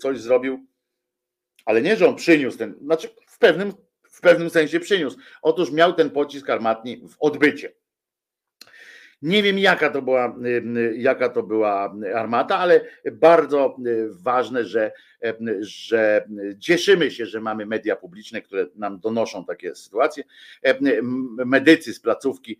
coś 0.00 0.20
zrobił 0.20 0.66
ale 1.66 1.82
nie, 1.82 1.96
że 1.96 2.08
on 2.08 2.16
przyniósł 2.16 2.58
ten, 2.58 2.74
znaczy 2.82 3.08
w 3.26 3.38
pewnym, 3.38 3.72
w 4.02 4.20
pewnym 4.20 4.50
sensie 4.50 4.80
przyniósł. 4.80 5.18
Otóż 5.42 5.70
miał 5.72 5.92
ten 5.92 6.10
pocisk 6.10 6.50
armatni 6.50 6.96
w 7.08 7.16
odbycie. 7.20 7.72
Nie 9.22 9.42
wiem, 9.42 9.58
jaka 9.58 9.90
to 9.90 10.02
była, 10.02 10.36
jaka 10.94 11.28
to 11.28 11.42
była 11.42 11.94
armata, 12.14 12.58
ale 12.58 12.80
bardzo 13.12 13.76
ważne, 14.10 14.64
że, 14.64 14.92
że 15.60 16.28
cieszymy 16.60 17.10
się, 17.10 17.26
że 17.26 17.40
mamy 17.40 17.66
media 17.66 17.96
publiczne, 17.96 18.42
które 18.42 18.66
nam 18.74 19.00
donoszą 19.00 19.44
takie 19.44 19.74
sytuacje. 19.74 20.24
Medycy 21.46 21.94
z 21.94 22.00
placówki 22.00 22.58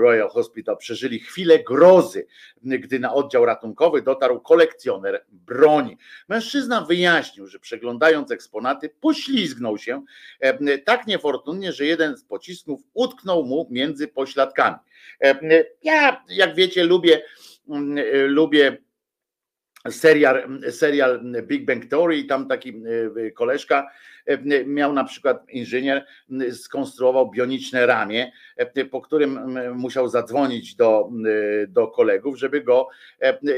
Royal 0.00 0.28
Hospital 0.28 0.76
przeżyli 0.76 1.20
chwilę 1.20 1.58
grozy, 1.58 2.26
gdy 2.62 2.98
na 2.98 3.14
oddział 3.14 3.46
ratunkowy 3.46 4.02
dotarł 4.02 4.40
kolekcjoner 4.40 5.24
broni. 5.32 5.98
Mężczyzna 6.28 6.80
wyjaśnił, 6.80 7.46
że 7.46 7.58
przeglądając 7.58 8.30
eksponaty, 8.30 8.90
poślizgnął 9.00 9.78
się 9.78 10.04
tak 10.84 11.06
niefortunnie, 11.06 11.72
że 11.72 11.84
jeden 11.84 12.16
z 12.16 12.24
pocisków 12.24 12.80
utknął 12.94 13.44
mu 13.44 13.68
między 13.70 14.08
pośladkami. 14.08 14.76
Ja, 15.82 16.24
jak 16.28 16.54
wiecie, 16.54 16.84
lubię, 16.84 17.22
lubię 18.26 18.76
serial, 19.90 20.60
serial 20.70 21.22
Big 21.42 21.64
Bang 21.64 21.86
Theory 21.86 22.24
tam 22.24 22.48
taki 22.48 22.82
koleżka 23.34 23.90
miał 24.66 24.92
na 24.92 25.04
przykład 25.04 25.50
inżynier 25.50 26.06
skonstruował 26.52 27.30
bioniczne 27.30 27.86
ramię, 27.86 28.32
po 28.90 29.00
którym 29.00 29.58
musiał 29.74 30.08
zadzwonić 30.08 30.74
do, 30.74 31.10
do 31.68 31.88
kolegów, 31.88 32.38
żeby 32.38 32.60
go 32.60 32.88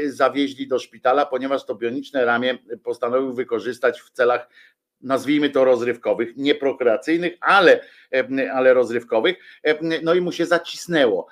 zawieźli 0.06 0.68
do 0.68 0.78
szpitala, 0.78 1.26
ponieważ 1.26 1.66
to 1.66 1.74
bioniczne 1.74 2.24
ramię 2.24 2.58
postanowił 2.84 3.34
wykorzystać 3.34 4.00
w 4.00 4.10
celach 4.10 4.48
nazwijmy 5.00 5.50
to 5.50 5.64
rozrywkowych, 5.64 6.36
nie 6.36 6.54
prokreacyjnych, 6.54 7.32
ale, 7.40 7.80
ale 8.52 8.74
rozrywkowych. 8.74 9.36
No 10.02 10.14
i 10.14 10.20
mu 10.20 10.32
się 10.32 10.46
zacisnęło 10.46 11.26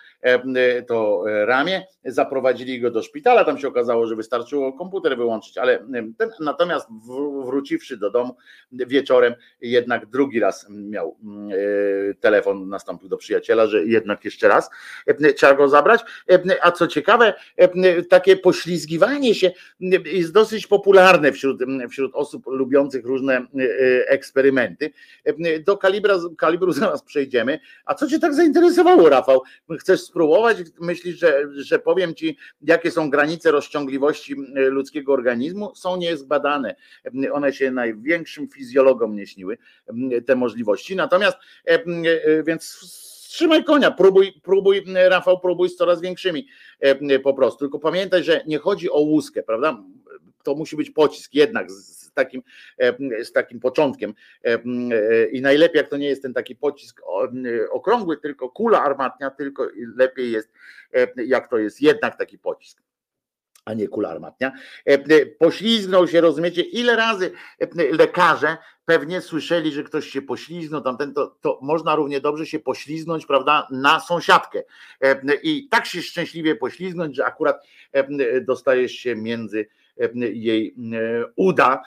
to 0.87 1.25
ramię, 1.27 1.87
zaprowadzili 2.05 2.81
go 2.81 2.91
do 2.91 3.03
szpitala, 3.03 3.45
tam 3.45 3.59
się 3.59 3.69
okazało, 3.69 4.07
że 4.07 4.17
wystarczyło 4.17 4.73
komputer 4.73 5.17
wyłączyć, 5.17 5.59
ale 5.59 5.87
ten, 6.19 6.31
natomiast 6.41 6.89
wróciwszy 7.45 7.97
do 7.97 8.11
domu 8.11 8.37
wieczorem 8.73 9.35
jednak 9.61 10.07
drugi 10.07 10.41
raz 10.41 10.67
miał 10.71 11.17
telefon, 12.21 12.69
nastąpił 12.69 13.09
do 13.09 13.17
przyjaciela, 13.17 13.67
że 13.67 13.85
jednak 13.85 14.25
jeszcze 14.25 14.49
raz 14.49 14.71
trzeba 15.37 15.55
go 15.55 15.69
zabrać, 15.69 16.01
a 16.63 16.73
co 16.73 16.87
ciekawe, 16.87 17.35
takie 18.11 18.37
poślizgiwanie 18.37 19.35
się 19.35 19.51
jest 20.05 20.33
dosyć 20.33 20.67
popularne 20.67 21.33
wśród, 21.33 21.61
wśród 21.91 22.15
osób 22.15 22.47
lubiących 22.47 23.07
różne 23.07 23.47
eksperymenty. 24.07 24.91
Do 25.67 25.77
kalibra, 25.77 26.15
kalibru 26.39 26.68
zaraz 26.81 27.03
przejdziemy. 27.03 27.61
A 27.85 27.95
co 27.95 28.09
cię 28.09 28.19
tak 28.19 28.35
zainteresowało, 28.35 29.09
Rafał? 29.09 29.43
Chcesz 29.79 30.01
spróbować? 30.01 30.57
Myślisz, 30.81 31.19
że, 31.19 31.43
że 31.57 31.79
powiem 31.79 32.15
ci, 32.15 32.37
jakie 32.63 32.91
są 32.91 33.11
granice 33.11 33.51
rozciągliwości 33.51 34.37
ludzkiego 34.55 35.13
organizmu? 35.13 35.75
Są 35.75 35.97
niezbadane. 35.97 36.77
One 37.33 37.53
się 37.53 37.71
największym 37.71 38.49
fizjologom 38.49 39.17
nie 39.17 39.27
śniły, 39.27 39.59
te 40.27 40.37
możliwości. 40.37 40.97
Natomiast 40.97 41.39
więc 42.45 42.79
trzymaj 43.29 43.65
konia, 43.65 43.91
próbuj, 43.91 44.33
próbuj, 44.43 44.85
Rafał, 45.09 45.41
próbuj 45.41 45.69
z 45.69 45.77
coraz 45.77 46.01
większymi 46.01 46.47
po 47.23 47.35
prostu. 47.35 47.59
Tylko 47.59 47.79
pamiętaj, 47.79 48.25
że 48.25 48.45
nie 48.47 48.59
chodzi 48.59 48.91
o 48.91 48.99
łuskę, 48.99 49.43
prawda? 49.43 49.83
To 50.43 50.55
musi 50.55 50.77
być 50.77 50.91
pocisk 50.91 51.35
jednak 51.35 51.71
z 51.71 52.08
takim, 52.19 52.43
z 53.23 53.33
takim 53.33 53.61
początkiem. 53.61 54.15
I 55.33 55.41
najlepiej, 55.41 55.79
jak 55.79 55.89
to 55.89 55.97
nie 55.97 56.09
jest 56.09 56.23
ten 56.23 56.35
taki 56.35 56.57
pocisk 56.57 57.01
okrągły, 57.71 58.17
tylko 58.17 58.49
kula 58.49 58.83
armatnia, 58.83 59.31
tylko 59.31 59.69
lepiej 59.97 60.33
jest, 60.33 60.53
jak 61.17 61.51
to 61.51 61.59
jest 61.59 61.83
jednak 61.83 62.19
taki 62.19 62.39
pocisk 62.39 62.81
a 63.69 63.75
nie 63.75 63.89
kula 63.89 64.09
armatnia. 64.09 64.53
Poślizgnął 65.39 66.09
się, 66.09 66.21
rozumiecie, 66.21 66.63
ile 66.63 66.97
razy 66.97 67.31
lekarze 67.99 68.57
pewnie 68.85 69.21
słyszeli, 69.21 69.73
że 69.73 69.83
ktoś 69.83 70.07
się 70.07 70.23
poślizgnął, 70.23 70.81
tamten, 70.81 71.15
to, 71.15 71.37
to 71.41 71.59
można 71.63 71.95
równie 71.95 72.21
dobrze 72.21 72.47
się 72.47 72.59
poślizgnąć, 72.59 73.27
prawda, 73.27 73.69
na 73.71 74.01
sąsiadkę. 74.01 74.63
I 75.43 75.69
tak 75.69 75.87
się 75.87 76.03
szczęśliwie 76.03 76.57
poślizgnąć, 76.57 77.17
że 77.17 77.25
akurat 77.25 77.67
dostajesz 78.43 78.93
się 78.93 79.17
między 79.17 79.67
jej 80.33 80.75
uda 81.37 81.83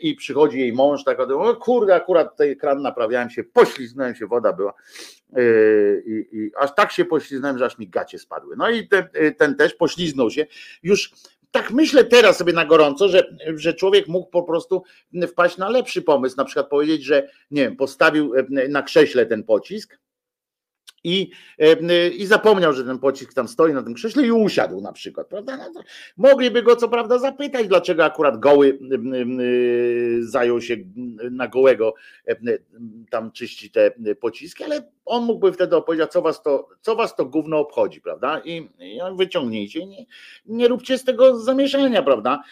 i 0.00 0.14
przychodzi 0.14 0.58
jej 0.58 0.72
mąż, 0.72 1.04
tak, 1.04 1.20
o 1.20 1.56
kurde, 1.56 1.94
akurat 1.94 2.30
tutaj 2.30 2.56
kran 2.56 2.82
naprawiałem 2.82 3.30
się, 3.30 3.44
poślizgnąłem 3.44 4.14
się, 4.14 4.26
woda 4.26 4.52
była 4.52 4.74
i, 6.06 6.26
i 6.32 6.50
aż 6.56 6.74
tak 6.74 6.92
się 6.92 7.04
poślizgnąłem, 7.04 7.58
że 7.58 7.64
aż 7.64 7.78
mi 7.78 7.88
gacie 7.88 8.18
spadły. 8.18 8.56
No 8.56 8.70
i 8.70 8.88
ten, 8.88 9.08
ten 9.38 9.56
też 9.56 9.74
pośliznął 9.74 10.30
się. 10.30 10.46
Już 10.82 11.12
tak 11.50 11.70
myślę 11.70 12.04
teraz 12.04 12.36
sobie 12.36 12.52
na 12.52 12.64
gorąco, 12.64 13.08
że, 13.08 13.36
że 13.54 13.74
człowiek 13.74 14.08
mógł 14.08 14.30
po 14.30 14.42
prostu 14.42 14.82
wpaść 15.28 15.56
na 15.58 15.68
lepszy 15.68 16.02
pomysł, 16.02 16.36
na 16.36 16.44
przykład 16.44 16.68
powiedzieć, 16.68 17.04
że 17.04 17.28
nie 17.50 17.62
wiem, 17.62 17.76
postawił 17.76 18.32
na 18.68 18.82
krześle 18.82 19.26
ten 19.26 19.44
pocisk, 19.44 19.98
i, 21.04 21.30
i 22.18 22.26
zapomniał, 22.26 22.72
że 22.72 22.84
ten 22.84 22.98
pocisk 22.98 23.34
tam 23.34 23.48
stoi 23.48 23.72
na 23.72 23.82
tym 23.82 23.94
krześle 23.94 24.22
i 24.26 24.32
usiadł 24.32 24.80
na 24.80 24.92
przykład, 24.92 25.26
prawda? 25.26 25.56
No 25.56 25.82
mogliby 26.16 26.62
go 26.62 26.76
co 26.76 26.88
prawda 26.88 27.18
zapytać, 27.18 27.68
dlaczego 27.68 28.04
akurat 28.04 28.40
goły 28.40 28.78
zajął 30.20 30.60
się 30.60 30.76
na 31.30 31.48
gołego 31.48 31.94
tam 33.10 33.32
czyści 33.32 33.70
te 33.70 33.90
pociski, 34.20 34.64
ale 34.64 34.82
on 35.04 35.24
mógłby 35.24 35.52
wtedy 35.52 35.76
opowiedzieć, 35.76 36.10
co 36.10 36.22
was 36.22 36.42
to, 36.42 36.68
co 36.80 36.96
was 36.96 37.16
to 37.16 37.24
gówno 37.24 37.58
obchodzi, 37.58 38.00
prawda? 38.00 38.42
I, 38.44 38.70
i 38.80 38.98
wyciągnijcie, 39.16 39.86
nie, 39.86 40.06
nie 40.46 40.68
róbcie 40.68 40.98
z 40.98 41.04
tego 41.04 41.38
zamieszania, 41.38 42.02
prawda? 42.02 42.42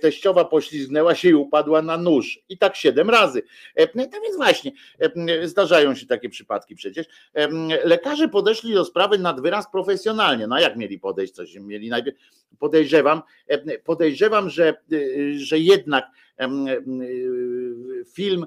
Teściowa 0.00 0.44
poślizgnęła 0.44 1.14
się 1.14 1.28
i 1.28 1.34
upadła 1.34 1.82
na 1.82 1.96
nóż 1.96 2.40
i 2.48 2.58
tak 2.58 2.76
siedem 2.76 3.10
razy. 3.10 3.42
No 3.94 4.04
więc 4.22 4.36
właśnie, 4.36 4.72
zdarzają 5.44 5.94
się 5.94 6.06
takie 6.06 6.28
przypadki 6.28 6.74
przecież. 6.74 7.06
Lekarze 7.84 8.28
podeszli 8.28 8.74
do 8.74 8.84
sprawy 8.84 9.18
nad 9.18 9.40
wyraz 9.40 9.70
profesjonalnie. 9.72 10.46
No 10.46 10.60
jak 10.60 10.76
mieli 10.76 10.98
podejść, 10.98 11.32
coś 11.32 11.54
mieli 11.54 11.88
najpierw. 11.88 12.16
Podejrzewam, 12.58 13.22
podejrzewam, 13.84 14.50
że, 14.50 14.74
że 15.36 15.58
jednak 15.58 16.04
film, 18.14 18.46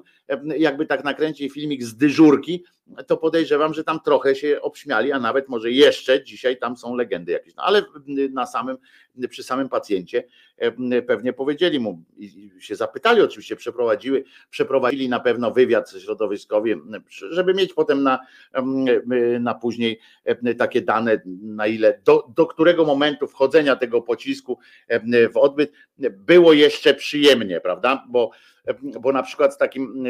jakby 0.58 0.86
tak 0.86 1.04
nakręcił 1.04 1.50
filmik 1.50 1.84
z 1.84 1.96
dyżurki, 1.96 2.64
to 3.06 3.16
podejrzewam, 3.16 3.74
że 3.74 3.84
tam 3.84 4.00
trochę 4.00 4.34
się 4.34 4.60
obśmiali, 4.62 5.12
a 5.12 5.20
nawet 5.20 5.48
może 5.48 5.70
jeszcze 5.70 6.24
dzisiaj 6.24 6.58
tam 6.58 6.76
są 6.76 6.94
legendy 6.94 7.32
jakieś. 7.32 7.54
No 7.54 7.62
ale 7.62 7.82
na 8.30 8.46
samym, 8.46 8.76
przy 9.28 9.42
samym 9.42 9.68
pacjencie 9.68 10.24
pewnie 11.06 11.32
powiedzieli 11.32 11.80
mu 11.80 12.02
i 12.18 12.50
się 12.60 12.76
zapytali, 12.76 13.20
oczywiście 13.20 13.56
przeprowadziły, 13.56 14.24
przeprowadzili 14.50 15.08
na 15.08 15.20
pewno 15.20 15.50
wywiad 15.50 15.90
środowiskowy, 15.90 16.80
żeby 17.30 17.54
mieć 17.54 17.74
potem 17.74 18.02
na, 18.02 18.18
na 19.40 19.54
później 19.54 20.00
takie 20.58 20.82
dane, 20.82 21.20
na 21.42 21.66
ile, 21.66 22.00
do, 22.04 22.28
do 22.36 22.46
którego 22.46 22.84
momentu 22.84 23.26
wchodzenia 23.26 23.76
tego 23.76 24.02
pocisku 24.02 24.58
w 25.32 25.36
odbyt 25.36 25.72
było 26.10 26.52
jeszcze 26.52 26.94
przyjemnie, 26.94 27.60
prawda? 27.60 28.04
Bo, 28.08 28.30
bo 29.00 29.12
na 29.12 29.22
przykład 29.22 29.54
z 29.54 29.58
takim 29.58 30.04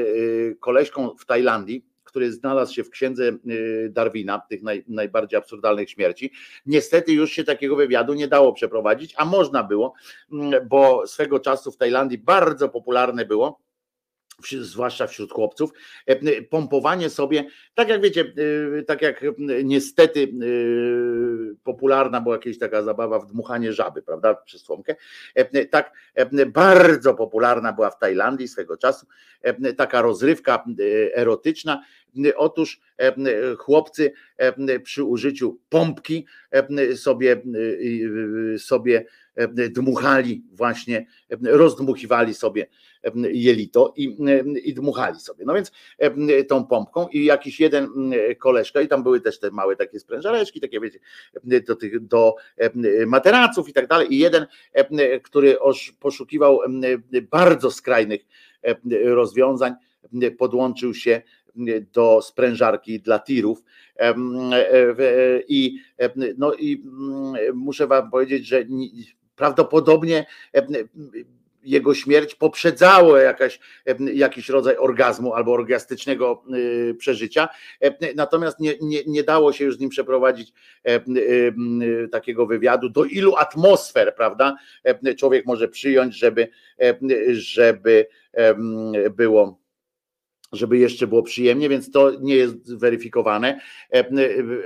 koleżką 0.61 1.11
w 1.19 1.27
Tajlandii, 1.27 1.85
który 2.17 2.33
znalazł 2.33 2.75
się 2.75 2.85
w 2.85 2.91
księdze 2.91 3.33
y, 3.51 3.91
Darwina, 3.93 4.39
tych 4.39 4.63
naj, 4.63 4.85
najbardziej 4.89 5.39
absurdalnych 5.39 5.91
śmierci. 5.91 6.33
Niestety 6.67 7.13
już 7.13 7.33
się 7.33 7.45
takiego 7.45 7.77
wywiadu 7.77 8.15
nie 8.15 8.29
dało 8.29 8.53
przeprowadzić, 8.53 9.15
a 9.17 9.25
można 9.25 9.63
było, 9.63 9.95
mm, 10.33 10.69
bo 10.69 11.07
swego 11.07 11.41
czasu 11.41 11.73
w 11.73 11.77
Tajlandii 11.77 12.19
bardzo 12.19 12.69
popularne 12.69 13.25
było 13.25 13.66
zwłaszcza 14.61 15.07
wśród 15.07 15.33
chłopców, 15.33 15.71
e, 16.07 16.43
pompowanie 16.43 17.11
sobie, 17.11 17.45
tak 17.75 17.89
jak 17.89 18.03
wiecie, 18.03 18.33
e, 18.79 18.83
tak 18.83 19.03
jak 19.03 19.25
niestety 19.65 20.23
e, 20.23 20.27
popularna 21.65 22.21
była 22.21 22.35
jakaś 22.35 22.59
taka 22.59 22.83
zabawa 22.83 23.19
w 23.19 23.27
dmuchanie 23.27 23.73
żaby, 23.73 24.03
prawda, 24.03 24.35
przez 24.35 24.63
słomkę, 24.63 24.97
tak 25.71 25.93
bardzo 26.47 27.15
popularna 27.15 27.73
była 27.73 27.91
w 27.91 27.99
Tajlandii 27.99 28.49
swego 28.49 28.77
czasu, 28.77 29.07
taka 29.77 30.03
rozrywka 30.03 30.65
erotyczna, 31.15 31.83
Otóż 32.37 32.81
chłopcy 33.59 34.13
przy 34.83 35.05
użyciu 35.05 35.59
pompki 35.69 36.27
sobie, 36.95 37.43
sobie 38.59 39.05
dmuchali 39.71 40.45
właśnie, 40.53 41.07
rozdmuchiwali 41.43 42.35
sobie 42.35 42.67
jelito 43.33 43.95
i, 43.97 44.17
i 44.65 44.75
dmuchali 44.75 45.21
sobie. 45.21 45.45
No 45.45 45.55
więc 45.55 45.73
tą 46.49 46.67
pompką 46.67 47.09
i 47.09 47.25
jakiś 47.25 47.61
jeden 47.61 47.89
koleżka 48.39 48.81
i 48.81 48.89
tam 48.89 49.03
były 49.03 49.21
też 49.21 49.39
te 49.39 49.51
małe 49.51 49.77
takie 49.77 50.01
sprężareczki, 50.01 50.61
takie 50.61 50.81
wiecie, 50.81 50.99
do 51.67 51.77
tych 51.77 52.07
do 52.07 52.35
materaców 53.07 53.69
i 53.69 53.73
tak 53.73 53.87
dalej 53.87 54.15
i 54.15 54.19
jeden, 54.19 54.47
który 55.23 55.57
poszukiwał 56.01 56.61
bardzo 57.31 57.71
skrajnych 57.71 58.21
rozwiązań, 59.05 59.75
podłączył 60.39 60.95
się 60.95 61.23
do 61.93 62.23
sprężarki 62.23 63.01
dla 63.01 63.19
tirów. 63.19 63.63
I, 65.49 65.79
no 66.39 66.55
i 66.55 66.85
muszę 67.55 67.87
Wam 67.87 68.11
powiedzieć, 68.11 68.47
że 68.47 68.65
prawdopodobnie 69.37 70.27
jego 71.67 71.95
śmierć 71.95 72.35
poprzedzało 72.35 73.17
jakaś, 73.17 73.61
jakiś 74.15 74.49
rodzaj 74.49 74.77
orgazmu 74.77 75.35
albo 75.35 75.53
orgiastycznego 75.53 76.43
przeżycia, 76.99 77.49
natomiast 78.15 78.61
nie, 78.61 78.75
nie, 78.81 79.05
nie 79.07 79.23
dało 79.23 79.53
się 79.53 79.65
już 79.65 79.77
z 79.77 79.81
nim 79.81 79.91
przeprowadzić 79.91 80.53
takiego 82.13 82.47
wywiadu, 82.47 82.89
do 82.89 83.05
ilu 83.05 83.37
atmosfer, 83.37 84.15
prawda, 84.15 84.57
człowiek 85.19 85.47
może 85.47 85.69
przyjąć, 85.69 86.19
żeby, 86.19 86.49
żeby 87.33 88.07
było 89.17 89.66
żeby 90.53 90.79
jeszcze 90.79 91.07
było 91.07 91.23
przyjemnie, 91.23 91.69
więc 91.69 91.91
to 91.91 92.13
nie 92.21 92.37
jest 92.37 92.77
weryfikowane, 92.77 93.61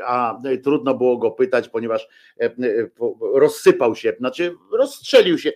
a 0.06 0.38
trudno 0.64 0.94
było 0.94 1.18
go 1.18 1.30
pytać, 1.30 1.68
ponieważ 1.68 2.08
rozsypał 3.34 3.96
się, 3.96 4.12
znaczy 4.18 4.54
rozstrzelił 4.72 5.38
się 5.38 5.52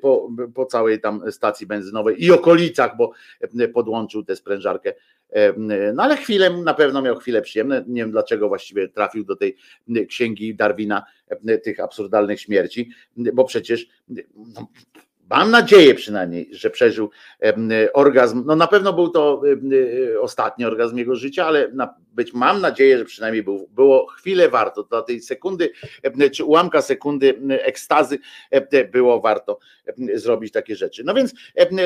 po, 0.00 0.30
po 0.54 0.66
całej 0.66 1.00
tam 1.00 1.32
stacji 1.32 1.66
benzynowej 1.66 2.24
i 2.24 2.30
okolicach, 2.30 2.96
bo 2.96 3.12
podłączył 3.74 4.24
tę 4.24 4.36
sprężarkę. 4.36 4.94
No 5.92 6.02
ale 6.02 6.16
chwilę, 6.16 6.50
na 6.50 6.74
pewno 6.74 7.02
miał 7.02 7.16
chwilę 7.16 7.42
przyjemne. 7.42 7.84
Nie 7.88 8.02
wiem 8.02 8.10
dlaczego 8.10 8.48
właściwie 8.48 8.88
trafił 8.88 9.24
do 9.24 9.36
tej 9.36 9.56
księgi 10.08 10.54
Darwina 10.54 11.02
tych 11.64 11.80
absurdalnych 11.80 12.40
śmierci, 12.40 12.90
bo 13.16 13.44
przecież 13.44 13.86
no, 14.36 14.68
Mam 15.30 15.50
nadzieję 15.50 15.94
przynajmniej, 15.94 16.48
że 16.52 16.70
przeżył 16.70 17.10
orgazm. 17.92 18.42
No 18.46 18.56
na 18.56 18.66
pewno 18.66 18.92
był 18.92 19.08
to 19.08 19.42
e, 20.12 20.20
ostatni 20.20 20.64
orgazm 20.64 20.98
jego 20.98 21.16
życia, 21.16 21.46
ale 21.46 21.72
być 22.12 22.32
mam 22.32 22.60
nadzieję, 22.60 22.98
że 22.98 23.04
przynajmniej 23.04 23.42
był, 23.42 23.68
było 23.74 24.06
chwilę 24.06 24.48
warto. 24.48 24.82
Dla 24.82 25.02
tej 25.02 25.20
sekundy, 25.20 25.70
czy 26.32 26.44
ułamka 26.44 26.82
sekundy 26.82 27.40
ekstazy 27.48 28.18
było 28.92 29.20
warto 29.20 29.58
zrobić 30.14 30.52
takie 30.52 30.76
rzeczy. 30.76 31.04
No 31.04 31.14
więc 31.14 31.34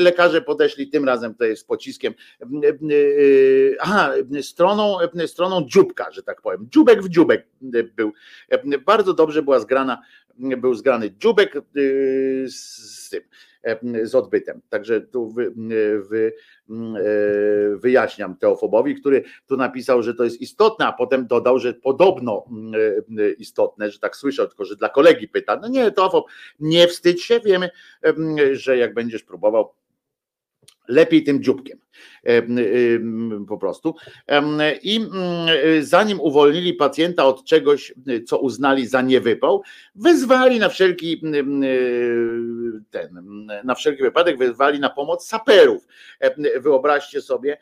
lekarze 0.01 0.43
podeszli 0.43 0.89
tym 0.89 1.05
razem 1.05 1.33
tutaj 1.33 1.57
z 1.57 1.65
pociskiem. 1.65 2.15
E, 2.43 2.47
aha, 3.81 4.13
stroną, 4.43 4.99
stroną 5.27 5.67
dzióbka, 5.67 6.11
że 6.13 6.23
tak 6.23 6.43
powiem. 6.43 6.69
Dziubek 6.73 7.03
w 7.03 7.09
dziubek 7.09 7.47
był. 7.97 8.13
Bardzo 8.87 9.15
dobrze 9.15 9.43
była 9.43 9.59
zgrana 9.59 10.03
był 10.39 10.75
zgrany 10.75 11.11
dziubek 11.11 11.57
y, 11.77 12.47
z 12.49 13.11
tym, 13.11 13.23
e, 13.63 14.07
z 14.07 14.15
odbytem. 14.15 14.61
Także 14.69 15.01
tu 15.01 15.31
wy, 15.31 15.53
wy, 16.09 16.33
e, 16.71 16.73
wyjaśniam 17.77 18.37
Teofobowi, 18.37 18.95
który 18.95 19.25
tu 19.47 19.57
napisał, 19.57 20.03
że 20.03 20.15
to 20.15 20.25
jest 20.25 20.41
istotne, 20.41 20.87
a 20.87 20.93
potem 20.93 21.27
dodał, 21.27 21.59
że 21.59 21.75
podobno 21.75 22.47
e, 23.19 23.31
istotne, 23.31 23.91
że 23.91 23.99
tak 23.99 24.17
słyszę, 24.17 24.49
tylko 24.49 24.65
że 24.65 24.77
dla 24.77 24.89
kolegi 24.89 25.29
pyta. 25.29 25.57
No 25.63 25.69
nie, 25.69 25.91
Teofob, 25.91 26.27
nie 26.61 26.89
wstydź 26.89 27.23
się, 27.23 27.41
wiemy, 27.41 27.71
że 28.53 28.79
jak 28.79 28.95
będziesz 28.95 29.23
próbował 29.23 29.73
lepiej 30.89 31.25
tym 31.25 31.43
dzióbkiem 31.43 31.79
po 33.49 33.59
prostu. 33.59 33.95
I 34.83 35.01
zanim 35.81 36.21
uwolnili 36.21 36.75
pacjenta 36.75 37.25
od 37.25 37.45
czegoś, 37.45 37.95
co 38.27 38.39
uznali 38.39 38.87
za 38.87 39.03
niewypał, 39.03 39.63
wezwali 39.95 40.59
na 40.59 40.69
wszelki 40.69 41.23
ten, 42.91 43.23
na 43.65 43.75
wszelki 43.75 44.03
wypadek 44.03 44.39
wezwali 44.39 44.81
na 44.81 44.91
pomoc 44.91 45.27
saperów. 45.27 45.87
Wyobraźcie 46.61 47.21
sobie, 47.21 47.59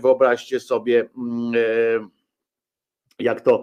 wyobraźcie 0.00 0.60
sobie 0.60 1.08
jak 3.18 3.40
to, 3.40 3.62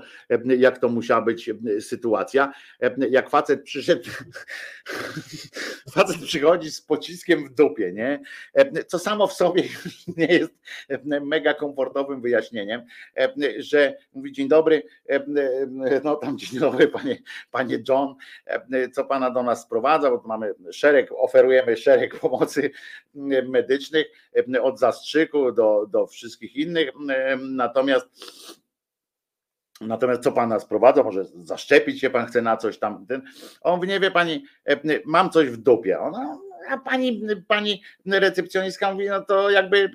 jak 0.57 0.77
to 0.79 0.89
musiała 0.89 1.21
być 1.21 1.49
sytuacja. 1.79 2.53
Jak 3.09 3.29
facet 3.29 3.63
przyszedł, 3.63 4.09
facet 5.95 6.17
przychodzi 6.17 6.71
z 6.71 6.81
pociskiem 6.81 7.45
w 7.45 7.53
dupie, 7.53 7.93
nie? 7.93 8.21
Co 8.87 8.99
samo 8.99 9.27
w 9.27 9.33
sobie 9.33 9.63
nie 10.17 10.25
jest 10.25 10.53
mega 11.21 11.53
komfortowym 11.53 12.21
wyjaśnieniem, 12.21 12.81
że 13.57 13.97
mówi 14.13 14.31
dzień 14.31 14.47
dobry, 14.47 14.83
no 16.03 16.15
tam 16.15 16.37
dzień 16.37 16.59
dobry 16.59 16.87
panie, 16.87 17.17
panie 17.51 17.83
John, 17.89 18.15
co 18.93 19.05
pana 19.05 19.31
do 19.31 19.43
nas 19.43 19.61
sprowadza, 19.61 20.11
bo 20.11 20.17
tu 20.17 20.27
mamy 20.27 20.53
szereg, 20.71 21.09
oferujemy 21.11 21.77
szereg 21.77 22.19
pomocy 22.19 22.71
medycznych 23.47 24.05
od 24.61 24.79
zastrzyku 24.79 25.51
do, 25.51 25.85
do 25.89 26.07
wszystkich 26.07 26.55
innych, 26.55 26.89
natomiast 27.39 28.07
Natomiast 29.81 30.23
co 30.23 30.31
pana 30.31 30.59
sprowadza? 30.59 31.03
Może 31.03 31.25
zaszczepić 31.25 32.01
się 32.01 32.09
pan 32.09 32.25
chce 32.25 32.41
na 32.41 32.57
coś 32.57 32.79
tam. 32.79 33.05
Ten. 33.05 33.21
On 33.61 33.79
nie 33.79 33.99
wie 33.99 34.11
pani, 34.11 34.45
e, 34.65 34.79
mam 35.05 35.29
coś 35.29 35.49
w 35.49 35.57
dupie. 35.57 35.99
Ona, 35.99 36.37
a 36.69 36.77
pani, 36.77 37.21
pani 37.47 37.81
recepcjonistka 38.05 38.91
mówi, 38.91 39.09
no 39.09 39.21
to 39.21 39.49
jakby 39.49 39.91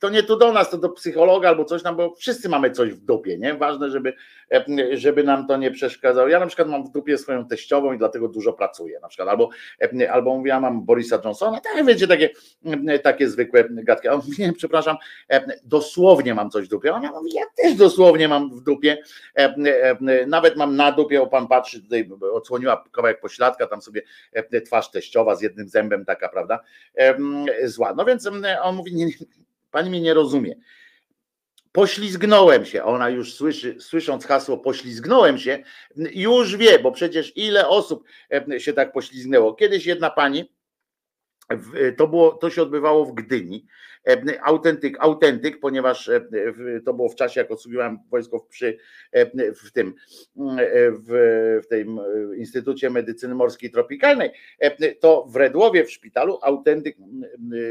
to 0.00 0.10
nie 0.10 0.22
tu 0.22 0.36
do 0.36 0.52
nas, 0.52 0.70
to 0.70 0.78
do 0.78 0.88
psychologa 0.88 1.48
albo 1.48 1.64
coś 1.64 1.82
tam, 1.82 1.96
bo 1.96 2.14
wszyscy 2.14 2.48
mamy 2.48 2.70
coś 2.70 2.92
w 2.92 3.00
dupie, 3.00 3.38
nie? 3.38 3.54
Ważne, 3.54 3.90
żeby, 3.90 4.14
żeby 4.92 5.24
nam 5.24 5.46
to 5.46 5.56
nie 5.56 5.70
przeszkadzało. 5.70 6.28
Ja 6.28 6.40
na 6.40 6.46
przykład 6.46 6.68
mam 6.68 6.84
w 6.84 6.90
dupie 6.90 7.18
swoją 7.18 7.46
teściową 7.46 7.92
i 7.92 7.98
dlatego 7.98 8.28
dużo 8.28 8.52
pracuję 8.52 9.00
na 9.00 9.08
przykład, 9.08 9.28
albo, 9.28 9.48
albo 10.10 10.38
mówię, 10.38 10.48
ja 10.48 10.60
mam 10.60 10.84
Borisa 10.84 11.20
Johnsona, 11.24 11.60
tak 11.60 11.86
wiecie, 11.86 12.06
takie, 12.06 12.30
takie 13.02 13.28
zwykłe 13.28 13.64
gadki. 13.70 14.08
A 14.08 14.12
on 14.12 14.20
mówi, 14.26 14.42
nie, 14.42 14.52
przepraszam, 14.52 14.96
dosłownie 15.64 16.34
mam 16.34 16.50
coś 16.50 16.66
w 16.66 16.68
dupie. 16.68 16.94
Ona 16.94 17.12
mówi, 17.12 17.30
ja 17.34 17.44
też 17.56 17.74
dosłownie 17.74 18.28
mam 18.28 18.50
w 18.50 18.60
dupie, 18.60 18.98
nawet 20.26 20.56
mam 20.56 20.76
na 20.76 20.92
dupie, 20.92 21.22
o 21.22 21.26
pan 21.26 21.48
patrzy, 21.48 21.82
tutaj 21.82 22.10
odsłoniła 22.32 22.84
kawałek 22.92 23.20
pośladka, 23.20 23.66
tam 23.66 23.82
sobie 23.82 24.02
twarz 24.66 24.90
teściowa 24.90 25.34
z 25.34 25.42
jednym 25.42 25.68
zębem 25.68 26.04
taka, 26.04 26.28
prawda, 26.28 26.60
zła. 27.64 27.94
No 27.94 28.04
więc 28.04 28.26
on 28.62 28.76
mówi, 28.76 28.94
nie, 28.94 29.06
Pani 29.70 29.90
mnie 29.90 30.00
nie 30.00 30.14
rozumie. 30.14 30.54
Poślizgnąłem 31.72 32.64
się. 32.64 32.84
Ona 32.84 33.10
już 33.10 33.34
słyszy, 33.34 33.76
słysząc 33.80 34.26
hasło 34.26 34.58
poślizgnąłem 34.58 35.38
się, 35.38 35.62
już 35.96 36.56
wie, 36.56 36.78
bo 36.78 36.92
przecież 36.92 37.36
ile 37.36 37.68
osób 37.68 38.04
się 38.58 38.72
tak 38.72 38.92
poślizgnęło. 38.92 39.54
Kiedyś 39.54 39.86
jedna 39.86 40.10
pani, 40.10 40.52
to, 41.96 42.08
było, 42.08 42.32
to 42.32 42.50
się 42.50 42.62
odbywało 42.62 43.04
w 43.04 43.14
Gdyni. 43.14 43.66
Autentyk, 44.42 44.96
autentyk, 45.00 45.60
ponieważ 45.60 46.10
to 46.84 46.94
było 46.94 47.08
w 47.08 47.14
czasie, 47.14 47.40
jak 47.40 47.50
odsługiwałem 47.50 47.98
wojsko 48.10 48.40
przy, 48.40 48.78
w 49.64 49.72
tym 49.72 49.94
w, 51.06 51.60
w 51.64 51.68
tym 51.68 52.00
Instytucie 52.36 52.90
Medycyny 52.90 53.34
Morskiej 53.34 53.70
Tropikalnej, 53.70 54.30
to 55.00 55.26
w 55.28 55.36
Redłowie 55.36 55.84
w 55.84 55.90
szpitalu 55.90 56.38
autentyk 56.42 56.96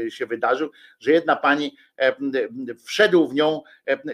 się 0.08 0.26
wydarzył, 0.26 0.70
że 0.98 1.12
jedna 1.12 1.36
pani 1.36 1.76
wszedł 2.86 3.28
w 3.28 3.34
nią. 3.34 3.62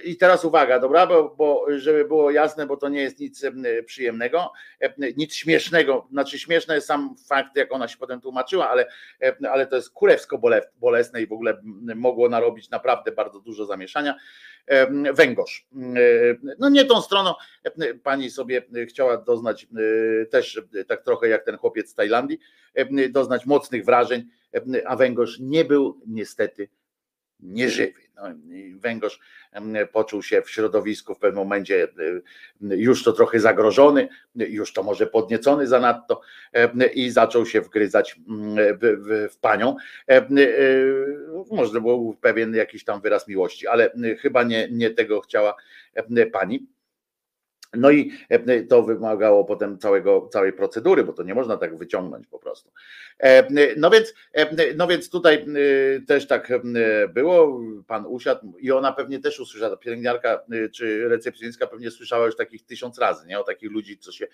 I 0.05 0.17
teraz 0.17 0.45
uwaga, 0.45 0.81
dobra, 0.81 1.07
bo, 1.07 1.35
bo 1.39 1.67
żeby 1.77 2.05
było 2.05 2.31
jasne, 2.31 2.67
bo 2.67 2.77
to 2.77 2.89
nie 2.89 3.01
jest 3.01 3.21
nic 3.21 3.43
przyjemnego, 3.87 4.53
nic 5.17 5.35
śmiesznego, 5.35 6.09
znaczy 6.11 6.39
śmieszny 6.39 6.75
jest 6.75 6.87
sam 6.87 7.17
fakt, 7.29 7.57
jak 7.57 7.73
ona 7.73 7.89
się 7.89 7.97
potem 7.97 8.21
tłumaczyła, 8.21 8.69
ale, 8.69 8.87
ale 9.51 9.67
to 9.67 9.77
jest 9.77 9.91
kurewsko 9.91 10.41
bolesne 10.81 11.23
i 11.23 11.27
w 11.27 11.33
ogóle 11.33 11.61
mogło 11.95 12.29
narobić 12.29 12.71
naprawdę 12.71 13.13
bardzo 13.13 13.41
dużo 13.41 13.67
zamieszania. 13.67 14.15
Węgorz. 15.15 15.67
No 16.59 16.69
nie 16.69 16.85
tą 16.85 17.03
stroną. 17.03 17.35
Pani 18.03 18.31
sobie 18.31 18.63
chciała 18.89 19.17
doznać 19.17 19.67
też 20.31 20.63
tak 20.89 21.03
trochę 21.03 21.29
jak 21.29 21.45
ten 21.45 21.57
chłopiec 21.57 21.91
z 21.91 21.95
Tajlandii, 21.95 22.39
doznać 23.11 23.47
mocnych 23.47 23.85
wrażeń, 23.85 24.25
a 24.87 24.97
węgorz 24.97 25.39
nie 25.41 25.65
był 25.65 26.01
niestety 26.07 26.69
nieżywy. 27.41 28.07
No, 28.17 28.23
węgorz 28.77 29.21
poczuł 29.93 30.23
się 30.23 30.43
w 30.43 30.51
środowisku 30.51 31.15
w 31.15 31.19
pewnym 31.19 31.45
momencie 31.45 31.89
już 32.61 33.05
to 33.05 33.13
trochę 33.13 33.41
zagrożony, 33.41 34.09
już 34.35 34.73
to 34.73 34.83
może 34.83 35.07
podniecony 35.07 35.67
zanadto 35.67 36.21
i 36.95 37.11
zaczął 37.11 37.47
się 37.47 37.61
wgryzać 37.61 38.21
w, 38.81 39.37
panią. 39.41 39.77
Może 41.51 41.81
był 41.81 42.17
pewien 42.21 42.55
jakiś 42.55 42.85
tam 42.85 43.01
wyraz 43.01 43.29
miłości, 43.29 43.67
ale 43.67 43.91
chyba 44.21 44.43
nie, 44.43 44.69
nie 44.71 44.91
tego 44.91 45.21
chciała 45.21 45.55
pani. 46.33 46.67
No 47.79 47.91
i 47.91 48.13
e, 48.29 48.63
to 48.63 48.83
wymagało 48.83 49.45
potem 49.45 49.79
całego, 49.79 50.29
całej 50.33 50.53
procedury, 50.53 51.05
bo 51.05 51.13
to 51.13 51.23
nie 51.23 51.35
można 51.35 51.57
tak 51.57 51.77
wyciągnąć 51.77 52.27
po 52.27 52.39
prostu. 52.39 52.71
E, 53.19 53.49
no 53.77 53.91
więc, 53.91 54.15
e, 54.33 54.75
no 54.75 54.87
więc 54.87 55.11
tutaj 55.11 55.47
też 56.07 56.27
tak 56.27 56.53
było, 57.15 57.61
pan 57.87 58.07
usiadł 58.07 58.57
i 58.59 58.73
ona 58.73 58.93
pewnie 58.93 59.19
też 59.19 59.41
usłyszała, 59.41 59.77
pielęgniarka 59.77 60.43
czy 60.75 61.09
recepcjonistka 61.09 61.67
pewnie 61.67 61.91
słyszała 61.91 62.27
już 62.27 62.37
takich 62.37 62.67
tysiąc 62.67 62.99
razy, 62.99 63.27
nie? 63.27 63.41
O 63.41 63.45
takich 63.45 63.71
ludzi, 63.71 63.99
co 63.99 64.13
się 64.13 64.27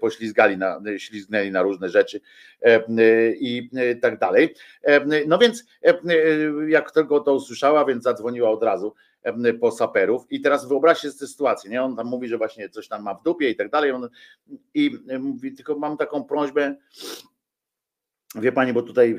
poślizgali 0.00 0.56
na, 0.56 0.80
ślizgnęli 0.98 1.50
na 1.50 1.62
różne 1.62 1.88
rzeczy 1.88 2.20
i 3.40 3.70
tak 4.02 4.18
dalej. 4.18 4.54
No 5.26 5.38
więc 5.38 5.64
jak 6.68 6.92
tylko 6.92 7.20
to 7.20 7.34
usłyszała, 7.34 7.84
więc 7.84 8.04
zadzwoniła 8.04 8.50
od 8.50 8.62
razu 8.62 8.94
po 9.60 9.70
saperów. 9.70 10.26
I 10.30 10.40
teraz 10.40 10.68
wyobraźcie 10.68 11.12
sobie 11.12 11.28
sytuację, 11.28 11.70
nie? 11.70 11.82
On 11.82 11.96
tam 11.96 12.06
mówi, 12.06 12.28
że 12.28 12.38
właśnie 12.38 12.68
coś 12.68 12.88
tam 12.88 13.02
ma 13.02 13.14
w 13.14 13.22
dupie 13.22 13.50
i 13.50 13.56
tak 13.56 13.70
dalej. 13.70 13.90
On, 13.92 14.08
I 14.74 14.98
mówi, 15.18 15.54
tylko 15.54 15.78
mam 15.78 15.96
taką 15.96 16.24
prośbę, 16.24 16.76
wie 18.34 18.52
pani, 18.52 18.72
bo 18.72 18.82
tutaj 18.82 19.18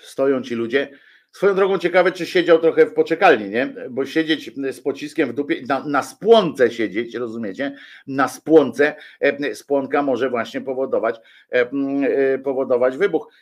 stoją 0.00 0.42
ci 0.42 0.54
ludzie, 0.54 0.90
Swoją 1.38 1.54
drogą 1.54 1.78
ciekawe, 1.78 2.12
czy 2.12 2.26
siedział 2.26 2.58
trochę 2.58 2.86
w 2.86 2.94
poczekalni, 2.94 3.50
nie? 3.50 3.74
Bo 3.90 4.06
siedzieć 4.06 4.50
z 4.72 4.80
pociskiem 4.80 5.28
w 5.28 5.32
dupie, 5.32 5.62
na, 5.68 5.84
na 5.84 6.02
spłonce 6.02 6.70
siedzieć, 6.70 7.14
rozumiecie? 7.14 7.76
Na 8.06 8.28
spłonce, 8.28 8.94
e, 9.20 9.54
spłonka 9.54 10.02
może 10.02 10.30
właśnie 10.30 10.60
powodować, 10.60 11.20
e, 11.52 11.60
e, 11.60 12.38
powodować 12.38 12.96
wybuch. 12.96 13.32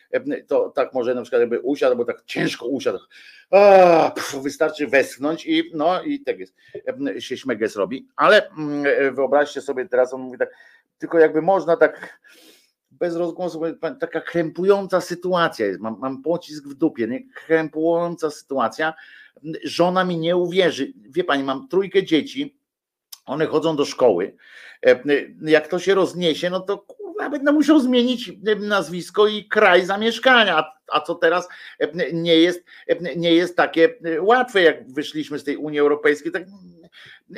To 0.47 0.71
tak 0.71 0.95
może 0.95 1.15
na 1.15 1.23
przykład 1.23 1.41
jakby 1.41 1.61
usiadł, 1.61 1.97
bo 1.97 2.05
tak 2.05 2.23
ciężko 2.25 2.67
usiadł. 2.67 2.99
A, 3.51 4.13
pff, 4.15 4.43
wystarczy 4.43 4.87
westchnąć 4.87 5.47
i 5.47 5.71
no 5.75 6.03
i 6.03 6.21
tak 6.21 6.39
jest, 6.39 6.55
się 7.19 7.37
śmeges 7.37 7.77
robi. 7.77 8.09
Ale 8.17 8.51
wyobraźcie 9.13 9.61
sobie 9.61 9.89
teraz, 9.89 10.15
on 10.15 10.21
mówi 10.21 10.39
tak, 10.39 10.51
tylko 10.99 11.19
jakby 11.19 11.43
można 11.43 11.77
tak 11.77 12.19
bez 12.99 13.17
rozgłosu, 13.17 13.61
taka 14.01 14.21
krępująca 14.21 15.01
sytuacja 15.01 15.67
jest, 15.67 15.81
mam, 15.81 15.99
mam 16.01 16.23
pocisk 16.23 16.65
w 16.65 16.75
dupie, 16.75 17.07
nie? 17.07 17.21
krępująca 17.47 18.31
sytuacja, 18.31 18.95
żona 19.65 20.05
mi 20.05 20.19
nie 20.19 20.37
uwierzy, 20.37 20.93
wie 21.09 21.25
pani, 21.25 21.43
mam 21.43 21.69
trójkę 21.69 22.03
dzieci, 22.03 22.59
one 23.27 23.47
chodzą 23.47 23.77
do 23.77 23.85
szkoły, 23.85 24.37
e, 24.87 25.01
jak 25.43 25.69
to 25.69 25.79
się 25.79 25.95
rozniesie, 25.95 26.51
no 26.51 26.61
to 26.61 26.79
kurwa, 26.79 27.31
będę 27.31 27.53
musiał 27.53 27.81
zmienić 27.81 28.33
nazwisko 28.61 29.27
i 29.27 29.45
kraj 29.45 29.87
zamieszkania, 29.87 30.65
a 30.93 31.01
co 31.01 31.15
teraz? 31.15 31.49
E, 31.79 32.13
nie 32.13 32.37
jest, 32.37 32.65
e, 32.89 33.17
nie 33.17 33.35
jest 33.35 33.57
takie 33.57 33.95
łatwe, 34.21 34.63
jak 34.63 34.93
wyszliśmy 34.93 35.39
z 35.39 35.45
tej 35.45 35.57
Unii 35.57 35.79
Europejskiej, 35.79 36.33
tak 36.33 36.43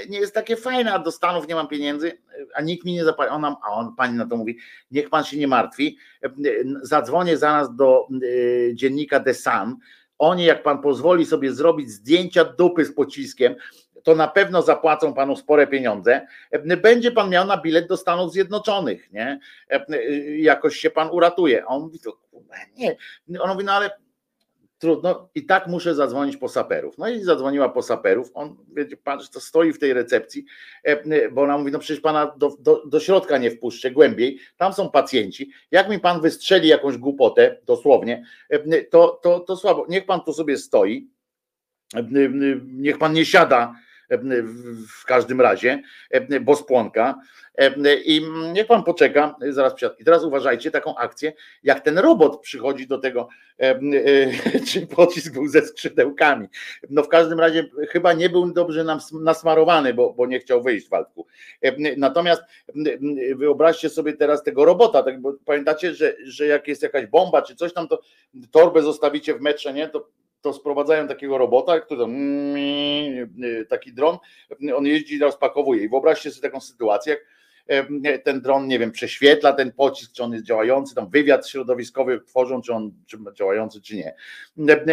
nie 0.09 0.21
jest 0.21 0.35
takie 0.35 0.57
fajne, 0.57 0.93
a 0.93 0.99
do 0.99 1.13
Stanów 1.13 1.49
nie 1.49 1.55
mam 1.55 1.69
pieniędzy, 1.69 2.19
a 2.55 2.63
nikt 2.63 2.85
mi 2.85 2.93
nie 2.93 3.05
zapłaci. 3.05 3.31
Ona, 3.31 3.57
a 3.63 3.73
on, 3.73 3.97
pani 3.97 4.17
na 4.17 4.27
to 4.27 4.37
mówi, 4.37 4.59
niech 4.91 5.11
pan 5.11 5.25
się 5.25 5.37
nie 5.37 5.49
martwi, 5.49 5.99
zadzwonię 6.83 7.37
zaraz 7.37 7.77
do 7.77 8.09
y, 8.23 8.73
dziennika 8.75 9.21
The 9.21 9.35
Sun, 9.35 9.77
oni 10.19 10.45
jak 10.45 10.63
pan 10.63 10.83
pozwoli 10.83 11.27
sobie 11.27 11.53
zrobić 11.53 11.91
zdjęcia 11.91 12.45
dupy 12.45 12.85
z 12.85 12.95
pociskiem, 12.95 13.55
to 14.03 14.15
na 14.15 14.29
pewno 14.29 14.63
zapłacą 14.63 15.15
panu 15.15 15.37
spore 15.37 15.67
pieniądze. 15.67 16.27
Będzie 16.83 17.13
pan 17.13 17.31
miał 17.31 17.47
na 17.47 17.57
bilet 17.57 17.89
do 17.89 17.97
Stanów 17.97 18.33
Zjednoczonych, 18.33 19.13
nie? 19.13 19.41
Jakoś 20.39 20.77
się 20.77 20.91
pan 20.91 21.11
uratuje. 21.11 21.65
A 21.65 21.67
on 21.67 21.83
mówi, 21.83 22.01
to 22.01 22.19
nie. 22.77 22.97
On 23.41 23.51
mówi, 23.51 23.65
no 23.65 23.73
ale 23.73 23.91
trudno. 24.79 25.29
I 25.35 25.47
tak 25.47 25.67
muszę 25.67 25.95
zadzwonić 25.95 26.37
po 26.37 26.49
saperów. 26.49 26.99
No 26.99 27.09
i 27.09 27.23
zadzwoniła 27.23 27.69
po 27.69 27.83
saperów, 27.83 28.31
on, 28.35 28.57
wiecie, 28.77 28.97
pan 28.97 29.19
to 29.33 29.41
stoi 29.41 29.73
w 29.73 29.79
tej 29.79 29.93
recepcji, 29.93 30.45
e, 30.85 30.91
e, 30.91 31.31
bo 31.31 31.43
ona 31.43 31.59
mówi, 31.59 31.73
no 31.73 31.79
przecież 31.79 32.01
pana 32.01 32.35
do, 32.37 32.57
do, 32.61 32.87
do 32.87 33.01
środka 33.01 33.39
nie 33.39 33.51
wpuszczę 33.51 33.91
głębiej, 33.91 34.39
tam 34.57 34.73
są 34.73 34.91
pacjenci, 34.91 35.51
jak 35.71 35.89
mi 35.89 35.99
pan 35.99 36.21
wystrzeli 36.21 36.69
jakąś 36.69 36.97
głupotę, 36.97 37.57
dosłownie, 37.67 38.25
e, 38.51 38.85
to, 38.85 39.21
to, 39.23 39.41
to 39.41 39.57
słabo, 39.57 39.87
niech 39.89 40.07
pan 40.07 40.21
tu 40.21 40.33
sobie 40.33 40.57
stoi, 40.59 41.11
niech 42.73 42.99
pan 42.99 43.13
nie 43.13 43.27
siada 43.27 43.75
w 45.01 45.05
każdym 45.05 45.41
razie, 45.41 45.83
bo 46.41 46.57
spłonka. 46.57 47.15
I 48.05 48.23
niech 48.53 48.67
pan 48.67 48.85
poczeka, 48.85 49.37
zaraz 49.51 49.75
przyjadę. 49.75 49.97
I 49.99 50.05
teraz 50.05 50.25
uważajcie 50.25 50.71
taką 50.71 50.97
akcję, 50.97 51.33
jak 51.63 51.81
ten 51.81 51.99
robot 51.99 52.41
przychodzi 52.41 52.87
do 52.87 52.99
tego, 52.99 53.29
e, 53.61 53.81
czy 54.69 54.87
pocisk 54.87 55.33
był 55.33 55.49
ze 55.49 55.63
skrzydełkami. 55.63 56.49
No 56.91 57.03
w 57.03 57.09
każdym 57.09 57.41
razie 57.41 57.65
chyba 57.89 58.13
nie 58.13 58.31
był 58.31 58.53
dobrze 58.53 58.85
nasmarowany, 59.13 59.95
bo, 59.95 60.13
bo 60.13 60.27
nie 60.27 60.41
chciał 60.41 60.63
wyjść 60.63 60.87
w 60.87 60.91
walku. 60.91 61.27
Natomiast 61.97 62.43
wyobraźcie 63.37 63.89
sobie 63.89 64.13
teraz 64.13 64.43
tego 64.43 64.65
robota, 64.65 65.03
tak, 65.03 65.21
bo 65.21 65.35
pamiętacie, 65.45 65.95
że, 65.95 66.17
że 66.25 66.47
jak 66.47 66.69
jest 66.69 66.83
jakaś 66.83 67.07
bomba 67.07 67.43
czy 67.43 67.55
coś 67.57 67.73
tam, 67.73 67.89
to 67.89 68.01
torbę 68.51 68.83
zostawicie 68.83 69.35
w 69.35 69.41
metrze, 69.41 69.73
nie? 69.73 69.89
To 69.89 70.09
to 70.41 70.53
sprowadzają 70.53 71.09
takiego 71.09 71.39
robota, 71.39 71.81
który 71.81 72.01
tam, 72.01 72.15
taki 73.69 73.93
dron, 73.93 74.19
on 74.77 74.87
jeździ 74.87 75.15
i 75.15 75.19
rozpakowuje. 75.19 75.85
I 75.85 75.89
wyobraźcie 75.89 76.31
sobie 76.31 76.49
taką 76.49 76.61
sytuację, 76.61 77.17
jak 78.03 78.23
ten 78.25 78.41
dron, 78.41 78.69
nie 78.69 78.79
wiem, 78.79 78.93
prześwietla 78.93 79.53
ten 79.53 79.73
pocisk, 79.73 80.13
czy 80.13 80.23
on 80.23 80.33
jest 80.33 80.45
działający, 80.45 80.95
tam 80.95 81.11
wywiad 81.11 81.49
środowiskowy 81.49 82.21
tworzą, 82.21 82.63
czy 82.63 82.73
on 82.73 82.93
czy 83.07 83.19
działający, 83.35 83.81
czy 83.81 83.97
nie. 83.97 84.15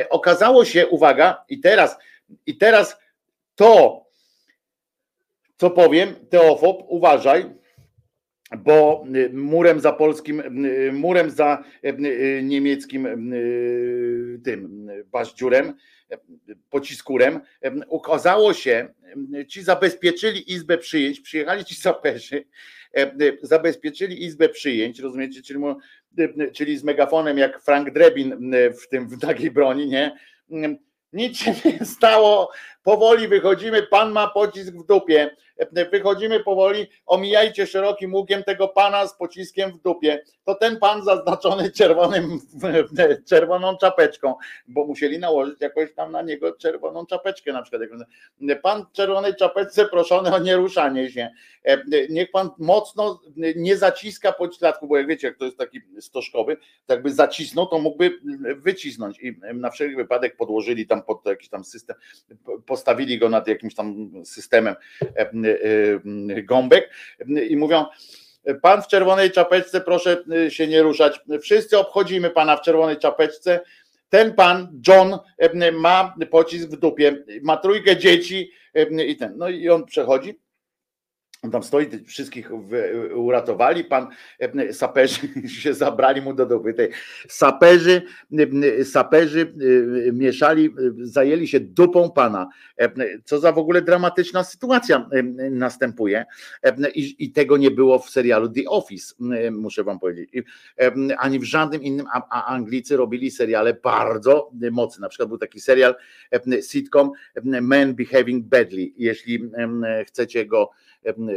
Okazało 0.10 0.66
się, 0.66 0.88
uwaga, 0.88 1.46
i 1.50 1.60
teraz, 1.60 1.98
i 2.46 2.58
teraz 2.58 2.98
to, 3.56 4.06
co 5.58 5.70
powiem, 5.70 6.16
Teofob, 6.30 6.84
uważaj, 6.88 7.65
bo 8.58 9.06
y, 9.16 9.30
murem 9.34 9.80
za 9.80 9.94
polskim, 9.94 10.66
y, 10.66 10.92
murem 10.94 11.30
za 11.30 11.64
y, 11.86 12.42
niemieckim 12.44 13.08
tym 14.44 14.88
baździurem, 15.12 15.74
pociskurem, 16.70 17.40
okazało 17.90 18.54
się, 18.54 18.94
ci 19.48 19.64
zabezpieczyli 19.64 20.54
izbę 20.54 20.78
przyjęć, 20.78 21.20
przyjechali 21.20 21.66
ci 21.66 21.76
saperzy, 21.76 22.46
zabezpieczyli 23.42 24.24
izbę 24.24 24.50
przyjęć, 24.50 25.00
rozumiecie, 25.00 25.42
czyli, 25.42 25.60
czyli 26.54 26.78
z 26.78 26.84
megafonem 26.84 27.38
jak 27.38 27.62
Frank 27.62 27.92
Drebin 27.92 28.52
w 28.84 28.88
tym 28.88 29.08
w 29.08 29.20
takiej 29.20 29.52
broni, 29.52 29.88
nie? 29.88 30.18
Nic 31.14 31.38
się 31.38 31.54
nie 31.66 31.86
stało, 31.86 32.52
powoli 32.86 33.28
wychodzimy, 33.28 33.84
pan 33.84 34.12
ma 34.12 34.28
pocisk 34.28 34.74
w 34.74 34.86
dupie, 34.86 35.36
wychodzimy 35.92 36.40
powoli, 36.40 36.88
omijajcie 37.06 37.68
szerokim 37.68 38.14
łukiem 38.14 38.44
tego 38.44 38.68
pana 38.68 39.08
z 39.08 39.16
pociskiem 39.18 39.72
w 39.72 39.82
dupie. 39.82 40.24
To 40.44 40.56
ten 40.56 40.80
pan 40.80 41.04
zaznaczony 41.04 41.72
czerwonym, 41.72 42.40
czerwoną 43.30 43.78
czapeczką, 43.78 44.36
bo 44.68 44.86
musieli 44.86 45.20
nałożyć 45.20 45.62
jakoś 45.62 45.94
tam 45.94 46.12
na 46.12 46.22
niego 46.22 46.54
czerwoną 46.54 47.06
czapeczkę 47.06 47.54
na 47.54 47.62
przykład. 47.62 47.82
Pan 48.62 48.86
w 48.86 48.92
czerwonej 48.92 49.36
czapeczce 49.36 49.86
proszony 49.86 50.36
o 50.36 50.40
nieruszanie 50.40 51.12
się. 51.12 51.30
Niech 52.10 52.32
pan 52.32 52.50
mocno 52.58 53.22
nie 53.56 53.78
zaciska 53.78 54.32
pośladku, 54.32 54.88
bo 54.88 54.98
jak 54.98 55.08
wiecie, 55.08 55.28
jak 55.28 55.38
to 55.38 55.46
jest 55.46 55.58
taki 55.58 55.82
stożkowy, 56.00 56.58
to 56.86 56.94
jakby 56.94 57.12
zacisnął, 57.12 57.68
to 57.68 57.80
mógłby 57.80 58.20
wycisnąć 58.56 59.20
i 59.20 59.36
na 59.54 59.70
wszelki 59.70 59.96
wypadek 59.96 60.38
podłożyli 60.38 60.88
tam 60.88 61.04
pod 61.04 61.26
jakiś 61.26 61.50
tam 61.50 61.64
system, 61.64 61.96
postawili 62.76 63.20
go 63.20 63.30
nad 63.30 63.48
jakimś 63.48 63.76
tam 63.76 64.12
systemem 64.26 64.76
Y, 65.46 66.00
y, 66.38 66.44
gąbek 66.44 66.90
i 67.50 67.58
mówią, 67.58 67.86
Pan 68.62 68.82
w 68.82 68.88
czerwonej 68.88 69.32
czapeczce, 69.32 69.82
proszę 69.82 70.24
y, 70.48 70.52
się 70.52 70.68
nie 70.68 70.82
ruszać. 70.82 71.20
Wszyscy 71.42 71.80
obchodzimy 71.80 72.30
pana 72.30 72.58
w 72.58 72.62
czerwonej 72.62 72.98
czapeczce. 72.98 73.60
Ten 74.10 74.34
pan, 74.34 74.82
John, 74.88 75.18
ma 75.74 76.16
pocisk 76.32 76.70
w 76.70 76.78
dupie, 76.78 77.24
ma 77.42 77.58
trójkę 77.58 77.98
dzieci 77.98 78.52
i 79.08 79.16
ten. 79.16 79.38
No 79.38 79.50
i 79.50 79.70
on 79.70 79.86
przechodzi 79.86 80.40
on 81.46 81.52
tam 81.52 81.64
stoi, 81.64 81.90
wszystkich 82.06 82.52
uratowali, 83.16 83.84
pan 83.84 84.08
e, 84.40 84.74
saperzy 84.74 85.20
się 85.62 85.74
zabrali 85.74 86.22
mu 86.22 86.34
do 86.34 86.46
dupy. 86.46 86.90
Saperzy, 87.28 88.02
e, 88.80 88.86
saperzy 88.86 89.54
e, 90.08 90.12
mieszali, 90.12 90.74
zajęli 90.98 91.48
się 91.48 91.60
dupą 91.60 92.12
pana. 92.12 92.50
Co 93.26 93.40
za 93.40 93.52
w 93.52 93.58
ogóle 93.58 93.82
dramatyczna 93.82 94.44
sytuacja 94.44 95.10
następuje. 95.52 96.26
I, 96.96 97.16
i 97.20 97.32
tego 97.32 97.58
nie 97.58 97.72
było 97.72 98.00
w 98.00 98.10
serialu 98.10 98.50
The 98.50 98.70
Office, 98.70 99.16
muszę 99.52 99.84
wam 99.84 100.00
powiedzieć. 100.00 100.30
Ani 101.18 101.40
w 101.40 101.44
żadnym 101.44 101.84
innym, 101.84 102.06
a, 102.14 102.22
a 102.30 102.46
Anglicy 102.46 102.98
robili 102.98 103.32
seriale 103.32 103.74
bardzo 103.74 104.52
mocne. 104.72 105.02
Na 105.02 105.10
przykład 105.10 105.30
był 105.30 105.38
taki 105.38 105.60
serial 105.60 105.96
sitcom 106.62 107.12
Men 107.44 107.96
Behaving 107.96 108.46
Badly. 108.46 108.92
Jeśli 108.98 109.50
chcecie 110.06 110.46
go 110.46 110.70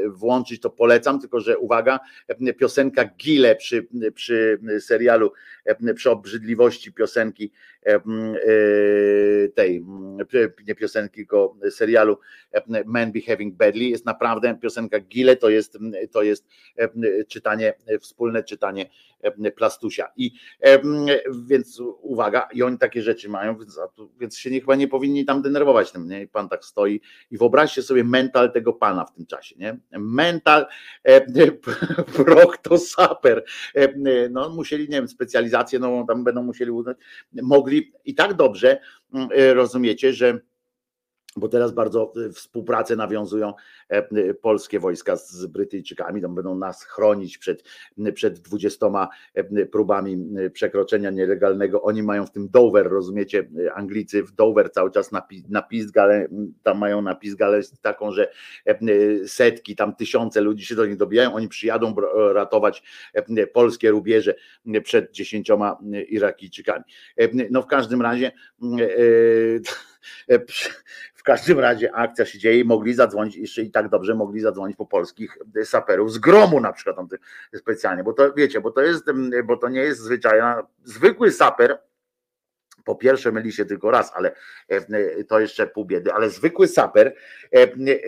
włączyć, 0.09 0.61
to 0.61 0.71
polecam, 0.71 1.21
tylko 1.21 1.41
że 1.41 1.59
uwaga, 1.59 2.01
piosenka 2.59 3.05
Gile 3.05 3.57
przy, 3.57 3.87
przy 4.15 4.61
serialu, 4.81 5.33
przy 5.95 6.11
obrzydliwości 6.11 6.93
piosenki 6.93 7.53
tej, 9.55 9.85
nie 10.67 10.75
piosenki, 10.75 11.15
tylko 11.15 11.57
serialu 11.71 12.19
Men 12.87 13.13
Behaving 13.13 13.55
Badly 13.55 13.85
jest 13.85 14.07
naprawdę 14.07 14.59
piosenka 14.63 15.01
Gile, 15.01 15.37
to 15.37 15.49
jest, 15.49 15.79
to 16.13 16.23
jest 16.23 16.47
czytanie, 17.29 17.75
wspólne 18.01 18.45
czytanie 18.45 18.91
Plastusia. 19.57 20.09
I 20.17 20.33
więc 21.47 21.81
uwaga, 22.01 22.49
i 22.53 22.63
oni 22.63 22.79
takie 22.79 23.03
rzeczy 23.03 23.29
mają, 23.29 23.59
więc, 23.59 23.81
więc 24.21 24.39
się 24.39 24.51
nie, 24.51 24.61
chyba 24.61 24.75
nie 24.75 24.89
powinni 24.89 25.25
tam 25.25 25.43
denerwować 25.43 25.93
tym, 25.93 26.09
nie? 26.09 26.29
Pan 26.29 26.49
tak 26.49 26.65
stoi 26.65 27.01
i 27.31 27.39
wyobraźcie 27.39 27.83
sobie 27.83 28.05
mental 28.05 28.53
tego 28.53 28.73
pana 28.73 29.05
w 29.05 29.13
tym 29.13 29.27
czasie, 29.27 29.55
nie? 29.59 29.79
Mental 29.93 30.67
proctosaper. 32.17 33.45
No 34.31 34.51
musieli, 34.51 34.85
nie 34.85 34.97
wiem, 34.97 35.09
specjalizację 35.09 35.79
nową 35.79 36.07
tam 36.07 36.25
będą 36.25 36.43
musieli 36.43 36.71
uznać, 36.71 36.97
mogli 37.43 37.78
i 38.05 38.15
tak 38.15 38.35
dobrze, 38.35 38.81
rozumiecie, 39.55 40.13
że 40.13 40.41
bo 41.41 41.49
teraz 41.49 41.73
bardzo 41.73 42.13
y, 42.17 42.33
współpracę 42.33 42.97
nawiązują 42.97 43.55
e, 43.91 44.09
y, 44.17 44.35
polskie 44.35 44.81
wojska 44.81 45.17
z 45.17 45.47
Brytyjczykami, 45.47 46.23
tam 46.23 46.35
będą 46.35 46.55
nas 46.55 46.85
chronić 46.85 47.39
przed, 47.39 47.65
y, 48.07 48.13
przed 48.13 48.39
20 48.39 49.09
e, 49.35 49.67
próbami 49.67 50.27
przekroczenia 50.53 51.11
nielegalnego. 51.11 51.83
Oni 51.83 52.03
mają 52.03 52.27
w 52.27 52.31
tym 52.31 52.49
Dover, 52.49 52.89
rozumiecie, 52.89 53.49
Anglicy 53.75 54.23
w 54.23 54.33
Dover 54.33 54.71
cały 54.71 54.91
czas 54.91 55.13
napis, 55.49 55.97
ale 55.97 56.29
tam 56.63 56.79
mają 56.79 57.03
napis 57.03 57.35
galę 57.35 57.61
taką, 57.83 58.13
że 58.13 58.31
e, 58.67 58.79
setki, 59.29 59.77
tam 59.77 59.95
tysiące 59.95 60.41
ludzi 60.41 60.65
się 60.65 60.75
do 60.75 60.87
nich 60.87 60.97
dobijają, 60.97 61.35
oni 61.35 61.49
przyjadą 61.49 61.95
ratować 62.33 62.83
polskie 63.53 63.91
rubieże 63.91 64.35
przed 64.85 65.13
dziesięcioma 65.13 65.79
Irakijczykami. 66.09 66.85
No 67.51 67.63
w 67.63 67.67
każdym 67.67 68.03
razie 68.03 68.33
w 71.15 71.23
każdym 71.23 71.61
razie 71.61 71.95
akcja 71.95 72.27
się 72.27 72.39
dzieje 72.39 72.61
i 72.61 72.65
mogli 72.65 72.95
zadzwonić, 72.95 73.37
jeszcze 73.37 73.63
i 73.63 73.71
tak 73.71 73.89
dobrze 73.89 74.15
mogli 74.15 74.41
zadzwonić 74.41 74.77
po 74.77 74.87
polskich 74.87 75.39
saperów 75.65 76.13
z 76.13 76.19
gromu 76.19 76.61
na 76.61 76.73
przykład 76.73 76.97
specjalnie, 77.55 78.05
bo 78.05 78.13
to 78.13 78.33
wiecie, 78.35 78.61
bo 78.61 78.71
to 78.71 78.81
jest, 78.81 79.05
bo 79.45 79.57
to 79.57 79.69
nie 79.69 79.81
jest 79.81 80.01
zwyczajna, 80.01 80.67
zwykły 80.85 81.33
saper, 81.33 81.79
po 82.85 82.97
pierwsze 82.97 83.33
myli 83.33 83.53
się 83.53 83.65
tylko 83.65 83.91
raz, 83.91 84.13
ale 84.15 84.35
to 85.29 85.41
jeszcze 85.41 85.67
pół 85.67 85.85
biedy, 85.85 86.13
ale 86.13 86.31
zwykły 86.31 86.69
saper 86.69 87.15
nie, 87.77 87.99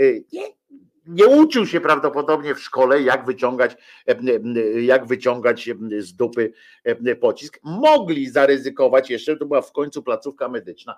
nie 1.10 1.26
uczył 1.26 1.66
się 1.66 1.80
prawdopodobnie 1.80 2.54
w 2.54 2.60
szkole, 2.60 3.02
jak 3.02 3.24
wyciągać, 3.24 3.76
jak 4.80 5.06
wyciągać 5.06 5.70
z 5.98 6.12
dupy 6.12 6.52
pocisk. 7.20 7.60
Mogli 7.64 8.28
zaryzykować 8.28 9.10
jeszcze, 9.10 9.36
to 9.36 9.46
była 9.46 9.62
w 9.62 9.72
końcu 9.72 10.02
placówka 10.02 10.48
medyczna, 10.48 10.94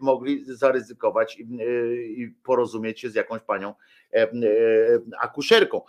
mogli 0.00 0.44
zaryzykować 0.44 1.38
i 1.38 2.34
porozumieć 2.42 3.00
się 3.00 3.10
z 3.10 3.14
jakąś 3.14 3.42
panią 3.42 3.74
akuszerką, 5.20 5.80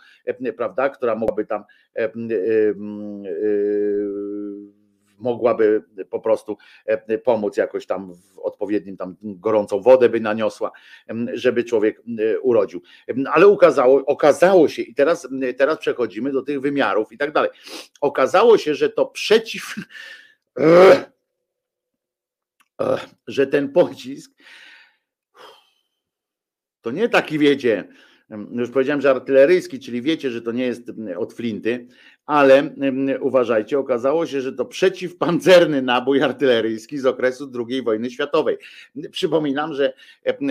prawda, 0.56 0.88
która 0.88 1.14
mogłaby 1.14 1.46
tam 1.46 1.64
mogłaby 5.18 5.82
po 6.10 6.20
prostu 6.20 6.56
e, 6.86 7.18
pomóc 7.18 7.56
jakoś 7.56 7.86
tam 7.86 8.14
w 8.14 8.38
odpowiednim 8.38 8.96
tam 8.96 9.16
gorącą 9.22 9.80
wodę 9.80 10.08
by 10.08 10.20
naniosła, 10.20 10.70
żeby 11.32 11.64
człowiek 11.64 12.02
urodził. 12.42 12.82
Ale 13.32 13.46
okazało, 13.46 14.06
okazało 14.06 14.68
się 14.68 14.82
i 14.82 14.94
teraz, 14.94 15.28
teraz 15.58 15.78
przechodzimy 15.78 16.32
do 16.32 16.42
tych 16.42 16.60
wymiarów 16.60 17.12
i 17.12 17.18
tak 17.18 17.32
dalej. 17.32 17.50
Okazało 18.00 18.58
się, 18.58 18.74
że 18.74 18.90
to 18.90 19.06
przeciw 19.06 19.74
że 23.26 23.46
ten 23.46 23.72
pocisk 23.72 24.32
to 26.80 26.90
nie 26.90 27.08
taki 27.08 27.38
wiecie, 27.38 27.88
już 28.52 28.70
powiedziałem, 28.70 29.00
że 29.00 29.10
artyleryjski, 29.10 29.80
czyli 29.80 30.02
wiecie, 30.02 30.30
że 30.30 30.42
to 30.42 30.52
nie 30.52 30.64
jest 30.64 30.92
od 31.16 31.32
flinty, 31.32 31.86
ale 32.26 32.70
uważajcie, 33.20 33.78
okazało 33.78 34.26
się, 34.26 34.40
że 34.40 34.52
to 34.52 34.64
przeciwpancerny 34.64 35.82
nabój 35.82 36.22
artyleryjski 36.22 36.98
z 36.98 37.06
okresu 37.06 37.50
II 37.68 37.82
wojny 37.82 38.10
światowej. 38.10 38.58
Przypominam, 39.10 39.74
że, 39.74 39.92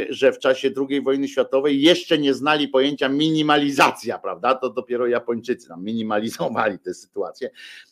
że 0.09 0.31
w 0.31 0.39
czasie 0.39 0.69
II 0.89 1.01
wojny 1.01 1.27
światowej 1.27 1.81
jeszcze 1.81 2.17
nie 2.17 2.33
znali 2.33 2.67
pojęcia 2.67 3.09
minimalizacja, 3.09 4.19
prawda? 4.19 4.55
To 4.55 4.69
dopiero 4.69 5.07
Japończycy 5.07 5.69
nam 5.69 5.83
minimalizowali 5.83 6.79
tę 6.79 6.93
sytuację. 6.93 7.49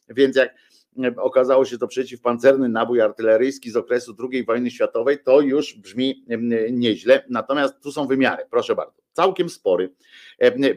Więc 0.09 0.35
jak 0.35 0.55
okazało 1.17 1.65
się 1.65 1.77
to 1.77 1.87
przeciwpancerny 1.87 2.69
nabój 2.69 3.01
artyleryjski 3.01 3.71
z 3.71 3.75
okresu 3.75 4.15
II 4.31 4.45
wojny 4.45 4.71
światowej, 4.71 5.17
to 5.23 5.41
już 5.41 5.73
brzmi 5.77 6.25
nieźle. 6.71 7.25
Natomiast 7.29 7.81
tu 7.81 7.91
są 7.91 8.07
wymiary, 8.07 8.43
proszę 8.49 8.75
bardzo, 8.75 9.01
całkiem 9.11 9.49
spory, 9.49 9.93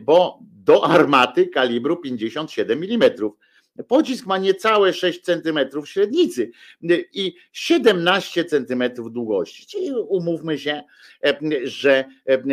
bo 0.01 0.39
do 0.43 0.85
armaty 0.85 1.47
kalibru 1.47 1.97
57 1.97 2.83
mm 2.83 3.11
Pocisk 3.89 4.27
ma 4.27 4.39
niecałe 4.39 4.93
6 4.93 5.21
cm 5.21 5.59
średnicy 5.85 6.51
i 7.13 7.35
17 7.53 8.45
cm 8.45 8.83
długości. 9.11 9.67
Czyli 9.67 9.93
umówmy 10.09 10.59
się, 10.59 10.83
że 11.63 12.05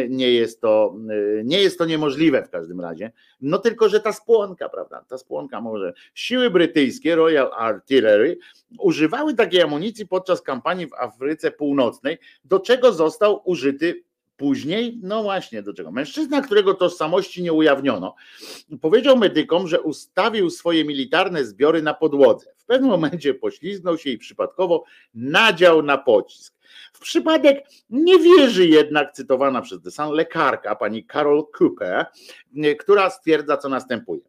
nie 0.10 0.32
jest 0.32 0.62
to, 0.62 0.96
nie 1.44 1.62
jest 1.62 1.78
to 1.78 1.86
niemożliwe 1.86 2.44
w 2.44 2.50
każdym 2.50 2.82
razie. 2.82 3.12
No 3.42 3.58
tylko, 3.58 3.90
że 3.90 4.00
ta 4.00 4.14
spłonka, 4.14 4.70
prawda? 4.70 5.06
Ta 5.08 5.18
spłonka 5.18 5.62
może. 5.62 5.94
Siły 6.14 6.50
brytyjskie, 6.50 7.16
Royal 7.16 7.52
Artillery, 7.56 8.38
używały 8.80 9.34
takiej 9.34 9.62
amunicji 9.62 10.08
podczas 10.08 10.42
kampanii 10.42 10.88
w 10.88 10.94
Afryce 10.94 11.52
Północnej, 11.52 12.18
do 12.46 12.60
czego 12.60 12.94
został 12.94 13.42
użyty 13.46 14.04
Później, 14.38 14.99
no 15.03 15.24
właśnie 15.24 15.64
do 15.64 15.74
czego? 15.74 15.91
Mężczyzna, 15.91 16.41
którego 16.41 16.74
tożsamości 16.74 17.44
nie 17.44 17.53
ujawniono, 17.53 18.16
powiedział 18.82 19.18
medykom, 19.18 19.68
że 19.68 19.82
ustawił 19.82 20.49
swoje 20.49 20.86
militarne 20.86 21.45
zbiory 21.45 21.82
na 21.82 21.94
podłodze. 21.94 22.53
W 22.57 22.66
pewnym 22.66 22.90
momencie 22.90 23.34
poślizgnął 23.34 23.98
się 23.98 24.10
i 24.10 24.18
przypadkowo 24.18 24.84
nadział 25.14 25.82
na 25.82 25.98
pocisk. 25.98 26.56
W 26.94 26.99
przypadek 26.99 27.66
nie 27.90 28.20
wierzy 28.20 28.68
jednak 28.68 29.12
cytowana 29.12 29.62
przez 29.62 29.82
The 29.82 29.91
Sun 29.91 30.12
lekarka, 30.12 30.76
pani 30.76 31.06
Carol 31.14 31.45
Cooper, 31.60 32.06
która 32.80 33.10
stwierdza, 33.10 33.57
co 33.57 33.70
następuje. 33.70 34.22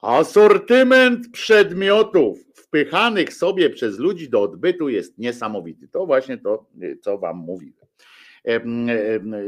Asortyment 0.00 1.30
przedmiotów 1.32 2.38
wpychanych 2.54 3.34
sobie 3.34 3.70
przez 3.70 3.98
ludzi 3.98 4.28
do 4.28 4.42
odbytu 4.42 4.88
jest 4.88 5.18
niesamowity. 5.18 5.88
To 5.88 6.06
właśnie 6.06 6.38
to, 6.38 6.66
co 7.02 7.18
wam 7.18 7.36
mówiłem 7.36 7.83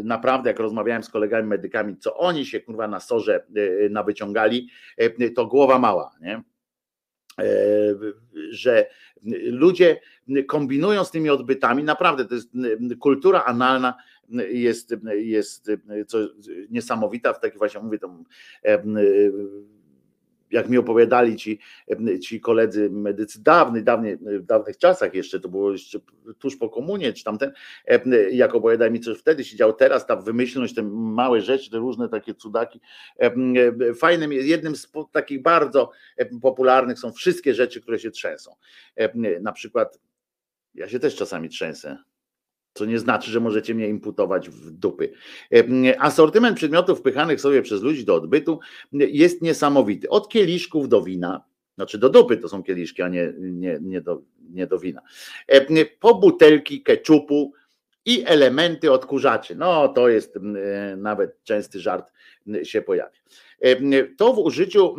naprawdę 0.05 0.51
jak 0.51 0.59
rozmawiałem 0.59 1.03
z 1.03 1.09
kolegami 1.09 1.49
medykami, 1.49 1.97
co 1.97 2.17
oni 2.17 2.47
się 2.47 2.61
kurwa 2.61 2.89
na 2.89 3.01
sorze 3.01 3.45
e, 3.57 3.89
nawyciągali, 3.89 4.69
to 5.35 5.47
głowa 5.47 5.79
mała, 5.79 6.13
nie? 6.21 6.43
E, 7.41 7.45
że 8.51 8.87
ludzie 9.51 10.01
kombinują 10.47 11.05
z 11.05 11.11
tymi 11.11 11.31
odbytami, 11.31 11.85
naprawdę 11.85 12.25
to 12.25 12.35
jest 12.35 12.51
kultura 13.01 13.45
analna 13.45 13.95
jest, 14.49 14.95
jest 15.17 15.71
co 16.07 16.19
niesamowita, 16.71 17.33
w 17.33 17.41
takim 17.41 17.59
właśnie 17.59 17.81
mówię, 17.81 17.99
to 17.99 18.17
jak 20.51 20.69
mi 20.69 20.79
opowiadali 20.79 21.37
ci, 21.37 21.59
ci 22.23 22.41
koledzy 22.41 22.91
medycy 22.91 23.43
dawny, 23.43 23.83
dawny, 23.83 24.17
w 24.17 24.43
dawnych 24.43 24.79
czasach 24.79 25.15
jeszcze, 25.15 25.41
to 25.41 25.49
było 25.49 25.73
jeszcze 25.73 25.99
tuż 26.39 26.57
po 26.57 26.69
komunie, 26.69 27.13
czy 27.13 27.25
tamten, 27.25 27.53
jak 28.31 28.55
opowiadali 28.55 28.93
mi, 28.93 29.01
co 29.01 29.15
wtedy 29.15 29.45
się 29.45 29.57
działo, 29.57 29.73
teraz 29.73 30.07
ta 30.07 30.17
wymyślność, 30.17 30.75
te 30.75 30.83
małe 30.93 31.41
rzeczy, 31.41 31.71
te 31.71 31.79
różne 31.79 32.09
takie 32.09 32.35
cudaki, 32.35 32.81
fajnym, 33.99 34.33
jednym 34.33 34.77
z 34.77 34.93
takich 35.13 35.43
bardzo 35.43 35.91
popularnych 36.43 36.99
są 36.99 37.13
wszystkie 37.13 37.55
rzeczy, 37.55 37.81
które 37.81 37.99
się 37.99 38.11
trzęsą. 38.11 38.55
Na 39.41 39.53
przykład 39.53 39.99
ja 40.75 40.89
się 40.89 40.99
też 40.99 41.17
czasami 41.17 41.49
trzęsę, 41.49 41.99
co 42.77 42.85
nie 42.85 42.99
znaczy, 42.99 43.31
że 43.31 43.41
możecie 43.41 43.75
mnie 43.75 43.89
imputować 43.89 44.51
w 44.51 44.71
dupy. 44.71 45.13
Asortyment 45.99 46.57
przedmiotów 46.57 46.99
wpychanych 46.99 47.41
sobie 47.41 47.63
przez 47.63 47.83
ludzi 47.83 48.05
do 48.05 48.15
odbytu 48.15 48.61
jest 48.93 49.43
niesamowity. 49.43 50.09
Od 50.09 50.29
kieliszków 50.29 50.89
do 50.89 51.03
wina, 51.03 51.45
znaczy 51.77 51.99
do 51.99 52.09
dupy 52.09 52.37
to 52.37 52.49
są 52.49 52.63
kieliszki, 52.63 53.03
a 53.03 53.09
nie, 53.09 53.33
nie, 53.39 53.79
nie, 53.83 54.01
do, 54.01 54.23
nie 54.51 54.67
do 54.67 54.79
wina. 54.79 55.01
Po 56.01 56.15
butelki 56.15 56.83
keczupu 56.83 57.53
i 58.07 58.25
elementy 58.27 58.93
odkurzaczy. 58.93 59.57
No 59.57 59.89
to 59.89 60.09
jest 60.09 60.39
nawet 60.97 61.43
częsty 61.45 61.81
żart 61.81 62.13
się 62.63 62.83
pojawia. 62.83 63.11
To 64.17 64.33
w, 64.33 64.39
użyciu, 64.39 64.97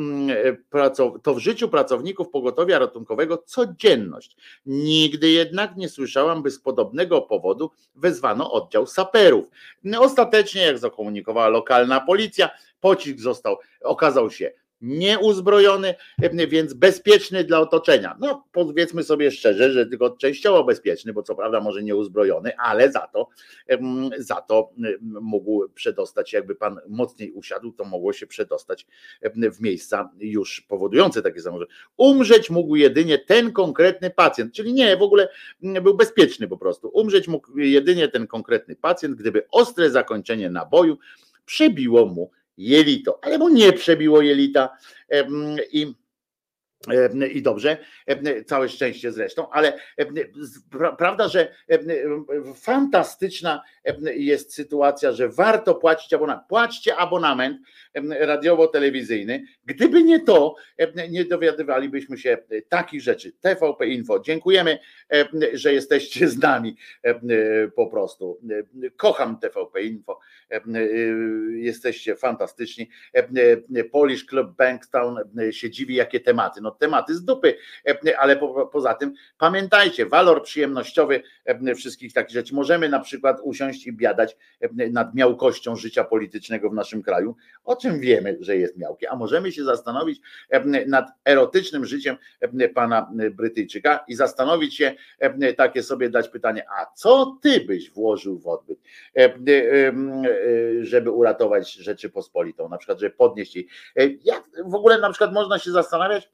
to 1.24 1.34
w 1.34 1.40
życiu 1.40 1.70
pracowników 1.70 2.30
pogotowia 2.30 2.80
ratunkowego 2.80 3.38
codzienność. 3.38 4.38
Nigdy 4.66 5.30
jednak 5.30 5.76
nie 5.78 5.90
słyszałam, 5.90 6.44
by 6.44 6.52
z 6.52 6.60
podobnego 6.60 7.22
powodu 7.22 7.72
wezwano 7.96 8.52
oddział 8.52 8.88
saperów. 8.88 9.46
Ostatecznie, 10.00 10.62
jak 10.62 10.78
zakomunikowała 10.78 11.48
lokalna 11.48 12.00
policja, 12.00 12.50
pocisk 12.80 13.20
został, 13.20 13.58
okazał 13.82 14.32
się 14.32 14.52
nieuzbrojony, 14.82 15.96
więc 16.48 16.74
bezpieczny 16.74 17.44
dla 17.44 17.60
otoczenia. 17.60 18.18
No 18.20 18.44
powiedzmy 18.52 19.04
sobie 19.04 19.32
szczerze, 19.32 19.72
że 19.72 19.86
tylko 19.86 20.10
częściowo 20.10 20.64
bezpieczny, 20.64 21.14
bo 21.14 21.24
co 21.24 21.36
prawda 21.36 21.62
może 21.62 21.84
nieuzbrojony, 21.84 22.58
ale 22.58 22.92
za 22.92 23.08
to, 23.14 23.30
za 24.18 24.36
to 24.36 24.70
mógł 25.02 25.70
przedostać, 25.70 26.34
jakby 26.34 26.56
pan 26.56 26.80
mocniej 26.88 27.32
usiadł, 27.32 27.72
to 27.72 27.86
mogło 27.86 28.14
się 28.14 28.28
przedostać 28.28 28.88
w 29.34 29.62
miejsca 29.62 30.10
już 30.20 30.62
powodujące 30.62 31.22
takie 31.22 31.42
samochody. 31.42 31.72
Umrzeć 31.98 32.50
mógł 32.50 32.76
jedynie 32.76 33.18
ten 33.18 33.52
konkretny 33.52 34.10
pacjent, 34.10 34.54
czyli 34.54 34.74
nie, 34.74 34.98
w 34.98 35.02
ogóle 35.02 35.30
był 35.62 35.98
bezpieczny 35.98 36.48
po 36.48 36.58
prostu. 36.58 36.90
Umrzeć 36.94 37.28
mógł 37.28 37.58
jedynie 37.58 38.08
ten 38.08 38.28
konkretny 38.28 38.76
pacjent, 38.76 39.16
gdyby 39.16 39.48
ostre 39.52 39.90
zakończenie 39.90 40.50
naboju 40.50 40.98
przebiło 41.46 42.06
mu 42.06 42.32
jelito, 42.58 43.20
ale 43.22 43.38
mu 43.38 43.50
nie 43.50 43.74
przebiło 43.74 44.22
jelita. 44.22 44.78
I 45.72 45.94
I 47.34 47.42
dobrze, 47.42 47.78
całe 48.46 48.70
szczęście 48.70 49.12
zresztą, 49.12 49.50
ale 49.50 49.80
prawda, 50.98 51.28
że 51.28 51.56
fantastyczna 52.56 53.64
jest 54.16 54.54
sytuacja, 54.54 55.12
że 55.12 55.30
warto 55.30 55.76
płacić 55.76 56.14
abonament. 56.14 56.48
Płaćcie 56.50 56.96
abonament 56.96 57.62
radiowo-telewizyjny. 58.20 59.44
Gdyby 59.66 60.04
nie 60.04 60.20
to, 60.20 60.56
nie 61.10 61.26
dowiadywalibyśmy 61.26 62.18
się 62.18 62.38
takich 62.70 63.02
rzeczy. 63.02 63.32
TVP 63.32 63.88
Info, 63.88 64.20
dziękujemy, 64.20 64.80
że 65.54 65.74
jesteście 65.74 66.28
z 66.28 66.38
nami 66.38 66.78
po 67.76 67.88
prostu. 67.88 68.40
Kocham 68.98 69.40
TVP 69.40 69.84
Info, 69.84 70.20
jesteście 71.52 72.16
fantastyczni. 72.16 72.90
Polish 73.92 74.26
Club 74.26 74.56
Bankstown 74.58 75.18
się 75.52 75.70
dziwi, 75.70 75.96
jakie 75.96 76.20
tematy. 76.20 76.62
No 76.68 76.72
tematy 76.72 77.16
z 77.16 77.26
dupy, 77.26 77.56
ale 78.18 78.36
po, 78.36 78.68
poza 78.68 78.94
tym 78.94 79.14
pamiętajcie, 79.38 80.06
walor 80.06 80.44
przyjemnościowy 80.44 81.24
wszystkich 81.76 82.14
takich 82.14 82.34
rzeczy. 82.34 82.56
Możemy 82.56 82.90
na 82.90 83.00
przykład 83.00 83.38
usiąść 83.44 83.88
i 83.88 83.94
biadać 83.94 84.38
nad 84.92 85.16
miałkością 85.16 85.76
życia 85.76 86.04
politycznego 86.04 86.70
w 86.70 86.74
naszym 86.74 87.04
kraju, 87.04 87.36
o 87.64 87.76
czym 87.76 88.00
wiemy, 88.00 88.38
że 88.40 88.58
jest 88.58 88.78
miałkie, 88.78 89.10
a 89.10 89.16
możemy 89.16 89.52
się 89.52 89.64
zastanowić 89.64 90.22
nad 90.88 91.10
erotycznym 91.26 91.86
życiem 91.86 92.18
pana 92.76 93.12
Brytyjczyka 93.32 94.04
i 94.08 94.16
zastanowić 94.16 94.78
się, 94.78 94.94
takie 95.58 95.84
sobie 95.84 96.10
dać 96.10 96.30
pytanie, 96.30 96.66
a 96.80 96.86
co 96.96 97.38
ty 97.42 97.60
byś 97.60 97.92
włożył 97.92 98.40
w 98.40 98.48
odbyt, 98.48 98.80
żeby 100.82 101.12
uratować 101.12 101.74
Rzeczypospolitą, 101.74 102.70
na 102.70 102.78
przykład, 102.78 103.00
żeby 103.00 103.16
podnieść 103.16 103.56
jej. 103.56 103.70
Jak 104.24 104.44
w 104.66 104.76
ogóle 104.76 105.00
na 105.00 105.10
przykład 105.10 105.34
można 105.34 105.60
się 105.60 105.72
zastanawiać, 105.72 106.30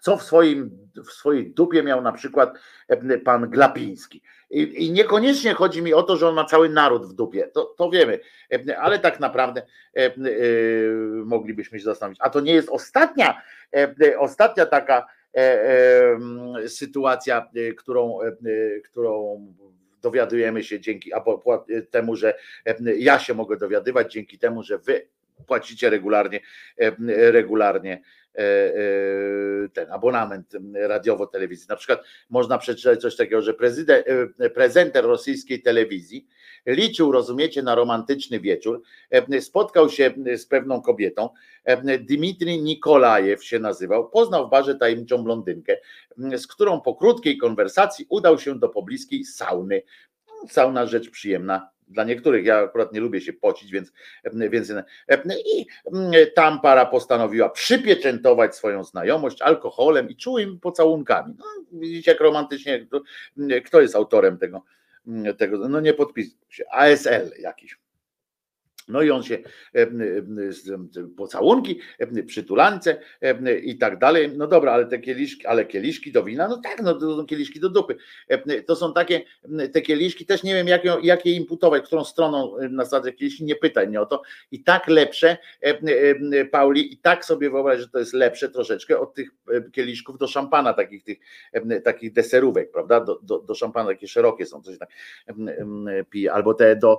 co 0.00 0.16
w, 0.16 0.22
swoim, 0.22 0.70
w 1.06 1.10
swojej 1.12 1.50
dupie 1.50 1.82
miał 1.82 2.02
na 2.02 2.12
przykład 2.12 2.58
e, 2.88 3.18
pan 3.18 3.50
Glapiński. 3.50 4.22
I, 4.50 4.86
I, 4.86 4.92
niekoniecznie 4.92 5.54
chodzi 5.54 5.82
mi 5.82 5.94
o 5.94 6.02
to, 6.02 6.16
że 6.16 6.28
on 6.28 6.34
ma 6.34 6.44
cały 6.44 6.68
naród 6.68 7.06
w 7.06 7.12
dupie, 7.12 7.48
to, 7.48 7.64
to 7.64 7.90
wiemy, 7.90 8.20
e, 8.52 8.78
ale 8.78 8.98
tak 8.98 9.20
naprawdę 9.20 9.62
e, 9.96 10.10
moglibyśmy 11.24 11.78
się 11.78 11.84
zastanowić. 11.84 12.18
A 12.22 12.30
to 12.30 12.40
nie 12.40 12.52
jest 12.54 12.68
ostatnia, 12.68 13.42
ostatnia 14.18 14.66
taka 14.66 15.06
sytuacja, 16.66 17.48
którą, 17.76 18.18
którą 18.84 19.46
dowiadujemy 20.02 20.64
się 20.64 20.80
dzięki 20.80 21.10
temu, 21.90 22.16
że 22.16 22.34
ja 22.96 23.18
się 23.18 23.34
mogę 23.34 23.56
dowiadywać, 23.56 24.12
dzięki 24.12 24.38
temu, 24.38 24.62
że 24.62 24.78
wy 24.78 25.06
płacicie 25.46 25.90
regularnie, 25.90 26.40
regularnie 27.08 28.02
E, 28.34 28.42
e, 28.44 29.68
ten 29.72 29.92
abonament 29.92 30.52
radiowo-telewizji. 30.74 31.66
Na 31.68 31.76
przykład 31.76 32.02
można 32.30 32.58
przeczytać 32.58 33.00
coś 33.00 33.16
takiego, 33.16 33.42
że 33.42 33.54
prezydent, 33.54 34.06
e, 34.38 34.50
prezenter 34.50 35.04
rosyjskiej 35.04 35.62
telewizji 35.62 36.26
liczył, 36.66 37.12
rozumiecie, 37.12 37.62
na 37.62 37.74
romantyczny 37.74 38.40
wieczór, 38.40 38.82
spotkał 39.40 39.88
się 39.88 40.14
z 40.36 40.46
pewną 40.46 40.82
kobietą, 40.82 41.28
Dmitrij 42.00 42.62
Nikolajew 42.62 43.44
się 43.44 43.58
nazywał, 43.58 44.10
poznał 44.10 44.46
w 44.46 44.50
barze 44.50 44.74
tajemniczą 44.74 45.24
blondynkę, 45.24 45.76
z 46.16 46.46
którą 46.46 46.80
po 46.80 46.94
krótkiej 46.94 47.38
konwersacji 47.38 48.06
udał 48.08 48.38
się 48.38 48.58
do 48.58 48.68
pobliskiej 48.68 49.24
sauny. 49.24 49.82
Sauna 50.50 50.86
rzecz 50.86 51.10
przyjemna, 51.10 51.70
dla 51.92 52.04
niektórych. 52.04 52.44
Ja 52.44 52.58
akurat 52.58 52.92
nie 52.92 53.00
lubię 53.00 53.20
się 53.20 53.32
pocić, 53.32 53.72
więc, 53.72 53.92
więc 54.34 54.72
i 55.46 55.66
tam 56.34 56.60
para 56.60 56.86
postanowiła 56.86 57.50
przypieczętować 57.50 58.56
swoją 58.56 58.84
znajomość 58.84 59.42
alkoholem 59.42 60.10
i 60.10 60.16
czułymi 60.16 60.58
pocałunkami. 60.58 61.34
No, 61.38 61.44
widzicie, 61.72 62.10
jak 62.10 62.20
romantycznie, 62.20 62.86
kto 63.64 63.80
jest 63.80 63.96
autorem 63.96 64.38
tego, 64.38 64.62
tego 65.38 65.68
no 65.68 65.80
nie 65.80 65.94
podpisał 65.94 66.38
się, 66.48 66.64
ASL 66.70 67.30
jakiś. 67.40 67.78
No 68.88 69.02
i 69.02 69.10
on 69.10 69.22
się 69.22 69.38
pocałunki, 71.16 71.80
przytulance 72.26 73.00
i 73.62 73.78
tak 73.78 73.98
dalej. 73.98 74.30
No 74.36 74.46
dobra, 74.46 74.72
ale 74.72 74.86
te 74.86 74.98
kieliszki, 74.98 75.46
ale 75.46 75.64
kieliszki 75.64 76.12
do 76.12 76.24
wina, 76.24 76.48
no 76.48 76.60
tak, 76.64 76.82
no 76.82 76.94
to 76.94 77.16
są 77.16 77.26
kieliszki 77.26 77.60
do 77.60 77.68
dupy. 77.68 77.96
To 78.66 78.76
są 78.76 78.94
takie, 78.94 79.22
te 79.72 79.80
kieliszki, 79.80 80.26
też 80.26 80.42
nie 80.42 80.54
wiem 80.54 80.68
jak, 80.68 80.82
jak 81.02 81.26
je 81.26 81.32
imputować, 81.32 81.82
którą 81.82 82.04
stroną 82.04 82.54
na 82.70 82.84
zasadzie 82.84 83.12
kieliszki, 83.12 83.44
nie 83.44 83.56
pytaj 83.56 83.88
mnie 83.88 84.00
o 84.00 84.06
to. 84.06 84.22
I 84.50 84.64
tak 84.64 84.88
lepsze, 84.88 85.36
Pauli, 86.50 86.92
i 86.92 86.98
tak 86.98 87.24
sobie 87.24 87.50
wyobraź, 87.50 87.80
że 87.80 87.88
to 87.88 87.98
jest 87.98 88.12
lepsze 88.12 88.48
troszeczkę 88.48 88.98
od 88.98 89.14
tych 89.14 89.28
kieliszków 89.72 90.18
do 90.18 90.28
szampana, 90.28 90.72
takich 90.74 91.04
tych 91.04 91.18
takich 91.84 92.12
deserówek, 92.12 92.72
prawda? 92.72 93.00
Do, 93.00 93.20
do, 93.22 93.38
do 93.38 93.54
szampana 93.54 93.88
takie 93.88 94.08
szerokie 94.08 94.46
są, 94.46 94.62
coś 94.62 94.78
tak 94.78 94.88
pije, 96.10 96.32
albo 96.32 96.54
te 96.54 96.76
do, 96.76 96.98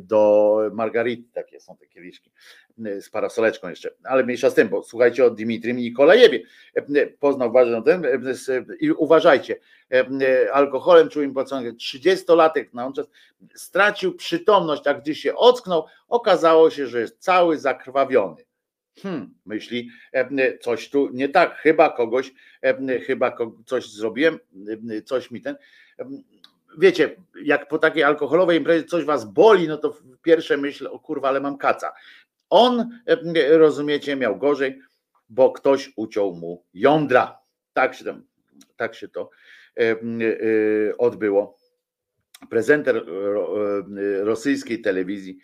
do 0.00 0.60
margaryny 0.72 0.97
margarity, 0.98 1.32
takie 1.32 1.60
są 1.60 1.76
te 1.76 1.86
kieliszki 1.86 2.30
y, 2.86 3.02
z 3.02 3.10
parasoleczką 3.10 3.68
jeszcze, 3.68 3.90
ale 4.04 4.24
mniejsza 4.24 4.50
z 4.50 4.54
tym, 4.54 4.68
bo 4.68 4.82
słuchajcie 4.82 5.24
o 5.24 5.30
Dimitrym 5.30 5.76
Nikolajewie, 5.76 6.42
y, 6.76 7.16
poznał 7.20 7.52
ważny 7.52 7.82
ten 7.82 8.04
y, 8.04 8.76
i 8.80 8.90
uważajcie, 8.90 9.56
alkoholem 10.52 11.08
czuł 11.08 11.22
im 11.22 11.34
płacony 11.34 11.72
30-latek 11.72 12.66
na 12.72 12.92
czas 12.92 13.06
stracił 13.54 14.14
przytomność, 14.14 14.86
a 14.86 14.94
gdy 14.94 15.14
się 15.14 15.34
ocknął, 15.34 15.86
okazało 16.08 16.70
się, 16.70 16.86
że 16.86 17.00
jest 17.00 17.18
cały 17.18 17.58
zakrwawiony. 17.58 18.44
Hmm, 19.02 19.34
myśli, 19.46 19.90
coś 20.60 20.90
tu 20.90 21.08
nie 21.12 21.28
tak, 21.28 21.56
chyba 21.56 21.90
kogoś, 21.90 22.32
chyba 23.06 23.36
coś 23.66 23.90
zrobiłem, 23.90 24.38
coś 25.04 25.30
mi 25.30 25.40
ten 25.40 25.56
wiecie, 26.78 27.16
jak 27.42 27.68
po 27.68 27.78
takiej 27.78 28.02
alkoholowej 28.02 28.58
imprezie 28.58 28.84
coś 28.84 29.04
was 29.04 29.24
boli, 29.24 29.68
no 29.68 29.76
to 29.76 29.96
pierwsze 30.22 30.56
myśl, 30.56 30.86
o 30.86 30.98
kurwa, 30.98 31.28
ale 31.28 31.40
mam 31.40 31.58
kaca. 31.58 31.92
On, 32.50 33.00
e, 33.06 33.58
rozumiecie, 33.58 34.16
miał 34.16 34.36
gorzej, 34.36 34.80
bo 35.28 35.52
ktoś 35.52 35.92
uciął 35.96 36.34
mu 36.34 36.64
jądra. 36.74 37.38
Tak 37.72 37.94
się, 37.94 38.04
tam, 38.04 38.22
tak 38.76 38.94
się 38.94 39.08
to 39.08 39.30
e, 39.76 39.82
e, 39.82 39.96
odbyło. 40.98 41.58
Prezenter 42.50 43.04
rosyjskiej 44.20 44.80
telewizji 44.80 45.38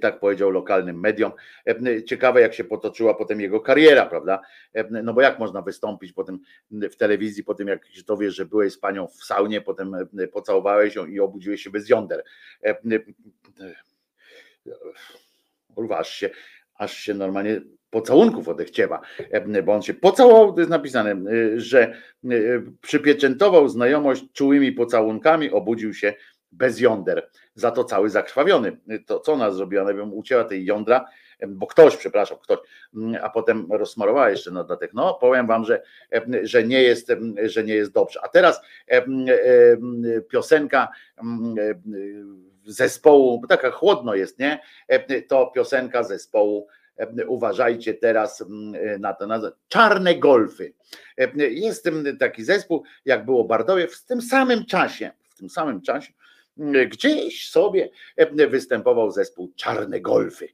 tak 0.00 0.20
powiedział 0.20 0.50
lokalnym 0.50 1.00
mediom. 1.00 1.32
E, 1.66 2.02
ciekawe, 2.02 2.40
jak 2.40 2.54
się 2.54 2.64
potoczyła 2.64 3.14
potem 3.14 3.40
jego 3.40 3.60
kariera, 3.60 4.06
prawda? 4.06 4.40
E, 4.74 5.02
no 5.02 5.14
bo 5.14 5.20
jak 5.20 5.38
można 5.38 5.62
wystąpić 5.62 6.12
potem 6.12 6.40
w 6.70 6.96
telewizji, 6.96 7.44
po 7.44 7.54
tym 7.54 7.68
jak 7.68 7.86
się 7.86 8.02
dowiesz, 8.02 8.34
że 8.34 8.46
byłeś 8.46 8.72
z 8.72 8.78
panią 8.78 9.06
w 9.06 9.24
saunie, 9.24 9.60
potem 9.60 9.96
pocałowałeś 10.32 10.94
ją 10.94 11.06
i 11.06 11.20
obudziłeś 11.20 11.62
się 11.62 11.70
bez 11.70 11.88
jąder. 11.88 12.24
Urwa, 15.76 15.98
aż 15.98 16.14
się, 16.14 16.30
aż 16.74 16.96
się 16.96 17.14
normalnie 17.14 17.60
pocałunków 17.90 18.48
odechciewa, 18.48 19.00
bo 19.64 19.72
on 19.72 19.82
się 19.82 19.94
pocałował, 19.94 20.52
to 20.52 20.60
jest 20.60 20.70
napisane, 20.70 21.16
że 21.56 21.96
przypieczętował 22.80 23.68
znajomość 23.68 24.24
czułymi 24.32 24.72
pocałunkami, 24.72 25.50
obudził 25.50 25.94
się 25.94 26.14
bez 26.56 26.80
jąder, 26.80 27.30
za 27.54 27.70
to 27.70 27.84
cały 27.84 28.10
zakrwawiony. 28.10 28.76
To 29.06 29.20
co 29.20 29.32
ona 29.32 29.50
zrobiła? 29.50 29.84
Bym 29.84 30.14
ucięła 30.14 30.44
tej 30.44 30.64
jądra, 30.64 31.04
bo 31.48 31.66
ktoś, 31.66 31.96
przepraszam, 31.96 32.38
ktoś, 32.42 32.58
a 33.22 33.30
potem 33.30 33.66
rozsmarowała 33.72 34.30
jeszcze 34.30 34.50
na 34.50 34.64
dodatek. 34.64 34.90
No, 34.94 35.14
powiem 35.14 35.46
wam, 35.46 35.64
że, 35.64 35.82
że, 36.42 36.64
nie 36.64 36.82
jest, 36.82 37.12
że 37.44 37.64
nie 37.64 37.74
jest 37.74 37.92
dobrze. 37.92 38.20
A 38.22 38.28
teraz 38.28 38.60
piosenka 40.28 40.88
zespołu, 42.66 43.40
bo 43.40 43.46
taka 43.46 43.70
chłodno 43.70 44.14
jest, 44.14 44.38
nie? 44.38 44.60
To 45.28 45.46
piosenka 45.46 46.02
zespołu 46.02 46.66
uważajcie 47.26 47.94
teraz 47.94 48.44
na 48.98 49.14
to 49.14 49.26
nazwę, 49.26 49.52
czarne 49.68 50.14
golfy. 50.14 50.72
Jest 51.36 51.88
taki 52.20 52.44
zespół, 52.44 52.84
jak 53.04 53.24
było 53.24 53.44
Bardowie, 53.44 53.88
w 53.88 54.04
tym 54.04 54.22
samym 54.22 54.64
czasie, 54.64 55.10
w 55.28 55.34
tym 55.34 55.50
samym 55.50 55.82
czasie 55.82 56.12
gdzieś 56.88 57.50
sobie 57.50 57.90
występował 58.48 59.10
zespół 59.10 59.52
Czarne 59.56 60.00
Golfy. 60.00 60.48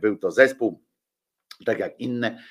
Był 0.00 0.16
to 0.16 0.30
zespół, 0.30 0.82
tak 1.66 1.78
jak 1.78 2.00
inne 2.00 2.42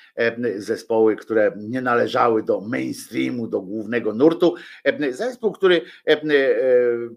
zespoły, 0.55 1.15
które 1.15 1.51
nie 1.57 1.81
należały 1.81 2.43
do 2.43 2.61
mainstreamu, 2.61 3.47
do 3.47 3.61
głównego 3.61 4.13
nurtu. 4.13 4.55
Zespół, 5.09 5.51
który 5.51 5.81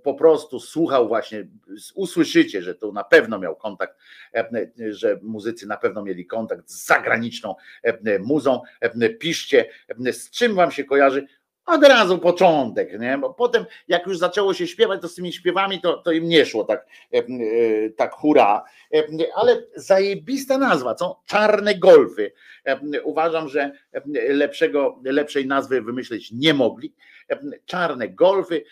po 0.02 0.14
prostu 0.14 0.60
słuchał 0.60 1.08
właśnie, 1.08 1.46
usłyszycie, 1.94 2.62
że 2.62 2.74
to 2.74 2.92
na 2.92 3.04
pewno 3.04 3.38
miał 3.38 3.56
kontakt, 3.56 3.98
że 4.90 5.18
muzycy 5.22 5.66
na 5.66 5.76
pewno 5.76 6.02
mieli 6.02 6.26
kontakt 6.26 6.70
z 6.70 6.86
zagraniczną 6.86 7.54
muzą. 8.20 8.60
Piszcie, 9.18 9.68
z 10.12 10.30
czym 10.30 10.54
wam 10.54 10.70
się 10.70 10.84
kojarzy 10.84 11.26
od 11.66 11.84
razu 11.84 12.18
początek, 12.18 13.00
nie? 13.00 13.18
Bo 13.18 13.34
potem 13.34 13.64
jak 13.88 14.06
już 14.06 14.18
zaczęło 14.18 14.54
się 14.54 14.66
śpiewać, 14.66 15.00
to 15.00 15.08
z 15.08 15.14
tymi 15.14 15.32
śpiewami 15.32 15.80
to, 15.80 15.98
to 15.98 16.12
im 16.12 16.28
nie 16.28 16.46
szło 16.46 16.64
tak, 16.64 16.86
e, 17.14 17.18
e, 17.18 17.24
tak 17.90 18.12
hura. 18.12 18.64
E, 18.94 19.04
ale 19.34 19.62
zajebista 19.76 20.58
nazwa, 20.58 20.94
co? 20.94 21.20
Czarne 21.26 21.74
golfy. 21.74 22.32
Uważam, 23.04 23.48
że 23.48 23.72
lepszego, 24.28 25.00
lepszej 25.04 25.46
nazwy 25.46 25.82
wymyśleć 25.82 26.32
nie 26.32 26.54
mogli. 26.54 26.94
Czarne 27.66 28.08
golfy 28.08 28.64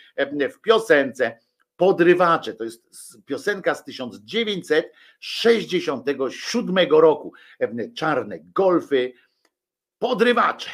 w 0.51 0.61
piosence 0.61 1.39
Podrywacze. 1.77 2.55
To 2.55 2.65
jest 2.65 2.83
piosenka 3.27 3.75
z 3.75 3.85
1967 3.85 6.77
roku. 6.91 7.33
Czarne 7.95 8.39
golfy, 8.39 9.13
podrywacze. 9.99 10.71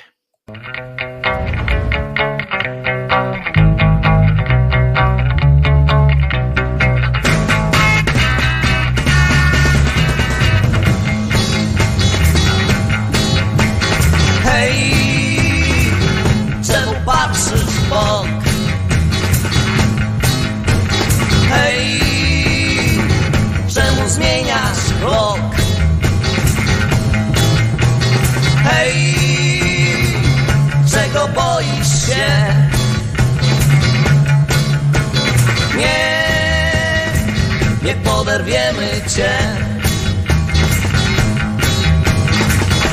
Oderwiemy 39.18 39.18
cię 39.18 39.38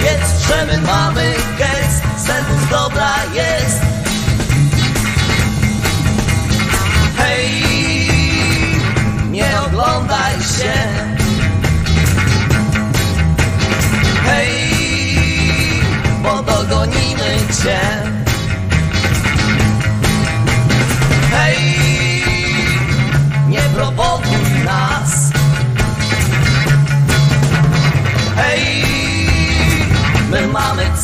Jest, 0.03 0.47
że 0.47 0.65
my 0.65 0.81
mamy 0.81 1.33
gest, 1.57 2.27
serwus 2.27 2.69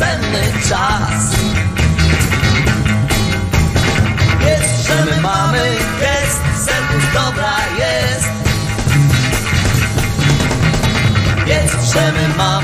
cenny 0.02 0.44
czas. 0.70 1.36
Jest, 4.48 4.88
że 4.88 5.06
my 5.06 5.22
mamy 5.22 5.60
gest, 6.00 6.42
serwis 6.66 7.06
dobra 7.14 7.56
jest. 7.80 8.28
Jest, 11.48 11.94
że 11.94 12.12
my 12.12 12.36
mamy 12.38 12.61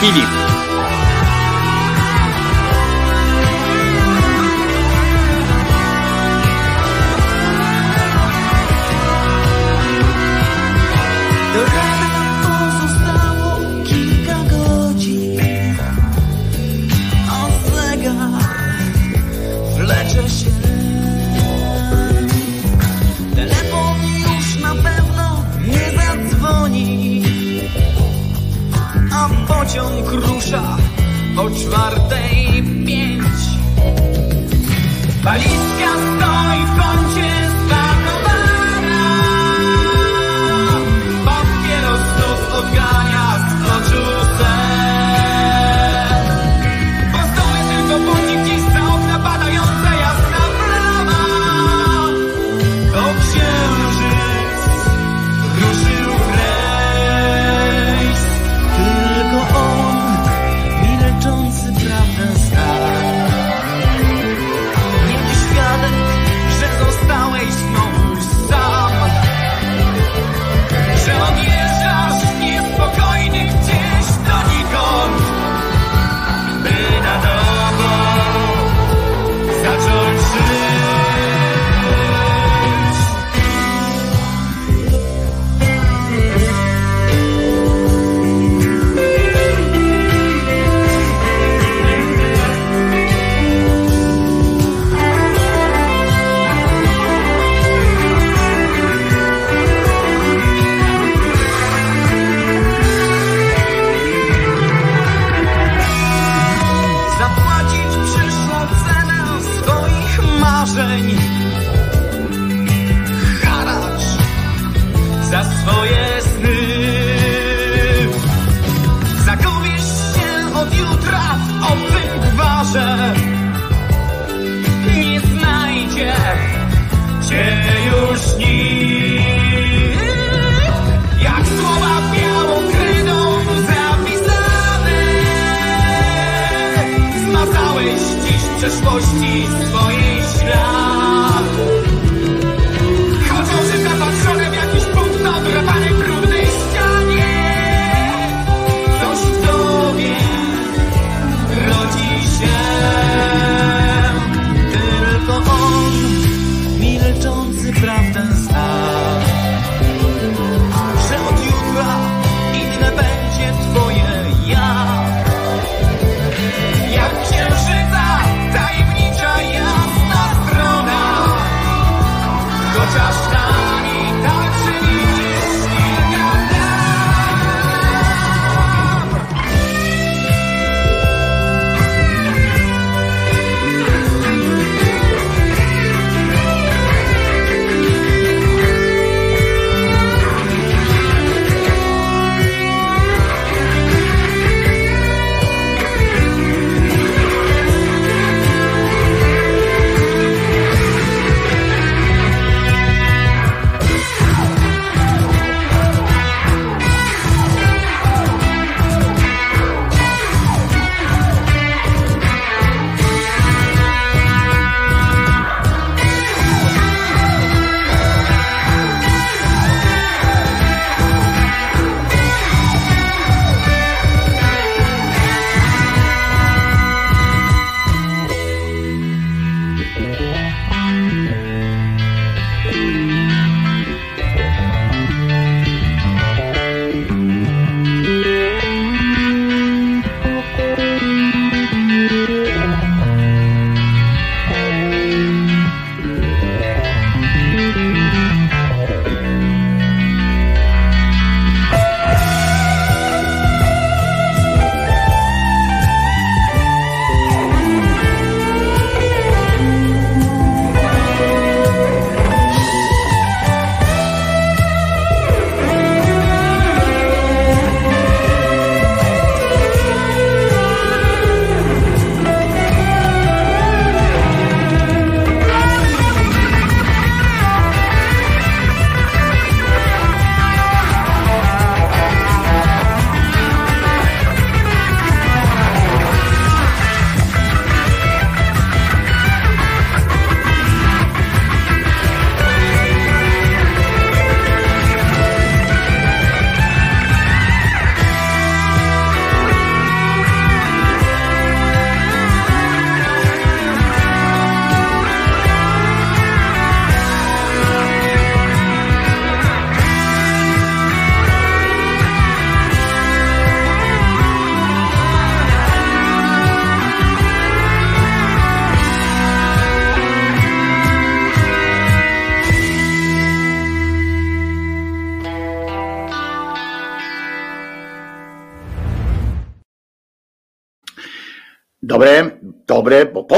Histeryk 0.00 0.35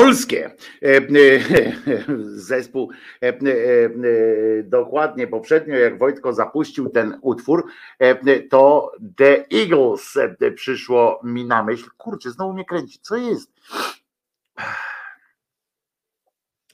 polskie. 0.09 0.51
E, 0.83 0.97
e, 0.97 1.03
zespół 2.35 2.91
e, 3.23 3.33
dokładnie 4.63 5.27
poprzednio, 5.27 5.77
jak 5.77 5.99
Wojtko 5.99 6.33
zapuścił 6.33 6.89
ten 6.89 7.19
utwór, 7.23 7.67
to 8.51 8.93
The 9.17 9.45
Eagles 9.53 10.19
przyszło 10.55 11.21
mi 11.25 11.45
na 11.45 11.63
myśl. 11.63 11.89
Kurczę, 11.97 12.31
znowu 12.31 12.53
mnie 12.53 12.65
kręci. 12.65 12.99
Co 13.03 13.17
jest? 13.17 13.53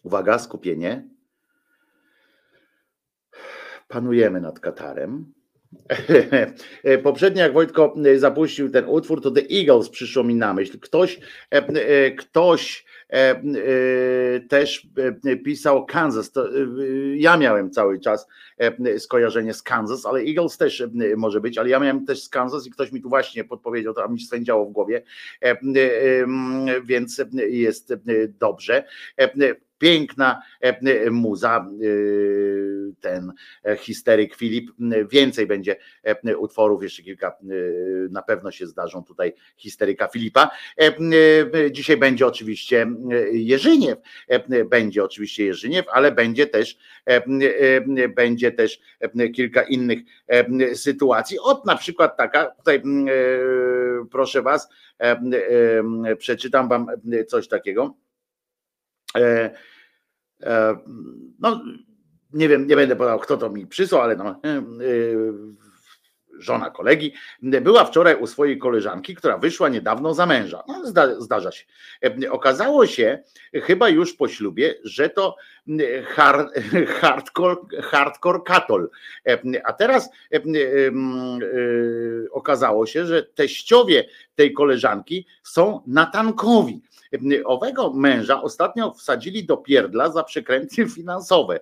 Uwaga, 0.02 0.39
skupienie. 0.39 1.09
Panujemy 3.89 4.40
nad 4.40 4.61
Katarem. 4.61 5.32
Poprzednio 7.02 7.43
jak 7.43 7.52
Wojtko 7.52 7.94
zapuścił 8.16 8.70
ten 8.70 8.85
utwór, 8.89 9.23
to 9.23 9.31
The 9.31 9.43
Eagles 9.51 9.89
przyszło 9.89 10.24
mi 10.24 10.35
na 10.35 10.55
myśl. 10.55 10.78
Ktoś, 10.81 11.20
ktoś 12.19 12.84
też 14.48 14.89
pisał 15.44 15.86
Kansas. 15.86 16.32
To 16.32 16.48
ja 17.14 17.36
miałem 17.36 17.70
cały 17.70 18.01
czas 18.01 18.28
skojarzenie 18.98 19.55
z 19.55 19.62
Kansas, 19.62 20.06
ale 20.06 20.20
Eagles 20.20 20.56
też 20.59 20.82
może 21.16 21.40
być, 21.40 21.59
ale 21.59 21.68
ja 21.68 21.81
miałem 21.81 22.06
też 22.06 22.22
z 22.22 22.28
Kansas 22.28 22.66
i 22.66 22.70
ktoś 22.70 22.93
mi 22.93 23.02
tu 23.02 23.09
właśnie 23.09 23.44
podpowiedział, 23.44 23.94
to 23.94 24.09
mi 24.09 24.20
swędziało 24.20 24.66
w 24.66 24.72
głowie, 24.72 25.02
więc 26.85 27.22
jest 27.48 27.94
dobrze 28.40 28.85
piękna 29.85 30.43
e, 30.61 31.11
muza, 31.11 31.56
e, 31.56 31.86
ten 33.01 33.32
histeryk 33.78 34.36
Filip. 34.36 34.70
Więcej 35.11 35.47
będzie 35.47 35.77
e, 36.02 36.36
utworów, 36.36 36.82
jeszcze 36.82 37.02
kilka 37.02 37.36
na 38.11 38.23
pewno 38.23 38.51
się 38.51 38.66
zdarzą 38.66 39.05
tutaj 39.05 39.32
histeryka 39.56 40.09
Filipa. 40.09 40.51
Dzisiaj 41.70 41.97
będzie 41.97 42.27
oczywiście 42.27 42.86
Jerzyniew, 43.32 43.98
będzie 44.70 45.05
oczywiście 45.05 45.44
Jerzyniew, 45.44 45.86
ale 45.89 46.12
będzie 46.12 46.47
też 46.47 46.78
będzie 48.16 48.52
też 48.52 48.81
kilka 49.35 49.62
innych 49.62 49.98
sytuacji. 50.74 51.39
Od 51.39 51.66
na 51.66 51.77
przykład 51.77 52.16
taka, 52.16 52.47
tutaj 52.47 52.82
proszę 54.11 54.43
was, 54.43 54.69
przeczytam 56.19 56.69
wam 56.69 56.86
coś 57.28 57.48
takiego. 57.48 57.94
E, 60.44 60.76
no, 61.40 61.64
nie 62.32 62.48
wiem, 62.48 62.66
nie 62.66 62.76
będę 62.76 62.96
podał, 62.96 63.18
kto 63.18 63.36
to 63.36 63.50
mi 63.50 63.66
przysłał, 63.66 64.02
ale 64.02 64.16
no, 64.16 64.40
e, 64.44 64.48
e, 64.48 64.62
żona 66.38 66.70
kolegi, 66.70 67.14
była 67.42 67.84
wczoraj 67.84 68.16
u 68.20 68.26
swojej 68.26 68.58
koleżanki, 68.58 69.14
która 69.14 69.38
wyszła 69.38 69.68
niedawno 69.68 70.14
za 70.14 70.26
męża. 70.26 70.62
No, 70.68 70.86
zda, 70.86 71.20
zdarza 71.20 71.52
się. 71.52 71.64
Okazało 72.30 72.86
się, 72.86 73.22
chyba 73.52 73.88
już 73.88 74.12
po 74.12 74.28
ślubie, 74.28 74.74
że 74.85 75.10
to 75.10 75.36
hard, 76.06 76.48
hardcore, 77.01 77.56
hardcore 77.82 78.40
katol. 78.46 78.90
A 79.64 79.72
teraz 79.72 80.10
okazało 82.30 82.86
się, 82.86 83.06
że 83.06 83.22
teściowie 83.22 84.09
tej 84.35 84.52
koleżanki 84.52 85.27
są 85.43 85.82
natankowi 85.86 86.82
owego 87.44 87.93
męża 87.93 88.43
ostatnio 88.43 88.93
wsadzili 88.93 89.44
do 89.44 89.56
pierdla 89.56 90.10
za 90.10 90.24
przekręty 90.24 90.86
finansowe. 90.96 91.60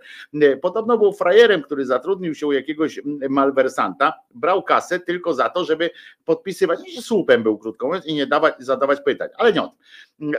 Podobno 0.63 0.99
był 0.99 1.13
frajerem, 1.13 1.63
który 1.63 1.87
zatrudnił 1.87 2.35
się 2.35 2.47
u 2.47 2.53
jakiegoś 2.53 3.01
malwersanta, 3.29 4.13
brał 4.35 4.63
kasę 4.63 5.01
tylko 5.01 5.35
za 5.35 5.49
to, 5.49 5.65
żeby 5.65 5.91
podpisywać, 6.25 6.79
słupem 7.01 7.43
był 7.43 7.59
krótko 7.59 7.87
mówiąc 7.87 8.07
i 8.07 8.15
nie 8.15 8.27
dawać, 8.27 8.55
zadawać 8.59 9.01
pytań, 9.01 9.29
ale 9.37 9.53
nie. 9.53 9.69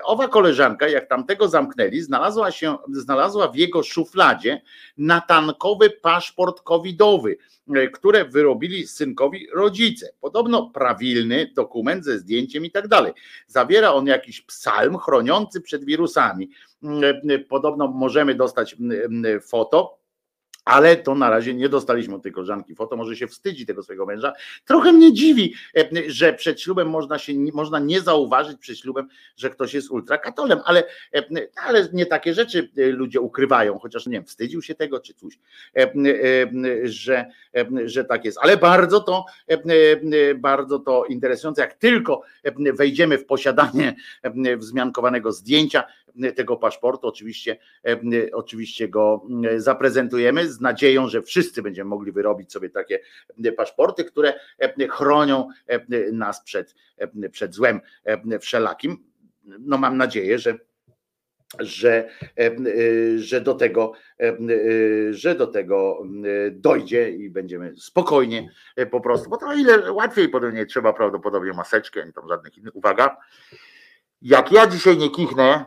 Owa 0.04 0.28
koleżanka, 0.28 0.88
jak 0.88 1.10
tamtego 1.10 1.48
zamknęli, 1.48 2.02
znalazła 2.02 2.52
się, 2.52 2.78
znalazła 2.92 3.48
w 3.48 3.56
jego 3.56 3.84
szufladzie 3.84 4.62
natankowy 4.98 5.90
paszport 5.90 6.62
covidowy, 6.62 7.38
które 7.94 8.26
wyrobili 8.26 8.88
synkowi 8.88 9.48
rodzice. 9.54 10.10
Podobno 10.22 10.70
prawilny 10.70 11.52
dokument 11.56 12.06
ze 12.06 12.20
zdjęciem 12.20 12.66
i 12.66 12.72
tak 12.72 12.88
dalej. 12.88 13.14
Zawiera 13.48 13.94
on 13.94 14.08
jakiś 14.08 14.42
psalm 14.42 14.98
chroniący 15.06 15.62
przed 15.62 15.86
wirusami. 15.86 16.50
Podobno 17.50 17.88
możemy 17.88 18.36
dostać 18.36 18.76
foto 19.50 20.03
ale 20.66 20.96
to 20.96 21.16
na 21.16 21.30
razie 21.30 21.54
nie 21.54 21.70
dostaliśmy 21.70 22.16
od 22.16 22.24
tej 22.24 22.32
koleżanki 22.32 22.76
foto, 22.76 22.98
może 22.98 23.16
się 23.16 23.28
wstydzi 23.28 23.66
tego 23.66 23.84
swojego 23.84 24.06
męża. 24.06 24.34
Trochę 24.66 24.94
mnie 24.94 25.14
dziwi, 25.14 25.54
e, 25.78 25.90
że 26.08 26.34
przed 26.34 26.62
ślubem 26.62 26.90
można 26.90 27.20
się 27.20 27.34
można 27.54 27.80
nie 27.80 28.02
zauważyć 28.02 28.58
przed 28.60 28.80
ślubem, 28.80 29.08
że 29.38 29.50
ktoś 29.50 29.74
jest 29.74 29.92
ultrakatolem, 29.92 30.60
ale, 30.66 30.84
e, 31.14 31.24
ale 31.66 31.88
nie 31.94 32.06
takie 32.06 32.34
rzeczy 32.34 32.70
e, 32.78 32.86
ludzie 32.86 33.22
ukrywają, 33.22 33.80
chociaż 33.80 34.06
nie 34.06 34.14
wiem, 34.14 34.26
wstydził 34.26 34.62
się 34.62 34.76
tego 34.76 35.00
czy 35.00 35.14
coś, 35.14 35.40
że, 36.84 37.26
że 37.86 38.06
tak 38.06 38.26
jest. 38.26 38.38
Ale 38.42 38.58
bardzo 38.58 39.00
to, 39.00 39.26
bardzo 40.36 40.80
to 40.80 41.06
interesujące, 41.06 41.62
jak 41.62 41.74
tylko 41.74 42.22
wejdziemy 42.74 43.18
w 43.18 43.26
posiadanie 43.26 43.96
wzmiankowanego 44.58 45.32
zdjęcia 45.32 45.84
tego 46.36 46.58
paszportu, 46.58 47.08
oczywiście, 47.08 47.58
oczywiście 48.34 48.88
go 48.88 49.26
zaprezentujemy 49.58 50.52
z 50.52 50.62
nadzieją, 50.62 51.08
że 51.08 51.22
wszyscy 51.22 51.62
będziemy 51.62 51.90
mogli 51.90 52.12
wyrobić 52.12 52.52
sobie 52.52 52.70
takie 52.70 53.00
paszporty, 53.58 54.04
które 54.04 54.34
chronią 54.90 55.48
nas 56.12 56.44
przed, 56.44 56.76
przed 57.32 57.54
złem 57.54 57.82
wszelakim. 58.42 58.98
No 59.44 59.78
mam 59.78 59.98
nadzieję, 59.98 60.40
że 60.40 60.58
że, 61.60 62.10
że, 63.16 63.42
do 63.42 63.54
tego, 63.54 63.94
że 65.12 65.36
do 65.36 65.48
tego 65.48 66.04
dojdzie 66.52 67.10
i 67.10 67.30
będziemy 67.30 67.74
spokojnie 67.78 68.50
po 68.92 69.02
prostu, 69.02 69.30
bo 69.30 69.38
to 69.38 69.54
ile 69.54 69.92
łatwiej 69.92 70.30
potem 70.30 70.56
nie 70.56 70.66
trzeba 70.66 70.94
prawdopodobnie 70.94 71.54
maseczki, 71.54 72.00
ani 72.00 72.14
tam 72.14 72.28
żadnych 72.28 72.58
innych. 72.58 72.76
Uwaga, 72.76 73.18
jak 74.22 74.52
ja 74.52 74.68
dzisiaj 74.68 74.98
nie 74.98 75.10
kichnę, 75.10 75.66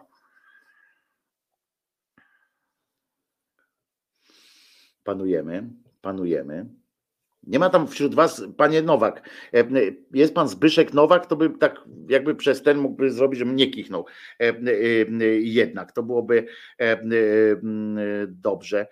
panujemy, 5.07 5.63
panujemy. 6.03 6.67
Nie 7.47 7.59
ma 7.59 7.71
tam 7.71 7.89
wśród 7.89 8.15
was, 8.15 8.43
panie 8.57 8.83
Nowak, 8.83 9.29
e, 9.55 9.65
jest 10.13 10.35
pan 10.35 10.49
Zbyszek 10.49 10.95
Nowak, 10.95 11.27
to 11.27 11.37
by 11.37 11.51
tak 11.51 11.81
jakby 12.09 12.35
przez 12.35 12.63
ten 12.63 12.79
mógłby 12.79 13.11
zrobić, 13.11 13.39
żebym 13.39 13.57
nie 13.57 13.71
kichnął 13.71 14.07
e, 14.41 14.45
e, 14.45 14.55
jednak, 15.41 15.93
to 15.93 16.03
byłoby 16.03 16.47
dobrze 18.29 18.87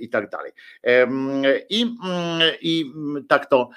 i 0.00 0.08
tak 0.08 0.30
dalej. 0.30 0.52
I, 1.70 1.86
I 2.60 2.84
tak 3.28 3.46
to 3.46 3.70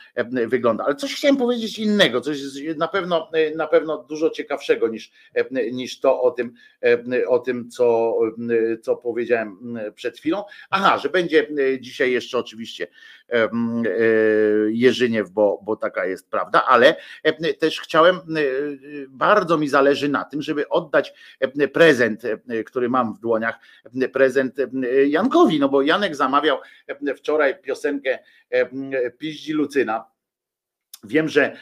wygląda. 0.48 0.84
Ale 0.86 0.96
coś 0.96 1.16
chciałem 1.16 1.38
powiedzieć 1.38 1.80
innego, 1.80 2.22
coś 2.22 2.38
na 2.78 2.88
pewno, 2.88 3.32
na 3.56 3.68
pewno 3.68 4.04
dużo 4.04 4.30
ciekawszego 4.30 4.88
niż, 4.88 5.12
niż 5.72 6.00
to 6.00 6.22
o 6.22 6.32
tym, 6.32 6.54
o 7.28 7.40
tym 7.40 7.70
co, 7.70 8.18
co 8.82 8.96
powiedziałem 8.96 9.80
przed 9.96 10.18
chwilą. 10.18 10.44
Aha, 10.70 10.98
że 10.98 11.10
będzie 11.10 11.48
dzisiaj 11.80 12.12
jeszcze 12.12 12.38
oczywiście 12.38 12.88
Jerzyniew, 14.70 15.30
bo, 15.30 15.62
bo 15.64 15.76
taka 15.76 16.06
jest 16.06 16.30
prawda, 16.30 16.66
ale 16.66 16.96
też 17.60 17.82
chciałem, 17.82 18.20
bardzo 19.10 19.58
mi 19.58 19.68
zależy 19.68 20.10
na 20.10 20.26
tym, 20.26 20.42
żeby 20.42 20.70
oddać 20.70 21.14
prezent, 21.74 22.24
który 22.66 22.90
mam 22.90 23.14
w 23.14 23.20
dłoniach, 23.20 23.60
prezent 24.14 24.56
Jankowi, 25.08 25.60
no 25.60 25.70
bo 25.70 25.82
Janek 25.82 26.16
zamawiał 26.16 26.58
wczoraj 27.18 27.62
piosenkę 27.62 28.20
Piździ 29.18 29.54
Lucyna 29.54 30.12
Wiem, 31.04 31.30
że, 31.30 31.58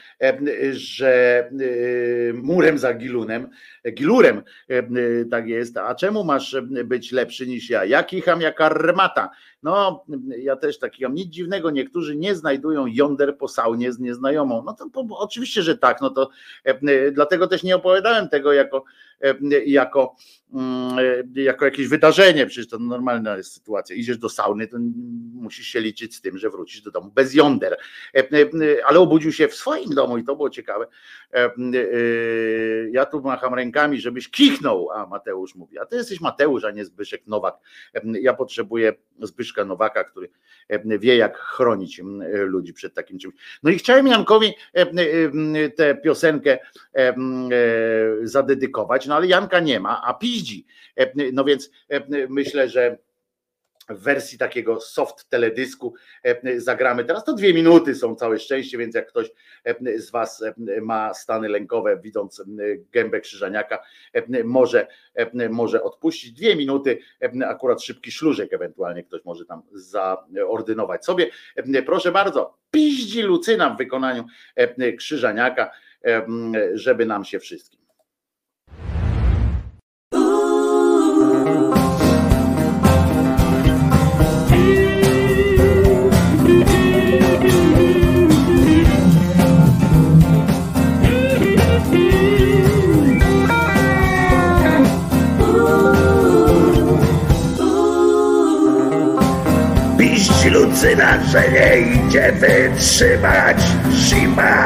że 0.71 1.39
e, 1.39 2.33
murem 2.33 2.77
za 2.77 2.93
Gilunem, 2.93 3.49
Gilurem 3.91 4.43
e, 4.69 4.83
tak 5.25 5.47
jest, 5.47 5.77
a 5.77 5.95
czemu 5.95 6.23
masz 6.23 6.55
być 6.85 7.11
lepszy 7.11 7.47
niż 7.47 7.69
ja? 7.69 7.85
Ja 7.85 8.03
kicham 8.03 8.41
jak 8.41 8.61
armata. 8.61 9.29
No, 9.63 10.05
ja 10.37 10.55
też 10.55 10.79
tak 10.79 10.91
kicham. 10.91 11.13
Nic 11.13 11.29
dziwnego, 11.29 11.71
niektórzy 11.71 12.15
nie 12.15 12.35
znajdują 12.35 12.85
jąder 12.87 13.37
po 13.37 13.47
saunie 13.47 13.93
z 13.93 13.99
nieznajomą. 13.99 14.63
No 14.65 14.73
to, 14.73 15.05
oczywiście, 15.09 15.61
że 15.61 15.77
tak, 15.77 16.01
no 16.01 16.09
to 16.09 16.29
e, 16.63 17.11
dlatego 17.11 17.47
też 17.47 17.63
nie 17.63 17.75
opowiadałem 17.75 18.29
tego 18.29 18.53
jako, 18.53 18.83
jako, 19.65 20.15
mm, 20.53 20.97
jako 21.35 21.65
jakieś 21.65 21.87
wydarzenie, 21.87 22.45
przecież 22.45 22.67
to 22.67 22.79
normalna 22.79 23.37
jest 23.37 23.53
sytuacja. 23.53 23.95
Idziesz 23.95 24.17
do 24.17 24.29
sauny, 24.29 24.67
to 24.67 24.77
musisz 25.33 25.67
się 25.67 25.81
liczyć 25.81 26.15
z 26.15 26.21
tym, 26.21 26.37
że 26.37 26.49
wrócisz 26.49 26.81
do 26.81 26.91
domu 26.91 27.11
bez 27.11 27.33
jąder. 27.33 27.77
Ale 28.85 28.99
obudził 28.99 29.31
się 29.31 29.47
w 29.47 29.55
swoim 29.55 29.89
domu 29.89 30.17
i 30.17 30.23
to 30.23 30.35
było 30.35 30.49
ciekawe. 30.49 30.87
E, 31.33 31.37
e, 31.37 31.49
ja 32.91 33.05
tu 33.05 33.21
macham 33.21 33.53
rękami, 33.53 34.01
żebyś 34.01 34.29
kichnął, 34.29 34.91
a 34.91 35.07
Mateusz 35.07 35.55
mówi, 35.55 35.79
a 35.79 35.85
ty 35.85 35.95
jesteś 35.95 36.21
Mateusz, 36.21 36.63
a 36.63 36.71
nie 36.71 36.85
Zbyszek 36.85 37.27
Nowak. 37.27 37.55
Ja 38.21 38.33
potrzebuję 38.33 38.93
Zbyszek 39.21 39.48
Zbyszka 39.49 39.65
Nowaka, 39.65 40.03
który 40.03 40.29
wie 40.99 41.17
jak 41.17 41.37
chronić 41.37 42.01
ludzi 42.31 42.73
przed 42.73 42.93
takim 42.93 43.19
czymś. 43.19 43.33
No 43.63 43.71
i 43.71 43.77
chciałem 43.77 44.07
Jankowi 44.07 44.53
tę 45.75 45.95
piosenkę 45.95 46.57
zadedykować, 48.23 49.07
no 49.07 49.15
ale 49.15 49.27
Janka 49.27 49.59
nie 49.59 49.79
ma, 49.79 50.01
a 50.05 50.13
piździ. 50.13 50.65
No 51.33 51.43
więc 51.43 51.71
myślę, 52.29 52.69
że 52.69 52.97
w 53.89 53.99
wersji 53.99 54.37
takiego 54.37 54.79
soft 54.79 55.29
teledysku 55.29 55.93
e, 56.23 56.59
zagramy. 56.59 57.05
Teraz 57.05 57.23
to 57.25 57.33
dwie 57.33 57.53
minuty 57.53 57.95
są 57.95 58.15
całe 58.15 58.39
szczęście, 58.39 58.77
więc 58.77 58.95
jak 58.95 59.07
ktoś 59.07 59.31
e, 59.63 59.99
z 59.99 60.11
Was 60.11 60.41
e, 60.41 60.81
ma 60.81 61.13
stany 61.13 61.49
lękowe, 61.49 61.99
widząc 62.03 62.43
gębę 62.91 63.19
krzyżaniaka, 63.21 63.83
może, 64.43 64.87
może 65.49 65.83
odpuścić 65.83 66.31
dwie 66.31 66.55
minuty, 66.55 66.99
akurat 67.47 67.83
szybki 67.83 68.11
szlużek 68.11 68.53
ewentualnie 68.53 69.03
ktoś 69.03 69.25
może 69.25 69.45
tam 69.45 69.61
zaordynować 69.71 71.05
sobie. 71.05 71.29
Proszę 71.85 72.11
bardzo, 72.11 72.57
piździ 72.71 73.21
Lucyna 73.21 73.69
w 73.69 73.77
wykonaniu 73.77 74.25
krzyżaniaka, 74.97 75.71
żeby 76.73 77.05
nam 77.05 77.25
się 77.25 77.39
wszystkim. 77.39 77.88
Lucyna, 100.79 101.23
że 101.23 101.43
nie 101.51 101.77
idzie 101.79 102.31
wytrzymać. 102.31 103.57
Zima. 103.91 104.65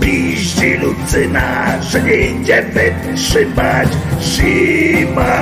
Piździ 0.00 0.74
Lucyna, 0.74 1.82
że 1.82 2.02
nie 2.02 2.16
idzie 2.16 2.62
wytrzymać. 2.62 3.88
Zima. 4.20 5.36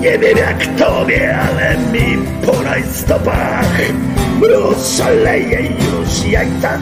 Nie 0.00 0.18
wiem 0.18 0.38
jak 0.38 0.66
tobie, 0.78 1.38
ale 1.38 1.76
mi 1.92 2.18
po 2.46 2.62
rajstopach 2.62 3.78
Mróz 4.40 4.96
szaleje 4.98 5.60
już, 5.62 6.24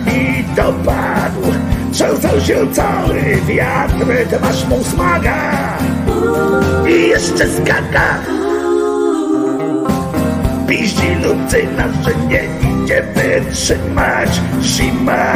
mi 0.07 0.45
dopadł. 0.57 1.43
Trzęsał 1.93 2.41
się 2.41 2.73
cały 2.73 3.23
wiatr, 3.47 4.07
masz 4.43 4.69
mu 4.69 4.85
smaga 4.85 5.57
i 6.89 7.09
jeszcze 7.09 7.47
skaka. 7.49 8.19
Piździ 10.69 11.15
Lucyna, 11.15 11.85
że 12.05 12.15
nie 12.29 12.45
idzie 12.85 13.03
wytrzymać 13.15 14.41
zima. 14.63 15.33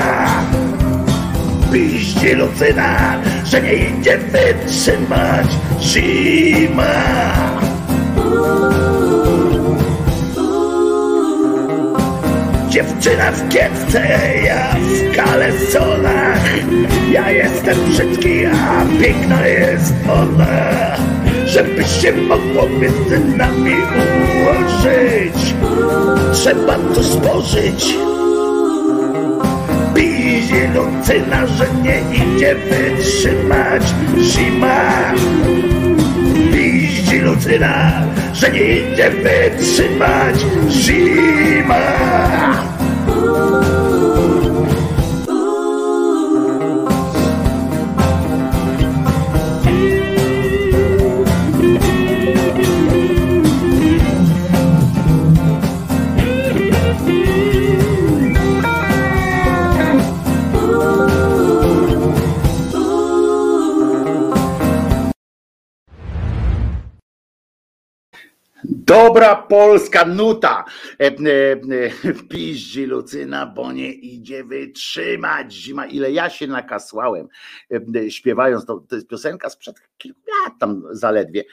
Piździ 1.73 2.35
Lucyna, 2.35 3.21
że 3.45 3.63
nie 3.63 3.75
idzie 3.75 4.19
wytrzymać 4.19 5.47
zima. 5.81 6.91
Dziewczyna 12.71 13.33
w 13.33 13.49
kiepce, 13.49 14.09
ja 14.45 14.75
w 14.75 15.17
kalesonach 15.17 16.45
Ja 17.13 17.31
jestem 17.31 17.77
brzydki, 17.89 18.47
a 18.47 19.03
piękna 19.03 19.47
jest 19.47 19.95
ona 20.13 20.81
się 22.01 22.13
mogło 22.13 22.69
między 22.69 23.21
nami 23.37 23.75
ułożyć. 23.75 25.55
Trzeba 26.33 26.75
to 26.95 27.03
spożyć. 27.03 27.97
Pije 29.95 30.71
Lucyna, 30.75 31.47
że 31.47 31.67
nie 31.83 32.03
idzie 32.17 32.55
wytrzymać. 32.55 33.83
Zima 34.19 35.13
Piździ 37.11 37.25
Lucyna, 37.25 37.93
że 38.33 38.51
nie 38.51 38.61
idzie 38.61 39.11
wytrzymać 39.11 40.37
zima. 40.71 41.77
Dobra 69.11 69.37
polska 69.37 70.05
nuta. 70.05 70.65
E, 71.01 71.07
e, 71.07 71.11
e, 71.11 72.15
piździ 72.29 72.87
Lucyna, 72.87 73.47
bo 73.47 73.73
nie 73.73 73.93
idzie 73.93 74.45
wytrzymać 74.45 75.53
zima. 75.53 75.87
Ile 75.87 76.13
ja 76.13 76.31
się 76.31 76.47
nakasłałem 76.47 77.29
śpiewając, 78.09 78.67
to, 78.67 78.85
to 78.89 78.95
jest 78.95 79.09
piosenka 79.09 79.51
sprzed 79.51 79.81
kilku 79.99 80.21
lat 80.45 80.59
tam 80.61 80.83
zaledwie. 80.91 81.45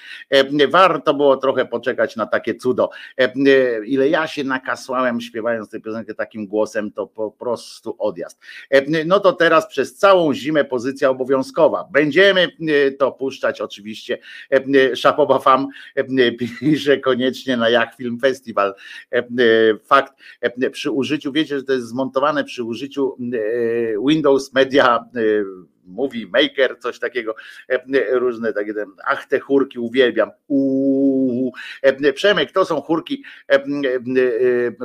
Warto 0.69 1.14
było 1.14 1.38
trochę 1.38 1.66
poczekać 1.66 2.16
na 2.16 2.26
takie 2.26 2.56
cudo. 2.56 2.90
Ile 3.86 4.10
ja 4.10 4.27
się 4.27 4.44
nakasłałem 4.44 5.22
śpiewając 5.22 5.69
tę 5.69 5.80
piosenkę 5.80 6.14
takim 6.14 6.48
głosem, 6.48 6.92
to 6.92 7.08
po 7.08 7.32
prostu 7.32 7.95
odjazd. 8.00 8.40
No 9.06 9.19
to 9.19 9.34
teraz 9.34 9.68
przez 9.68 9.95
całą 9.98 10.34
zimę 10.34 10.66
pozycja 10.66 11.10
obowiązkowa. 11.10 11.88
Będziemy 11.92 12.48
to 13.00 13.11
puszczać 13.11 13.61
oczywiście. 13.61 14.18
Szapoba 14.95 15.40
Fam 15.40 15.68
pisze 16.60 16.98
koniecznie 16.98 17.47
na 17.56 17.69
Jak 17.69 17.95
Film 17.95 18.19
Festival. 18.19 18.76
Fakt, 19.85 20.14
przy 20.72 20.92
użyciu, 20.92 21.32
wiecie, 21.32 21.58
że 21.58 21.64
to 21.64 21.74
jest 21.74 21.88
zmontowane 21.88 22.43
przy 22.43 22.64
użyciu 22.64 23.17
Windows 24.08 24.53
Media 24.53 25.06
Movie 25.84 26.27
Maker, 26.27 26.80
coś 26.80 27.00
takiego, 27.00 27.35
różne 28.11 28.53
takie, 28.53 28.74
ach 29.06 29.26
te 29.26 29.40
chórki 29.40 29.80
uwielbiam, 29.80 30.32
uuu, 30.48 31.51
Przemek, 32.14 32.51
to 32.51 32.66
są 32.66 32.82
chórki, 32.82 33.24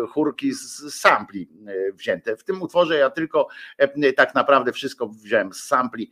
chórki 0.09 0.53
z 0.53 0.95
sampli 0.95 1.49
wzięte. 1.95 2.37
W 2.37 2.45
tym 2.45 2.63
utworze 2.63 2.99
ja 2.99 3.11
tylko 3.11 3.49
tak 4.17 4.35
naprawdę 4.35 4.73
wszystko 4.73 5.09
wziąłem 5.09 5.53
z 5.53 5.63
sampli, 5.65 6.11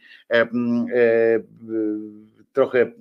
trochę 2.53 2.93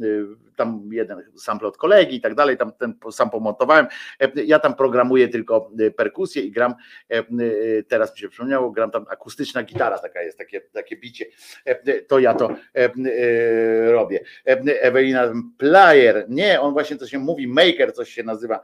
tam 0.55 0.89
jeden 0.91 1.23
sample 1.37 1.67
od 1.67 1.77
kolegi 1.77 2.15
i 2.15 2.21
tak 2.21 2.35
dalej, 2.35 2.57
tam 2.57 2.71
ten 2.71 2.93
sam 3.11 3.29
pomontowałem. 3.29 3.87
Ja 4.45 4.59
tam 4.59 4.75
programuję 4.75 5.27
tylko 5.27 5.71
perkusję 5.97 6.41
i 6.41 6.51
gram, 6.51 6.75
teraz 7.87 8.13
mi 8.13 8.19
się 8.19 8.29
przypomniało, 8.29 8.71
gram 8.71 8.91
tam 8.91 9.05
akustyczna 9.09 9.63
gitara, 9.63 9.99
taka 9.99 10.21
jest, 10.21 10.37
takie, 10.37 10.61
takie 10.61 10.97
bicie, 10.97 11.25
to 12.07 12.19
ja 12.19 12.33
to 12.33 12.55
robię. 13.87 14.19
Ewelina 14.81 15.33
Player, 15.57 16.25
nie, 16.29 16.61
on 16.61 16.73
właśnie 16.73 16.97
to 16.97 17.07
się 17.07 17.19
mówi, 17.19 17.47
maker 17.47 17.93
coś 17.93 18.09
się 18.09 18.23
nazywa. 18.23 18.59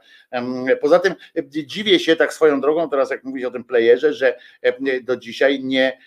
Poza 0.80 0.98
tym 0.98 1.14
dziwię 1.48 1.98
się 1.98 2.16
tak 2.16 2.32
swoją 2.32 2.60
drogą, 2.60 2.90
teraz 2.90 3.10
jak 3.10 3.24
mówić 3.24 3.44
o 3.44 3.50
tym 3.50 3.64
playerze, 3.64 4.12
że 4.12 4.38
do 5.02 5.16
dzisiaj 5.16 5.64
nie 5.64 5.98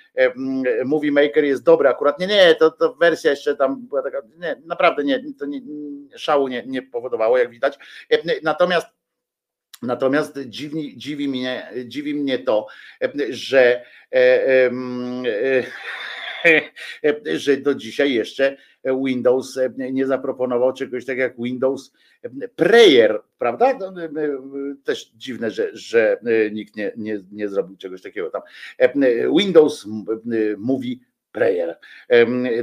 mówi 0.85 1.11
maker 1.11 1.43
jest 1.43 1.64
dobry, 1.64 1.89
akurat 1.89 2.19
nie, 2.19 2.27
nie, 2.27 2.56
to, 2.56 2.72
to 2.72 2.93
wersja 2.93 3.31
jeszcze 3.31 3.56
tam 3.56 3.88
była 3.88 4.01
taka, 4.01 4.22
nie, 4.38 4.56
naprawdę 4.65 5.03
nie, 5.03 5.33
to 5.39 5.45
nie, 5.45 5.61
szału 6.15 6.48
nie, 6.48 6.64
nie 6.65 6.81
powodowało, 6.81 7.38
jak 7.38 7.49
widać. 7.49 7.77
Natomiast 8.43 8.88
Natomiast 9.81 10.39
dziwi, 10.45 10.98
dziwi, 10.98 11.27
mnie, 11.27 11.72
dziwi 11.85 12.15
mnie 12.15 12.39
to, 12.39 12.67
że, 13.30 13.85
e, 14.14 14.72
e, 16.45 16.64
że 17.39 17.57
do 17.57 17.75
dzisiaj 17.75 18.14
jeszcze 18.14 18.57
Windows 19.06 19.59
nie 19.77 20.07
zaproponował 20.07 20.73
czegoś 20.73 21.06
tak 21.06 21.17
jak 21.17 21.33
Windows 21.38 21.91
Prayer, 22.56 23.22
prawda? 23.38 23.80
Też 24.83 25.11
dziwne, 25.17 25.51
że, 25.51 25.69
że 25.73 26.19
nikt 26.51 26.75
nie, 26.75 26.91
nie, 26.98 27.19
nie 27.31 27.49
zrobił 27.49 27.77
czegoś 27.77 28.01
takiego 28.01 28.30
tam. 28.30 28.41
Windows 29.38 29.88
mówi 30.57 30.99
Prayer 31.32 31.77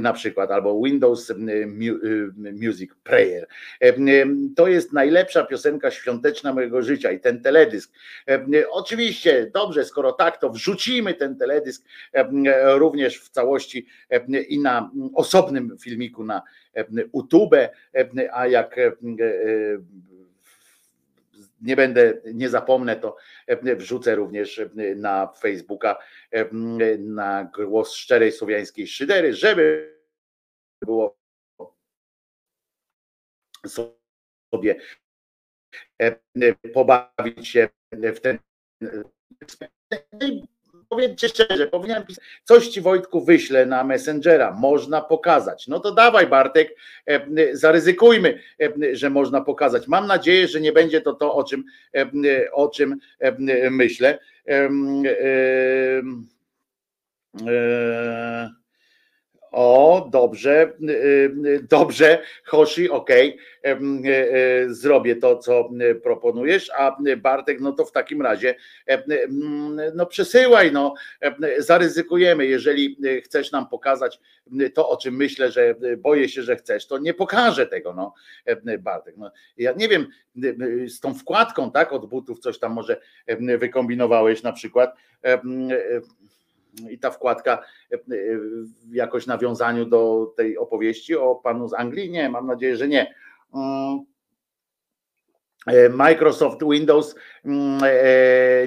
na 0.01 0.13
przykład, 0.13 0.51
albo 0.51 0.81
Windows 0.83 1.33
Music 2.35 2.91
Prayer. 3.03 3.47
To 4.55 4.67
jest 4.67 4.93
najlepsza 4.93 5.45
piosenka 5.45 5.91
świąteczna 5.91 6.53
mojego 6.53 6.81
życia 6.81 7.11
i 7.11 7.19
ten 7.19 7.41
teledysk. 7.41 7.93
Oczywiście, 8.71 9.51
dobrze, 9.53 9.85
skoro 9.85 10.11
tak, 10.11 10.37
to 10.37 10.49
wrzucimy 10.49 11.13
ten 11.13 11.37
teledysk 11.37 11.85
również 12.77 13.19
w 13.19 13.29
całości 13.29 13.87
i 14.47 14.59
na 14.59 14.91
osobnym 15.15 15.77
filmiku 15.81 16.23
na 16.23 16.41
YouTube, 17.13 17.55
a 18.31 18.47
jak 18.47 18.75
nie 21.61 21.75
będę, 21.75 22.21
nie 22.33 22.49
zapomnę, 22.49 22.95
to 22.95 23.17
e, 23.47 23.75
wrzucę 23.75 24.15
również 24.15 24.59
e, 24.59 24.69
na 24.95 25.33
Facebooka 25.41 25.97
e, 26.31 26.49
na 26.99 27.51
głos 27.67 27.93
szczerej 27.93 28.31
słowiańskiej 28.31 28.87
szydery, 28.87 29.33
żeby 29.33 29.93
było 30.81 31.17
sobie 33.67 34.75
pobawić 36.73 37.47
się 37.47 37.69
w 37.91 38.19
ten 38.19 38.39
powiedzcie 40.89 41.29
szczerze, 41.29 41.67
powinienem 41.67 42.05
pisać, 42.05 42.23
coś 42.43 42.67
ci 42.67 42.81
Wojtku 42.81 43.21
wyślę 43.21 43.65
na 43.65 43.83
Messengera, 43.83 44.51
można 44.51 45.01
pokazać. 45.01 45.67
No 45.67 45.79
to 45.79 45.91
dawaj 45.91 46.27
Bartek, 46.27 46.75
e, 47.05 47.25
zaryzykujmy, 47.53 48.39
e, 48.61 48.95
że 48.95 49.09
można 49.09 49.41
pokazać. 49.41 49.87
Mam 49.87 50.07
nadzieję, 50.07 50.47
że 50.47 50.61
nie 50.61 50.71
będzie 50.71 51.01
to 51.01 51.13
to, 51.13 51.35
o 51.35 51.43
czym, 51.43 51.63
e, 51.95 52.51
o 52.51 52.69
czym 52.69 52.99
myślę. 53.71 54.19
O, 59.59 60.09
dobrze, 60.11 60.73
y, 60.81 60.91
y, 61.45 61.67
dobrze, 61.69 62.21
Hoshi, 62.45 62.89
okej, 62.89 63.37
okay. 63.63 64.11
Y, 64.65 64.73
zrobię 64.73 65.15
to, 65.15 65.37
co 65.37 65.69
proponujesz, 66.03 66.71
a 66.77 66.97
Bartek, 67.17 67.59
no 67.61 67.71
to 67.71 67.85
w 67.85 67.91
takim 67.91 68.21
razie 68.21 68.55
no 69.95 70.05
przesyłaj, 70.05 70.71
no 70.71 70.93
zaryzykujemy, 71.57 72.45
jeżeli 72.45 72.97
chcesz 73.23 73.51
nam 73.51 73.69
pokazać 73.69 74.19
to, 74.73 74.89
o 74.89 74.97
czym 74.97 75.15
myślę, 75.15 75.51
że 75.51 75.75
boję 75.97 76.29
się, 76.29 76.43
że 76.43 76.55
chcesz, 76.55 76.87
to 76.87 76.97
nie 76.97 77.13
pokażę 77.13 77.67
tego, 77.67 77.93
no 77.93 78.13
Bartek, 78.79 79.17
no, 79.17 79.31
ja 79.57 79.71
nie 79.71 79.87
wiem, 79.87 80.07
z 80.87 80.99
tą 80.99 81.13
wkładką, 81.13 81.71
tak, 81.71 81.93
od 81.93 82.09
butów 82.09 82.39
coś 82.39 82.59
tam 82.59 82.73
może 82.73 83.01
wykombinowałeś 83.57 84.43
na 84.43 84.53
przykład, 84.53 84.95
i 86.89 86.99
ta 86.99 87.11
wkładka 87.11 87.63
e, 87.91 87.95
e, 87.95 87.99
w 88.89 88.93
jakoś 88.93 89.27
nawiązaniu 89.27 89.85
do 89.85 90.33
tej 90.37 90.57
opowieści 90.57 91.15
o 91.15 91.35
panu 91.35 91.67
z 91.67 91.73
Anglii? 91.73 92.11
Nie, 92.11 92.29
mam 92.29 92.47
nadzieję, 92.47 92.77
że 92.77 92.87
nie. 92.87 93.13
Mm. 93.53 93.99
E, 95.67 95.89
Microsoft 95.89 96.63
Windows 96.71 97.15
mm, 97.45 97.79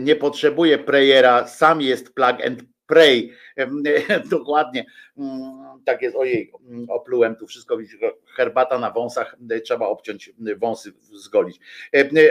nie 0.04 0.16
potrzebuje 0.16 0.78
prayera, 0.78 1.46
sam 1.46 1.80
jest 1.80 2.14
plug 2.14 2.46
and 2.46 2.62
pray. 2.90 3.32
Dokładnie 4.30 4.84
tak 5.84 6.02
jest, 6.02 6.16
ojej, 6.16 6.52
oplułem 6.88 7.36
tu 7.36 7.46
wszystko, 7.46 7.78
herbata 8.36 8.78
na 8.78 8.90
wąsach, 8.90 9.36
trzeba 9.64 9.86
obciąć 9.86 10.32
wąsy, 10.56 10.92
zgolić. 11.00 11.60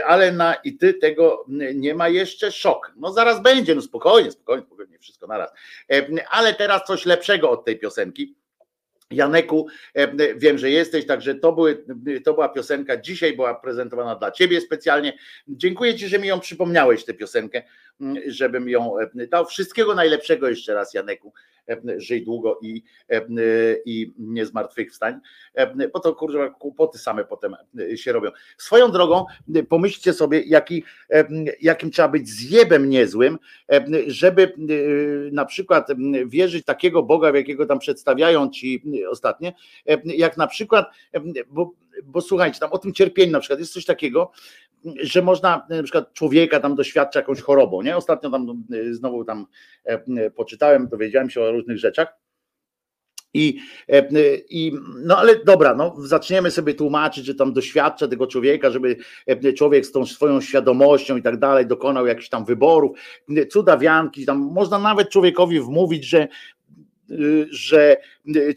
Ale 0.05 0.31
na 0.31 0.53
i 0.53 0.77
ty 0.77 0.93
tego 0.93 1.45
nie 1.75 1.95
ma 1.95 2.09
jeszcze 2.09 2.51
szok. 2.51 2.93
No 2.97 3.13
zaraz 3.13 3.41
będzie, 3.41 3.75
no 3.75 3.81
spokojnie, 3.81 4.31
spokojnie, 4.31 4.65
spokojnie, 4.65 4.99
wszystko 4.99 5.27
naraz. 5.27 5.51
Ale 6.31 6.53
teraz 6.53 6.81
coś 6.87 7.05
lepszego 7.05 7.51
od 7.51 7.65
tej 7.65 7.79
piosenki. 7.79 8.35
Janeku, 9.11 9.67
wiem, 10.35 10.57
że 10.57 10.69
jesteś, 10.69 11.05
także 11.05 11.35
to, 11.35 11.51
były, 11.51 11.85
to 12.23 12.33
była 12.33 12.49
piosenka, 12.49 12.97
dzisiaj 12.97 13.35
była 13.35 13.55
prezentowana 13.55 14.15
dla 14.15 14.31
Ciebie 14.31 14.61
specjalnie. 14.61 15.13
Dziękuję 15.47 15.95
Ci, 15.95 16.07
że 16.07 16.19
mi 16.19 16.27
ją 16.27 16.39
przypomniałeś, 16.39 17.05
tę 17.05 17.13
piosenkę, 17.13 17.63
żebym 18.27 18.69
ją 18.69 18.95
dał. 19.13 19.45
Wszystkiego 19.45 19.95
najlepszego 19.95 20.49
jeszcze 20.49 20.73
raz, 20.73 20.93
Janeku. 20.93 21.33
E, 21.69 21.99
żyj 21.99 22.23
długo 22.23 22.59
i, 22.61 22.83
e, 23.09 23.21
i 23.85 24.13
nie 24.17 24.45
zmartwychwstań, 24.45 25.19
e, 25.53 25.87
bo 25.87 25.99
to 25.99 26.15
kurwa 26.15 26.49
kłopoty 26.49 26.97
same 26.97 27.25
potem 27.25 27.55
się 27.95 28.11
robią. 28.11 28.29
Swoją 28.57 28.91
drogą 28.91 29.25
pomyślcie 29.69 30.13
sobie, 30.13 30.41
jaki, 30.41 30.83
jakim 31.61 31.91
trzeba 31.91 32.07
być 32.07 32.29
zjebem 32.29 32.89
niezłym, 32.89 33.39
żeby 34.07 34.53
na 35.31 35.45
przykład 35.45 35.87
wierzyć 36.25 36.65
takiego 36.65 37.03
Boga, 37.03 37.31
w 37.31 37.35
jakiego 37.35 37.65
tam 37.65 37.79
przedstawiają 37.79 38.49
ci 38.49 38.83
ostatnie, 39.09 39.53
jak 40.05 40.37
na 40.37 40.47
przykład, 40.47 40.85
bo, 41.47 41.73
bo 42.03 42.21
słuchajcie, 42.21 42.59
tam 42.59 42.71
o 42.71 42.77
tym 42.77 42.93
cierpieniu 42.93 43.31
na 43.31 43.39
przykład 43.39 43.59
jest 43.59 43.73
coś 43.73 43.85
takiego, 43.85 44.31
że 45.01 45.21
można 45.21 45.67
na 45.69 45.83
przykład 45.83 46.13
człowieka 46.13 46.59
tam 46.59 46.75
doświadcza 46.75 47.19
jakąś 47.19 47.41
chorobą, 47.41 47.81
nie? 47.81 47.97
Ostatnio 47.97 48.29
tam 48.29 48.63
e, 48.73 48.93
znowu 48.93 49.25
tam 49.25 49.45
e, 49.83 50.31
poczytałem, 50.31 50.87
dowiedziałem 50.87 51.29
się 51.29 51.41
o 51.41 51.51
różnych 51.51 51.77
rzeczach. 51.77 52.13
I, 53.33 53.59
e, 53.89 54.07
I, 54.49 54.71
no 55.03 55.17
ale 55.17 55.43
dobra, 55.45 55.75
no 55.75 55.95
zaczniemy 55.97 56.51
sobie 56.51 56.73
tłumaczyć, 56.73 57.25
że 57.25 57.35
tam 57.35 57.53
doświadcza 57.53 58.07
tego 58.07 58.27
człowieka, 58.27 58.69
żeby 58.69 58.97
człowiek 59.57 59.85
z 59.85 59.91
tą 59.91 60.05
swoją 60.05 60.41
świadomością 60.41 61.17
i 61.17 61.21
tak 61.21 61.39
dalej 61.39 61.65
dokonał 61.65 62.07
jakichś 62.07 62.29
tam 62.29 62.45
wyborów, 62.45 62.97
cudawianki, 63.51 64.25
tam 64.25 64.37
można 64.37 64.79
nawet 64.79 65.09
człowiekowi 65.09 65.59
wmówić, 65.59 66.05
że, 66.05 66.27
że 67.51 67.97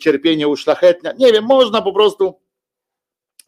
cierpienie 0.00 0.48
uszlachetnia. 0.48 1.12
Nie 1.18 1.32
wiem, 1.32 1.44
można 1.44 1.82
po 1.82 1.92
prostu 1.92 2.34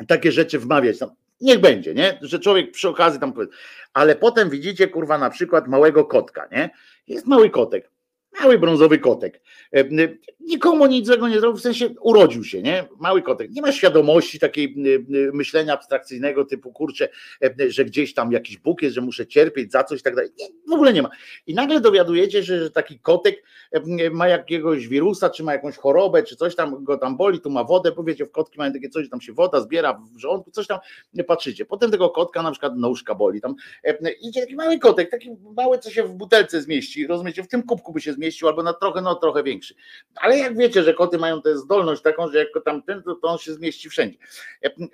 takie 0.09 0.33
rzeczy 0.33 0.59
wmawiać. 0.59 0.99
Tam 0.99 1.11
niech 1.41 1.61
będzie, 1.61 1.95
nie? 1.95 2.19
Że 2.23 2.39
człowiek 2.39 2.71
przy 2.71 2.89
okazji 2.89 3.21
tam. 3.21 3.33
Ale 3.93 4.17
potem 4.17 4.51
widzicie, 4.51 4.89
kurwa, 4.89 5.19
na 5.19 5.31
przykład 5.31 5.69
małego 5.69 6.05
kotka, 6.05 6.49
nie? 6.53 6.71
Jest 7.07 7.27
mały 7.27 7.51
kotek, 7.51 7.91
mały 8.41 8.59
brązowy 8.59 8.99
kotek. 8.99 9.41
E, 9.77 9.85
nikomu 10.41 10.87
nic 10.87 11.07
złego 11.07 11.29
nie 11.29 11.41
zrobił, 11.41 11.59
w 11.59 11.63
sensie 11.63 11.89
urodził 12.01 12.45
się, 12.45 12.63
nie? 12.63 12.85
Mały 13.01 13.23
kotek. 13.23 13.51
Nie 13.51 13.63
ma 13.63 13.73
świadomości 13.73 14.39
takiej 14.39 14.75
myślenia 15.33 15.73
abstrakcyjnego 15.73 16.45
typu, 16.45 16.73
kurczę, 16.73 17.09
e, 17.43 17.71
że 17.71 17.85
gdzieś 17.85 18.15
tam 18.15 18.33
jakiś 18.33 18.59
Bóg 18.59 18.83
jest, 18.83 18.95
że 18.95 19.01
muszę 19.01 19.27
cierpieć 19.27 19.73
za 19.73 19.85
coś 19.85 20.01
i 20.01 20.03
tak 20.03 20.15
dalej. 20.15 20.31
Nie, 20.39 20.47
w 20.69 20.73
ogóle 20.73 20.93
nie 20.93 21.03
ma. 21.03 21.11
I 21.47 21.55
nagle 21.55 21.81
dowiadujecie 21.81 22.45
się, 22.45 22.59
że 22.59 22.71
taki 22.71 22.99
kotek 22.99 23.43
ma 24.13 24.29
jakiegoś 24.29 24.89
wirusa, 24.89 25.31
czy 25.31 25.43
ma 25.43 25.53
jakąś 25.53 25.77
chorobę, 25.77 26.23
czy 26.23 26.37
coś 26.37 26.55
tam 26.55 26.85
go 26.85 26.99
tam 26.99 27.17
boli, 27.17 27.41
tu 27.41 27.51
ma 27.51 27.65
wodę, 27.65 27.93
powiecie, 27.93 28.25
w 28.25 28.31
kotki 28.31 28.59
mają 28.59 28.73
takie 28.73 28.89
coś, 28.89 29.09
tam 29.09 29.21
się 29.21 29.33
woda 29.33 29.61
zbiera 29.61 30.01
w 30.15 30.19
żołądku, 30.19 30.51
coś 30.51 30.67
tam, 30.67 30.79
patrzycie. 31.27 31.65
Potem 31.65 31.91
tego 31.91 32.11
kotka 32.11 32.43
na 32.43 32.51
przykład 32.51 32.77
nóżka 32.77 33.15
boli, 33.15 33.41
tam 33.41 33.55
idzie 34.21 34.41
taki 34.41 34.57
mały 34.57 34.79
kotek, 34.79 35.11
taki 35.11 35.31
mały, 35.57 35.79
co 35.79 35.91
się 35.91 36.03
w 36.03 36.13
butelce 36.13 36.63
zmieści, 36.63 37.07
rozumiecie, 37.07 37.43
w 37.43 37.49
tym 37.49 37.63
kubku 37.63 37.93
by 37.93 38.01
się 38.01 38.13
zmieścił, 38.13 38.24
albo 38.49 38.63
na 38.63 38.73
trochę, 38.73 39.01
no 39.01 39.15
trochę 39.15 39.43
większy. 39.43 39.75
Ale 40.15 40.39
jak 40.39 40.57
wiecie, 40.57 40.83
że 40.83 40.95
koty 40.95 41.19
mają 41.19 41.43
tę 41.43 41.59
zdolność 41.59 42.03
taką, 42.03 42.31
że 42.31 42.39
jak 42.39 42.49
tam 42.65 42.83
ten, 42.83 43.03
to, 43.03 43.15
to 43.15 43.29
on 43.29 43.39
się 43.39 43.53
zmieści 43.53 43.89
wszędzie. 43.89 44.19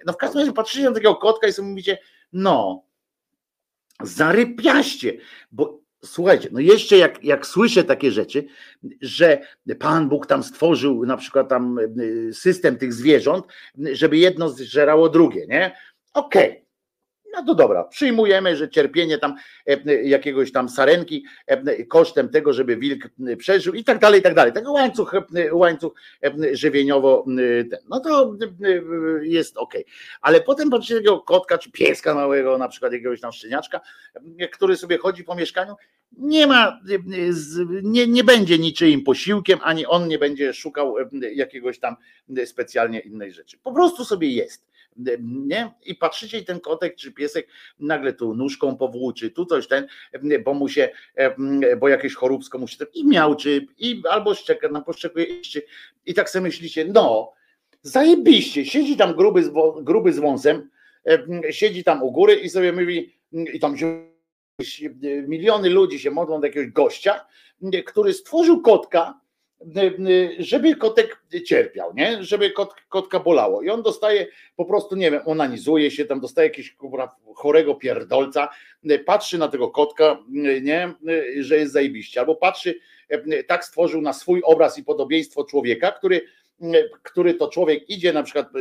No 0.06 0.12
w 0.12 0.16
każdym 0.16 0.40
razie 0.40 0.52
patrzycie 0.52 0.84
na 0.84 0.92
takiego 0.92 1.16
kotka 1.16 1.48
i 1.48 1.52
sobie 1.52 1.68
mówicie, 1.68 1.98
no, 2.32 2.84
zarypiaście, 4.02 5.16
bo 5.52 5.80
Słuchajcie, 6.04 6.48
no 6.52 6.60
jeszcze 6.60 6.96
jak, 6.96 7.24
jak 7.24 7.46
słyszę 7.46 7.84
takie 7.84 8.10
rzeczy, 8.10 8.46
że 9.00 9.40
Pan 9.78 10.08
Bóg 10.08 10.26
tam 10.26 10.42
stworzył 10.42 11.06
na 11.06 11.16
przykład 11.16 11.48
tam 11.48 11.78
y, 11.78 12.30
system 12.34 12.76
tych 12.76 12.94
zwierząt, 12.94 13.46
żeby 13.92 14.16
jedno 14.16 14.48
zżerało 14.48 15.08
drugie, 15.08 15.46
nie? 15.46 15.76
Okej, 16.14 16.50
okay. 16.50 16.69
No 17.32 17.44
to 17.44 17.54
dobra, 17.54 17.84
przyjmujemy, 17.84 18.56
że 18.56 18.68
cierpienie 18.68 19.18
tam 19.18 19.34
e, 19.66 20.02
jakiegoś 20.02 20.52
tam 20.52 20.68
sarenki 20.68 21.24
e, 21.46 21.84
kosztem 21.84 22.28
tego, 22.28 22.52
żeby 22.52 22.76
wilk 22.76 23.08
przeżył 23.38 23.74
i 23.74 23.84
tak 23.84 23.98
dalej, 23.98 24.20
i 24.20 24.22
tak 24.22 24.34
dalej. 24.34 24.52
Taki 24.52 24.66
łańcuch, 24.66 25.14
e, 25.14 25.54
łańcuch 25.54 25.92
żywieniowo. 26.52 27.24
No 27.88 28.00
to 28.00 28.36
jest 29.22 29.56
ok. 29.56 29.74
Ale 30.20 30.40
potem 30.40 30.70
patrzycie 30.70 30.94
takiego 30.94 31.20
kotka 31.20 31.58
czy 31.58 31.70
pieska 31.70 32.14
małego, 32.14 32.58
na 32.58 32.68
przykład 32.68 32.92
jakiegoś 32.92 33.20
tam 33.20 33.32
szczeniaczka, 33.32 33.80
który 34.52 34.76
sobie 34.76 34.98
chodzi 34.98 35.24
po 35.24 35.34
mieszkaniu, 35.34 35.74
nie 36.12 36.46
ma, 36.46 36.80
nie, 37.82 38.06
nie 38.06 38.24
będzie 38.24 38.58
niczyim 38.58 39.04
posiłkiem, 39.04 39.58
ani 39.62 39.86
on 39.86 40.08
nie 40.08 40.18
będzie 40.18 40.54
szukał 40.54 40.94
jakiegoś 41.34 41.78
tam 41.78 41.96
specjalnie 42.44 43.00
innej 43.00 43.32
rzeczy. 43.32 43.58
Po 43.58 43.72
prostu 43.72 44.04
sobie 44.04 44.28
jest 44.28 44.69
nie? 45.20 45.70
I 45.86 45.94
patrzycie 45.94 46.38
i 46.38 46.44
ten 46.44 46.60
kotek 46.60 46.96
czy 46.96 47.12
piesek 47.12 47.48
nagle 47.78 48.12
tu 48.12 48.34
nóżką 48.34 48.76
powłóczy, 48.76 49.30
tu 49.30 49.46
coś 49.46 49.68
ten, 49.68 49.86
bo 50.44 50.54
mu 50.54 50.68
się, 50.68 50.88
bo 51.80 51.88
jakieś 51.88 52.14
choróbsko 52.14 52.58
musi 52.58 52.76
i 52.94 53.06
miałczy, 53.06 53.66
i 53.78 54.02
albo 54.10 54.34
szczeka, 54.34 54.68
na 54.68 54.80
poszczekuje 54.80 55.26
i 56.06 56.14
tak 56.14 56.30
sobie 56.30 56.42
myślicie, 56.42 56.84
no 56.84 57.32
zajebiście, 57.82 58.66
siedzi 58.66 58.96
tam 58.96 59.14
gruby 59.14 59.42
gruby 59.82 60.12
z 60.12 60.18
wąsem, 60.18 60.70
siedzi 61.50 61.84
tam 61.84 62.02
u 62.02 62.12
góry 62.12 62.34
i 62.34 62.48
sobie 62.48 62.72
mówi, 62.72 63.14
i 63.32 63.60
tam 63.60 63.76
się 63.76 64.10
miliony 65.28 65.70
ludzi 65.70 65.98
się 65.98 66.10
modlą 66.10 66.40
do 66.40 66.46
jakiegoś 66.46 66.72
gościa, 66.72 67.26
który 67.86 68.12
stworzył 68.12 68.62
kotka, 68.62 69.19
żeby 70.38 70.76
kotek 70.76 71.22
cierpiał, 71.46 71.94
nie? 71.94 72.24
Żeby 72.24 72.50
kot, 72.50 72.74
kotka 72.88 73.20
bolało. 73.20 73.62
I 73.62 73.70
on 73.70 73.82
dostaje 73.82 74.26
po 74.56 74.64
prostu, 74.64 74.96
nie 74.96 75.10
wiem, 75.10 75.20
onanizuje 75.24 75.90
się, 75.90 76.04
tam 76.04 76.20
dostaje 76.20 76.48
jakiegoś 76.48 76.76
chorego 77.34 77.74
pierdolca, 77.74 78.48
patrzy 79.06 79.38
na 79.38 79.48
tego 79.48 79.68
kotka, 79.68 80.18
nie, 80.62 80.92
że 81.40 81.56
jest 81.56 81.72
zajebiście, 81.72 82.20
albo 82.20 82.36
patrzy, 82.36 82.74
tak 83.46 83.64
stworzył 83.64 84.00
na 84.00 84.12
swój 84.12 84.42
obraz 84.44 84.78
i 84.78 84.84
podobieństwo 84.84 85.44
człowieka, 85.44 85.92
który 85.92 86.20
który 87.02 87.34
to 87.34 87.48
człowiek 87.48 87.90
idzie 87.90 88.12
na 88.12 88.22
przykład 88.22 88.56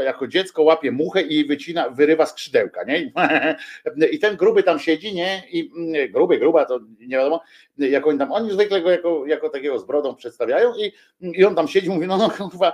y, 0.00 0.04
jako 0.04 0.28
dziecko, 0.28 0.62
łapie 0.62 0.92
muchę 0.92 1.22
i 1.22 1.44
wycina, 1.44 1.90
wyrywa 1.90 2.26
skrzydełka, 2.26 2.84
nie? 2.84 3.12
I 4.12 4.18
ten 4.18 4.36
gruby 4.36 4.62
tam 4.62 4.78
siedzi, 4.78 5.14
nie? 5.14 5.42
I 5.50 5.70
mm, 5.76 6.12
gruby, 6.12 6.38
gruba, 6.38 6.64
to 6.64 6.80
nie 7.00 7.16
wiadomo, 7.16 7.40
jak 7.78 8.06
oni 8.06 8.18
tam, 8.18 8.32
oni 8.32 8.52
zwykle 8.52 8.82
go 8.82 8.90
jako, 8.90 9.26
jako 9.26 9.48
takiego 9.48 9.78
z 9.78 9.86
brodą 9.86 10.14
przedstawiają 10.14 10.72
i, 10.74 10.92
i 11.20 11.44
on 11.44 11.54
tam 11.54 11.68
siedzi, 11.68 11.88
mówi, 11.88 12.06
no 12.06 12.16
no 12.16 12.30
kurwa, 12.30 12.72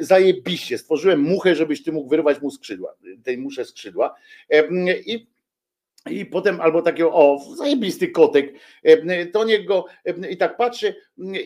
zajebiście, 0.00 0.78
stworzyłem 0.78 1.20
muchę, 1.20 1.54
żebyś 1.54 1.82
ty 1.82 1.92
mógł 1.92 2.08
wyrwać 2.08 2.42
mu 2.42 2.50
skrzydła, 2.50 2.94
tej 3.24 3.38
muszę 3.38 3.64
skrzydła. 3.64 4.14
I 5.06 5.26
i 6.10 6.26
potem 6.26 6.60
albo 6.60 6.82
takiego, 6.82 7.12
o, 7.14 7.38
zajebisty 7.56 8.08
kotek, 8.08 8.52
to 9.32 9.44
niech 9.44 9.66
go, 9.66 9.84
i 10.30 10.36
tak 10.36 10.56
patrzy 10.56 10.94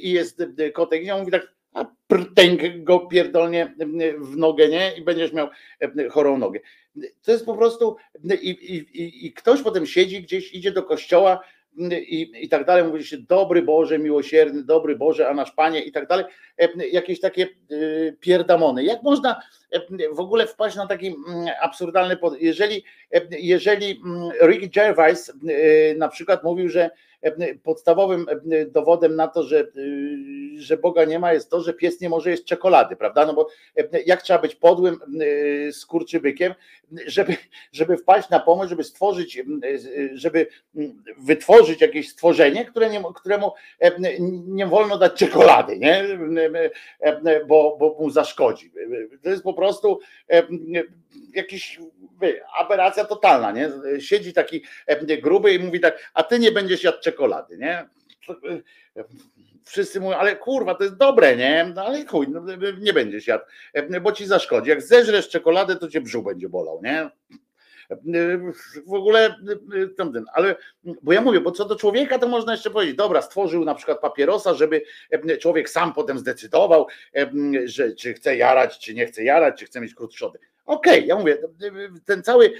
i 0.00 0.10
jest 0.10 0.42
kotek, 0.74 1.04
i 1.04 1.10
on 1.10 1.20
mówi 1.20 1.32
tak, 1.32 1.54
a 1.72 1.84
prtęk 2.06 2.60
go 2.84 3.00
pierdolnie 3.00 3.74
w 4.18 4.36
nogę, 4.36 4.68
nie? 4.68 4.92
I 4.98 5.02
będziesz 5.02 5.32
miał 5.32 5.48
chorą 6.10 6.38
nogę. 6.38 6.60
To 7.22 7.32
jest 7.32 7.46
po 7.46 7.54
prostu 7.54 7.96
i, 8.42 8.50
i, 8.50 9.26
i 9.26 9.32
ktoś 9.32 9.62
potem 9.62 9.86
siedzi 9.86 10.22
gdzieś, 10.22 10.54
idzie 10.54 10.72
do 10.72 10.82
kościoła 10.82 11.40
i, 11.90 12.32
i 12.34 12.48
tak 12.48 12.66
dalej, 12.66 12.84
mówi 12.84 13.04
się 13.04 13.18
dobry 13.18 13.62
Boże, 13.62 13.98
miłosierny, 13.98 14.62
dobry 14.64 14.96
Boże, 14.96 15.28
a 15.28 15.34
nasz 15.34 15.52
Panie 15.52 15.80
i 15.80 15.92
tak 15.92 16.08
dalej, 16.08 16.24
jakieś 16.92 17.20
takie 17.20 17.48
pierdamony. 18.20 18.84
Jak 18.84 19.02
można 19.02 19.40
w 20.12 20.20
ogóle 20.20 20.46
wpaść 20.46 20.76
na 20.76 20.86
taki 20.86 21.14
absurdalny 21.62 22.16
pod... 22.16 22.40
Jeżeli, 22.40 22.84
jeżeli 23.30 24.02
Rick 24.42 24.74
Gervais 24.74 25.32
na 25.96 26.08
przykład 26.08 26.44
mówił, 26.44 26.68
że 26.68 26.90
podstawowym 27.62 28.26
dowodem 28.66 29.16
na 29.16 29.28
to, 29.28 29.42
że, 29.42 29.66
że 30.56 30.76
Boga 30.76 31.04
nie 31.04 31.18
ma, 31.18 31.32
jest 31.32 31.50
to, 31.50 31.60
że 31.60 31.74
pies 31.74 32.00
nie 32.00 32.08
może 32.08 32.30
jeść 32.30 32.44
czekolady, 32.44 32.96
prawda? 32.96 33.26
No 33.26 33.34
bo 33.34 33.48
jak 34.06 34.22
trzeba 34.22 34.38
być 34.38 34.54
podłym 34.54 34.98
skurczybykiem, 35.72 36.54
żeby, 37.06 37.36
żeby 37.72 37.96
wpaść 37.96 38.30
na 38.30 38.40
pomysł, 38.40 38.68
żeby 38.68 38.84
stworzyć, 38.84 39.42
żeby 40.12 40.46
wytworzyć 41.18 41.80
jakieś 41.80 42.08
stworzenie, 42.08 42.64
które 42.64 42.90
nie, 42.90 43.02
któremu 43.14 43.52
nie 44.46 44.66
wolno 44.66 44.98
dać 44.98 45.12
czekolady, 45.12 45.78
nie? 45.78 46.04
Bo, 47.48 47.76
bo 47.80 47.96
mu 48.00 48.10
zaszkodzi. 48.10 48.72
To 49.22 49.30
jest 49.30 49.42
po 49.42 49.54
prostu 49.54 50.00
jakiś 51.34 51.80
aberracja 52.58 53.04
totalna, 53.04 53.52
nie? 53.52 53.70
Siedzi 54.00 54.32
taki 54.32 54.62
gruby 55.22 55.54
i 55.54 55.58
mówi 55.58 55.80
tak, 55.80 56.10
a 56.14 56.22
ty 56.22 56.38
nie 56.38 56.52
będziesz 56.52 56.84
jadł 56.84 57.00
czekolady, 57.00 57.09
nie? 57.58 57.88
Wszyscy 59.64 60.00
mówią, 60.00 60.16
ale 60.16 60.36
kurwa, 60.36 60.74
to 60.74 60.84
jest 60.84 60.96
dobre, 60.96 61.36
nie? 61.36 61.72
No 61.74 61.84
ale 61.84 62.06
chuj, 62.06 62.28
no, 62.28 62.42
nie 62.80 62.92
będziesz 62.92 63.26
jadł, 63.26 63.44
bo 64.02 64.12
ci 64.12 64.26
zaszkodzi. 64.26 64.70
Jak 64.70 64.82
zeżresz 64.82 65.28
czekoladę, 65.28 65.76
to 65.76 65.88
cię 65.88 66.00
brzuch 66.00 66.24
będzie 66.24 66.48
bolał, 66.48 66.80
nie? 66.82 67.10
w 68.86 68.94
ogóle 68.94 69.36
tamten, 69.96 70.24
ale 70.32 70.56
bo 71.02 71.12
ja 71.12 71.20
mówię, 71.20 71.40
bo 71.40 71.52
co 71.52 71.64
do 71.64 71.76
człowieka, 71.76 72.18
to 72.18 72.28
można 72.28 72.52
jeszcze 72.52 72.70
powiedzieć, 72.70 72.96
dobra, 72.96 73.22
stworzył 73.22 73.64
na 73.64 73.74
przykład 73.74 74.00
papierosa, 74.00 74.54
żeby 74.54 74.82
człowiek 75.40 75.70
sam 75.70 75.92
potem 75.92 76.18
zdecydował, 76.18 76.86
że 77.64 77.94
czy 77.94 78.14
chce 78.14 78.36
jarać, 78.36 78.78
czy 78.78 78.94
nie 78.94 79.06
chce 79.06 79.24
jarać, 79.24 79.58
czy 79.58 79.64
chce 79.64 79.80
mieć 79.80 79.94
krótszody. 79.94 80.38
Okej, 80.66 80.94
okay, 80.94 81.06
ja 81.06 81.16
mówię, 81.16 81.38
ten 82.04 82.22
cały, 82.22 82.52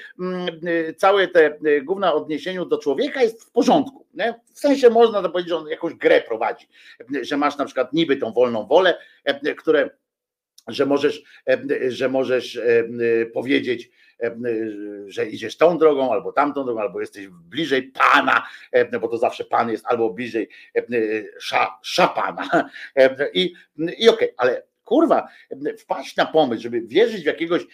całe 0.97 1.29
te 1.29 1.59
główne 1.83 2.13
odniesieniu 2.13 2.65
do 2.65 2.79
człowieka 2.79 3.23
jest 3.23 3.45
w 3.45 3.51
porządku. 3.51 4.07
Nie? 4.15 4.35
W 4.55 4.59
sensie 4.59 4.91
można 4.91 5.23
to 5.23 5.31
powiedzieć, 5.31 5.49
że 5.49 5.57
on 5.57 5.69
jakąś 5.69 5.95
grę 5.95 6.21
prowadzi, 6.21 6.69
że 7.23 7.37
masz 7.37 7.59
na 7.59 7.65
przykład 7.65 7.93
niby 7.93 8.17
tą 8.17 8.33
wolną 8.33 8.67
wolę, 8.67 8.99
które 9.59 9.91
że 10.69 10.87
możesz, 10.87 11.23
że 11.89 12.09
możesz 12.09 12.61
powiedzieć, 13.33 13.91
że 15.07 15.27
idziesz 15.27 15.57
tą 15.57 15.79
drogą, 15.79 16.13
albo 16.13 16.33
tamtą 16.33 16.65
drogą, 16.65 16.81
albo 16.81 17.01
jesteś 17.01 17.29
bliżej 17.29 17.83
Pana, 17.83 18.47
bo 19.01 19.09
to 19.09 19.19
zawsze 19.19 19.45
Pan 19.45 19.71
jest 19.71 19.87
albo 19.87 20.11
bliżej 20.11 20.49
sza, 21.39 21.79
szapana. 21.83 22.71
I, 23.35 23.55
i 23.99 24.09
okej, 24.09 24.09
okay, 24.09 24.35
ale 24.37 24.70
kurwa, 24.91 25.29
wpaść 25.79 26.17
na 26.17 26.27
pomysł, 26.27 26.63
żeby 26.63 26.81
wierzyć 26.81 27.23
w 27.23 27.27
jakiegoś, 27.27 27.67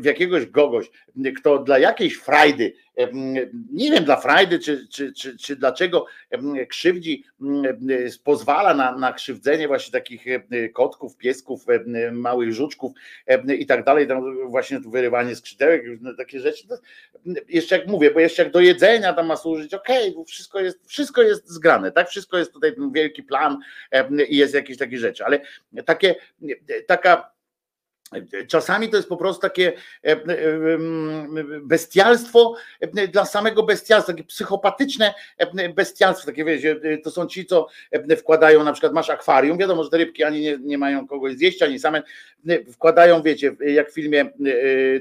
w 0.00 0.04
jakiegoś 0.04 0.46
kogoś, 0.46 0.90
kto 1.36 1.58
dla 1.58 1.78
jakiejś 1.78 2.14
frajdy, 2.14 2.72
nie 3.72 3.90
wiem 3.90 4.04
dla 4.04 4.16
frajdy, 4.16 4.58
czy, 4.58 4.88
czy, 4.88 5.12
czy, 5.12 5.38
czy 5.38 5.56
dlaczego 5.56 6.06
krzywdzi, 6.68 7.24
pozwala 8.24 8.74
na, 8.74 8.96
na 8.96 9.12
krzywdzenie 9.12 9.68
właśnie 9.68 9.92
takich 9.92 10.24
kotków, 10.74 11.16
piesków, 11.16 11.64
małych 12.12 12.52
żuczków 12.52 12.92
i 13.58 13.66
tak 13.66 13.84
dalej, 13.84 14.08
tam 14.08 14.48
właśnie 14.50 14.80
wyrywanie 14.80 15.36
skrzydełek, 15.36 15.82
takie 16.16 16.40
rzeczy. 16.40 16.68
Jeszcze 17.48 17.78
jak 17.78 17.86
mówię, 17.86 18.10
bo 18.10 18.20
jeszcze 18.20 18.42
jak 18.42 18.52
do 18.52 18.60
jedzenia 18.60 19.12
tam 19.12 19.26
ma 19.26 19.36
służyć, 19.36 19.74
okej, 19.74 20.12
okay, 20.12 20.24
wszystko 20.24 20.60
jest, 20.60 20.88
wszystko 20.88 21.22
jest 21.22 21.48
zgrane, 21.48 21.92
tak? 21.92 22.08
Wszystko 22.08 22.38
jest 22.38 22.52
tutaj 22.52 22.74
wielki 22.92 23.22
plan 23.22 23.58
i 24.28 24.36
jest 24.36 24.54
jakieś 24.54 24.78
takie 24.78 24.98
rzeczy, 24.98 25.24
ale 25.24 25.40
takie 25.84 26.14
taka 26.86 27.37
Czasami 28.46 28.88
to 28.88 28.96
jest 28.96 29.08
po 29.08 29.16
prostu 29.16 29.42
takie 29.42 29.72
e, 30.04 30.12
e, 30.12 30.18
bestialstwo 31.62 32.54
e, 32.80 33.08
dla 33.08 33.24
samego 33.24 33.62
bestialstwa, 33.62 34.12
takie 34.12 34.24
psychopatyczne 34.24 35.14
bestialstwo. 35.74 36.26
Takie 36.26 36.44
wiecie, 36.44 36.80
to 37.04 37.10
są 37.10 37.26
ci, 37.26 37.46
co 37.46 37.66
wkładają, 38.18 38.64
na 38.64 38.72
przykład 38.72 38.92
masz 38.92 39.10
akwarium, 39.10 39.58
wiadomo, 39.58 39.84
że 39.84 39.90
te 39.90 39.96
rybki 39.96 40.24
ani 40.24 40.40
nie, 40.40 40.58
nie 40.60 40.78
mają 40.78 41.06
kogoś 41.06 41.34
zjeść, 41.34 41.62
ani 41.62 41.78
same 41.78 42.02
wkładają, 42.72 43.22
wiecie, 43.22 43.56
jak 43.60 43.90
w 43.90 43.94
filmie 43.94 44.30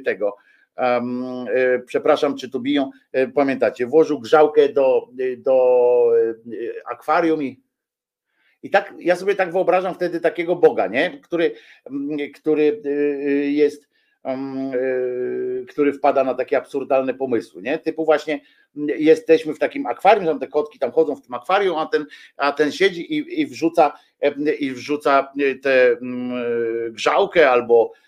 tego. 0.06 0.36
Um, 0.78 1.46
przepraszam, 1.86 2.38
czy 2.38 2.50
tu 2.50 2.60
biją, 2.60 2.92
pamiętacie, 3.36 3.86
włożył 3.86 4.20
grzałkę 4.20 4.70
do, 4.70 5.08
do 5.38 5.78
akwarium 6.86 7.44
i 7.44 7.67
i 8.68 8.70
tak 8.70 8.94
ja 9.00 9.16
sobie 9.16 9.36
tak 9.36 9.52
wyobrażam 9.52 9.96
wtedy 9.96 10.20
takiego 10.20 10.56
Boga, 10.56 10.88
nie? 10.88 11.20
Który, 11.24 11.56
mm, 11.86 12.18
który 12.36 12.82
y, 12.86 12.90
y, 12.90 13.52
jest, 13.52 13.90
mm, 14.24 14.74
y, 14.74 15.66
który 15.70 15.94
wpada 15.94 16.24
na 16.24 16.34
takie 16.34 16.58
absurdalne 16.58 17.14
pomysły, 17.14 17.62
nie? 17.62 17.80
Typu 17.80 18.06
właśnie 18.06 18.40
mm, 18.78 18.90
jesteśmy 19.00 19.54
w 19.54 19.60
takim 19.60 19.86
akwarium, 19.86 20.26
tam 20.26 20.40
te 20.40 20.48
kotki 20.48 20.80
tam 20.80 20.92
chodzą 20.92 21.16
w 21.16 21.22
tym 21.22 21.34
akwarium, 21.34 21.78
a 21.78 21.86
ten, 21.86 22.06
a 22.38 22.52
ten 22.52 22.72
siedzi 22.72 23.14
i, 23.14 23.42
i 23.42 23.48
wrzuca 23.48 23.94
i 24.60 24.72
wrzuca 24.72 25.34
tę 25.62 25.98
grzałkę 26.92 27.50
albo 27.50 27.92
E, 27.92 28.07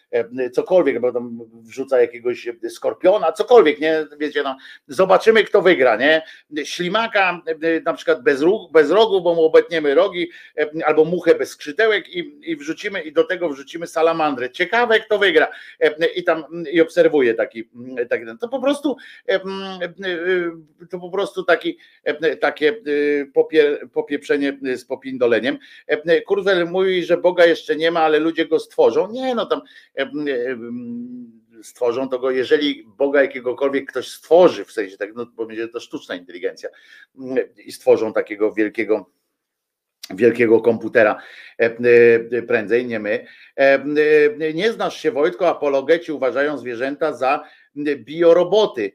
cokolwiek, 0.54 1.00
bo 1.00 1.12
tam 1.12 1.40
wrzuca 1.52 2.02
jakiegoś 2.02 2.48
skorpiona, 2.70 3.32
cokolwiek, 3.32 3.80
nie, 3.80 4.06
wiecie, 4.20 4.44
no, 4.44 4.58
zobaczymy 4.88 5.44
kto 5.44 5.62
wygra, 5.62 5.96
nie, 5.96 6.22
ślimaka 6.64 7.42
e, 7.62 7.82
na 7.82 7.94
przykład 7.94 8.24
bez, 8.24 8.42
róg, 8.42 8.72
bez 8.72 8.92
rogu, 8.92 9.22
bo 9.22 9.36
mu 9.36 9.44
obetniemy 9.44 9.96
rogi, 9.96 10.30
e, 10.58 10.86
albo 10.86 11.06
muchę 11.06 11.36
bez 11.36 11.50
skrzydełek 11.50 12.10
i, 12.10 12.40
i 12.52 12.56
wrzucimy 12.56 13.02
i 13.02 13.12
do 13.12 13.24
tego 13.24 13.50
wrzucimy 13.50 13.88
salamandrę, 13.88 14.50
ciekawe 14.50 15.00
kto 15.00 15.20
wygra 15.20 15.48
i 16.16 16.24
tam 16.24 16.44
i 16.72 16.82
obserwuje 16.82 17.34
taki, 17.34 17.70
taki 18.10 18.26
to 18.42 18.48
po 18.48 18.62
prostu 18.62 18.98
to 20.90 21.00
po 21.00 21.10
prostu 21.10 21.44
taki 21.44 21.78
takie 22.42 22.76
popie, 23.34 23.78
popieprzenie 23.94 24.60
z 24.76 24.86
popindoleniem. 24.86 25.58
Kurwel 26.26 26.70
mówi, 26.70 27.04
że 27.04 27.18
Boga 27.18 27.46
jeszcze 27.46 27.76
nie 27.76 27.92
ma, 27.92 28.00
ale 28.00 28.20
ludzie 28.20 28.46
go 28.46 28.60
stworzą. 28.60 29.12
Nie, 29.12 29.36
no 29.36 29.46
tam 29.46 29.62
stworzą, 31.64 32.10
to 32.10 32.20
go, 32.20 32.32
jeżeli 32.32 32.84
Boga 32.98 33.22
jakiegokolwiek 33.22 33.90
ktoś 33.90 34.08
stworzy, 34.12 34.66
w 34.66 34.72
sensie 34.72 34.98
tak, 34.98 35.10
no 35.16 35.26
bo 35.26 35.46
będzie 35.46 35.68
to 35.68 35.80
sztuczna 35.80 36.16
inteligencja 36.16 36.70
i 37.66 37.72
stworzą 37.72 38.14
takiego 38.14 38.54
wielkiego 38.54 39.12
wielkiego 40.16 40.62
komputera 40.62 41.22
prędzej, 42.48 42.86
nie 42.86 43.00
my. 43.00 43.26
Nie 44.54 44.72
znasz 44.72 45.02
się 45.02 45.12
Wojtko, 45.12 45.50
apologeci 45.50 46.12
uważają 46.12 46.58
zwierzęta 46.58 47.14
za 47.14 47.44
bioroboty, 47.96 48.92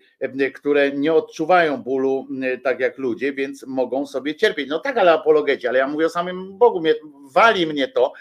które 0.54 0.92
nie 0.92 1.14
odczuwają 1.14 1.76
bólu 1.76 2.26
tak 2.64 2.80
jak 2.80 2.98
ludzie, 2.98 3.32
więc 3.32 3.66
mogą 3.66 4.06
sobie 4.06 4.34
cierpieć. 4.34 4.68
No 4.68 4.78
tak, 4.78 4.96
ale 4.96 5.12
apologeci, 5.12 5.66
ale 5.66 5.78
ja 5.78 5.88
mówię 5.88 6.06
o 6.06 6.10
samym 6.10 6.58
Bogu, 6.58 6.80
mnie, 6.80 6.94
wali 7.32 7.66
mnie 7.66 7.88
to, 7.88 8.12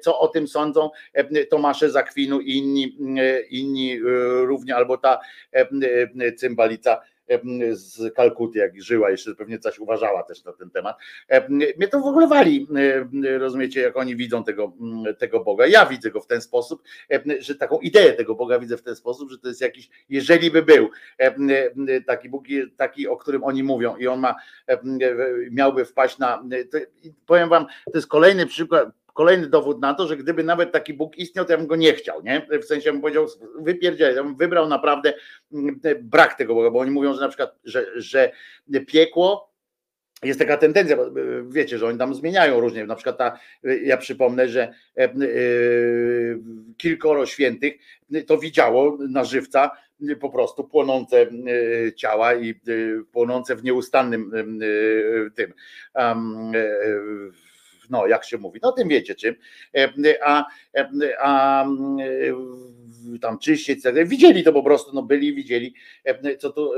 co 0.00 0.18
o 0.18 0.28
tym 0.28 0.48
sądzą 0.48 0.90
Tomasze 1.50 1.90
Zakwinu 1.90 2.40
i 2.40 2.56
inni, 2.56 2.96
inni 3.50 4.00
równie, 4.44 4.76
albo 4.76 4.98
ta 4.98 5.20
cymbalica 6.36 7.00
z 7.72 8.14
Kalkuty, 8.14 8.58
jak 8.58 8.82
żyła, 8.82 9.10
jeszcze 9.10 9.34
pewnie 9.34 9.58
coś 9.58 9.78
uważała 9.78 10.22
też 10.22 10.44
na 10.44 10.52
ten 10.52 10.70
temat. 10.70 10.96
Mnie 11.48 11.88
to 11.88 12.00
w 12.00 12.06
ogóle 12.06 12.28
wali, 12.28 12.66
rozumiecie, 13.38 13.80
jak 13.80 13.96
oni 13.96 14.16
widzą 14.16 14.44
tego, 14.44 14.72
tego 15.18 15.40
Boga. 15.40 15.66
Ja 15.66 15.86
widzę 15.86 16.10
go 16.10 16.20
w 16.20 16.26
ten 16.26 16.40
sposób, 16.40 16.82
że 17.40 17.54
taką 17.54 17.78
ideę 17.78 18.12
tego 18.12 18.34
Boga 18.34 18.58
widzę 18.58 18.76
w 18.76 18.82
ten 18.82 18.96
sposób, 18.96 19.30
że 19.30 19.38
to 19.38 19.48
jest 19.48 19.60
jakiś, 19.60 19.90
jeżeli 20.08 20.50
by 20.50 20.62
był 20.62 20.90
taki 22.06 22.28
Bóg, 22.28 22.44
taki, 22.76 23.08
o 23.08 23.16
którym 23.16 23.44
oni 23.44 23.62
mówią 23.62 23.96
i 23.96 24.06
on 24.06 24.20
ma, 24.20 24.34
miałby 25.50 25.84
wpaść 25.84 26.18
na, 26.18 26.44
powiem 27.26 27.48
wam, 27.48 27.66
to 27.66 27.98
jest 27.98 28.08
kolejny 28.08 28.46
przykład, 28.46 28.88
kolejny 29.20 29.46
dowód 29.46 29.80
na 29.80 29.94
to, 29.94 30.06
że 30.06 30.16
gdyby 30.16 30.44
nawet 30.44 30.72
taki 30.72 30.94
Bóg 30.94 31.18
istniał, 31.18 31.44
to 31.44 31.52
ja 31.52 31.58
bym 31.58 31.66
go 31.66 31.76
nie 31.76 31.92
chciał, 31.94 32.22
nie? 32.22 32.46
W 32.62 32.64
sensie 32.64 32.92
bym 32.92 33.00
powiedział, 33.00 33.26
wypierdzielę, 33.58 34.14
ja 34.14 34.22
bym 34.22 34.36
wybrał 34.36 34.68
naprawdę 34.68 35.12
mm, 35.52 35.80
brak 36.02 36.34
tego 36.34 36.54
Boga, 36.54 36.70
bo 36.70 36.78
oni 36.78 36.90
mówią, 36.90 37.14
że 37.14 37.20
na 37.20 37.28
przykład, 37.28 37.58
że, 37.64 37.86
że 37.96 38.32
piekło 38.86 39.50
jest 40.22 40.38
taka 40.38 40.56
tendencja, 40.56 40.96
bo 40.96 41.04
wiecie, 41.48 41.78
że 41.78 41.86
oni 41.86 41.98
tam 41.98 42.14
zmieniają 42.14 42.60
różnie. 42.60 42.86
Na 42.86 42.94
przykład 42.94 43.18
ta, 43.18 43.38
ja 43.82 43.96
przypomnę, 43.96 44.48
że 44.48 44.62
e, 44.62 45.04
e, 45.04 45.10
kilkoro 46.78 47.26
świętych 47.26 47.74
to 48.26 48.38
widziało 48.38 48.98
na 49.08 49.24
żywca 49.24 49.70
po 50.20 50.30
prostu 50.30 50.64
płonące 50.64 51.26
ciała 51.96 52.34
i 52.34 52.54
płonące 53.12 53.56
w 53.56 53.64
nieustannym 53.64 54.32
tym 55.34 55.52
no 57.90 58.06
jak 58.06 58.24
się 58.24 58.38
mówi, 58.38 58.60
no 58.62 58.72
tym 58.72 58.88
wiecie 58.88 59.14
czym, 59.14 59.34
e, 59.74 59.88
a, 60.24 60.44
e, 60.76 60.88
a 61.20 61.64
e, 61.64 61.68
tam 63.20 63.38
czyściec, 63.38 63.84
widzieli 64.04 64.44
to 64.44 64.52
po 64.52 64.62
prostu, 64.62 64.94
no 64.94 65.02
byli, 65.02 65.34
widzieli, 65.34 65.74
co 66.38 66.50
tu 66.50 66.72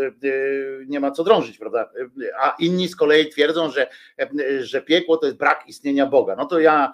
nie 0.86 1.00
ma 1.00 1.10
co 1.10 1.24
drążyć, 1.24 1.58
prawda? 1.58 1.90
A 2.40 2.56
inni 2.58 2.88
z 2.88 2.96
kolei 2.96 3.28
twierdzą, 3.28 3.70
że, 3.70 3.86
że 4.60 4.82
piekło 4.82 5.16
to 5.16 5.26
jest 5.26 5.38
brak 5.38 5.64
istnienia 5.66 6.06
Boga. 6.06 6.36
No 6.36 6.46
to 6.46 6.60
ja 6.60 6.92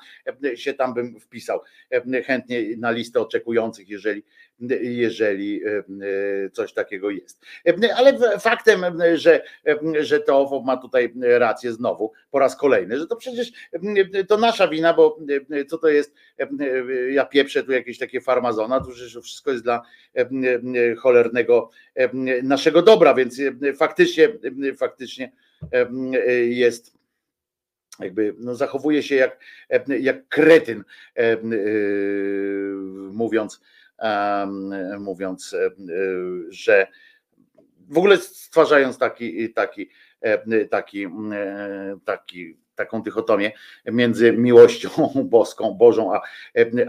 się 0.54 0.74
tam 0.74 0.94
bym 0.94 1.20
wpisał 1.20 1.60
chętnie 2.26 2.76
na 2.76 2.90
listę 2.90 3.20
oczekujących, 3.20 3.88
jeżeli 3.88 4.22
jeżeli 4.80 5.64
e, 5.64 5.78
e, 5.78 5.82
coś 6.50 6.72
takiego 6.72 7.10
jest. 7.10 7.46
E, 7.66 7.94
ale 7.96 8.38
faktem, 8.40 8.82
że, 9.14 9.42
że 10.00 10.20
to 10.20 10.62
ma 10.64 10.76
tutaj 10.76 11.12
rację 11.16 11.72
znowu 11.72 12.12
po 12.30 12.38
raz 12.38 12.56
kolejny, 12.56 12.98
że 12.98 13.06
to 13.06 13.16
przecież 13.16 13.52
to 14.28 14.36
nasza 14.36 14.68
wina, 14.68 14.94
bo 14.94 15.18
co 15.68 15.78
to 15.78 15.88
jest, 15.88 16.14
ja 17.10 17.26
pieprzę 17.26 17.62
tu 17.62 17.72
jakieś 17.72 17.98
takie 17.98 18.20
farmazona, 18.20 18.80
to 18.80 18.92
że 18.92 19.20
wszystko 19.20 19.50
jest 19.50 19.64
dla 19.64 19.82
cholernego 20.98 21.70
naszego 22.42 22.82
dobra, 22.82 23.14
więc 23.14 23.40
faktycznie, 23.76 24.28
faktycznie 24.76 25.32
jest 26.48 26.98
jakby 28.00 28.34
no, 28.38 28.54
zachowuje 28.54 29.02
się 29.02 29.14
jak, 29.14 29.40
jak 30.00 30.28
kretyn, 30.28 30.84
mówiąc, 33.12 33.60
mówiąc, 34.98 35.56
że 36.48 36.86
w 37.88 37.98
ogóle 37.98 38.16
stwarzając 38.16 38.98
taki, 38.98 39.52
taki, 39.52 39.90
taki, 40.70 41.06
taki 42.04 42.58
taką 42.78 43.02
dychotomię 43.02 43.52
między 43.86 44.32
miłością 44.32 44.88
boską, 45.24 45.74
Bożą, 45.74 46.14
a, 46.14 46.20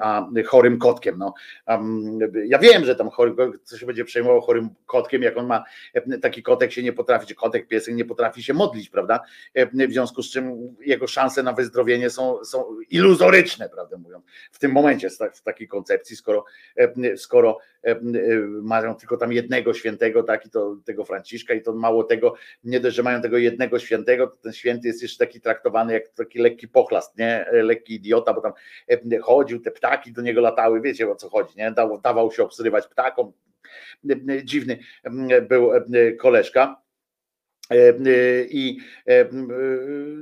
a 0.02 0.30
chorym 0.46 0.80
kotkiem. 0.80 1.18
No, 1.18 1.34
ja 2.46 2.60
wiem, 2.60 2.86
że 2.86 2.96
tam 2.96 3.10
chory, 3.10 3.36
co 3.64 3.78
się 3.78 3.86
będzie 3.86 4.06
przejmował 4.06 4.42
chorym 4.42 4.70
kotkiem, 4.86 5.22
jak 5.22 5.38
on 5.38 5.48
ma 5.48 5.64
taki 6.22 6.44
kotek 6.44 6.72
się 6.72 6.84
nie 6.84 6.94
potrafi, 6.94 7.28
czy 7.28 7.36
kotek, 7.36 7.68
piesek 7.68 7.96
nie 7.96 8.06
potrafi 8.06 8.44
się 8.44 8.54
modlić, 8.54 8.90
prawda? 8.90 9.20
W 9.56 9.92
związku 9.92 10.24
z 10.24 10.32
czym 10.32 10.76
jego 10.80 11.08
szanse 11.08 11.44
na 11.44 11.54
wyzdrowienie 11.54 12.10
są, 12.10 12.46
są 12.46 12.66
iluzoryczne, 12.90 13.70
prawdę 13.70 13.98
mówiąc, 13.98 14.26
w 14.52 14.60
tym 14.60 14.72
momencie 14.72 15.10
w 15.34 15.42
takiej 15.42 15.68
koncepcji, 15.68 16.16
skoro, 16.16 16.46
skoro 17.16 17.58
mają 18.62 18.96
tylko 18.96 19.18
tam 19.18 19.34
jednego 19.34 19.74
świętego, 19.74 20.24
tak, 20.24 20.46
i 20.46 20.50
to 20.50 20.78
tego 20.86 21.06
Franciszka, 21.06 21.54
i 21.54 21.62
to 21.62 21.74
mało 21.74 22.04
tego, 22.04 22.34
nie 22.64 22.80
dość, 22.80 22.96
że 22.96 23.04
mają 23.04 23.22
tego 23.22 23.38
jednego 23.38 23.80
świętego, 23.80 24.28
to 24.28 24.36
ten 24.36 24.54
święty 24.54 24.88
jest 24.88 25.02
jeszcze 25.02 25.26
taki 25.26 25.42
traktowany 25.42 25.79
jak 25.90 26.08
taki 26.08 26.40
lekki 26.40 26.68
pochlast, 26.68 27.18
nie, 27.18 27.46
lekki 27.52 27.96
idiota, 27.96 28.34
bo 28.34 28.42
tam 28.42 28.54
chodził, 29.22 29.62
te 29.62 29.72
ptaki 29.72 30.12
do 30.12 30.22
niego 30.22 30.42
latały, 30.42 30.82
wiecie 30.82 31.12
o 31.12 31.16
co 31.16 31.30
chodzi, 31.30 31.58
nie, 31.58 31.74
dawał, 32.04 32.32
się 32.32 32.44
obsrywać 32.44 32.88
ptakom, 32.88 33.34
dziwny 34.44 34.80
był 35.50 35.72
koleżka. 36.20 36.82
I 38.50 38.78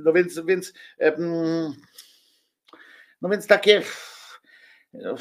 no 0.04 0.12
więc, 0.12 0.40
więc 0.40 0.72
no 3.22 3.28
więc 3.28 3.46
takie 3.46 3.82
no, 4.92 5.14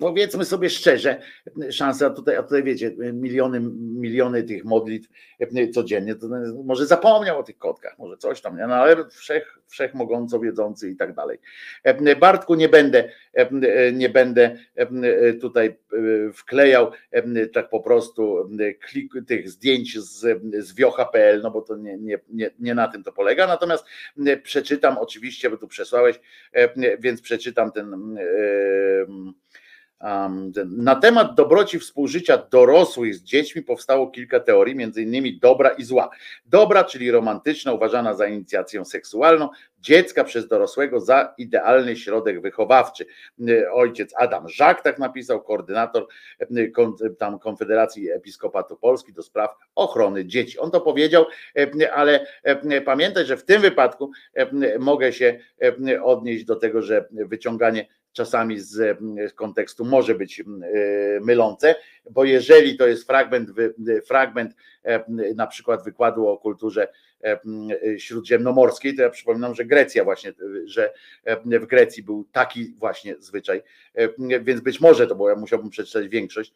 powiedzmy 0.00 0.44
sobie 0.44 0.70
szczerze, 0.70 1.22
szansa 1.70 2.10
tutaj, 2.10 2.36
a 2.36 2.42
tutaj 2.42 2.62
wiecie, 2.62 2.96
miliony, 3.12 3.60
miliony 4.00 4.42
tych 4.42 4.64
modlitw 4.64 5.08
e, 5.40 5.68
codziennie, 5.68 6.14
to 6.14 6.26
może 6.64 6.86
zapomniał 6.86 7.38
o 7.38 7.42
tych 7.42 7.58
kotkach, 7.58 7.98
może 7.98 8.16
coś 8.16 8.40
tam? 8.40 8.56
No, 8.56 8.74
ale 8.74 9.08
wszech, 9.08 9.58
wszechmogąco 9.66 10.40
wiedzący 10.40 10.90
i 10.90 10.96
tak 10.96 11.14
dalej. 11.14 11.38
E, 11.84 12.16
Bartku, 12.16 12.54
nie 12.54 12.68
będę, 12.68 13.08
e, 13.34 13.92
nie 13.92 14.08
będę 14.08 14.56
tutaj 15.40 15.78
wklejał 16.34 16.90
tak 17.52 17.70
po 17.70 17.80
prostu 17.80 18.50
klik, 18.80 19.12
tych 19.26 19.50
zdjęć 19.50 19.98
z, 19.98 20.42
z 20.58 20.74
wiocha.pl, 20.74 21.40
no 21.42 21.50
bo 21.50 21.62
to 21.62 21.76
nie, 21.76 21.98
nie, 21.98 22.18
nie, 22.28 22.50
nie 22.58 22.74
na 22.74 22.88
tym 22.88 23.02
to 23.02 23.12
polega, 23.12 23.46
natomiast 23.46 23.84
przeczytam 24.42 24.98
oczywiście, 24.98 25.50
bo 25.50 25.56
tu 25.56 25.68
przesłałeś, 25.68 26.20
więc 26.98 27.22
przeczytam 27.22 27.72
ten 27.72 28.16
na 30.66 30.96
temat 30.96 31.34
dobroci 31.34 31.78
współżycia 31.78 32.38
dorosłych 32.50 33.14
z 33.14 33.22
dziećmi 33.22 33.62
powstało 33.62 34.10
kilka 34.10 34.40
teorii, 34.40 34.74
między 34.74 35.02
innymi 35.02 35.38
dobra 35.38 35.70
i 35.70 35.84
zła. 35.84 36.10
Dobra, 36.46 36.84
czyli 36.84 37.10
romantyczna, 37.10 37.72
uważana 37.72 38.14
za 38.14 38.26
inicjację 38.26 38.84
seksualną, 38.84 39.48
dziecka 39.80 40.24
przez 40.24 40.48
dorosłego 40.48 41.00
za 41.00 41.34
idealny 41.38 41.96
środek 41.96 42.40
wychowawczy. 42.40 43.06
Ojciec 43.72 44.12
Adam 44.16 44.48
Żak 44.48 44.82
tak 44.82 44.98
napisał, 44.98 45.42
koordynator 45.42 46.06
tam 47.18 47.38
Konfederacji 47.38 48.10
Episkopatu 48.10 48.76
Polski 48.76 49.12
do 49.12 49.22
spraw 49.22 49.50
ochrony 49.74 50.24
dzieci. 50.24 50.58
On 50.58 50.70
to 50.70 50.80
powiedział, 50.80 51.24
ale 51.94 52.26
pamiętaj, 52.84 53.24
że 53.24 53.36
w 53.36 53.44
tym 53.44 53.62
wypadku 53.62 54.10
mogę 54.78 55.12
się 55.12 55.38
odnieść 56.02 56.44
do 56.44 56.56
tego, 56.56 56.82
że 56.82 57.08
wyciąganie 57.10 57.86
czasami 58.16 58.60
z 58.60 58.98
kontekstu 59.34 59.84
może 59.84 60.14
być 60.14 60.44
mylące, 61.20 61.74
bo 62.10 62.24
jeżeli 62.24 62.76
to 62.76 62.86
jest 62.86 63.06
fragment, 63.06 63.50
fragment 64.06 64.54
na 65.34 65.46
przykład 65.46 65.84
wykładu 65.84 66.28
o 66.28 66.38
kulturze 66.38 66.88
śródziemnomorskiej, 67.98 68.96
to 68.96 69.02
ja 69.02 69.10
przypominam, 69.10 69.54
że 69.54 69.64
Grecja 69.64 70.04
właśnie, 70.04 70.32
że 70.64 70.92
w 71.44 71.66
Grecji 71.66 72.02
był 72.02 72.24
taki 72.32 72.74
właśnie 72.78 73.16
zwyczaj, 73.18 73.62
więc 74.42 74.60
być 74.60 74.80
może 74.80 75.06
to, 75.06 75.14
bo 75.14 75.28
ja 75.28 75.36
musiałbym 75.36 75.70
przeczytać 75.70 76.08
większość, 76.08 76.52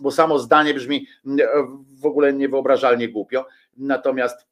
bo 0.00 0.10
samo 0.10 0.38
zdanie 0.38 0.74
brzmi 0.74 1.06
w 2.00 2.06
ogóle 2.06 2.32
niewyobrażalnie 2.32 3.08
głupio, 3.08 3.46
natomiast 3.76 4.46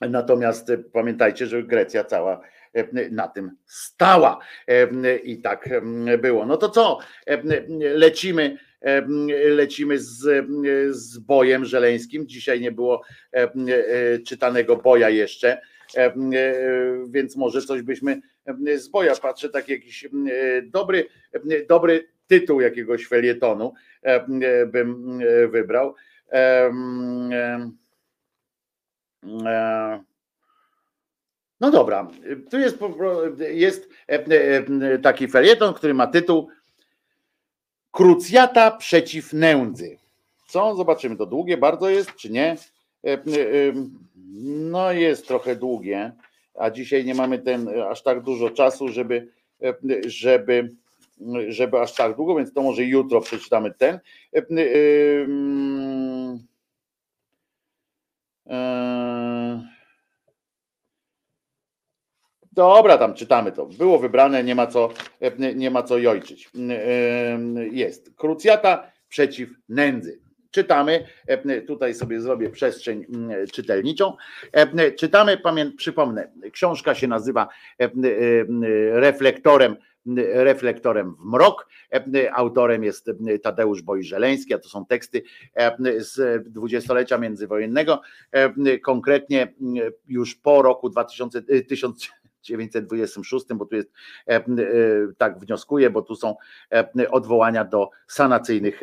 natomiast 0.00 0.72
pamiętajcie, 0.92 1.46
że 1.46 1.62
Grecja 1.62 2.04
cała 2.04 2.40
na 3.10 3.28
tym 3.28 3.50
stała. 3.66 4.38
I 5.24 5.40
tak 5.40 5.68
było. 6.18 6.46
No 6.46 6.56
to 6.56 6.68
co? 6.68 6.98
Lecimy. 7.78 8.58
Lecimy 9.48 9.98
z, 9.98 10.46
z 10.90 11.18
bojem 11.18 11.64
żeleńskim. 11.64 12.28
Dzisiaj 12.28 12.60
nie 12.60 12.72
było 12.72 13.02
czytanego 14.26 14.76
boja 14.76 15.10
jeszcze, 15.10 15.60
więc 17.08 17.36
może 17.36 17.62
coś 17.62 17.82
byśmy 17.82 18.20
z 18.76 18.88
boja. 18.88 19.14
Patrzę, 19.16 19.48
tak 19.48 19.68
jakiś 19.68 20.08
dobry, 20.62 21.06
dobry 21.68 22.08
tytuł 22.26 22.60
jakiegoś 22.60 23.06
felietonu 23.06 23.72
bym 24.66 25.18
wybrał. 25.50 25.94
No 31.64 31.70
dobra, 31.70 32.08
tu 32.50 32.58
jest, 32.58 32.78
jest 33.52 33.88
e, 34.08 34.26
e, 34.26 34.98
taki 34.98 35.28
felieton, 35.28 35.74
który 35.74 35.94
ma 35.94 36.06
tytuł 36.06 36.48
Krucjata 37.90 38.70
przeciw 38.70 39.32
nędzy. 39.32 39.98
Co? 40.48 40.76
Zobaczymy, 40.76 41.16
to 41.16 41.26
długie 41.26 41.56
bardzo 41.56 41.90
jest, 41.90 42.14
czy 42.14 42.30
nie? 42.30 42.56
E, 43.06 43.18
no 44.70 44.92
jest 44.92 45.28
trochę 45.28 45.56
długie, 45.56 46.12
a 46.54 46.70
dzisiaj 46.70 47.04
nie 47.04 47.14
mamy 47.14 47.38
ten 47.38 47.68
aż 47.90 48.02
tak 48.02 48.22
dużo 48.22 48.50
czasu, 48.50 48.88
żeby, 48.88 49.28
żeby, 50.06 50.68
żeby 51.48 51.80
aż 51.80 51.94
tak 51.94 52.16
długo, 52.16 52.36
więc 52.36 52.52
to 52.52 52.62
może 52.62 52.84
jutro 52.84 53.20
przeczytamy 53.20 53.74
ten. 53.78 53.98
Dobra, 62.54 62.98
tam 62.98 63.14
czytamy 63.14 63.52
to. 63.52 63.66
Było 63.66 63.98
wybrane, 63.98 64.44
nie 64.44 64.54
ma 64.54 64.66
co, 64.66 64.90
e, 65.20 65.54
nie 65.54 65.70
ma 65.70 65.82
co 65.82 65.98
jojczyć. 65.98 66.50
Jest. 67.70 68.10
Krucjata 68.16 68.90
przeciw 69.08 69.50
nędzy. 69.68 70.20
Czytamy, 70.50 71.06
e, 71.26 71.62
tutaj 71.62 71.94
sobie 71.94 72.20
zrobię 72.20 72.50
przestrzeń 72.50 73.06
czytelniczą. 73.52 74.16
E, 74.52 74.92
czytamy, 74.92 75.38
pamię, 75.38 75.72
przypomnę, 75.76 76.32
książka 76.52 76.94
się 76.94 77.08
nazywa 77.08 77.48
Reflektorem 78.92 79.76
reflektorem 80.34 81.14
w 81.14 81.24
mrok. 81.24 81.68
Autorem 82.32 82.84
jest 82.84 83.10
Tadeusz 83.42 83.82
Bojżeleński, 83.82 84.54
a 84.54 84.58
to 84.58 84.68
są 84.68 84.86
teksty 84.86 85.22
z 85.96 86.44
dwudziestolecia 86.48 87.18
międzywojennego, 87.18 88.00
konkretnie 88.82 89.54
już 90.08 90.34
po 90.34 90.62
roku 90.62 90.90
2000, 90.90 91.42
1926, 92.52 93.46
bo 93.54 93.66
tu 93.66 93.76
jest, 93.76 93.90
tak 95.18 95.38
wnioskuję, 95.38 95.90
bo 95.90 96.02
tu 96.02 96.16
są 96.16 96.36
odwołania 97.10 97.64
do 97.64 97.90
sanacyjnych 98.08 98.82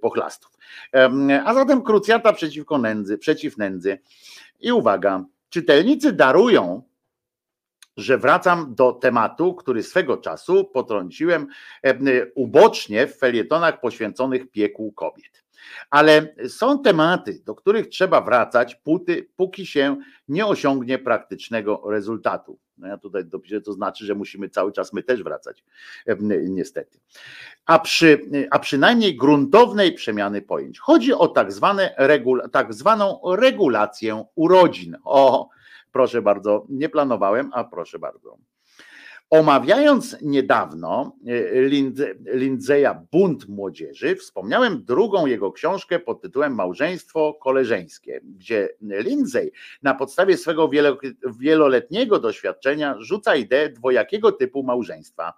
pochlastów. 0.00 0.50
A 1.44 1.54
zatem 1.54 1.82
krucjata 1.82 2.32
przeciwko 2.32 2.78
nędzy, 2.78 3.18
przeciw 3.18 3.58
nędzy. 3.58 3.98
I 4.60 4.72
uwaga, 4.72 5.24
czytelnicy 5.48 6.12
darują 6.12 6.82
że 7.96 8.18
wracam 8.18 8.74
do 8.74 8.92
tematu, 8.92 9.54
który 9.54 9.82
swego 9.82 10.16
czasu 10.16 10.64
potrąciłem 10.64 11.46
ubocznie 12.34 13.06
w 13.06 13.16
felietonach 13.16 13.80
poświęconych 13.80 14.50
piekłu 14.50 14.92
kobiet. 14.92 15.44
Ale 15.90 16.34
są 16.48 16.82
tematy, 16.82 17.42
do 17.44 17.54
których 17.54 17.88
trzeba 17.88 18.20
wracać, 18.20 18.74
póty, 18.74 19.28
póki 19.36 19.66
się 19.66 19.96
nie 20.28 20.46
osiągnie 20.46 20.98
praktycznego 20.98 21.82
rezultatu. 21.90 22.58
No 22.78 22.88
ja 22.88 22.98
tutaj 22.98 23.24
dopiszę, 23.24 23.60
to 23.60 23.72
znaczy, 23.72 24.04
że 24.04 24.14
musimy 24.14 24.48
cały 24.48 24.72
czas 24.72 24.92
my 24.92 25.02
też 25.02 25.22
wracać, 25.22 25.64
niestety. 26.48 26.98
A, 27.66 27.78
przy, 27.78 28.20
a 28.50 28.58
przynajmniej 28.58 29.16
gruntownej 29.16 29.92
przemiany 29.92 30.42
pojęć. 30.42 30.78
Chodzi 30.78 31.12
o 31.12 31.28
tak, 31.28 31.52
zwane 31.52 31.94
regul, 31.98 32.42
tak 32.52 32.74
zwaną 32.74 33.20
regulację 33.36 34.24
urodzin. 34.34 34.96
O, 35.04 35.48
Proszę 35.94 36.22
bardzo, 36.22 36.66
nie 36.68 36.88
planowałem, 36.88 37.50
a 37.52 37.64
proszę 37.64 37.98
bardzo. 37.98 38.38
Omawiając 39.34 40.16
niedawno 40.22 41.16
e, 41.26 42.36
Lindzeja 42.36 43.02
Bunt 43.12 43.48
Młodzieży, 43.48 44.16
wspomniałem 44.16 44.84
drugą 44.84 45.26
jego 45.26 45.52
książkę 45.52 45.98
pod 45.98 46.22
tytułem 46.22 46.54
Małżeństwo 46.54 47.34
koleżeńskie, 47.42 48.20
gdzie 48.24 48.68
Lindsay 48.80 49.52
na 49.82 49.94
podstawie 49.94 50.36
swego 50.36 50.70
wieloletniego 51.40 52.18
doświadczenia 52.18 52.94
rzuca 52.98 53.36
ideę 53.36 53.68
dwojakiego 53.68 54.32
typu 54.32 54.62
małżeństwa 54.62 55.32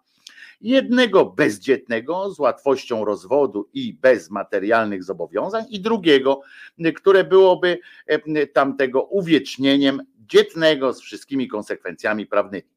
jednego 0.61 1.25
bezdzietnego 1.25 2.31
z 2.31 2.39
łatwością 2.39 3.05
rozwodu 3.05 3.69
i 3.75 3.95
bez 3.95 4.31
materialnych 4.31 5.05
zobowiązań, 5.05 5.65
i 5.71 5.81
drugiego, 5.81 6.41
które 6.97 7.25
byłoby 7.25 7.79
e, 8.07 8.47
tamtego 8.47 9.03
uwiecznieniem 9.03 10.03
dzietnego 10.19 10.93
z 10.93 11.01
wszystkimi 11.01 11.49
konsekwencjami 11.49 12.27
prawnymi. 12.27 12.76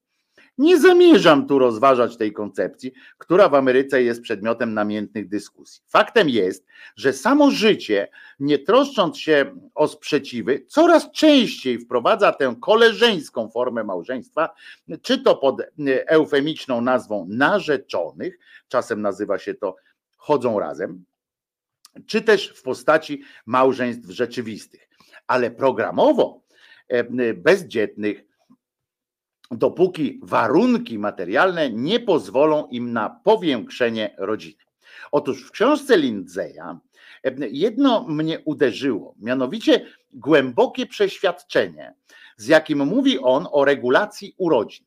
Nie 0.60 0.80
zamierzam 0.80 1.48
tu 1.48 1.60
rozważać 1.60 2.18
tej 2.18 2.34
koncepcji, 2.34 2.92
która 3.18 3.50
w 3.50 3.56
Ameryce 3.56 4.04
jest 4.04 4.22
przedmiotem 4.22 4.74
namiętnych 4.74 5.28
dyskusji. 5.28 5.84
Faktem 5.88 6.30
jest, 6.30 6.66
że 6.96 7.14
samo 7.14 7.52
życie, 7.52 8.08
nie 8.40 8.60
troszcząc 8.60 9.18
się 9.18 9.56
o 9.76 9.88
sprzeciwy, 9.88 10.66
coraz 10.68 11.12
częściej 11.12 11.80
wprowadza 11.80 12.32
tę 12.32 12.56
koleżeńską 12.62 13.50
formę 13.50 13.84
małżeństwa, 13.84 14.50
czy 15.02 15.18
to 15.18 15.36
pod 15.36 15.62
eufemiczną 15.86 16.82
nazwą 16.82 17.28
narzeczonych, 17.30 18.40
czasem 18.68 19.02
nazywa 19.02 19.38
się 19.38 19.54
to 19.54 19.76
chodzą 20.18 20.60
razem, 20.60 21.06
czy 22.06 22.22
też 22.22 22.50
w 22.50 22.62
postaci 22.62 23.22
małżeństw 23.46 24.10
rzeczywistych. 24.10 24.90
Ale 25.28 25.52
programowo 25.52 26.42
E, 26.90 27.34
bezdzietnych, 27.34 28.24
dopóki 29.52 30.20
warunki 30.24 31.00
materialne 31.00 31.70
nie 31.70 32.00
pozwolą 32.00 32.68
im 32.68 32.94
na 32.94 33.10
powiększenie 33.10 34.16
rodziny. 34.18 34.64
Otóż 35.12 35.44
w 35.44 35.52
książce 35.52 35.98
Lindzeya 35.98 36.80
jedno 37.52 38.08
mnie 38.08 38.40
uderzyło, 38.40 39.16
mianowicie 39.20 39.86
głębokie 40.14 40.86
przeświadczenie, 40.86 41.94
z 42.38 42.48
jakim 42.48 42.86
mówi 42.86 43.20
on 43.20 43.48
o 43.52 43.66
regulacji 43.66 44.36
urodzin, 44.38 44.86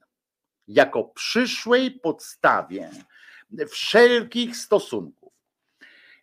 jako 0.68 1.04
przyszłej 1.04 1.90
podstawie 1.90 2.90
wszelkich 3.68 4.56
stosunków. 4.56 5.32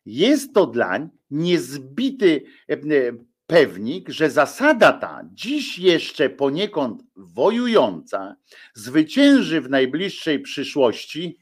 Jest 0.06 0.53
to 0.53 0.68
dlań 0.68 1.09
niezbity 1.32 2.43
pewnik, 3.49 4.09
że 4.09 4.29
zasada 4.29 4.93
ta, 4.93 5.21
dziś 5.33 5.79
jeszcze 5.79 6.29
poniekąd 6.29 7.03
wojująca, 7.15 8.35
zwycięży 8.73 9.61
w 9.61 9.69
najbliższej 9.69 10.39
przyszłości 10.39 11.39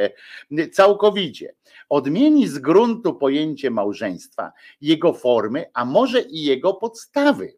całkowicie. 0.72 1.54
Odmieni 1.88 2.48
z 2.48 2.58
gruntu 2.58 3.14
pojęcie 3.14 3.70
małżeństwa, 3.70 4.52
jego 4.80 5.12
formy, 5.12 5.64
a 5.74 5.84
może 5.84 6.20
i 6.20 6.44
jego 6.44 6.74
podstawy. 6.74 7.54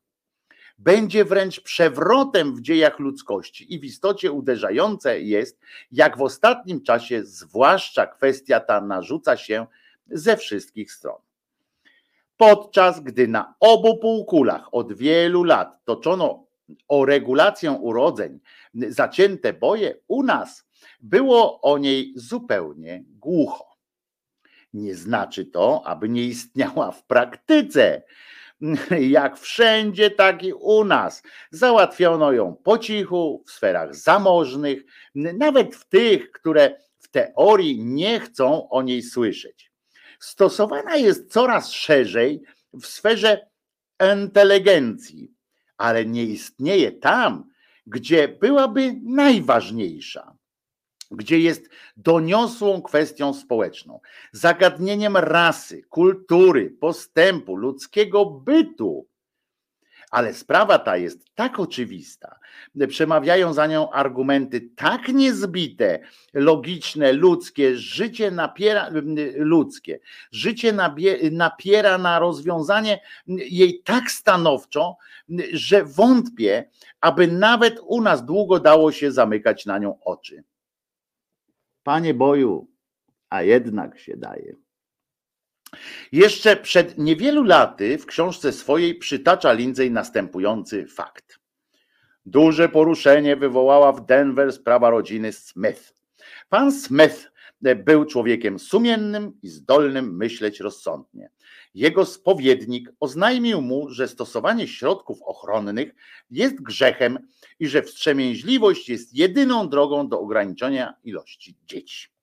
Będzie 0.78 1.24
wręcz 1.24 1.60
przewrotem 1.60 2.56
w 2.56 2.60
dziejach 2.60 2.98
ludzkości 2.98 3.74
i 3.74 3.78
w 3.78 3.84
istocie 3.84 4.32
uderzające 4.32 5.20
jest, 5.20 5.60
jak 5.92 6.18
w 6.18 6.23
ostatnim 6.23 6.82
czasie, 6.82 7.24
zwłaszcza 7.24 8.06
kwestia 8.06 8.60
ta 8.60 8.81
narzuca 8.81 9.36
się 9.36 9.66
ze 10.06 10.36
wszystkich 10.36 10.92
stron 10.92 11.34
podczas 12.37 13.01
gdy 13.01 13.29
na 13.29 13.55
obu 13.61 13.99
półkulach 13.99 14.75
od 14.75 14.93
wielu 14.93 15.45
lat 15.45 15.85
toczono 15.85 16.47
o 16.89 17.05
regulację 17.05 17.73
urodzeń 17.73 18.41
zacięte 18.75 19.53
boje, 19.53 19.95
u 20.09 20.23
nas 20.23 20.65
było 21.01 21.61
o 21.61 21.79
niej 21.79 22.13
zupełnie 22.17 23.05
głucho. 23.09 23.65
Nie 24.73 24.95
znaczy 24.95 25.47
to, 25.47 25.83
aby 25.87 26.09
nie 26.09 26.23
istniała 26.23 26.91
w 26.91 27.07
praktyce. 27.07 28.03
Jak 29.17 29.39
wszędzie, 29.39 30.11
tak 30.11 30.43
i 30.43 30.53
u 30.53 30.85
nas. 30.85 31.23
Załatwiono 31.51 32.33
ją 32.33 32.57
po 32.65 32.79
cichu, 32.79 33.45
w 33.47 33.51
sferach 33.51 33.95
zamożnych, 33.95 34.83
nawet 35.15 35.77
w 35.77 35.89
tych, 35.89 36.31
które 36.31 36.79
w 36.99 37.09
teorii 37.09 37.85
nie 37.85 38.21
chcą 38.21 38.69
o 38.69 38.83
niej 38.83 39.03
słyszeć 39.03 39.74
stosowana 40.25 40.97
jest 40.97 41.33
coraz 41.33 41.70
szerzej 41.70 42.43
w 42.73 42.86
sferze 42.86 43.47
inteligencji, 44.12 45.33
ale 45.77 46.07
nie 46.07 46.25
istnieje 46.25 46.93
tam, 46.93 47.51
gdzie 47.86 48.28
byłaby 48.28 49.01
najważniejsza, 49.03 50.36
gdzie 51.11 51.39
jest 51.41 51.69
doniosłą 51.97 52.83
kwestią 52.83 53.35
społeczną, 53.35 54.01
zagadnieniem 54.33 55.17
rasy, 55.17 55.83
kultury, 55.83 56.70
postępu, 56.70 57.57
ludzkiego 57.57 58.25
bytu 58.25 59.07
ale 60.15 60.34
sprawa 60.34 60.78
ta 60.78 60.97
jest 60.97 61.34
tak 61.34 61.60
oczywista, 61.60 62.39
przemawiają 62.89 63.52
za 63.52 63.67
nią 63.67 63.91
argumenty 63.91 64.60
tak 64.76 65.09
niezbite, 65.09 66.01
logiczne, 66.34 67.12
ludzkie, 67.12 67.76
życie 67.76 68.31
napiera, 68.31 68.91
ludzkie, 69.36 70.01
życie 70.31 70.73
napiera 71.31 71.99
na 71.99 72.18
rozwiązanie 72.18 73.01
jej 73.26 73.83
tak 73.83 74.10
stanowczo, 74.10 74.97
że 75.52 75.84
wątpię, 75.84 76.70
aby 77.01 77.26
nawet 77.28 77.81
u 77.86 78.01
nas 78.01 78.25
długo 78.25 78.60
dało 78.60 78.93
się 78.93 79.12
zamykać 79.12 79.67
na 79.67 79.78
nią 79.78 79.99
oczy. 80.05 80.44
Panie 81.83 82.15
Boju, 82.15 82.68
a 83.31 83.43
jednak 83.43 83.99
się 83.99 84.17
daje. 84.17 84.64
Jeszcze 86.12 86.57
przed 86.57 86.99
niewielu 86.99 87.44
laty 87.44 87.99
w 87.99 88.07
książce 88.07 88.53
swojej 88.53 88.94
przytacza 88.94 89.53
Lindsay 89.53 89.91
następujący 89.91 90.86
fakt. 90.86 91.39
Duże 92.27 92.69
poruszenie 92.69 93.36
wywołała 93.36 93.93
w 93.93 94.07
Denver 94.07 94.53
sprawa 94.53 94.91
rodziny 94.91 95.33
Smith. 95.33 95.94
Pan 96.49 96.73
Smith 96.73 97.31
był 97.77 98.05
człowiekiem 98.05 98.59
sumiennym 98.59 99.33
i 99.43 99.49
zdolnym 99.49 100.17
myśleć 100.17 100.61
rozsądnie. 100.61 101.31
Jego 101.75 102.05
spowiednik 102.05 102.93
oznajmił 103.01 103.61
mu, 103.61 103.91
że 103.91 104.09
stosowanie 104.09 104.69
środków 104.69 105.23
ochronnych 105.23 105.94
jest 106.31 106.62
grzechem 106.62 107.19
i 107.59 107.69
że 107.69 107.83
wstrzemięźliwość 107.83 108.89
jest 108.89 109.15
jedyną 109.15 109.69
drogą 109.69 110.09
do 110.09 110.20
ograniczenia 110.20 110.94
ilości 111.05 111.57
dzieci. 111.67 112.14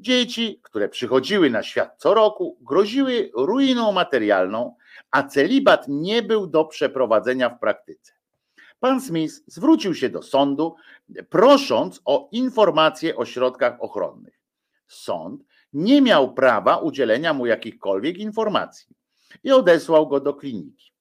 Dzieci, 0.00 0.60
które 0.62 0.88
przychodziły 0.88 1.50
na 1.50 1.62
świat 1.62 1.94
co 1.98 2.14
roku, 2.14 2.58
groziły 2.60 3.30
ruiną 3.34 3.92
materialną, 3.92 4.76
a 5.10 5.22
celibat 5.22 5.88
nie 5.88 6.22
był 6.22 6.46
do 6.46 6.64
przeprowadzenia 6.64 7.50
w 7.50 7.58
praktyce. 7.58 8.12
Pan 8.80 9.00
Smith 9.00 9.34
zwrócił 9.46 9.94
się 9.94 10.08
do 10.08 10.22
sądu, 10.22 10.74
prosząc 11.30 12.00
o 12.04 12.28
informacje 12.32 13.16
o 13.16 13.24
środkach 13.24 13.82
ochronnych. 13.82 14.40
Sąd 14.86 15.42
nie 15.72 16.02
miał 16.02 16.34
prawa 16.34 16.76
udzielenia 16.76 17.34
mu 17.34 17.46
jakichkolwiek 17.46 18.18
informacji 18.18 18.96
i 19.44 19.52
odesłał 19.52 20.08
go 20.08 20.20
do 20.20 20.34
kliniki. 20.34 20.92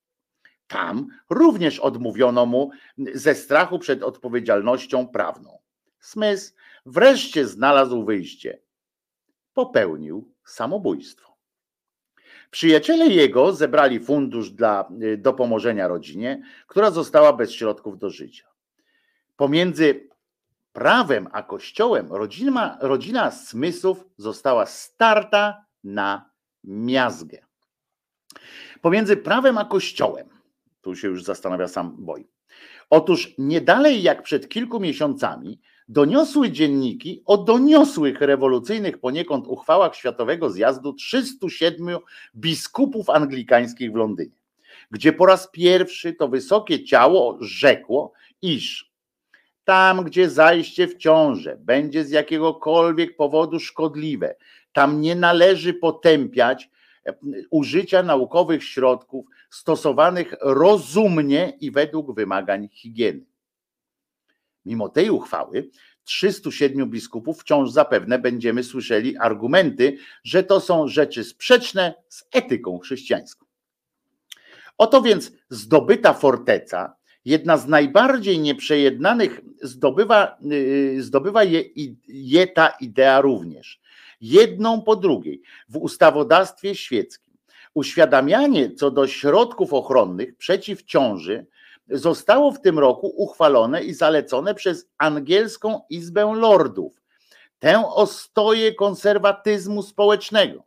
Tam 0.67 1.07
również 1.30 1.80
odmówiono 1.80 2.45
mu 2.45 2.72
ze 3.14 3.35
strachu 3.35 3.80
przed 3.80 4.03
odpowiedzialnością 4.03 5.07
prawną. 5.07 5.57
Smith 5.99 6.56
wreszcie 6.85 7.48
znalazł 7.48 8.06
wyjście. 8.06 8.65
Popełnił 9.56 10.34
samobójstwo. 10.43 11.35
Przyjaciele 12.51 13.08
jego 13.08 13.53
zebrali 13.53 14.00
fundusz 14.00 14.50
dla 14.50 14.90
y, 15.01 15.17
dopomożenia 15.17 15.88
rodzinie, 15.88 16.42
która 16.67 16.92
została 16.92 17.34
bez 17.34 17.51
środków 17.51 17.98
do 17.98 18.09
życia. 18.09 18.48
Pomiędzy 19.35 20.09
prawem 20.74 21.27
a 21.32 21.43
kościołem 21.43 22.14
rodzina, 22.14 22.77
rodzina 22.82 23.32
Smithów 23.32 24.06
została 24.17 24.66
starta 24.66 25.66
na 25.84 26.30
miazgę. 26.64 27.45
Pomiędzy 28.82 29.17
prawem 29.17 29.58
a 29.58 29.66
kościołem, 29.66 30.30
tu 30.82 30.95
się 30.95 31.08
już 31.08 31.24
zastanawia 31.24 31.67
sam 31.67 31.95
boj. 32.00 32.27
Otóż 32.90 33.34
nie 33.38 33.61
dalej 33.61 34.03
jak 34.03 34.24
przed 34.24 34.50
kilku 34.50 34.80
miesiącami 34.80 35.61
doniosły 35.88 36.52
dzienniki 36.52 37.22
o 37.26 37.38
doniosłych 37.38 38.22
rewolucyjnych 38.22 38.98
poniekąd 38.98 39.48
uchwałach 39.48 39.96
Światowego 39.96 40.50
Zjazdu 40.50 40.94
307 40.94 41.98
biskupów 42.36 43.10
anglikańskich 43.10 43.92
w 43.92 43.96
Londynie, 43.96 44.36
gdzie 44.92 45.14
po 45.14 45.26
raz 45.26 45.50
pierwszy 45.52 46.14
to 46.14 46.28
wysokie 46.28 46.84
ciało 46.84 47.38
rzekło, 47.42 48.14
iż 48.42 48.92
tam, 49.64 50.04
gdzie 50.04 50.30
zajście 50.30 50.88
w 50.88 50.98
ciążę 50.98 51.58
będzie 51.60 52.06
z 52.06 52.12
jakiegokolwiek 52.12 53.16
powodu 53.16 53.60
szkodliwe, 53.60 54.36
tam 54.74 55.02
nie 55.02 55.16
należy 55.16 55.74
potępiać 55.74 56.70
e, 57.06 57.14
użycia 57.50 58.04
naukowych 58.04 58.64
środków 58.64 59.26
stosowanych 59.50 60.36
rozumnie 60.42 61.54
i 61.62 61.72
według 61.72 62.16
wymagań 62.16 62.70
higieny. 62.72 63.35
Mimo 64.66 64.90
tej 64.90 65.10
uchwały 65.10 65.69
307 66.03 66.90
biskupów 66.90 67.42
wciąż 67.42 67.72
zapewne 67.72 68.19
będziemy 68.19 68.64
słyszeli 68.64 69.18
argumenty, 69.18 69.98
że 70.24 70.44
to 70.44 70.60
są 70.60 70.88
rzeczy 70.88 71.24
sprzeczne 71.24 71.94
z 72.10 72.24
etyką 72.32 72.80
chrześcijańską. 72.80 73.45
Oto 74.77 75.02
więc 75.02 75.32
zdobyta 75.50 76.14
forteca, 76.14 76.95
jedna 77.26 77.58
z 77.58 77.68
najbardziej 77.68 78.40
nieprzejednanych, 78.40 79.42
zdobywa, 79.61 80.38
yy, 80.42 81.03
zdobywa 81.03 81.44
je, 81.44 81.64
je 82.08 82.48
ta 82.48 82.68
idea 82.68 83.22
również. 83.22 83.82
Jedną 84.22 84.82
po 84.82 84.95
drugiej 84.95 85.42
w 85.69 85.77
ustawodawstwie 85.77 86.76
świeckim. 86.76 87.34
Uświadamianie 87.74 88.72
co 88.76 88.92
do 88.92 89.08
środków 89.08 89.74
ochronnych 89.74 90.38
przeciw 90.38 90.84
ciąży 90.84 91.45
zostało 91.90 92.52
w 92.52 92.62
tym 92.62 92.80
roku 92.80 93.08
uchwalone 93.08 93.84
i 93.84 93.94
zalecone 93.94 94.56
przez 94.56 94.90
angielską 94.98 95.82
Izbę 95.90 96.34
Lordów. 96.36 97.02
Tę 97.60 97.88
ostoję 97.88 98.74
konserwatyzmu 98.74 99.84
społecznego. 99.84 100.64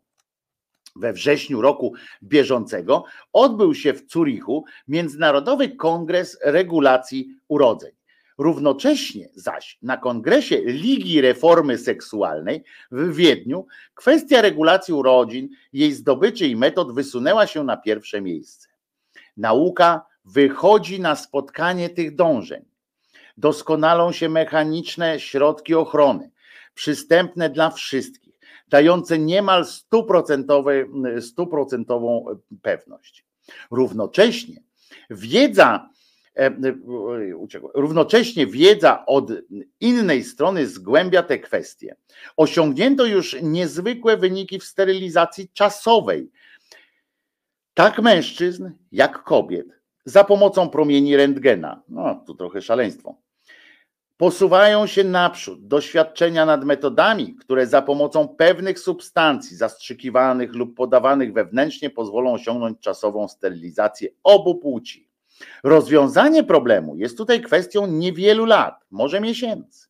We 0.97 1.13
wrześniu 1.13 1.61
roku 1.61 1.93
bieżącego 2.23 3.05
odbył 3.33 3.75
się 3.75 3.93
w 3.93 4.11
Zurichu 4.11 4.65
Międzynarodowy 4.89 5.69
Kongres 5.69 6.39
Regulacji 6.43 7.29
Urodzeń. 7.49 7.93
Równocześnie 8.39 9.29
zaś 9.35 9.79
na 9.83 9.97
kongresie 9.97 10.61
Ligi 10.65 11.21
Reformy 11.21 11.79
Seksualnej 11.79 12.65
w 12.91 13.15
Wiedniu 13.15 13.67
kwestia 13.95 14.43
regulacji 14.43 14.95
urodzin, 14.95 15.49
jej 15.73 15.93
zdobyczy 15.93 16.47
i 16.47 16.57
metod 16.57 16.95
wysunęła 16.95 17.47
się 17.47 17.65
na 17.65 17.77
pierwsze 17.77 18.21
miejsce. 18.21 18.69
Nauka 19.37 20.07
wychodzi 20.29 21.01
na 21.01 21.17
spotkanie 21.17 21.91
tych 21.91 22.15
dążeń. 22.15 22.65
Doskonalą 23.37 24.13
się 24.13 24.29
mechaniczne 24.29 25.21
środki 25.21 25.75
ochrony, 25.75 26.31
przystępne 26.75 27.51
dla 27.51 27.71
wszystkich, 27.71 28.35
dające 28.69 29.19
niemal 29.19 29.67
stuprocentową 31.21 32.25
pewność. 32.63 33.25
Równocześnie 33.71 34.63
wiedza, 35.11 35.91
e, 36.37 36.47
e, 36.47 36.53
równocześnie 37.75 38.47
wiedza 38.47 39.07
od 39.07 39.31
innej 39.81 40.25
strony 40.25 40.67
zgłębia 40.67 41.23
te 41.23 41.39
kwestie. 41.39 41.97
Osiągnięto 42.37 43.07
już 43.07 43.37
niezwykłe 43.43 44.17
wyniki 44.17 44.59
w 44.59 44.65
sterylizacji 44.65 45.49
czasowej, 45.49 46.31
tak 47.75 48.03
mężczyzn, 48.03 48.71
jak 48.93 49.23
kobiet 49.23 49.79
za 50.09 50.25
pomocą 50.25 50.69
promieni 50.69 51.17
rentgena. 51.17 51.83
No, 51.89 52.23
tu 52.27 52.35
trochę 52.35 52.63
szaleństwo. 52.63 53.15
Posuwają 54.17 54.87
się 54.87 55.05
naprzód 55.05 55.67
doświadczenia 55.67 56.47
nad 56.47 56.65
metodami, 56.65 57.35
które 57.35 57.67
za 57.67 57.83
pomocą 57.83 58.29
pewnych 58.29 58.79
substancji 58.79 59.57
zastrzykiwanych 59.57 60.55
lub 60.55 60.77
podawanych 60.77 61.33
wewnętrznie 61.33 61.91
pozwolą 61.91 62.33
osiągnąć 62.33 62.81
czasową 62.81 63.29
sterylizację 63.29 64.09
obu 64.23 64.55
płci. 64.55 65.09
Rozwiązanie 65.65 66.45
problemu 66.45 66.97
jest 66.97 67.17
tutaj 67.17 67.43
kwestią 67.43 67.87
niewielu 67.87 68.45
lat, 68.45 68.85
może 68.91 69.21
miesięcy. 69.21 69.89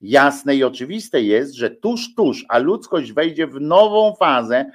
Jasne 0.00 0.56
i 0.56 0.64
oczywiste 0.64 1.22
jest, 1.22 1.54
że 1.54 1.70
tuż, 1.70 2.14
tuż, 2.14 2.44
a 2.48 2.58
ludzkość 2.58 3.12
wejdzie 3.12 3.46
w 3.46 3.60
nową 3.60 4.14
fazę 4.14 4.70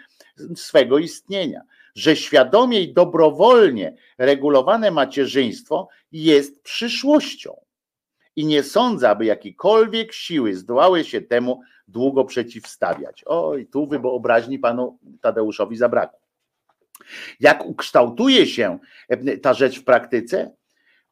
swego 0.56 0.98
istnienia 0.98 1.61
że 1.95 2.15
świadomie 2.15 2.81
i 2.81 2.93
dobrowolnie 2.93 3.95
regulowane 4.17 4.91
macierzyństwo 4.91 5.87
jest 6.11 6.63
przyszłością. 6.63 7.61
I 8.35 8.45
nie 8.45 8.63
sądzę, 8.63 9.09
aby 9.09 9.25
jakiekolwiek 9.25 10.13
siły 10.13 10.55
zdołały 10.55 11.03
się 11.03 11.21
temu 11.21 11.61
długo 11.87 12.25
przeciwstawiać. 12.25 13.23
Oj, 13.25 13.67
tu 13.67 13.87
wyobraźni 13.87 14.59
panu 14.59 14.99
Tadeuszowi 15.21 15.77
zabrakło. 15.77 16.19
Jak 17.39 17.65
ukształtuje 17.65 18.47
się 18.47 18.79
ta 19.41 19.53
rzecz 19.53 19.79
w 19.79 19.83
praktyce? 19.83 20.51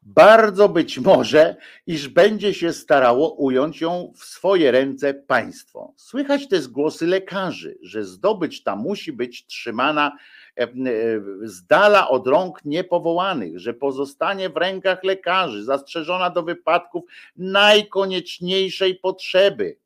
Bardzo 0.02 0.68
być 0.68 0.98
może, 0.98 1.56
iż 1.86 2.08
będzie 2.08 2.54
się 2.54 2.72
starało 2.72 3.34
ująć 3.34 3.80
ją 3.80 4.12
w 4.16 4.24
swoje 4.24 4.70
ręce 4.70 5.14
państwo. 5.14 5.94
Słychać 5.96 6.48
też 6.48 6.68
głosy 6.68 7.06
lekarzy, 7.06 7.78
że 7.82 8.04
zdobycz 8.04 8.62
ta 8.62 8.76
musi 8.76 9.12
być 9.12 9.46
trzymana 9.46 10.12
E, 10.58 10.62
e, 10.62 10.68
z 11.42 11.66
dala 11.66 12.08
od 12.08 12.26
rąk 12.26 12.64
niepowołanych, 12.64 13.58
że 13.58 13.74
pozostanie 13.74 14.50
w 14.50 14.56
rękach 14.56 15.04
lekarzy, 15.04 15.64
zastrzeżona 15.64 16.30
do 16.30 16.42
wypadków 16.42 17.04
najkonieczniejszej 17.36 18.94
potrzeby. 18.94 19.76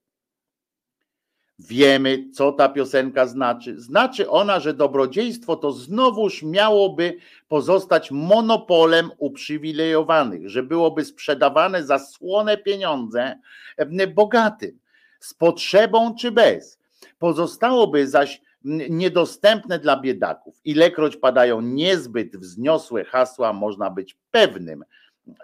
Wiemy, 1.68 2.24
co 2.32 2.52
ta 2.52 2.68
piosenka 2.68 3.26
znaczy. 3.26 3.80
Znaczy 3.80 4.30
ona, 4.30 4.60
że 4.60 4.74
dobrodziejstwo 4.74 5.56
to 5.56 5.72
znowuż 5.72 6.42
miałoby 6.42 7.16
pozostać 7.48 8.10
monopolem 8.10 9.10
uprzywilejowanych, 9.18 10.48
że 10.48 10.62
byłoby 10.62 11.04
sprzedawane 11.04 11.84
za 11.84 11.98
słone 11.98 12.56
pieniądze 12.56 13.38
e, 13.76 14.06
bogatym, 14.06 14.78
z 15.20 15.34
potrzebą 15.34 16.14
czy 16.14 16.30
bez. 16.30 16.78
Pozostałoby 17.18 18.08
zaś 18.08 18.40
niedostępne 18.90 19.78
dla 19.78 20.00
biedaków. 20.00 20.60
Ilekroć 20.64 21.16
padają 21.16 21.60
niezbyt 21.60 22.36
wzniosłe 22.36 23.04
hasła, 23.04 23.52
można 23.52 23.90
być 23.90 24.16
pewnym, 24.30 24.84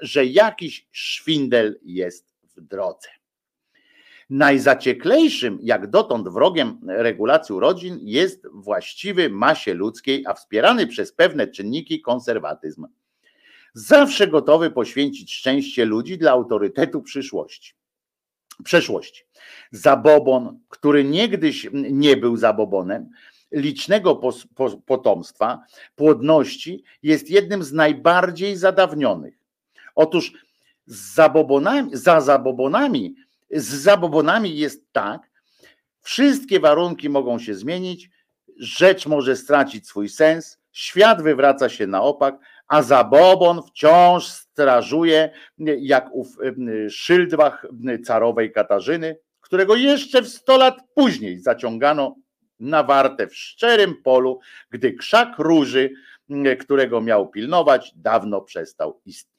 że 0.00 0.24
jakiś 0.24 0.86
szwindel 0.92 1.80
jest 1.82 2.34
w 2.56 2.60
drodze. 2.60 3.08
Najzacieklejszym, 4.30 5.58
jak 5.62 5.90
dotąd 5.90 6.28
wrogiem 6.28 6.80
regulacji 6.86 7.54
urodzin 7.54 7.98
jest 8.02 8.46
właściwy 8.52 9.30
masie 9.30 9.74
ludzkiej, 9.74 10.24
a 10.26 10.34
wspierany 10.34 10.86
przez 10.86 11.12
pewne 11.12 11.48
czynniki 11.48 12.00
konserwatyzm. 12.00 12.86
Zawsze 13.74 14.28
gotowy 14.28 14.70
poświęcić 14.70 15.34
szczęście 15.34 15.84
ludzi 15.84 16.18
dla 16.18 16.32
autorytetu 16.32 17.02
przyszłości 17.02 17.74
przeszłości. 18.64 19.24
Zabobon, 19.70 20.58
który 20.68 21.04
niegdyś 21.04 21.68
nie 21.72 22.16
był 22.16 22.36
zabobonem, 22.36 23.10
licznego 23.52 24.20
potomstwa, 24.86 25.64
płodności, 25.96 26.84
jest 27.02 27.30
jednym 27.30 27.62
z 27.62 27.72
najbardziej 27.72 28.56
zadawnionych. 28.56 29.38
Otóż 29.94 30.32
z 30.86 31.14
zabobonami, 31.14 31.90
za 31.92 32.20
zabobonami, 32.20 33.14
z 33.50 33.64
zabobonami 33.64 34.56
jest 34.56 34.92
tak, 34.92 35.30
wszystkie 36.00 36.60
warunki 36.60 37.08
mogą 37.08 37.38
się 37.38 37.54
zmienić, 37.54 38.10
rzecz 38.56 39.06
może 39.06 39.36
stracić 39.36 39.88
swój 39.88 40.08
sens, 40.08 40.58
świat 40.72 41.22
wywraca 41.22 41.68
się 41.68 41.86
na 41.86 42.02
opak, 42.02 42.38
a 42.68 42.82
zabobon 42.82 43.62
wciąż 43.62 44.26
strażuje 44.26 45.30
jak 45.78 46.08
ów 46.12 46.28
szyldwach 46.90 47.66
carowej 48.06 48.52
Katarzyny, 48.52 49.18
którego 49.40 49.76
jeszcze 49.76 50.22
w 50.22 50.28
sto 50.28 50.56
lat 50.56 50.78
później 50.94 51.38
zaciągano 51.38 52.16
na 52.60 52.82
wartę 52.82 53.26
w 53.26 53.34
szczerym 53.34 54.02
polu, 54.02 54.40
gdy 54.70 54.92
krzak 54.92 55.38
róży, 55.38 55.90
którego 56.60 57.00
miał 57.00 57.28
pilnować, 57.28 57.92
dawno 57.96 58.40
przestał 58.40 59.00
istnieć. 59.04 59.37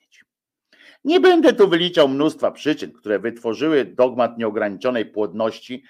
Nie 1.04 1.20
będę 1.20 1.54
tu 1.54 1.68
wyliczał 1.68 2.08
mnóstwa 2.08 2.52
przyczyn, 2.52 2.92
które 2.92 3.20
wytworzyły 3.20 3.86
dogmat 3.86 4.38
nieograniczonej 4.38 5.06
płodności, 5.06 5.84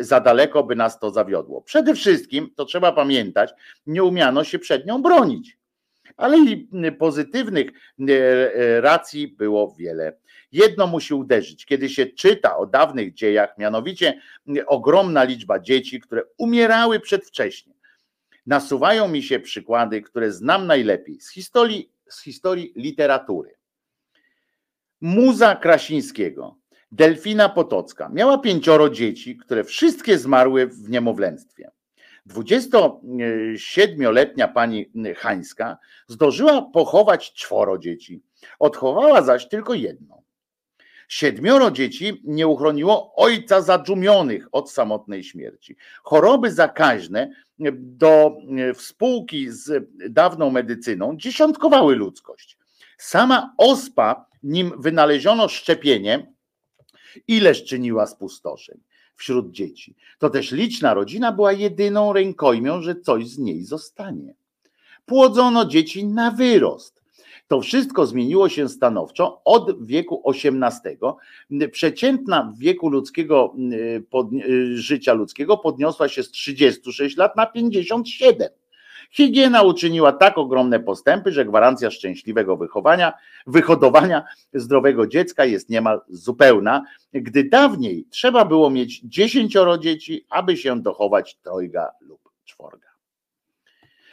za 0.00 0.20
daleko 0.20 0.62
by 0.62 0.76
nas 0.76 0.98
to 0.98 1.10
zawiodło. 1.10 1.62
Przede 1.62 1.94
wszystkim, 1.94 2.50
to 2.56 2.64
trzeba 2.64 2.92
pamiętać, 2.92 3.50
nie 3.86 4.04
umiano 4.04 4.44
się 4.44 4.58
przed 4.58 4.86
nią 4.86 5.02
bronić 5.02 5.60
ale 6.16 6.38
i 6.38 6.68
pozytywnych 6.98 7.70
e, 8.08 8.12
e, 8.54 8.80
racji 8.80 9.28
było 9.28 9.74
wiele. 9.78 10.16
Jedno 10.52 10.86
musi 10.86 11.14
uderzyć, 11.14 11.66
kiedy 11.66 11.88
się 11.88 12.06
czyta 12.06 12.56
o 12.56 12.66
dawnych 12.66 13.14
dziejach, 13.14 13.58
mianowicie 13.58 14.20
ogromna 14.66 15.24
liczba 15.24 15.60
dzieci, 15.60 16.00
które 16.00 16.22
umierały 16.38 17.00
przedwcześnie. 17.00 17.74
Nasuwają 18.46 19.08
mi 19.08 19.22
się 19.22 19.40
przykłady, 19.40 20.02
które 20.02 20.32
znam 20.32 20.66
najlepiej 20.66 21.20
z 21.20 21.30
historii, 21.30 21.92
z 22.08 22.22
historii 22.22 22.72
literatury. 22.76 23.59
Muza 25.00 25.56
Krasińskiego, 25.56 26.56
Delfina 26.92 27.48
Potocka 27.48 28.08
miała 28.08 28.38
pięcioro 28.38 28.90
dzieci, 28.90 29.36
które 29.36 29.64
wszystkie 29.64 30.18
zmarły 30.18 30.66
w 30.66 30.90
niemowlęctwie. 30.90 31.70
27-letnia 32.28 34.48
pani 34.48 34.90
Hańska 35.16 35.78
zdążyła 36.08 36.62
pochować 36.62 37.32
czworo 37.32 37.78
dzieci, 37.78 38.22
odchowała 38.58 39.22
zaś 39.22 39.48
tylko 39.48 39.74
jedno. 39.74 40.22
Siedmioro 41.08 41.70
dzieci 41.70 42.22
nie 42.24 42.46
uchroniło 42.46 43.14
ojca 43.16 43.60
zadżumionych 43.60 44.48
od 44.52 44.70
samotnej 44.70 45.24
śmierci. 45.24 45.76
Choroby 46.02 46.52
zakaźne 46.52 47.30
do 47.74 48.36
współki 48.74 49.50
z 49.50 49.88
dawną 50.10 50.50
medycyną 50.50 51.16
dziesiątkowały 51.16 51.96
ludzkość. 51.96 52.58
Sama 52.98 53.54
ospa, 53.58 54.29
nim 54.42 54.72
wynaleziono 54.78 55.48
szczepienie, 55.48 56.32
ileż 57.28 57.64
czyniła 57.64 58.06
spustoszeń 58.06 58.80
wśród 59.16 59.50
dzieci. 59.50 59.94
To 60.18 60.30
też 60.30 60.52
liczna 60.52 60.94
rodzina 60.94 61.32
była 61.32 61.52
jedyną 61.52 62.12
rękojmią, 62.12 62.82
że 62.82 62.96
coś 62.96 63.28
z 63.28 63.38
niej 63.38 63.64
zostanie. 63.64 64.34
Płodzono 65.06 65.64
dzieci 65.64 66.06
na 66.06 66.30
wyrost. 66.30 67.00
To 67.48 67.60
wszystko 67.60 68.06
zmieniło 68.06 68.48
się 68.48 68.68
stanowczo 68.68 69.40
od 69.44 69.86
wieku 69.86 70.22
XVIII. 70.26 71.68
Przeciętna 71.70 72.54
wieku 72.58 72.88
ludzkiego 72.88 73.54
pod, 74.10 74.28
życia 74.74 75.12
ludzkiego 75.12 75.58
podniosła 75.58 76.08
się 76.08 76.22
z 76.22 76.30
36 76.30 77.16
lat 77.16 77.36
na 77.36 77.46
57. 77.46 78.48
Higiena 79.10 79.62
uczyniła 79.62 80.12
tak 80.12 80.38
ogromne 80.38 80.80
postępy, 80.80 81.32
że 81.32 81.44
gwarancja 81.44 81.90
szczęśliwego 81.90 82.56
wychowania, 82.56 83.12
wyhodowania 83.46 84.24
zdrowego 84.54 85.06
dziecka 85.06 85.44
jest 85.44 85.70
niemal 85.70 86.00
zupełna, 86.08 86.84
gdy 87.12 87.44
dawniej 87.44 88.06
trzeba 88.10 88.44
było 88.44 88.70
mieć 88.70 89.00
dziesięcioro 89.00 89.78
dzieci, 89.78 90.26
aby 90.30 90.56
się 90.56 90.82
dochować 90.82 91.36
trojga 91.42 91.90
lub 92.00 92.20
czworga. 92.44 92.88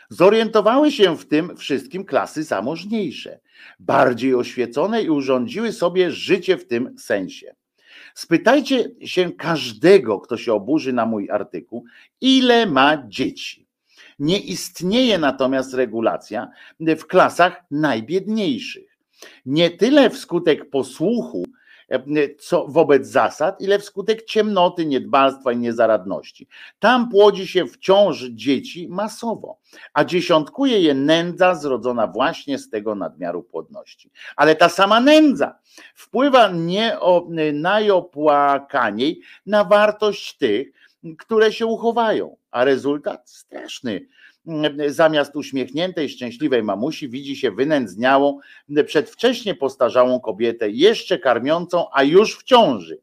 Zorientowały 0.09 0.91
się 0.91 1.17
w 1.17 1.27
tym 1.27 1.57
wszystkim 1.57 2.05
klasy 2.05 2.43
zamożniejsze, 2.43 3.39
bardziej 3.79 4.35
oświecone 4.35 5.01
i 5.01 5.09
urządziły 5.09 5.71
sobie 5.71 6.11
życie 6.11 6.57
w 6.57 6.67
tym 6.67 6.99
sensie. 6.99 7.55
Spytajcie 8.15 8.89
się 9.01 9.31
każdego, 9.31 10.19
kto 10.19 10.37
się 10.37 10.53
oburzy 10.53 10.93
na 10.93 11.05
mój 11.05 11.29
artykuł, 11.29 11.85
ile 12.21 12.65
ma 12.65 13.03
dzieci. 13.07 13.66
Nie 14.19 14.39
istnieje 14.39 15.17
natomiast 15.17 15.73
regulacja 15.73 16.51
w 16.79 17.05
klasach 17.05 17.63
najbiedniejszych. 17.71 18.97
Nie 19.45 19.69
tyle 19.69 20.09
wskutek 20.09 20.69
posłuchu 20.69 21.43
co 22.39 22.67
wobec 22.67 23.07
zasad, 23.07 23.61
ile 23.61 23.79
wskutek 23.79 24.23
ciemnoty, 24.23 24.85
niedbalstwa 24.85 25.51
i 25.51 25.57
niezaradności. 25.57 26.47
Tam 26.79 27.09
płodzi 27.09 27.47
się 27.47 27.65
wciąż 27.65 28.23
dzieci 28.23 28.87
masowo, 28.89 29.59
a 29.93 30.05
dziesiątkuje 30.05 30.79
je 30.79 30.93
nędza 30.93 31.55
zrodzona 31.55 32.07
właśnie 32.07 32.57
z 32.57 32.69
tego 32.69 32.95
nadmiaru 32.95 33.43
płodności. 33.43 34.11
Ale 34.35 34.55
ta 34.55 34.69
sama 34.69 34.99
nędza 34.99 35.59
wpływa 35.95 36.51
nie 36.51 36.97
najopłakaniej 37.53 39.21
na 39.45 39.63
wartość 39.63 40.37
tych, 40.37 40.71
które 41.17 41.51
się 41.53 41.65
uchowają, 41.65 42.35
a 42.57 42.63
rezultat 42.63 43.29
straszny. 43.29 44.07
Zamiast 44.87 45.35
uśmiechniętej, 45.35 46.09
szczęśliwej 46.09 46.63
mamusi 46.63 47.09
widzi 47.09 47.35
się 47.35 47.51
wynędzniałą, 47.51 48.39
przedwcześnie 48.85 49.55
postarzałą 49.55 50.19
kobietę, 50.19 50.69
jeszcze 50.69 51.19
karmiącą, 51.19 51.85
a 51.93 52.03
już 52.03 52.37
w 52.37 52.43
ciąży. 52.43 52.97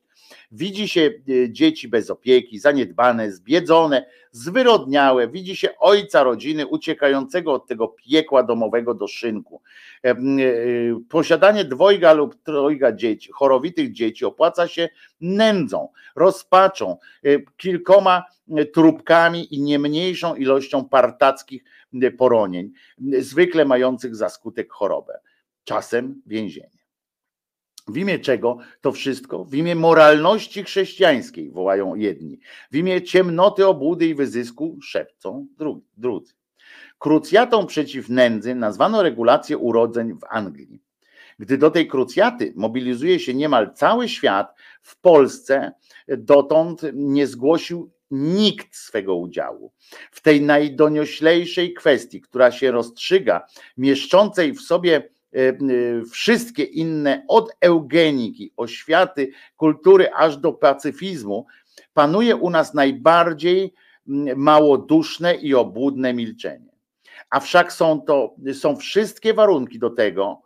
Widzi 0.57 0.89
się 0.89 1.01
e, 1.01 1.51
dzieci 1.53 1.89
bez 1.89 2.11
opieki, 2.11 2.59
zaniedbane, 2.59 3.33
zbiedzone, 3.33 4.07
zwyrodniałe. 4.31 5.29
Widzi 5.29 5.57
się 5.57 5.69
ojca 5.79 6.23
rodziny 6.23 6.67
uciekającego 6.67 7.53
od 7.53 7.67
tego 7.67 7.89
piekła 7.89 8.43
domowego 8.43 8.95
do 8.95 9.09
szynku. 9.09 9.63
E, 10.05 10.11
e, 10.11 10.17
posiadanie 11.09 11.65
dwojga 11.65 12.13
lub 12.13 12.43
trojga 12.43 12.93
dzieci, 12.93 13.33
chorowitych 13.33 13.93
dzieci 13.93 14.25
opłaca 14.25 14.69
się 14.69 14.89
nędzą, 15.21 15.89
rozpaczą, 16.17 16.97
kilkoma 17.57 18.25
trupkami 18.75 19.55
i 19.55 19.63
nie 19.63 19.79
mniejszą 19.79 20.35
ilością 20.35 20.89
partackich 20.89 21.65
poronień, 22.19 22.73
zwykle 23.19 23.65
mających 23.65 24.17
za 24.17 24.29
skutek 24.29 24.73
chorobę, 24.73 25.19
czasem 25.65 26.23
więzienie. 26.27 26.74
W 27.87 27.97
imię 27.97 28.19
czego 28.19 28.59
to 28.81 28.93
wszystko? 28.93 29.45
W 29.45 29.55
imię 29.55 29.75
moralności 29.75 30.65
chrześcijańskiej 30.65 31.51
wołają 31.51 31.95
jedni. 31.95 32.39
W 32.71 32.77
imię 32.77 33.03
ciemnoty, 33.03 33.67
obłudy 33.67 34.07
i 34.07 34.15
wyzysku 34.15 34.79
szepcą 34.83 35.47
drudzy. 35.97 36.35
Krucjatą 36.99 37.67
przeciw 37.67 38.09
nędzy 38.09 38.55
nazwano 38.55 39.03
regulację 39.03 39.59
urodzeń 39.59 40.15
w 40.15 40.25
Anglii. 40.31 40.81
Gdy 41.39 41.59
do 41.59 41.71
tej 41.71 41.89
krucjaty 41.89 42.53
mobilizuje 42.57 43.21
się 43.21 43.35
niemal 43.35 43.75
cały 43.75 44.09
świat, 44.09 44.55
w 44.83 45.01
Polsce 45.01 45.73
dotąd 46.09 46.81
nie 46.95 47.27
zgłosił 47.27 47.91
nikt 48.11 48.77
swego 48.77 49.17
udziału. 49.17 49.73
W 50.11 50.21
tej 50.21 50.43
najdonioślejszej 50.43 51.75
kwestii, 51.75 52.21
która 52.21 52.53
się 52.53 52.71
rozstrzyga, 52.71 53.47
mieszczącej 53.77 54.53
w 54.53 54.61
sobie 54.61 55.11
wszystkie 56.13 56.63
inne, 56.63 57.25
od 57.29 57.57
eugeniki, 57.61 58.53
oświaty, 58.57 59.31
kultury, 59.57 60.13
aż 60.13 60.37
do 60.37 60.53
pacyfizmu, 60.53 61.47
panuje 61.95 62.37
u 62.37 62.51
nas 62.51 62.75
najbardziej 62.75 63.75
małoduszne 64.37 65.35
i 65.35 65.55
obłudne 65.55 66.15
milczenie. 66.15 66.75
A 67.31 67.41
wszak 67.41 67.73
są 67.73 68.01
to, 68.01 68.35
są 68.53 68.77
wszystkie 68.77 69.35
warunki 69.35 69.79
do 69.79 69.91
tego, 69.91 70.43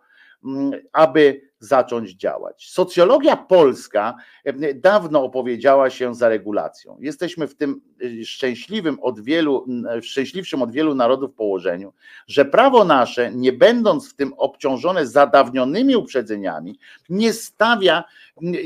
aby 0.93 1.48
zacząć 1.61 2.13
działać. 2.15 2.71
Socjologia 2.71 3.37
polska 3.37 4.17
e, 4.45 4.75
dawno 4.75 5.25
opowiedziała 5.25 5.91
się 5.91 6.15
za 6.15 6.29
regulacją. 6.29 6.97
Jesteśmy 7.01 7.49
w 7.49 7.55
tym 7.55 7.81
e, 8.21 8.25
szczęśliwym 8.25 9.01
od 9.01 9.21
wielu, 9.21 9.67
szczęśliwszym 10.03 10.63
od 10.63 10.73
wielu 10.73 10.95
narodów 10.95 11.35
położeniu, 11.35 11.93
że 12.27 12.45
prawo 12.45 12.85
nasze, 12.85 13.33
nie 13.35 13.53
będąc 13.53 14.11
w 14.11 14.15
tym 14.15 14.33
obciążone 14.37 15.07
zadawnionymi 15.07 15.97
uprzedzeniami, 15.97 16.79
nie 17.09 17.33
stawia 17.33 18.05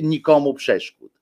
nikomu 0.03 0.55
przeszkód. 0.55 1.13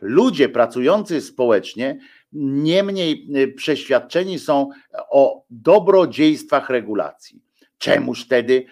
Ludzie 0.00 0.48
pracujący 0.48 1.20
społecznie 1.20 1.98
niemniej 2.32 3.28
e, 3.34 3.48
przeświadczeni 3.48 4.38
są 4.38 4.70
o 5.10 5.42
dobrodziejstwach 5.50 6.70
regulacji 6.70 7.47
Czemuż 7.78 8.24
wtedy 8.24 8.64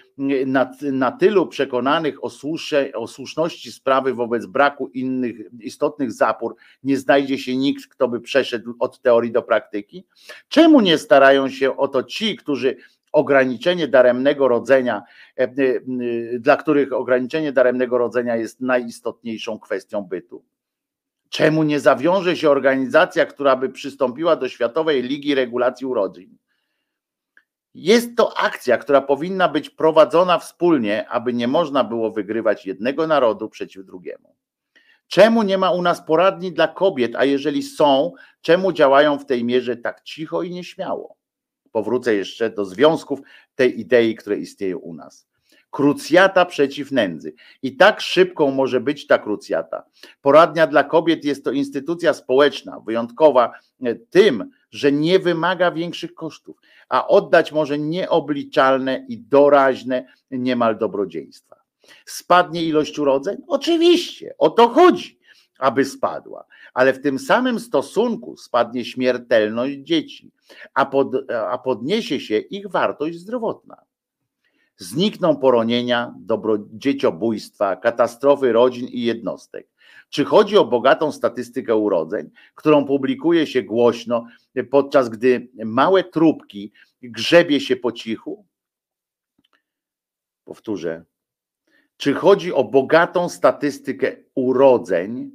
na, 0.47 0.70
na 0.93 1.12
tylu 1.12 1.47
przekonanych 1.47 2.25
o, 2.25 2.31
słusze, 2.31 2.93
o 2.94 3.07
słuszności 3.07 3.73
sprawy 3.73 4.15
wobec 4.15 4.47
braku 4.47 4.89
innych 4.89 5.36
istotnych 5.60 6.12
zapór 6.12 6.57
nie 6.83 6.97
znajdzie 6.97 7.39
się 7.39 7.57
nikt, 7.57 7.86
kto 7.86 8.09
by 8.09 8.20
przeszedł 8.20 8.75
od 8.78 9.01
teorii 9.01 9.33
do 9.33 9.43
praktyki? 9.43 10.07
Czemu 10.49 10.81
nie 10.81 10.99
starają 10.99 11.49
się 11.49 11.76
o 11.76 11.89
to 11.89 12.02
ci, 12.02 12.36
którzy 12.36 12.76
ograniczenie 13.12 13.89
daremnego 13.89 14.49
rodzenia, 14.49 15.02
e, 15.39 15.43
e, 15.43 15.52
dla 16.39 16.57
których 16.57 16.93
ograniczenie 16.93 17.52
daremnego 17.52 17.99
rodzenia 17.99 18.36
jest 18.36 18.60
najistotniejszą 18.60 19.59
kwestią 19.59 20.02
bytu? 20.02 20.44
Czemu 21.28 21.62
nie 21.62 21.81
zawiąże 21.81 22.36
się 22.36 22.51
organizacja, 22.51 23.26
która 23.26 23.57
by 23.57 23.68
przystąpiła 23.68 24.36
do 24.36 24.49
Światowej 24.49 25.02
Ligi 25.02 25.35
Regulacji 25.35 25.86
Urodzin? 25.86 26.36
Jest 27.78 28.16
to 28.16 28.38
akcja, 28.38 28.78
która 28.78 29.00
powinna 29.00 29.48
być 29.48 29.70
prowadzona 29.70 30.38
wspólnie, 30.38 31.08
aby 31.08 31.32
nie 31.32 31.48
można 31.48 31.84
było 31.84 32.10
wygrywać 32.10 32.66
jednego 32.66 33.06
narodu 33.06 33.48
przeciw 33.48 33.84
drugiemu. 33.84 34.34
Czemu 35.08 35.42
nie 35.42 35.58
ma 35.58 35.70
u 35.70 35.82
nas 35.82 36.06
poradni 36.06 36.52
dla 36.52 36.68
kobiet, 36.68 37.16
a 37.16 37.24
jeżeli 37.24 37.62
są, 37.62 38.12
czemu 38.40 38.72
działają 38.72 39.18
w 39.18 39.26
tej 39.26 39.44
mierze 39.44 39.76
tak 39.76 40.02
cicho 40.02 40.42
i 40.42 40.50
nieśmiało? 40.50 41.16
Powrócę 41.72 42.14
jeszcze 42.14 42.50
do 42.50 42.64
związków 42.64 43.20
tej 43.55 43.80
idei, 43.80 44.14
które 44.14 44.36
istnieją 44.36 44.78
u 44.78 44.94
nas. 44.94 45.28
Krucjata 45.70 46.44
przeciw 46.44 46.92
nędzy. 46.92 47.34
I 47.62 47.76
tak 47.76 48.00
szybką 48.00 48.50
może 48.50 48.80
być 48.80 49.06
ta 49.06 49.18
krucjata. 49.18 49.84
Poradnia 50.22 50.66
dla 50.66 50.84
kobiet 50.84 51.24
jest 51.24 51.44
to 51.44 51.52
instytucja 51.52 52.14
społeczna, 52.14 52.80
wyjątkowa 52.80 53.52
e, 53.82 53.94
tym, 53.94 54.50
że 54.76 54.92
nie 54.92 55.18
wymaga 55.18 55.70
większych 55.70 56.14
kosztów, 56.14 56.56
a 56.88 57.08
oddać 57.08 57.52
może 57.52 57.78
nieobliczalne 57.78 59.06
i 59.08 59.18
doraźne 59.18 60.06
niemal 60.30 60.78
dobrodziejstwa. 60.78 61.56
Spadnie 62.05 62.64
ilość 62.64 62.98
urodzeń? 62.98 63.36
Oczywiście, 63.46 64.34
o 64.38 64.50
to 64.50 64.68
chodzi, 64.68 65.18
aby 65.58 65.84
spadła, 65.84 66.44
ale 66.74 66.92
w 66.92 67.02
tym 67.02 67.18
samym 67.18 67.60
stosunku 67.60 68.36
spadnie 68.36 68.84
śmiertelność 68.84 69.76
dzieci, 69.78 70.30
a, 70.74 70.86
pod, 70.86 71.30
a 71.50 71.58
podniesie 71.58 72.20
się 72.20 72.38
ich 72.38 72.68
wartość 72.68 73.18
zdrowotna. 73.18 73.76
Znikną 74.76 75.36
poronienia, 75.36 76.14
dzieciobójstwa, 76.72 77.76
katastrofy 77.76 78.52
rodzin 78.52 78.88
i 78.88 79.00
jednostek. 79.02 79.68
Czy 80.09 80.25
chodzi 80.25 80.57
o 80.57 80.65
bogatą 80.65 81.12
statystykę 81.12 81.76
urodzeń, 81.76 82.31
którą 82.55 82.85
publikuje 82.85 83.47
się 83.47 83.62
głośno, 83.62 84.26
podczas 84.70 85.09
gdy 85.09 85.49
małe 85.65 86.05
trupki 86.05 86.73
grzebie 87.02 87.60
się 87.60 87.76
po 87.76 87.93
cichu? 87.93 88.47
Powtórzę. 90.44 91.05
Czy 91.97 92.15
chodzi 92.15 92.52
o 92.52 92.65
bogatą 92.65 93.28
statystykę 93.28 94.17
urodzeń, 94.35 95.31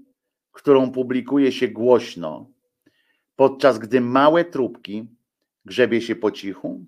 którą 0.51 0.91
publikuje 0.91 1.51
się 1.51 1.67
głośno, 1.67 2.49
podczas 3.35 3.79
gdy 3.79 4.01
małe 4.01 4.45
trupki 4.45 5.07
grzebie 5.65 6.01
się 6.01 6.15
po 6.15 6.31
cichu? 6.31 6.85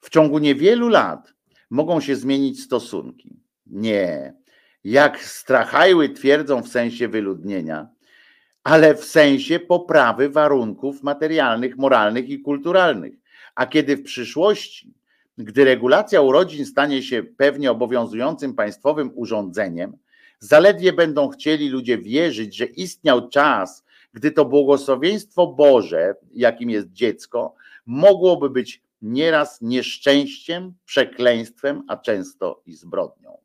W 0.00 0.10
ciągu 0.10 0.38
niewielu 0.38 0.88
lat 0.88 1.34
mogą 1.70 2.00
się 2.00 2.16
zmienić 2.16 2.62
stosunki. 2.62 3.36
Nie, 3.66 4.34
jak 4.84 5.24
strachajły 5.24 6.08
twierdzą 6.08 6.62
w 6.62 6.68
sensie 6.68 7.08
wyludnienia, 7.08 7.88
ale 8.64 8.94
w 8.94 9.04
sensie 9.04 9.60
poprawy 9.60 10.28
warunków 10.28 11.02
materialnych, 11.02 11.76
moralnych 11.76 12.28
i 12.28 12.40
kulturalnych. 12.40 13.14
A 13.54 13.66
kiedy 13.66 13.96
w 13.96 14.02
przyszłości, 14.02 14.94
gdy 15.38 15.64
regulacja 15.64 16.20
urodzin 16.20 16.66
stanie 16.66 17.02
się 17.02 17.22
pewnie 17.22 17.70
obowiązującym 17.70 18.54
państwowym 18.54 19.10
urządzeniem, 19.14 19.96
zaledwie 20.38 20.92
będą 20.92 21.28
chcieli 21.28 21.68
ludzie 21.68 21.98
wierzyć, 21.98 22.56
że 22.56 22.64
istniał 22.64 23.28
czas, 23.28 23.84
gdy 24.12 24.30
to 24.30 24.44
błogosławieństwo 24.44 25.46
Boże, 25.46 26.14
jakim 26.32 26.70
jest 26.70 26.92
dziecko, 26.92 27.54
mogłoby 27.86 28.50
być 28.50 28.82
nieraz 29.02 29.60
nieszczęściem, 29.60 30.74
przekleństwem, 30.84 31.82
a 31.88 31.96
często 31.96 32.62
i 32.66 32.74
zbrodnią. 32.74 33.43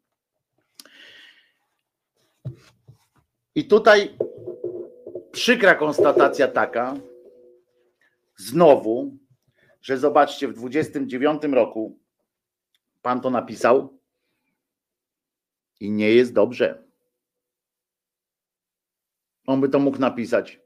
I 3.56 3.68
tutaj 3.68 4.18
przykra 5.32 5.76
konstatacja 5.76 6.48
taka, 6.48 6.96
znowu, 8.38 9.18
że 9.82 9.98
zobaczcie, 9.98 10.48
w 10.48 10.54
29 10.54 11.44
roku 11.44 12.00
pan 13.02 13.22
to 13.22 13.30
napisał 13.30 14.00
i 15.80 15.92
nie 15.92 16.12
jest 16.12 16.34
dobrze. 16.34 16.84
On 19.48 19.62
by 19.62 19.70
to 19.70 19.80
mógł 19.80 19.98
napisać 19.98 20.60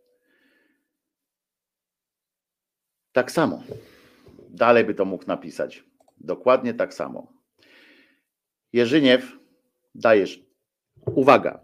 tak 3.14 3.32
samo. 3.32 3.64
Dalej 4.50 4.86
by 4.86 4.94
to 4.94 5.06
mógł 5.06 5.26
napisać. 5.28 5.84
Dokładnie 6.18 6.74
tak 6.74 6.94
samo. 6.94 7.34
Jerzyniew, 8.74 9.40
dajesz. 9.96 10.43
Uwaga. 11.06 11.60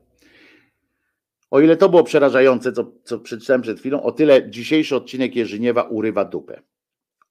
O 1.51 1.59
ile 1.59 1.77
to 1.77 1.89
było 1.89 2.03
przerażające, 2.03 2.71
co, 2.71 2.91
co 3.03 3.19
przeczytałem 3.19 3.61
przed 3.61 3.79
chwilą, 3.79 4.03
o 4.03 4.11
tyle 4.11 4.49
dzisiejszy 4.49 4.95
odcinek 4.95 5.35
Jerzyniewa 5.35 5.83
urywa 5.83 6.25
dupę. 6.25 6.61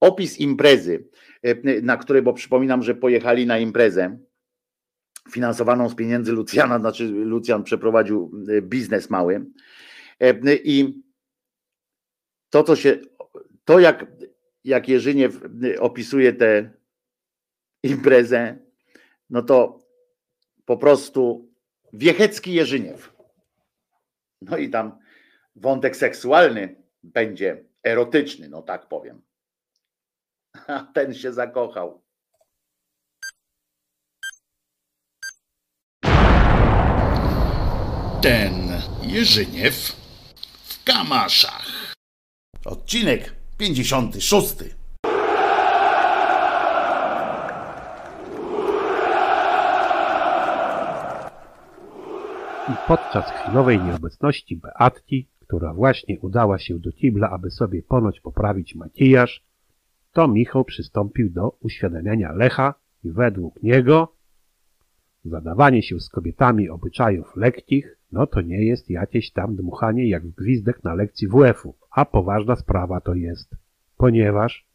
Opis 0.01 0.39
imprezy, 0.41 1.09
e, 1.43 1.83
na 1.83 1.97
której, 1.97 2.23
bo 2.23 2.33
przypominam, 2.33 2.83
że 2.83 2.95
pojechali 2.95 3.47
na 3.47 3.59
imprezę 3.59 4.19
finansowaną 5.31 5.89
z 5.89 5.95
pieniędzy 5.95 6.33
Lucjana, 6.33 6.79
znaczy 6.79 7.05
Lucjan 7.09 7.65
przeprowadził 7.65 8.33
e, 8.49 8.63
biznes 8.63 9.11
mały 9.11 9.47
e, 10.21 10.55
i 10.55 11.03
to, 12.51 12.63
co 12.63 12.77
się, 12.77 12.99
to 13.65 13.79
jak, 13.79 14.07
jak 14.65 14.89
Jerzyniew 14.89 15.41
opisuje 15.81 16.33
tę 16.33 16.71
imprezę, 17.83 18.59
no 19.31 19.43
to 19.43 19.79
po 20.65 20.77
prostu 20.77 21.48
wiechecki 21.93 22.53
Jerzyniew. 22.55 23.13
No 24.43 24.57
i 24.57 24.71
tam 24.71 24.99
wątek 25.57 25.97
seksualny 25.97 26.83
będzie 27.03 27.65
erotyczny, 27.85 28.49
no 28.49 28.63
tak 28.63 28.89
powiem. 28.89 29.23
A 30.67 30.81
ten 30.95 31.15
się 31.15 31.33
zakochał. 31.33 32.03
Ten 38.23 38.53
Jerzyniew 39.03 39.75
w 40.65 40.85
Kamaszach. 40.85 41.95
Odcinek 42.65 43.35
56. 43.59 44.78
I 52.69 52.73
podczas 52.89 53.31
chwilowej 53.31 53.83
nieobecności 53.83 54.57
Beatki, 54.57 55.29
która 55.41 55.75
właśnie 55.75 56.21
udała 56.21 56.59
się 56.59 56.79
do 56.79 56.93
kibla, 56.93 57.31
aby 57.31 57.51
sobie 57.51 57.83
ponoć 57.83 58.21
poprawić 58.21 58.75
makijaż, 58.75 59.45
to 60.13 60.29
Michał 60.29 60.65
przystąpił 60.65 61.31
do 61.31 61.57
uświadamiania 61.61 62.33
Lecha 62.33 62.75
i 63.05 63.11
według 63.11 63.63
niego 63.63 64.13
zadawanie 65.25 65.83
się 65.83 66.01
z 66.01 66.09
kobietami 66.09 66.69
obyczajów 66.69 67.37
lekkich, 67.37 67.99
no 68.13 68.27
to 68.27 68.41
nie 68.41 68.65
jest 68.65 68.91
jakieś 68.91 69.33
tam 69.33 69.57
dmuchanie 69.57 70.09
jak 70.09 70.29
gwizdek 70.29 70.85
na 70.85 70.95
lekcji 70.95 71.29
WF-u, 71.29 71.75
a 71.91 72.05
poważna 72.05 72.57
sprawa 72.57 73.01
to 73.01 73.15
jest, 73.15 73.57
ponieważ 73.97 74.67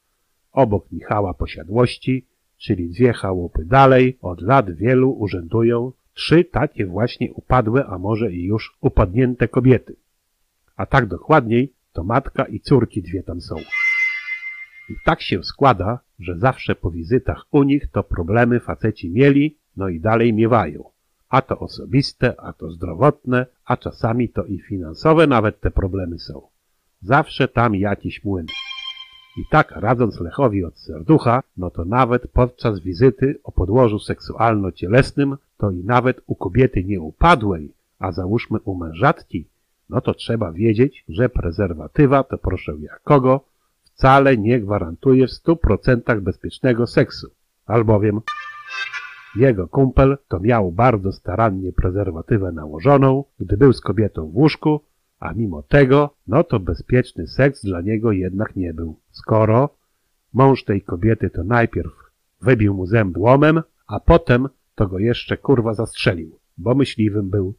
obok 0.51 0.91
Michała 0.91 1.33
Posiadłości, 1.33 2.27
czyli 2.57 2.89
dwie 2.89 3.13
chałupy 3.13 3.65
dalej, 3.65 4.17
od 4.21 4.41
lat 4.41 4.71
wielu 4.71 5.11
urzędują 5.11 5.91
trzy 6.13 6.43
takie 6.43 6.85
właśnie 6.85 7.33
upadłe, 7.33 7.85
a 7.85 7.97
może 7.97 8.31
i 8.31 8.43
już 8.43 8.77
upadnięte 8.81 9.47
kobiety. 9.47 9.95
A 10.75 10.85
tak 10.85 11.05
dokładniej, 11.05 11.73
to 11.93 12.03
matka 12.03 12.45
i 12.45 12.59
córki 12.59 13.01
dwie 13.01 13.23
tam 13.23 13.41
są. 13.41 13.55
I 14.89 14.93
tak 15.05 15.21
się 15.21 15.43
składa, 15.43 15.99
że 16.19 16.37
zawsze 16.37 16.75
po 16.75 16.91
wizytach 16.91 17.45
u 17.51 17.63
nich 17.63 17.87
to 17.91 18.03
problemy 18.03 18.59
faceci 18.59 19.09
mieli, 19.09 19.57
no 19.77 19.89
i 19.89 19.99
dalej 19.99 20.33
miewają. 20.33 20.83
A 21.29 21.41
to 21.41 21.59
osobiste, 21.59 22.35
a 22.39 22.53
to 22.53 22.71
zdrowotne, 22.71 23.45
a 23.65 23.77
czasami 23.77 24.29
to 24.29 24.45
i 24.45 24.59
finansowe 24.59 25.27
nawet 25.27 25.59
te 25.59 25.71
problemy 25.71 26.19
są. 26.19 26.41
Zawsze 27.01 27.47
tam 27.47 27.75
jakiś 27.75 28.23
młyn. 28.23 28.45
I 29.37 29.41
tak 29.51 29.71
radząc 29.71 30.19
Lechowi 30.19 30.63
od 30.63 30.79
serducha, 30.79 31.43
no 31.57 31.69
to 31.69 31.85
nawet 31.85 32.27
podczas 32.27 32.79
wizyty 32.79 33.39
o 33.43 33.51
podłożu 33.51 33.99
seksualno-cielesnym, 33.99 35.37
to 35.63 35.71
i 35.71 35.83
nawet 35.83 36.21
u 36.27 36.35
kobiety 36.35 36.83
nieupadłej, 36.83 37.73
a 37.99 38.11
załóżmy 38.11 38.59
u 38.59 38.75
mężatki, 38.75 39.47
no 39.89 40.01
to 40.01 40.13
trzeba 40.13 40.51
wiedzieć, 40.51 41.05
że 41.09 41.29
prezerwatywa 41.29 42.23
to 42.23 42.37
proszę 42.37 42.73
jakogo, 42.79 43.45
wcale 43.83 44.37
nie 44.37 44.61
gwarantuje 44.61 45.27
w 45.27 45.31
stu 45.31 45.55
procentach 45.55 46.21
bezpiecznego 46.21 46.87
seksu, 46.87 47.27
albowiem 47.65 48.21
jego 49.35 49.67
kumpel 49.67 50.17
to 50.27 50.39
miał 50.39 50.71
bardzo 50.71 51.11
starannie 51.11 51.71
prezerwatywę 51.73 52.51
nałożoną, 52.51 53.23
gdy 53.39 53.57
był 53.57 53.73
z 53.73 53.81
kobietą 53.81 54.31
w 54.31 54.35
łóżku, 54.35 54.81
a 55.19 55.33
mimo 55.33 55.61
tego, 55.61 56.15
no 56.27 56.43
to 56.43 56.59
bezpieczny 56.59 57.27
seks 57.27 57.65
dla 57.65 57.81
niego 57.81 58.11
jednak 58.11 58.55
nie 58.55 58.73
był. 58.73 58.99
Skoro 59.11 59.69
mąż 60.33 60.63
tej 60.63 60.81
kobiety 60.81 61.29
to 61.29 61.43
najpierw 61.43 61.93
wybił 62.41 62.73
mu 62.73 62.85
zęb 62.85 63.17
łomem, 63.17 63.61
a 63.87 63.99
potem 63.99 64.49
to 64.75 64.87
go 64.87 64.99
jeszcze 64.99 65.37
kurwa 65.37 65.73
zastrzelił, 65.73 66.39
bo 66.57 66.75
myśliwym 66.75 67.29
był. 67.29 67.53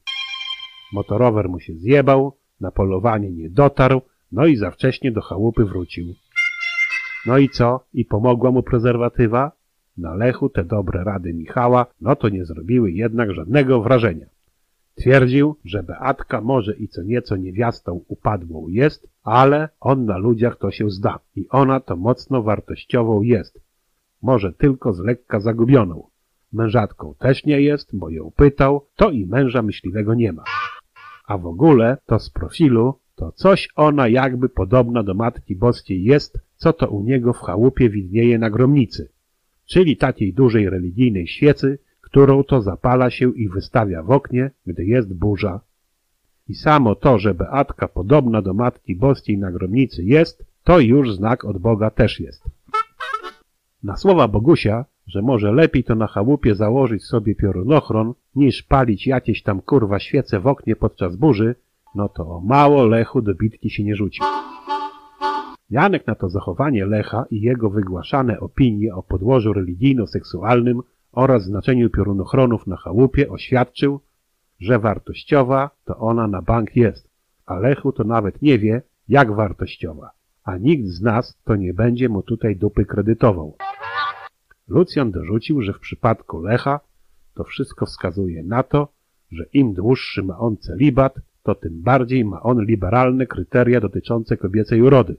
Motorower 0.92 1.48
mu 1.48 1.60
się 1.60 1.74
zjebał, 1.74 2.36
na 2.60 2.70
polowanie 2.70 3.30
nie 3.30 3.50
dotarł, 3.50 4.02
no 4.32 4.46
i 4.46 4.56
za 4.56 4.70
wcześnie 4.70 5.12
do 5.12 5.20
chałupy 5.20 5.64
wrócił. 5.64 6.14
No 7.26 7.38
i 7.38 7.48
co? 7.48 7.84
I 7.94 8.04
pomogła 8.04 8.50
mu 8.50 8.62
prezerwatywa? 8.62 9.52
Na 9.96 10.14
Lechu 10.14 10.48
te 10.48 10.64
dobre 10.64 11.04
rady 11.04 11.34
Michała, 11.34 11.86
no 12.00 12.16
to 12.16 12.28
nie 12.28 12.44
zrobiły 12.44 12.92
jednak 12.92 13.34
żadnego 13.34 13.82
wrażenia. 13.82 14.26
Twierdził, 14.94 15.56
że 15.64 15.82
Beatka 15.82 16.40
może 16.40 16.76
i 16.76 16.88
co 16.88 17.02
nieco 17.02 17.36
niewiastą 17.36 18.04
upadłą 18.08 18.68
jest, 18.68 19.08
ale 19.22 19.68
on 19.80 20.04
na 20.04 20.18
ludziach 20.18 20.56
to 20.58 20.70
się 20.70 20.90
zda 20.90 21.18
i 21.36 21.48
ona 21.48 21.80
to 21.80 21.96
mocno 21.96 22.42
wartościową 22.42 23.22
jest. 23.22 23.60
Może 24.22 24.52
tylko 24.52 24.92
z 24.92 24.98
lekka 24.98 25.40
zagubioną. 25.40 26.13
Mężatką 26.54 27.14
też 27.18 27.44
nie 27.44 27.60
jest, 27.60 27.96
bo 27.96 28.10
ją 28.10 28.30
pytał, 28.36 28.86
to 28.96 29.10
i 29.10 29.26
męża 29.26 29.62
myśliwego 29.62 30.14
nie 30.14 30.32
ma. 30.32 30.44
A 31.26 31.38
w 31.38 31.46
ogóle 31.46 31.96
to 32.06 32.18
z 32.18 32.30
profilu 32.30 32.94
to 33.16 33.32
coś 33.32 33.68
ona 33.76 34.08
jakby 34.08 34.48
podobna 34.48 35.02
do 35.02 35.14
Matki 35.14 35.56
Boskiej 35.56 36.04
jest, 36.04 36.38
co 36.56 36.72
to 36.72 36.88
u 36.88 37.04
niego 37.04 37.32
w 37.32 37.40
chałupie 37.40 37.90
widnieje 37.90 38.38
na 38.38 38.50
gromnicy, 38.50 39.08
czyli 39.66 39.96
takiej 39.96 40.32
dużej 40.32 40.70
religijnej 40.70 41.26
świecy, 41.26 41.78
którą 42.00 42.44
to 42.44 42.62
zapala 42.62 43.10
się 43.10 43.34
i 43.34 43.48
wystawia 43.48 44.02
w 44.02 44.10
oknie, 44.10 44.50
gdy 44.66 44.84
jest 44.84 45.14
burza. 45.14 45.60
I 46.48 46.54
samo 46.54 46.94
to, 46.94 47.18
że 47.18 47.34
Beatka 47.34 47.88
podobna 47.88 48.42
do 48.42 48.54
Matki 48.54 48.96
Boskiej 48.96 49.38
na 49.38 49.52
gromnicy 49.52 50.04
jest, 50.04 50.44
to 50.64 50.80
już 50.80 51.14
znak 51.14 51.44
od 51.44 51.58
Boga 51.58 51.90
też 51.90 52.20
jest. 52.20 52.42
Na 53.82 53.96
słowa 53.96 54.28
Bogusia, 54.28 54.84
że 55.06 55.22
może 55.22 55.52
lepiej 55.52 55.84
to 55.84 55.94
na 55.94 56.06
chałupie 56.06 56.54
założyć 56.54 57.04
sobie 57.04 57.34
piorunochron, 57.34 58.14
niż 58.36 58.62
palić 58.62 59.06
jakieś 59.06 59.42
tam 59.42 59.60
kurwa 59.60 59.98
świece 59.98 60.40
w 60.40 60.46
oknie 60.46 60.76
podczas 60.76 61.16
burzy, 61.16 61.54
no 61.94 62.08
to 62.08 62.22
o 62.22 62.40
mało 62.40 62.86
Lechu 62.86 63.22
do 63.22 63.34
bitki 63.34 63.70
się 63.70 63.84
nie 63.84 63.96
rzucił. 63.96 64.24
Janek 65.70 66.06
na 66.06 66.14
to 66.14 66.28
zachowanie 66.28 66.86
Lecha 66.86 67.24
i 67.30 67.40
jego 67.40 67.70
wygłaszane 67.70 68.40
opinie 68.40 68.94
o 68.94 69.02
podłożu 69.02 69.52
religijno-seksualnym 69.52 70.80
oraz 71.12 71.44
znaczeniu 71.44 71.90
piorunochronów 71.90 72.66
na 72.66 72.76
chałupie 72.76 73.30
oświadczył, 73.30 74.00
że 74.60 74.78
wartościowa 74.78 75.70
to 75.84 75.98
ona 75.98 76.26
na 76.26 76.42
bank 76.42 76.76
jest, 76.76 77.10
a 77.46 77.58
Lechu 77.58 77.92
to 77.92 78.04
nawet 78.04 78.42
nie 78.42 78.58
wie, 78.58 78.82
jak 79.08 79.34
wartościowa, 79.34 80.10
a 80.44 80.56
nikt 80.56 80.86
z 80.86 81.02
nas 81.02 81.38
to 81.44 81.56
nie 81.56 81.74
będzie 81.74 82.08
mu 82.08 82.22
tutaj 82.22 82.56
dupy 82.56 82.84
kredytował. 82.84 83.56
Lucjan 84.68 85.10
dorzucił, 85.10 85.62
że 85.62 85.72
w 85.72 85.78
przypadku 85.78 86.40
Lecha 86.42 86.80
to 87.34 87.44
wszystko 87.44 87.86
wskazuje 87.86 88.42
na 88.42 88.62
to, 88.62 88.88
że 89.32 89.44
im 89.52 89.74
dłuższy 89.74 90.22
ma 90.22 90.38
on 90.38 90.56
celibat, 90.56 91.14
to 91.42 91.54
tym 91.54 91.82
bardziej 91.82 92.24
ma 92.24 92.42
on 92.42 92.64
liberalne 92.64 93.26
kryteria 93.26 93.80
dotyczące 93.80 94.36
kobiecej 94.36 94.82
urody. 94.82 95.16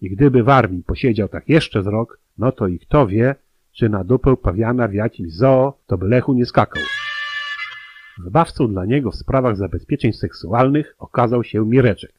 I 0.00 0.10
gdyby 0.10 0.42
w 0.42 0.48
armii 0.48 0.82
posiedział 0.82 1.28
tak 1.28 1.48
jeszcze 1.48 1.82
z 1.82 1.86
rok, 1.86 2.18
no 2.38 2.52
to 2.52 2.68
i 2.68 2.78
kto 2.78 3.06
wie, 3.06 3.34
czy 3.72 3.88
na 3.88 4.04
dupę 4.04 4.36
pawiana 4.36 4.88
w 4.88 4.94
jakimś 4.94 5.32
zoo, 5.32 5.78
to 5.86 5.98
by 5.98 6.08
Lechu 6.08 6.34
nie 6.34 6.46
skakał. 6.46 6.82
Wybawcą 8.18 8.68
dla 8.68 8.84
niego 8.84 9.10
w 9.10 9.16
sprawach 9.16 9.56
zabezpieczeń 9.56 10.12
seksualnych 10.12 10.94
okazał 10.98 11.44
się 11.44 11.66
Mireczek, 11.66 12.12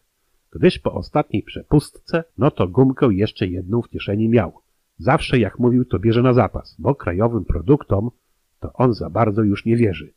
gdyż 0.52 0.80
po 0.80 0.94
ostatniej 0.94 1.44
przepustce, 1.44 2.24
no 2.38 2.52
to 2.52 2.68
gumkę 2.68 3.08
jeszcze 3.12 3.48
jedną 3.48 3.82
w 3.82 3.90
kieszeni 3.90 4.30
miał. 4.30 4.63
Zawsze 4.98 5.40
jak 5.40 5.60
mówił, 5.60 5.86
to 5.86 6.00
bierze 6.00 6.22
na 6.22 6.34
zapas, 6.34 6.76
bo 6.80 6.96
krajowym 6.96 7.46
produktom 7.46 8.12
to 8.60 8.74
on 8.74 8.94
za 8.94 9.10
bardzo 9.10 9.44
już 9.44 9.66
nie 9.66 9.78
wierzy. 9.78 10.14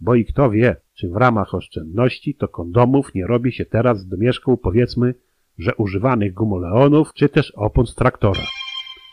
Bo 0.00 0.14
i 0.14 0.24
kto 0.24 0.50
wie, 0.50 0.76
czy 0.94 1.08
w 1.08 1.16
ramach 1.16 1.54
oszczędności 1.54 2.34
to 2.34 2.48
kondomów 2.48 3.14
nie 3.14 3.26
robi 3.26 3.52
się 3.52 3.64
teraz 3.64 4.00
z 4.00 4.08
domieszką 4.08 4.56
powiedzmy, 4.56 5.14
że 5.58 5.74
używanych 5.74 6.34
gumoleonów 6.34 7.12
czy 7.14 7.28
też 7.28 7.50
opon 7.50 7.86
z 7.86 7.94
traktora. 7.94 8.42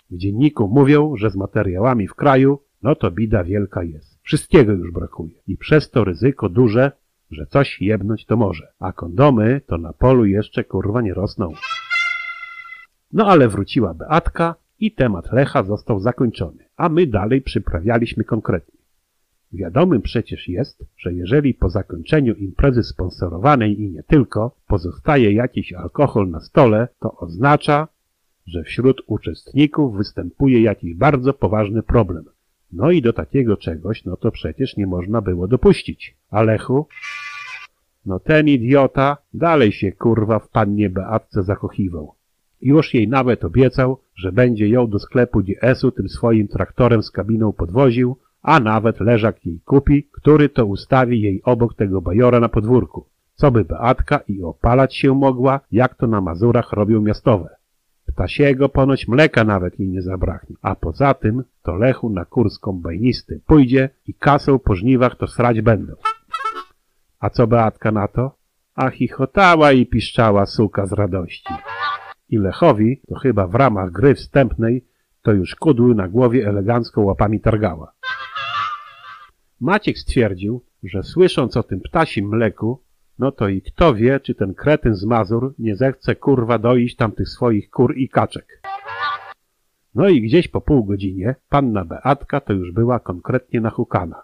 W 0.09 0.17
dzienniku 0.17 0.67
mówią, 0.67 1.15
że 1.17 1.29
z 1.29 1.35
materiałami 1.35 2.07
w 2.07 2.15
kraju, 2.15 2.59
no 2.83 2.95
to 2.95 3.11
bida 3.11 3.43
wielka 3.43 3.83
jest. 3.83 4.19
Wszystkiego 4.23 4.73
już 4.73 4.91
brakuje 4.91 5.33
i 5.47 5.57
przez 5.57 5.91
to 5.91 6.03
ryzyko 6.03 6.49
duże, 6.49 6.91
że 7.31 7.45
coś 7.45 7.81
jebnąć 7.81 8.25
to 8.25 8.37
może, 8.37 8.67
a 8.79 8.93
kondomy 8.93 9.61
to 9.67 9.77
na 9.77 9.93
polu 9.93 10.25
jeszcze 10.25 10.63
kurwa 10.63 11.01
nie 11.01 11.13
rosną. 11.13 11.51
No 13.13 13.27
ale 13.27 13.47
wróciła 13.47 13.93
Beatka 13.93 14.55
i 14.85 14.91
temat 14.91 15.31
Lecha 15.31 15.63
został 15.63 15.99
zakończony, 15.99 16.65
a 16.77 16.89
my 16.89 17.07
dalej 17.07 17.41
przyprawialiśmy 17.41 18.23
konkretnie. 18.23 18.79
Wiadomym 19.53 20.01
przecież 20.01 20.47
jest, 20.47 20.85
że 20.97 21.13
jeżeli 21.13 21.53
po 21.53 21.69
zakończeniu 21.69 22.33
imprezy 22.33 22.83
sponsorowanej 22.83 23.81
i 23.81 23.89
nie 23.89 24.03
tylko 24.03 24.55
pozostaje 24.67 25.33
jakiś 25.33 25.73
alkohol 25.73 26.29
na 26.29 26.39
stole, 26.39 26.87
to 26.99 27.17
oznacza, 27.17 27.87
że 28.47 28.63
wśród 28.63 29.01
uczestników 29.07 29.97
występuje 29.97 30.61
jakiś 30.61 30.95
bardzo 30.95 31.33
poważny 31.33 31.83
problem. 31.83 32.25
No 32.71 32.91
i 32.91 33.01
do 33.01 33.13
takiego 33.13 33.57
czegoś, 33.57 34.05
no 34.05 34.17
to 34.17 34.31
przecież 34.31 34.77
nie 34.77 34.87
można 34.87 35.21
było 35.21 35.47
dopuścić. 35.47 36.17
Alechu? 36.29 36.87
No 38.05 38.19
ten 38.19 38.47
idiota 38.47 39.17
dalej 39.33 39.71
się 39.71 39.91
kurwa 39.91 40.39
w 40.39 40.49
pannie 40.49 40.89
Beatce 40.89 41.43
zakochiwał. 41.43 42.14
Już 42.65 42.93
jej 42.93 43.07
nawet 43.07 43.43
obiecał, 43.43 43.97
że 44.15 44.31
będzie 44.31 44.69
ją 44.69 44.87
do 44.87 44.99
sklepu 44.99 45.43
DS-u 45.43 45.91
tym 45.91 46.09
swoim 46.09 46.47
traktorem 46.47 47.03
z 47.03 47.11
kabiną 47.11 47.53
podwoził, 47.53 48.17
a 48.41 48.59
nawet 48.59 48.99
leżak 48.99 49.45
jej 49.45 49.59
kupi, 49.65 50.09
który 50.11 50.49
to 50.49 50.65
ustawi 50.65 51.21
jej 51.21 51.41
obok 51.43 51.73
tego 51.73 52.01
bajora 52.01 52.39
na 52.39 52.49
podwórku. 52.49 53.05
Co 53.33 53.51
by 53.51 53.65
Beatka 53.65 54.17
i 54.17 54.43
opalać 54.43 54.95
się 54.95 55.15
mogła, 55.15 55.59
jak 55.71 55.95
to 55.95 56.07
na 56.07 56.21
Mazurach 56.21 56.73
robią 56.73 57.01
miastowe. 57.01 57.49
Ptasiego 58.07 58.69
ponoć 58.69 59.07
mleka 59.07 59.43
nawet 59.43 59.79
jej 59.79 59.89
nie 59.89 60.01
zabraknie, 60.01 60.55
a 60.61 60.75
poza 60.75 61.13
tym 61.13 61.43
to 61.63 61.75
Lechu 61.75 62.09
na 62.09 62.25
kurs 62.25 62.59
kombajnisty 62.59 63.41
pójdzie 63.47 63.89
i 64.07 64.13
kasę 64.13 64.59
po 64.59 64.75
żniwach 64.75 65.15
to 65.15 65.27
srać 65.27 65.61
będą. 65.61 65.93
A 67.19 67.29
co 67.29 67.47
Beatka 67.47 67.91
na 67.91 68.07
to? 68.07 68.31
A 68.75 68.89
chichotała 68.89 69.71
i 69.71 69.85
piszczała 69.85 70.45
suka 70.45 70.85
z 70.85 70.93
radości. 70.93 71.53
I 72.29 72.37
Lechowi, 72.37 73.01
to 73.07 73.15
chyba 73.15 73.47
w 73.47 73.55
ramach 73.55 73.91
gry 73.91 74.15
wstępnej, 74.15 74.85
to 75.21 75.33
już 75.33 75.55
kudły 75.55 75.95
na 75.95 76.07
głowie 76.07 76.47
elegancko 76.47 77.01
łapami 77.01 77.39
targała. 77.39 77.93
Maciek 79.59 79.97
stwierdził, 79.97 80.65
że 80.83 81.03
słysząc 81.03 81.57
o 81.57 81.63
tym 81.63 81.79
ptasim 81.79 82.29
mleku, 82.29 82.83
no 83.19 83.31
to 83.31 83.47
i 83.47 83.61
kto 83.61 83.93
wie, 83.93 84.19
czy 84.19 84.35
ten 84.35 84.53
kretyn 84.53 84.95
z 84.95 85.05
Mazur 85.05 85.53
nie 85.59 85.75
zechce 85.75 86.15
kurwa 86.15 86.57
doiść 86.57 86.95
tamtych 86.95 87.29
swoich 87.29 87.69
kur 87.69 87.97
i 87.97 88.09
kaczek. 88.09 88.61
No 89.95 90.09
i 90.09 90.21
gdzieś 90.21 90.47
po 90.47 90.61
pół 90.61 90.83
godzinie 90.83 91.35
panna 91.49 91.85
Beatka 91.85 92.41
to 92.41 92.53
już 92.53 92.71
była 92.71 92.99
konkretnie 92.99 93.61
nachukana. 93.61 94.23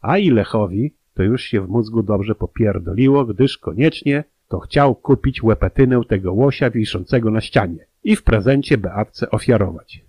A 0.00 0.18
i 0.18 0.30
Lechowi 0.30 0.94
to 1.14 1.22
już 1.22 1.42
się 1.42 1.60
w 1.60 1.68
mózgu 1.68 2.02
dobrze 2.02 2.34
popierdoliło, 2.34 3.24
gdyż 3.24 3.58
koniecznie 3.58 4.24
to 4.52 4.60
chciał 4.60 4.94
kupić 4.94 5.42
łepetynę 5.42 6.00
tego 6.08 6.32
łosia 6.32 6.70
wiszącego 6.70 7.30
na 7.30 7.40
ścianie 7.40 7.86
i 8.04 8.16
w 8.16 8.22
prezencie 8.22 8.78
Beatce 8.78 9.30
ofiarować. 9.30 10.04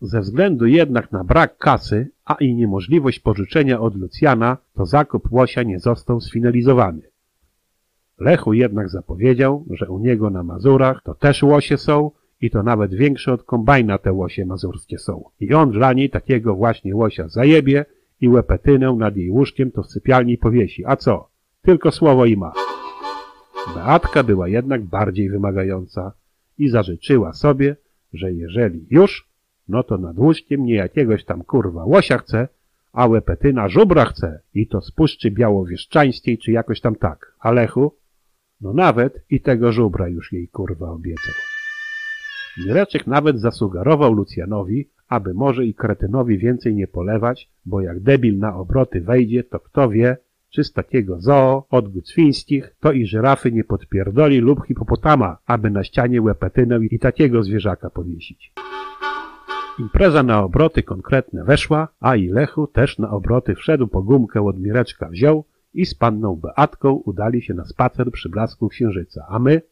Ze 0.00 0.20
względu 0.20 0.66
jednak 0.66 1.12
na 1.12 1.24
brak 1.24 1.58
kasy, 1.58 2.08
a 2.24 2.34
i 2.34 2.54
niemożliwość 2.54 3.20
pożyczenia 3.20 3.80
od 3.80 3.96
Lucjana, 3.96 4.56
to 4.74 4.86
zakup 4.86 5.32
łosia 5.32 5.62
nie 5.62 5.78
został 5.78 6.20
sfinalizowany. 6.20 7.02
Lechu 8.18 8.52
jednak 8.52 8.88
zapowiedział, 8.88 9.64
że 9.70 9.88
u 9.88 9.98
niego 9.98 10.30
na 10.30 10.42
Mazurach 10.42 11.02
to 11.04 11.14
też 11.14 11.42
łosie 11.42 11.78
są 11.78 12.10
i 12.40 12.50
to 12.50 12.62
nawet 12.62 12.94
większe 12.94 13.32
od 13.32 13.42
kombajna 13.42 13.98
te 13.98 14.12
łosie 14.12 14.46
mazurskie 14.46 14.98
są. 14.98 15.24
I 15.40 15.54
on 15.54 15.70
dla 15.70 15.92
niej 15.92 16.10
takiego 16.10 16.54
właśnie 16.54 16.96
łosia 16.96 17.28
zajebie 17.28 17.84
i 18.20 18.28
łepetynę 18.28 18.92
nad 18.92 19.16
jej 19.16 19.30
łóżkiem 19.30 19.70
to 19.70 19.82
w 19.82 19.86
sypialni 19.86 20.38
powiesi. 20.38 20.84
A 20.86 20.96
co? 20.96 21.28
Tylko 21.62 21.90
słowo 21.90 22.26
i 22.26 22.36
ma. 22.36 22.61
Beatka 23.74 24.22
była 24.22 24.48
jednak 24.48 24.84
bardziej 24.84 25.30
wymagająca 25.30 26.12
i 26.58 26.68
zażyczyła 26.68 27.32
sobie, 27.32 27.76
że 28.12 28.32
jeżeli 28.32 28.86
już, 28.90 29.28
no 29.68 29.82
to 29.82 29.98
nad 29.98 30.18
łóżkiem 30.18 30.64
nie 30.64 30.74
jakiegoś 30.74 31.24
tam 31.24 31.44
kurwa 31.44 31.84
łosia 31.84 32.18
chce, 32.18 32.48
a 32.92 33.06
łepetyna 33.06 33.68
żubra 33.68 34.04
chce 34.04 34.40
i 34.54 34.66
to 34.66 34.80
z 34.80 34.90
Puszczy 34.90 35.30
Białowieszczańskiej 35.30 36.38
czy 36.38 36.52
jakoś 36.52 36.80
tam 36.80 36.94
tak. 36.94 37.34
A 37.40 37.52
Lechu? 37.52 37.96
No 38.60 38.72
nawet 38.72 39.24
i 39.30 39.40
tego 39.40 39.72
żubra 39.72 40.08
już 40.08 40.32
jej 40.32 40.48
kurwa 40.48 40.90
obiecał. 40.90 41.34
Mireczek 42.66 43.06
nawet 43.06 43.40
zasugerował 43.40 44.12
Lucjanowi, 44.12 44.88
aby 45.08 45.34
może 45.34 45.66
i 45.66 45.74
kretynowi 45.74 46.38
więcej 46.38 46.74
nie 46.74 46.86
polewać, 46.86 47.50
bo 47.64 47.80
jak 47.80 48.00
debil 48.00 48.38
na 48.38 48.56
obroty 48.56 49.00
wejdzie, 49.00 49.44
to 49.44 49.60
kto 49.60 49.88
wie, 49.88 50.16
czy 50.52 50.64
z 50.64 50.72
takiego 50.72 51.20
zoo, 51.20 51.66
odgód 51.70 52.08
świńskich, 52.08 52.76
to 52.80 52.92
i 52.92 53.06
żyrafy 53.06 53.52
nie 53.52 53.64
podpierdoli 53.64 54.38
lub 54.38 54.66
hipopotama, 54.66 55.38
aby 55.46 55.70
na 55.70 55.84
ścianie 55.84 56.22
łepetynę 56.22 56.80
i 56.90 56.98
takiego 56.98 57.42
zwierzaka 57.42 57.90
powiesić. 57.90 58.52
Impreza 59.78 60.22
na 60.22 60.42
obroty 60.42 60.82
konkretne 60.82 61.44
weszła, 61.44 61.88
a 62.00 62.16
i 62.16 62.28
Lechu 62.28 62.66
też 62.66 62.98
na 62.98 63.10
obroty 63.10 63.54
wszedł 63.54 63.86
po 63.88 64.02
gumkę 64.02 64.42
od 64.46 64.60
Mireczka 64.60 65.08
wziął 65.08 65.44
i 65.74 65.86
z 65.86 65.94
panną 65.94 66.36
Beatką 66.36 66.92
udali 66.92 67.42
się 67.42 67.54
na 67.54 67.64
spacer 67.64 68.10
przy 68.10 68.28
blasku 68.28 68.68
księżyca, 68.68 69.26
a 69.28 69.38
my? 69.38 69.62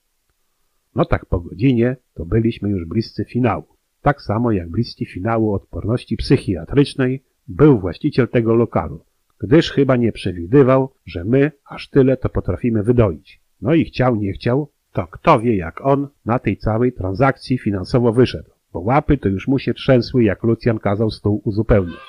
No 0.95 1.05
tak 1.05 1.27
po 1.27 1.41
godzinie 1.41 1.97
to 2.15 2.25
byliśmy 2.25 2.71
już 2.71 2.85
bliscy 2.85 3.25
finału. 3.25 3.67
Tak 4.03 4.23
samo 4.23 4.53
jak 4.53 4.71
bliski 4.71 5.07
finału 5.07 5.55
odporności 5.55 6.17
psychiatrycznej 6.17 7.23
był 7.49 7.81
właściciel 7.81 8.29
tego 8.29 8.55
lokalu, 8.55 9.05
gdyż 9.41 9.71
chyba 9.71 9.97
nie 9.97 10.13
przewidywał, 10.13 10.93
że 11.07 11.25
my 11.25 11.53
aż 11.69 11.89
tyle 11.89 12.17
to 12.17 12.29
potrafimy 12.29 12.83
wydoić. 12.83 13.41
No 13.63 13.75
i 13.75 13.85
chciał, 13.85 14.17
nie 14.17 14.33
chciał, 14.33 14.71
to 14.93 15.07
kto 15.07 15.41
wie 15.41 15.57
jak 15.57 15.87
on 15.87 16.09
na 16.25 16.39
tej 16.39 16.57
całej 16.57 16.93
transakcji 16.93 17.59
finansowo 17.59 18.13
wyszedł, 18.13 18.51
bo 18.73 18.81
łapy 18.81 19.19
to 19.19 19.29
już 19.29 19.49
mu 19.49 19.59
się 19.59 19.75
trzęsły 19.75 20.25
jak 20.25 20.43
Lucjan 20.43 20.79
kazał 20.79 21.11
stół 21.11 21.41
uzupełnić. 21.45 22.01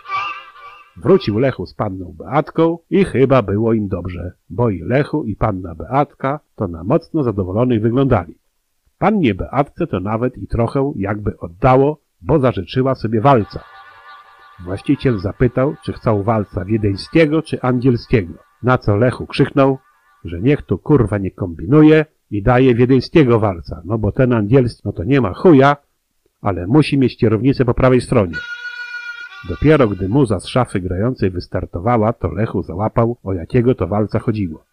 Wrócił 0.98 1.40
Lechu 1.40 1.66
z 1.66 1.74
panną 1.74 2.16
Beatką 2.18 2.78
i 2.90 3.04
chyba 3.06 3.42
było 3.42 3.74
im 3.74 3.88
dobrze, 3.88 4.32
bo 4.50 4.70
i 4.70 4.80
Lechu 4.80 5.24
i 5.24 5.36
panna 5.36 5.76
Beatka 5.76 6.40
to 6.56 6.68
na 6.68 6.84
mocno 6.84 7.24
zadowolonych 7.24 7.82
wyglądali. 7.82 8.36
Pannie 8.98 9.36
Beatce 9.36 9.88
to 9.88 10.00
nawet 10.00 10.38
i 10.38 10.48
trochę 10.48 10.94
jakby 10.96 11.38
oddało, 11.38 12.02
bo 12.22 12.40
zażyczyła 12.40 12.96
sobie 12.96 13.22
walca. 13.22 13.64
Właściciel 14.64 15.20
zapytał, 15.20 15.76
czy 15.84 15.94
chcą 15.94 16.24
walca 16.24 16.66
wiedeńskiego 16.66 17.42
czy 17.42 17.62
angielskiego, 17.62 18.34
na 18.64 18.78
co 18.78 18.96
Lechu 18.96 19.28
krzyknął, 19.28 19.78
że 20.26 20.42
niech 20.42 20.62
tu 20.62 20.78
kurwa 20.78 21.18
nie 21.18 21.32
kombinuje 21.32 22.06
i 22.32 22.44
daje 22.44 22.76
wiedeńskiego 22.76 23.40
walca, 23.40 23.82
no 23.86 23.98
bo 23.98 24.12
ten 24.12 24.34
angielski 24.34 24.82
no 24.86 24.92
to 24.92 25.04
nie 25.04 25.22
ma 25.22 25.34
chuja, 25.34 25.78
ale 26.42 26.68
musi 26.68 26.98
mieć 26.98 27.18
kierownicę 27.18 27.66
po 27.66 27.74
prawej 27.74 28.02
stronie. 28.02 28.36
Dopiero 29.50 29.88
gdy 29.88 30.10
muza 30.10 30.40
z 30.40 30.48
szafy 30.48 30.80
grającej 30.80 31.30
wystartowała, 31.30 32.14
to 32.14 32.32
Lechu 32.32 32.64
załapał, 32.64 33.18
o 33.24 33.34
jakiego 33.34 33.76
to 33.76 33.88
walca 33.88 34.20
chodziło. 34.20 34.64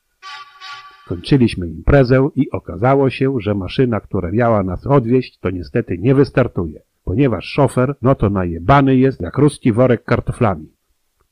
Kończyliśmy 1.07 1.69
imprezę 1.69 2.29
i 2.37 2.51
okazało 2.51 3.11
się, 3.11 3.35
że 3.41 3.55
maszyna, 3.55 4.01
która 4.01 4.31
miała 4.31 4.63
nas 4.63 4.87
odwieźć, 4.87 5.39
to 5.39 5.51
niestety 5.51 5.99
nie 5.99 6.15
wystartuje, 6.15 6.81
ponieważ 7.09 7.45
szofer, 7.45 7.95
no 8.03 8.15
to 8.15 8.31
najebany 8.31 8.97
jest 8.97 9.21
jak 9.21 9.39
ruski 9.39 9.73
worek 9.73 10.05
kartoflami. 10.05 10.69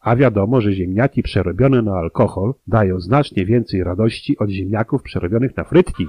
A 0.00 0.16
wiadomo, 0.16 0.60
że 0.60 0.72
ziemniaki 0.72 1.22
przerobione 1.22 1.82
na 1.82 1.94
alkohol 1.94 2.54
dają 2.66 3.00
znacznie 3.00 3.46
więcej 3.46 3.84
radości 3.84 4.38
od 4.38 4.50
ziemniaków 4.50 5.02
przerobionych 5.02 5.56
na 5.56 5.64
frytki. 5.64 6.08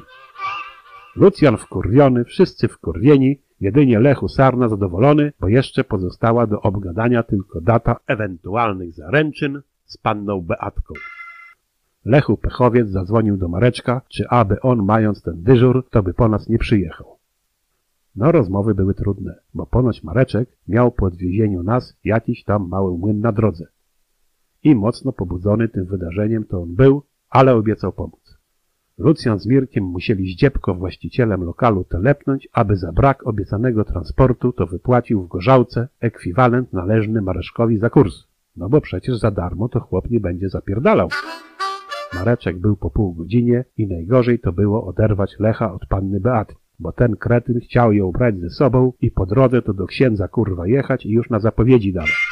Lucjan 1.16 1.58
wkurwiony, 1.58 2.26
wszyscy 2.26 2.68
wkurwieni, 2.68 3.40
jedynie 3.62 4.00
Lechu 4.00 4.28
Sarna 4.28 4.70
zadowolony, 4.70 5.34
bo 5.40 5.48
jeszcze 5.48 5.84
pozostała 5.84 6.48
do 6.48 6.62
obgadania 6.62 7.24
tylko 7.24 7.62
data 7.62 7.96
ewentualnych 8.08 8.94
zaręczyn 8.94 9.62
z 9.86 9.98
panną 9.98 10.42
Beatką. 10.42 10.94
Lechu 12.06 12.38
Pechowiec 12.38 12.90
zadzwonił 12.90 13.38
do 13.38 13.48
Mareczka, 13.48 14.02
czy 14.10 14.28
aby 14.30 14.62
on, 14.62 14.86
mając 14.86 15.22
ten 15.22 15.44
dyżur, 15.44 15.90
to 15.90 16.04
by 16.04 16.14
po 16.14 16.28
nas 16.28 16.50
nie 16.50 16.58
przyjechał. 16.58 17.17
No 18.18 18.32
rozmowy 18.32 18.76
były 18.76 18.94
trudne, 18.94 19.36
bo 19.54 19.66
ponoć 19.66 20.04
Mareczek 20.04 20.50
miał 20.68 20.92
po 20.92 21.06
odwiezieniu 21.06 21.64
nas 21.64 21.98
jakiś 22.04 22.44
tam 22.44 22.68
mały 22.68 22.98
młyn 22.98 23.20
na 23.20 23.32
drodze. 23.32 23.66
I 24.64 24.76
mocno 24.76 25.12
pobudzony 25.12 25.70
tym 25.70 25.86
wydarzeniem 25.86 26.44
to 26.44 26.62
on 26.62 26.76
był, 26.76 27.04
ale 27.30 27.56
obiecał 27.56 27.94
pomóc. 27.94 28.38
Lucjan 28.98 29.40
z 29.40 29.46
Mirkiem 29.46 29.84
musieli 29.84 30.34
zdziepko 30.34 30.76
właścicielem 30.76 31.44
lokalu 31.44 31.84
telepnąć, 31.84 32.48
aby 32.54 32.78
za 32.78 32.92
brak 32.92 33.28
obiecanego 33.28 33.86
transportu 33.86 34.54
to 34.54 34.68
wypłacił 34.68 35.24
w 35.24 35.28
gorzałce 35.28 35.88
ekwiwalent 36.00 36.74
należny 36.74 37.22
Mareszkowi 37.22 37.78
za 37.78 37.90
kurs. 37.90 38.14
No 38.56 38.70
bo 38.70 38.82
przecież 38.82 39.18
za 39.18 39.32
darmo 39.32 39.70
to 39.70 39.80
chłop 39.80 40.10
nie 40.10 40.20
będzie 40.20 40.50
zapierdalał. 40.50 41.10
Mareczek 42.14 42.60
był 42.60 42.78
po 42.78 42.90
pół 42.90 43.14
godzinie 43.14 43.66
i 43.78 43.88
najgorzej 43.88 44.40
to 44.40 44.52
było 44.52 44.86
oderwać 44.86 45.36
Lecha 45.40 45.74
od 45.74 45.86
panny 45.86 46.20
Beaty, 46.20 46.56
bo 46.80 46.92
ten 46.92 47.16
kretyn 47.16 47.60
chciał 47.60 47.94
ją 47.94 48.12
brać 48.12 48.40
ze 48.40 48.50
sobą 48.50 48.94
i 49.02 49.12
po 49.12 49.26
drodze 49.26 49.62
to 49.62 49.74
do 49.74 49.88
księdza 49.88 50.28
kurwa 50.28 50.68
jechać 50.68 51.06
i 51.06 51.10
już 51.10 51.30
na 51.30 51.40
zapowiedzi 51.40 51.94
dawać. 51.94 52.28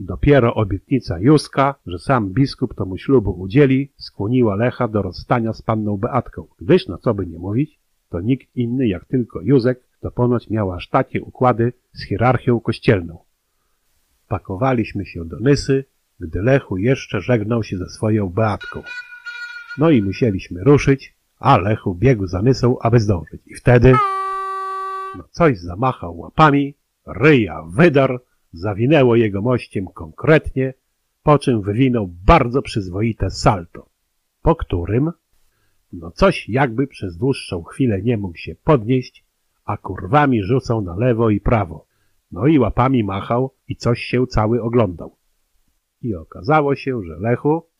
Dopiero 0.00 0.54
obietnica 0.54 1.18
Józka, 1.18 1.74
że 1.86 1.98
sam 1.98 2.32
biskup 2.32 2.74
to 2.74 2.86
mu 2.86 2.98
ślubu 2.98 3.30
udzieli, 3.40 3.92
skłoniła 3.96 4.56
Lecha 4.56 4.88
do 4.88 5.02
rozstania 5.02 5.52
z 5.52 5.62
panną 5.62 5.96
Beatką, 5.96 6.46
gdyż, 6.58 6.88
no 6.88 6.98
co 6.98 7.14
by 7.14 7.26
nie 7.26 7.38
mówić, 7.38 7.80
to 8.08 8.20
nikt 8.20 8.56
inny 8.56 8.88
jak 8.88 9.04
tylko 9.04 9.40
Józek, 9.42 9.80
to 10.00 10.10
ponoć 10.10 10.50
miał 10.50 10.72
aż 10.72 10.88
takie 10.88 11.22
układy 11.22 11.72
z 11.92 12.04
hierarchią 12.04 12.60
kościelną. 12.60 13.18
Pakowaliśmy 14.28 15.06
się 15.06 15.24
do 15.24 15.40
Nysy, 15.40 15.84
gdy 16.20 16.42
Lechu 16.42 16.76
jeszcze 16.76 17.20
żegnał 17.20 17.62
się 17.62 17.78
ze 17.78 17.88
swoją 17.88 18.28
Beatką. 18.28 18.82
No 19.78 19.90
i 19.90 20.02
musieliśmy 20.02 20.64
ruszyć, 20.64 21.14
a 21.42 21.58
Lechu 21.58 21.94
biegł 21.94 22.26
za 22.26 22.42
Nysą, 22.42 22.78
aby 22.78 23.00
zdążyć. 23.00 23.42
I 23.46 23.54
wtedy 23.54 23.92
no 25.16 25.24
coś 25.30 25.58
zamachał 25.58 26.18
łapami, 26.18 26.74
ryja 27.06 27.62
wydarł, 27.68 28.18
zawinęło 28.52 29.16
jego 29.16 29.42
mościem 29.42 29.86
konkretnie, 29.86 30.74
po 31.22 31.38
czym 31.38 31.62
wywinął 31.62 32.08
bardzo 32.26 32.62
przyzwoite 32.62 33.30
salto, 33.30 33.88
po 34.42 34.56
którym 34.56 35.12
no 35.92 36.10
coś 36.10 36.48
jakby 36.48 36.86
przez 36.86 37.16
dłuższą 37.16 37.62
chwilę 37.62 38.02
nie 38.02 38.16
mógł 38.16 38.36
się 38.36 38.54
podnieść, 38.54 39.24
a 39.64 39.76
kurwami 39.76 40.42
rzucał 40.42 40.82
na 40.82 40.96
lewo 40.96 41.30
i 41.30 41.40
prawo. 41.40 41.86
No 42.32 42.46
i 42.46 42.58
łapami 42.58 43.04
machał 43.04 43.54
i 43.68 43.76
coś 43.76 44.02
się 44.02 44.26
cały 44.26 44.62
oglądał. 44.62 45.16
I 46.02 46.14
okazało 46.14 46.74
się, 46.74 47.02
że 47.02 47.18
Lechu 47.18 47.71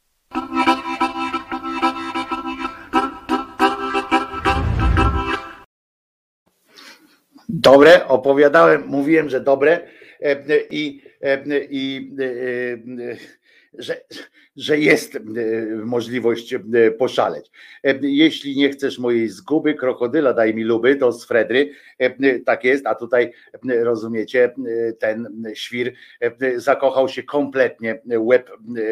Dobre, 7.49 8.09
opowiadałem, 8.09 8.87
mówiłem, 8.87 9.29
że 9.29 9.41
dobre 9.41 9.81
e, 10.21 10.37
i, 10.71 11.03
e, 11.23 11.43
i 11.71 12.13
e, 12.21 13.17
że, 13.79 14.01
że 14.57 14.79
jest 14.79 15.19
możliwość 15.85 16.55
poszaleć. 16.99 17.51
Jeśli 18.03 18.57
nie 18.57 18.71
chcesz 18.71 18.99
mojej 18.99 19.29
zguby, 19.29 19.75
krokodyla 19.75 20.33
daj 20.33 20.55
mi 20.55 20.65
luby, 20.65 20.97
to 20.97 21.13
z 21.13 21.27
Fredry, 21.27 21.71
tak 22.45 22.65
jest, 22.65 22.87
a 22.87 22.95
tutaj 22.95 23.33
rozumiecie, 23.65 24.55
ten 24.99 25.45
świr 25.55 25.93
zakochał 26.57 27.09
się 27.09 27.23
kompletnie, 27.23 28.01
łeb, 28.19 28.51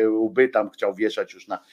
łby 0.09 0.49
tam 0.49 0.71
chciał 0.71 0.95
wieszać 0.95 1.35
już 1.35 1.49
na, 1.49 1.65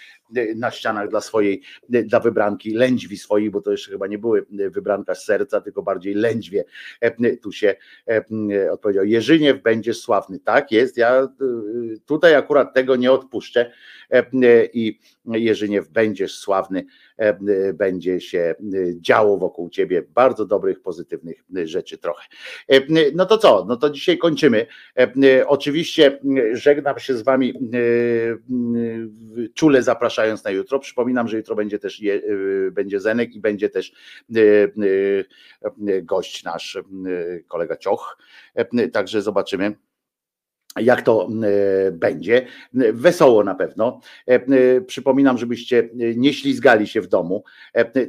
na 0.55 0.71
ścianach 0.71 1.09
dla 1.09 1.21
swojej, 1.21 1.61
dla 1.89 2.19
wybranki 2.19 2.73
lędźwi 2.73 3.17
swojej, 3.17 3.51
bo 3.51 3.61
to 3.61 3.71
jeszcze 3.71 3.91
chyba 3.91 4.07
nie 4.07 4.17
były 4.17 4.45
wybranka 4.49 5.15
z 5.15 5.25
serca, 5.25 5.61
tylko 5.61 5.83
bardziej 5.83 6.13
lędźwie. 6.13 6.63
Tu 7.41 7.51
się 7.51 7.75
odpowiedział, 8.71 9.05
Jerzyniew 9.05 9.61
będziesz 9.61 10.01
sławny. 10.01 10.39
Tak 10.39 10.71
jest, 10.71 10.97
ja 10.97 11.27
tutaj 12.05 12.35
akurat 12.35 12.73
tego 12.73 12.95
nie 12.95 13.11
odpuszczę 13.11 13.71
i 14.73 14.99
Jerzyniew 15.27 15.89
będziesz 15.89 16.37
sławny, 16.37 16.85
będzie 17.73 18.21
się 18.21 18.55
działo 19.01 19.37
wokół 19.37 19.69
ciebie 19.69 20.03
bardzo 20.15 20.45
dobrych, 20.45 20.81
pozytywnych 20.81 21.43
rzeczy 21.63 21.97
trochę. 21.97 22.27
No 23.15 23.25
to 23.25 23.37
co? 23.37 23.65
No 23.67 23.77
to 23.77 23.89
dzisiaj 23.89 24.17
kończymy. 24.17 24.65
Oczywiście 25.47 26.19
żegnam 26.53 26.99
się 26.99 27.17
z 27.17 27.21
wami 27.21 27.53
czule 29.53 29.83
zapraszając 29.83 30.43
na 30.43 30.51
jutro. 30.51 30.79
Przypominam, 30.79 31.27
że 31.27 31.37
jutro 31.37 31.55
będzie 31.55 31.79
też 31.79 32.01
będzie 32.71 32.99
Zenek 32.99 33.35
i 33.35 33.39
będzie 33.39 33.69
też 33.69 33.91
gość 36.03 36.43
nasz, 36.43 36.77
kolega 37.47 37.77
Cioch. 37.77 38.17
Także 38.93 39.21
zobaczymy 39.21 39.75
jak 40.79 41.01
to 41.01 41.29
e, 41.87 41.91
będzie. 41.91 42.45
Wesoło 42.73 43.43
na 43.43 43.55
pewno. 43.55 43.99
E, 44.27 44.33
e, 44.33 44.81
przypominam, 44.81 45.37
żebyście 45.37 45.89
nie 45.93 46.33
ślizgali 46.33 46.87
się 46.87 47.01
w 47.01 47.07
domu. 47.07 47.43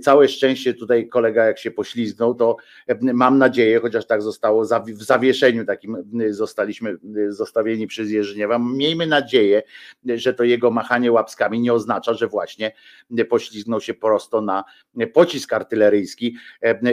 Całe 0.02 0.28
szczęście 0.28 0.74
tutaj 0.74 1.08
kolega 1.08 1.44
jak 1.44 1.58
się 1.58 1.70
poślizgnął, 1.70 2.34
to 2.34 2.56
mam 3.00 3.38
nadzieję, 3.38 3.80
chociaż 3.80 4.06
tak 4.06 4.22
zostało 4.22 4.64
w 4.86 5.02
zawieszeniu 5.02 5.64
takim 5.64 5.96
zostaliśmy 6.30 6.96
zostawieni 7.28 7.86
przez 7.86 8.10
Jerzyniewa. 8.10 8.58
Miejmy 8.58 9.06
nadzieję, 9.06 9.62
że 10.04 10.34
to 10.34 10.44
jego 10.44 10.70
machanie 10.70 11.12
łapskami 11.12 11.60
nie 11.60 11.72
oznacza, 11.72 12.14
że 12.14 12.26
właśnie 12.26 12.72
poślizgnął 13.28 13.80
się 13.80 13.94
prosto 13.94 14.40
na 14.40 14.64
pocisk 15.12 15.52
artyleryjski 15.52 16.36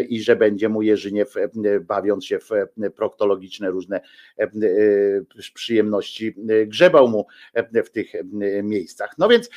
i 0.09 0.21
że 0.21 0.35
będzie 0.35 0.69
mu 0.69 0.81
Jerzyniew 0.81 1.33
bawiąc 1.81 2.25
się 2.25 2.39
w 2.39 2.49
proktologiczne 2.95 3.69
różne 3.69 4.01
przyjemności 5.65 6.35
e, 6.49 6.65
grzebał 6.65 7.07
mu 7.07 7.27
e, 7.53 7.83
w 7.83 7.91
tych 7.91 8.15
e, 8.15 8.23
miejscach. 8.63 9.15
No 9.17 9.27
więc, 9.27 9.49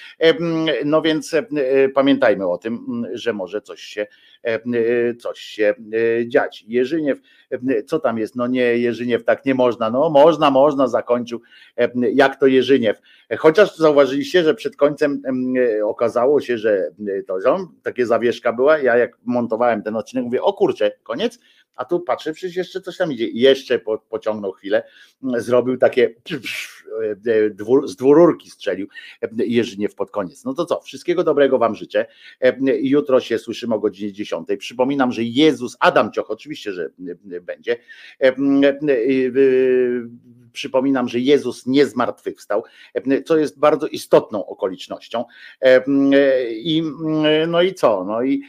no 0.85 1.03
więc 1.03 1.35
pamiętajmy 1.95 2.49
o 2.49 2.59
tym, 2.59 3.07
że 3.13 3.33
może 3.33 3.61
coś 3.61 3.81
się, 3.81 4.07
coś 5.19 5.39
się 5.39 5.75
dziać. 6.27 6.65
Jerzyniew, 6.69 7.19
co 7.87 7.99
tam 7.99 8.19
jest? 8.19 8.37
No 8.37 8.47
nie, 8.47 8.79
Jerzyniew, 8.79 9.25
tak 9.25 9.45
nie 9.45 9.55
można. 9.55 9.91
No 9.91 10.11
można, 10.11 10.51
można, 10.51 10.89
zakończył. 10.89 11.41
Jak 12.13 12.41
to 12.41 12.47
Jerzyniew? 12.47 13.01
Chociaż 13.39 13.77
zauważyliście, 13.77 14.45
że 14.45 14.55
przed 14.55 14.77
końcem 14.77 15.23
okazało 15.85 16.41
się, 16.41 16.59
że 16.59 16.91
to 17.27 17.39
takie 17.83 18.07
zawieszka 18.07 18.53
była. 18.53 18.79
Ja 18.79 18.97
jak 18.97 19.19
montowałem 19.25 19.83
ten 19.83 19.97
odcinek, 19.97 20.25
mówię, 20.25 20.43
o 20.43 20.53
kurczę, 20.53 20.93
koniec 21.03 21.39
A 21.79 21.85
tu 21.85 22.01
patrzę, 22.01 22.33
przecież 22.33 22.57
jeszcze 22.57 22.81
coś 22.81 22.97
tam 22.97 23.13
idzie. 23.13 23.29
I 23.29 23.41
jeszcze 23.41 23.79
po, 23.79 23.99
pociągnął 23.99 24.53
chwilę, 24.53 24.83
zrobił 25.23 25.77
takie 25.77 26.15
e, 26.31 26.39
z 27.85 27.97
dwururki 27.97 28.51
strzelił 28.51 28.89
Jerzyniew 29.37 29.95
pod 29.95 30.11
koniec. 30.11 30.45
No 30.45 30.55
to 30.55 30.67
co, 30.67 30.81
wszystkiego 30.81 31.25
dobrego 31.25 31.59
wam 31.59 31.75
życzę. 31.75 32.07
Jutro 32.81 33.21
się 33.21 33.39
słyszymy 33.39 33.75
o 33.75 33.79
godzinie 33.79 34.13
10. 34.13 34.49
Przypominam, 34.59 35.13
że 35.13 35.23
Jezus, 35.23 35.77
Adam 35.81 36.13
Cioch, 36.13 36.31
oczywiście, 36.31 36.73
że 36.73 36.91
będzie. 37.43 37.77
Przypominam, 40.53 41.09
że 41.09 41.19
Jezus 41.19 41.67
nie 41.67 41.87
zmartwychwstał, 41.87 42.65
co 43.27 43.37
jest 43.37 43.59
bardzo 43.59 43.87
istotną 43.87 44.47
okolicznością. 44.47 45.25
I 46.51 46.83
no 47.49 47.63
i 47.63 47.75
co? 47.75 48.05
No 48.05 48.23
i 48.23 48.43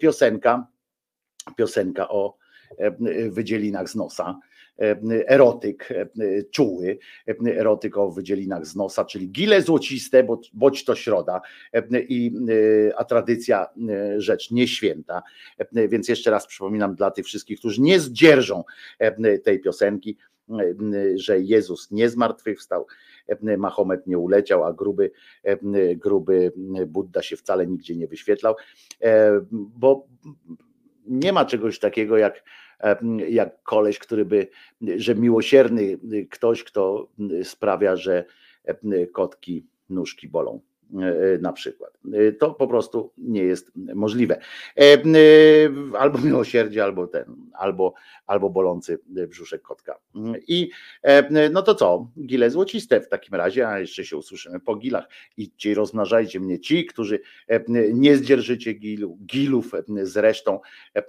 piosenka, 0.00 0.66
piosenka 1.56 2.08
o 2.08 2.36
wydzielinach 3.30 3.88
z 3.88 3.94
nosa. 3.94 4.38
Erotyk 5.26 5.88
czuły, 6.50 6.98
erotyk 7.56 7.96
o 7.96 8.10
wydzielinach 8.10 8.66
z 8.66 8.76
nosa, 8.76 9.04
czyli 9.04 9.30
gile 9.30 9.62
złociste, 9.62 10.26
bądź 10.54 10.84
to 10.84 10.94
środa, 10.94 11.40
i, 12.08 12.32
a 12.96 13.04
tradycja 13.04 13.66
rzecz 14.16 14.50
nieświęta. 14.50 15.22
Więc 15.72 16.08
jeszcze 16.08 16.30
raz 16.30 16.46
przypominam 16.46 16.94
dla 16.94 17.10
tych 17.10 17.26
wszystkich, 17.26 17.58
którzy 17.58 17.80
nie 17.80 18.00
zdzierżą 18.00 18.64
tej 19.44 19.60
piosenki, 19.60 20.16
że 21.14 21.40
Jezus 21.40 21.90
nie 21.90 22.08
zmartwychwstał, 22.08 22.86
Mahomet 23.58 24.06
nie 24.06 24.18
uleciał, 24.18 24.64
a 24.64 24.72
gruby, 24.72 25.10
gruby 25.96 26.52
Buddha 26.86 27.22
się 27.22 27.36
wcale 27.36 27.66
nigdzie 27.66 27.96
nie 27.96 28.06
wyświetlał, 28.06 28.54
bo 29.50 30.06
nie 31.08 31.32
ma 31.32 31.44
czegoś 31.44 31.78
takiego 31.78 32.16
jak, 32.16 32.44
jak 33.28 33.62
koleś, 33.62 33.98
który 33.98 34.24
by, 34.24 34.48
że 34.96 35.14
miłosierny 35.14 35.98
ktoś, 36.30 36.64
kto 36.64 37.08
sprawia, 37.42 37.96
że 37.96 38.24
kotki 39.12 39.66
nóżki 39.88 40.28
bolą. 40.28 40.60
E, 40.94 41.38
na 41.38 41.52
przykład. 41.52 41.98
E, 42.12 42.32
to 42.32 42.54
po 42.54 42.68
prostu 42.68 43.12
nie 43.18 43.42
jest 43.42 43.72
możliwe. 43.94 44.40
E, 44.78 45.02
albo 45.98 46.18
miłosierdzie, 46.18 46.84
albo 46.84 47.06
ten, 47.06 47.36
albo, 47.52 47.94
albo 48.26 48.50
bolący 48.50 48.98
brzuszek 49.28 49.62
kotka. 49.62 49.98
I 50.48 50.70
no 51.50 51.62
to 51.62 51.74
co? 51.74 52.10
Gile 52.26 52.50
złociste 52.50 53.00
w 53.00 53.08
takim 53.08 53.34
razie, 53.34 53.68
a 53.68 53.78
jeszcze 53.78 54.04
się 54.04 54.16
usłyszymy 54.16 54.60
po 54.60 54.76
gilach. 54.76 55.08
Idźcie 55.36 55.70
i 55.70 55.74
rozmnażajcie 55.74 56.40
mnie 56.40 56.60
ci, 56.60 56.86
którzy 56.86 57.20
nie 57.92 58.16
zdzierżycie 58.16 58.72
gilu, 58.72 59.18
gilów 59.26 59.72
zresztą. 60.02 60.60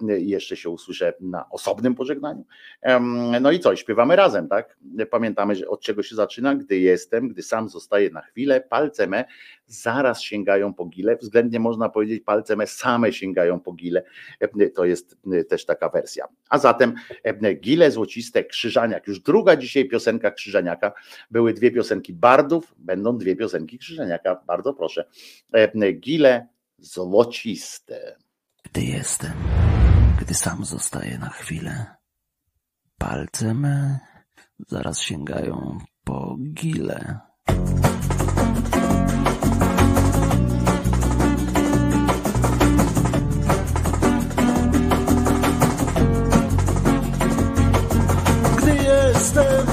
Jeszcze 0.07 0.55
się 0.55 0.69
usłyszę 0.69 1.13
na 1.19 1.49
osobnym 1.49 1.95
pożegnaniu. 1.95 2.45
No 3.41 3.51
i 3.51 3.59
co? 3.59 3.75
Śpiewamy 3.75 4.15
razem, 4.15 4.47
tak? 4.47 4.77
Pamiętamy, 5.11 5.55
że 5.55 5.67
od 5.67 5.81
czego 5.81 6.03
się 6.03 6.15
zaczyna? 6.15 6.55
Gdy 6.55 6.79
jestem, 6.79 7.27
gdy 7.27 7.43
sam 7.43 7.69
zostaję 7.69 8.09
na 8.09 8.21
chwilę, 8.21 8.61
palce 8.61 9.07
me 9.07 9.25
zaraz 9.69 10.21
sięgają 10.21 10.73
po 10.73 10.85
gile, 10.85 11.15
względnie 11.15 11.59
można 11.59 11.89
powiedzieć 11.89 12.23
palce 12.23 12.55
me 12.55 12.67
same 12.67 13.13
sięgają 13.13 13.59
po 13.59 13.73
gile, 13.73 14.03
to 14.75 14.85
jest 14.85 15.17
też 15.49 15.65
taka 15.65 15.89
wersja. 15.89 16.25
A 16.49 16.57
zatem 16.57 16.93
gile 17.59 17.91
złociste, 17.91 18.43
Krzyżaniak, 18.43 19.07
już 19.07 19.19
druga 19.19 19.55
dzisiaj 19.55 19.87
piosenka 19.87 20.31
Krzyżaniaka, 20.31 20.91
były 21.31 21.53
dwie 21.53 21.71
piosenki 21.71 22.13
Bardów, 22.13 22.75
będą 22.77 23.17
dwie 23.17 23.35
piosenki 23.35 23.77
Krzyżaniaka, 23.77 24.35
bardzo 24.47 24.73
proszę. 24.73 25.05
Gile 25.99 26.47
złociste. 26.77 28.15
Gdy 28.63 28.81
jestem, 28.81 29.33
gdy 30.21 30.33
sam 30.33 30.65
zostaję 30.65 31.17
na 31.17 31.29
chwilę, 31.29 31.85
palce 32.97 33.53
me 33.53 33.99
zaraz 34.67 35.01
sięgają 35.01 35.77
po 36.03 36.37
gile. 36.53 37.19
Jestem, 49.29 49.65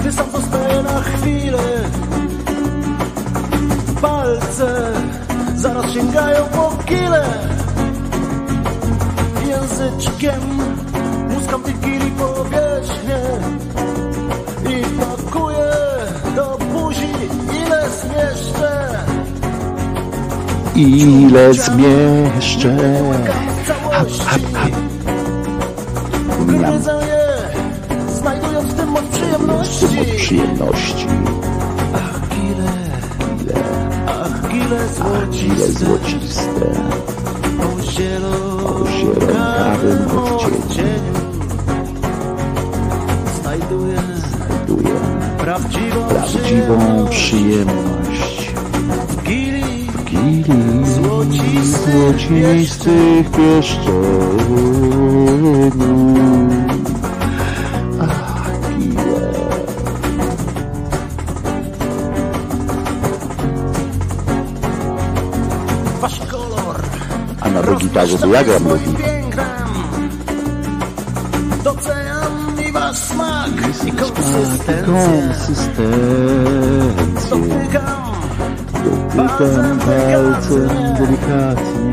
gdy 0.00 0.12
sam 0.12 0.26
zostaję 0.32 0.82
na 0.82 1.00
chwilę. 1.00 1.62
Palce 4.00 4.92
zaraz 5.56 5.92
sięgają 5.92 6.44
po 6.44 6.76
kile. 6.84 7.24
Języczkiem 9.48 10.40
muskam 11.28 11.62
tych 11.62 11.80
kili 11.80 12.10
powierzchnię 12.10 13.20
ile 18.20 18.34
zmieszczę. 18.34 19.04
Ile 20.76 21.54
zmieszczę. 21.54 22.76
Hap, 23.90 24.08
hap, 24.26 24.42
hap. 24.54 24.70
Je 26.52 26.80
znajdując 28.14 28.68
w 28.68 28.74
tym 28.74 28.88
moc 28.88 29.04
przyjemności. 29.04 30.00
Od 30.00 30.06
przyjemności. 30.16 31.06
Ach, 31.94 32.20
Gile, 32.28 32.72
ach, 34.06 34.48
gile 34.48 34.78
a 35.16 35.26
gile 35.26 35.58
złociste, 35.68 35.84
złociste. 35.84 36.66
o 37.60 37.62
zielonkawym 37.90 40.18
odcieniu. 40.18 41.20
Znajduję 43.42 43.96
Znajduję 44.40 45.00
prawdziwą, 45.40 46.08
prawdziwą 46.08 47.06
przyjemność. 47.10 48.50
w 49.08 49.22
gili 49.22 49.86
Gili 50.04 50.86
Złocistych 50.86 52.30
złocistych 52.30 53.30
kolor. 66.30 66.82
A 67.40 67.50
na 67.50 67.62
do 67.62 67.76
gitarze 67.76 68.18
to 68.18 68.26
ja 68.26 68.44
gram 68.44 68.64
konsystencję. 74.32 74.84
Konsystencję. 74.86 75.86
Dotykam 77.30 78.00
Dotykam 78.84 79.78
palcem 79.78 80.68
delikatnie. 80.98 81.90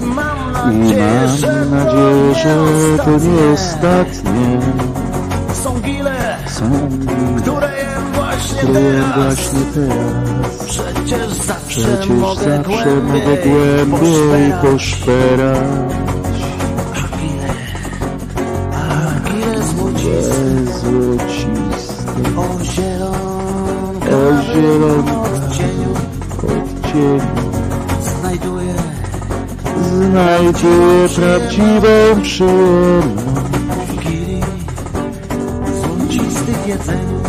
i 0.00 0.04
mam 0.04 0.52
nadzieję, 0.80 1.28
że 1.38 1.46
mam 1.46 1.70
nadzieję, 1.70 2.34
że 2.34 2.54
to 3.04 3.10
nie 3.10 3.52
ostatnie. 3.54 4.60
Są 5.62 5.80
gile, 5.80 6.36
Są 6.46 6.70
gile, 6.70 7.40
które 7.42 7.76
jem 7.78 8.12
właśnie 8.14 8.58
które 8.58 8.80
teraz. 8.80 9.24
właśnie 9.24 9.60
teraz. 9.74 10.64
Przecież 10.66 11.28
zawsze 11.32 11.80
Przecież 11.80 12.08
mogę 12.08 12.42
zawsze 12.56 12.86
mogę 12.96 13.20
głębiej 13.36 13.86
głębiej 13.86 14.52
poszperać. 14.62 15.58
Zielonkawym 24.64 25.14
O 25.20 25.24
zielonkawym 25.24 25.24
odcieniu 25.28 25.94
odcieniu 26.36 27.20
znajduję 28.02 28.74
znajduję 29.82 31.08
prawdziwą 31.16 32.22
przyjemność 32.22 33.88
w 33.88 34.00
gili 34.00 34.40
złocistych 35.80 36.66
jedzeniu. 36.66 37.20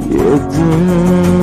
w 0.00 0.14
jedzeniu. 0.14 1.39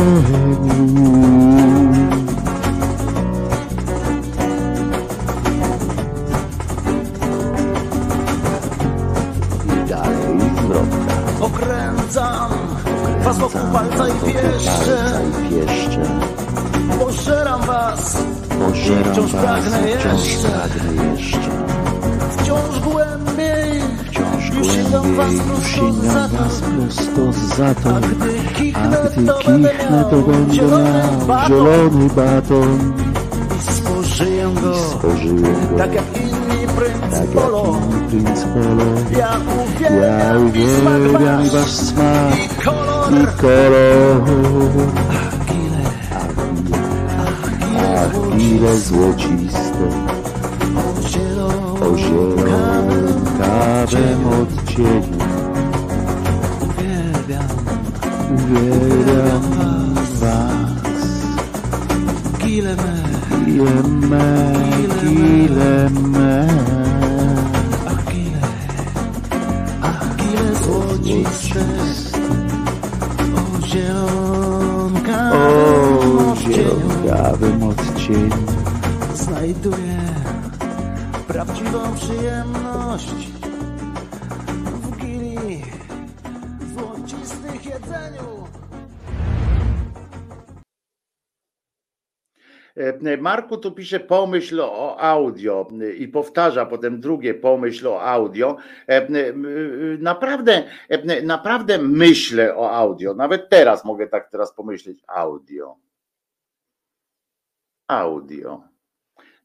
Kichnę, 30.10 30.24
to 30.24 30.32
miał 30.32 30.54
zielony 30.54 30.94
miał 30.94 31.28
baton 31.28 31.48
zielony 31.48 32.10
baton. 32.16 32.94
i 33.58 33.74
spożyję 33.74 34.54
go 34.64 34.76
Spożyłem 34.76 35.68
go 35.72 35.78
tak 35.78 35.94
jak 35.94 36.06
inni 36.18 36.62
mi 36.62 36.68
princ 36.68 37.12
tak 37.12 37.28
Polo. 37.28 37.78
Ja 39.18 40.38
uwielbiam 40.38 41.50
wasz 41.50 41.72
smak 41.72 42.36
I 42.36 42.48
kolor 42.66 43.14
i 43.14 43.28
kolor. 43.42 44.22
Ach, 47.98 48.14
ile 48.40 48.78
złociste, 48.78 49.86
o 51.82 51.98
zielonkawym 51.98 53.02
odcieniu. 54.28 55.18
Uwielbiam 58.34 59.57
Ach 69.82 70.16
gile 70.18 70.56
złociste 70.56 71.66
O 75.34 76.36
zielonkawym 76.36 77.64
odcieniu. 77.64 78.46
Znajduję 79.16 79.98
prawdziwą 81.28 81.96
przyjemność 81.96 83.07
Marku 93.20 93.58
tu 93.58 93.72
pisze 93.72 94.00
pomyśl 94.00 94.62
o 94.62 95.00
audio 95.00 95.68
e, 95.82 95.94
i 95.94 96.08
powtarza 96.08 96.66
potem 96.66 97.00
drugie 97.02 97.34
pomyśl 97.34 97.88
o 97.88 98.02
audio. 98.02 98.58
E, 98.90 99.08
e, 99.08 99.34
Naprawdę, 100.00 100.64
e, 100.90 101.22
naprawdę 101.22 101.78
myślę 101.78 102.56
o 102.56 102.72
audio. 102.72 103.14
Nawet 103.14 103.50
teraz 103.50 103.86
mogę 103.86 104.08
tak 104.08 104.32
teraz 104.32 104.54
pomyśleć. 104.54 105.04
Audio. 105.08 105.76
Audio. 107.88 108.77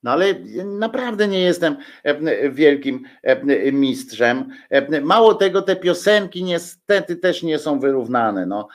No 0.02 0.10
ale 0.10 0.34
naprawdę 0.64 1.28
nie 1.28 1.40
jestem 1.40 1.76
e, 2.02 2.50
wielkim 2.50 3.02
e, 3.22 3.72
mistrzem. 3.72 4.48
E, 4.70 5.00
Mało 5.00 5.34
tego, 5.34 5.62
te 5.62 5.76
piosenki 5.76 6.44
niestety 6.44 7.16
też 7.16 7.42
nie 7.42 7.58
są 7.58 7.80
wyrównane. 7.80 8.46
No. 8.46 8.68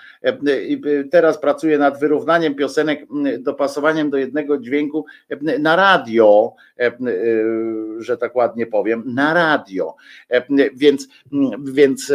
Teraz 1.11 1.39
pracuję 1.39 1.77
nad 1.77 1.99
wyrównaniem 1.99 2.55
piosenek, 2.55 3.05
dopasowaniem 3.39 4.09
do 4.09 4.17
jednego 4.17 4.57
dźwięku 4.57 5.05
na 5.59 5.75
radio, 5.75 6.53
że 7.99 8.17
tak 8.17 8.35
ładnie 8.35 8.65
powiem, 8.65 9.03
na 9.05 9.33
radio. 9.33 9.95
Więc, 10.73 11.07
więc 11.59 12.13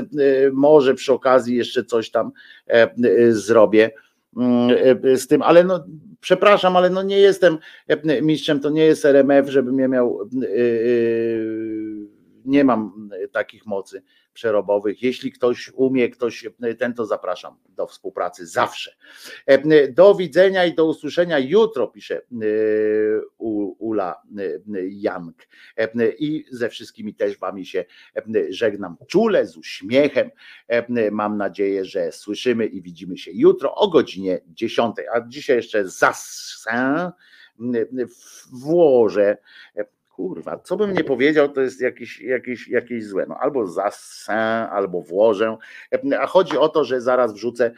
może 0.52 0.94
przy 0.94 1.12
okazji 1.12 1.56
jeszcze 1.56 1.84
coś 1.84 2.10
tam 2.10 2.32
zrobię 3.30 3.90
z 5.16 5.26
tym, 5.26 5.42
ale 5.42 5.64
no 5.64 5.84
przepraszam, 6.22 6.76
ale 6.76 6.90
no 6.90 7.02
nie 7.02 7.18
jestem 7.18 7.58
e, 7.88 8.22
mistrzem, 8.22 8.60
to 8.60 8.70
nie 8.70 8.84
jest 8.84 9.04
RMF, 9.04 9.48
żebym 9.48 9.78
ja 9.78 9.88
miał, 9.88 10.20
e, 10.20 10.46
e, 10.46 10.50
nie 12.44 12.64
mam 12.64 13.10
takich 13.32 13.66
mocy 13.66 14.02
przerobowych. 14.32 15.02
Jeśli 15.02 15.32
ktoś 15.32 15.70
umie, 15.74 16.08
ktoś 16.08 16.48
ten, 16.78 16.94
to 16.94 17.06
zapraszam 17.06 17.56
do 17.68 17.86
współpracy 17.86 18.46
zawsze. 18.46 18.96
E, 19.46 19.88
Do 19.88 20.14
widzenia 20.14 20.64
i 20.64 20.74
do 20.74 20.86
usłyszenia 20.86 21.38
jutro, 21.38 21.88
pisze 21.88 22.16
e, 22.16 22.22
Ula 23.78 24.22
e, 24.38 24.88
Jank. 24.88 25.48
E, 25.76 25.88
I 26.18 26.44
ze 26.50 26.68
wszystkimi 26.68 27.14
też 27.14 27.38
wami 27.38 27.66
się 27.66 27.84
e, 28.16 28.22
żegnam 28.50 28.96
czule, 29.08 29.46
z 29.46 29.56
uśmiechem. 29.56 30.30
E, 30.68 31.10
Mam 31.10 31.36
nadzieję, 31.36 31.84
że 31.84 32.12
słyszymy 32.12 32.66
i 32.66 32.82
widzimy 32.82 33.18
się 33.18 33.30
jutro 33.34 33.74
o 33.74 33.88
godzinie 33.88 34.40
10. 34.46 34.96
A 35.14 35.20
dzisiaj 35.28 35.56
jeszcze 35.56 35.88
zasę 35.88 37.12
włożę. 38.52 39.36
Kurwa, 40.22 40.58
co 40.58 40.76
bym 40.76 40.92
nie 40.92 41.04
powiedział, 41.04 41.48
to 41.48 41.60
jest 41.60 41.80
jakieś, 41.80 42.20
jakieś, 42.20 42.68
jakieś 42.68 43.06
złe. 43.06 43.26
No, 43.28 43.36
albo 43.40 43.66
zasę, 43.66 44.34
albo 44.70 45.02
włożę. 45.02 45.56
A 46.20 46.26
chodzi 46.26 46.58
o 46.58 46.68
to, 46.68 46.84
że 46.84 47.00
zaraz 47.00 47.34
wrzucę 47.34 47.72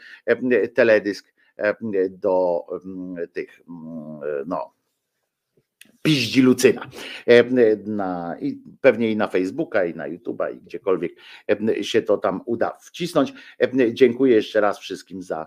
teledysk 0.75 1.35
do 2.11 2.67
tych, 3.33 3.61
mm, 3.69 4.45
no, 4.47 4.75
piździ 6.03 6.43
Lucyna. 6.43 6.91
Na, 7.87 8.37
i 8.41 8.63
pewnie 8.81 9.11
i 9.11 9.17
na 9.17 9.29
Facebooka, 9.29 9.85
i 9.85 9.95
na 9.95 10.09
YouTube'a, 10.11 10.55
i 10.55 10.61
gdziekolwiek 10.61 11.13
się 11.83 12.03
to 12.03 12.19
tam 12.19 12.41
uda 12.47 12.79
wcisnąć. 12.81 13.33
Dziękuję 13.93 14.37
jeszcze 14.37 14.61
raz 14.61 14.79
wszystkim 14.79 15.23
za, 15.23 15.47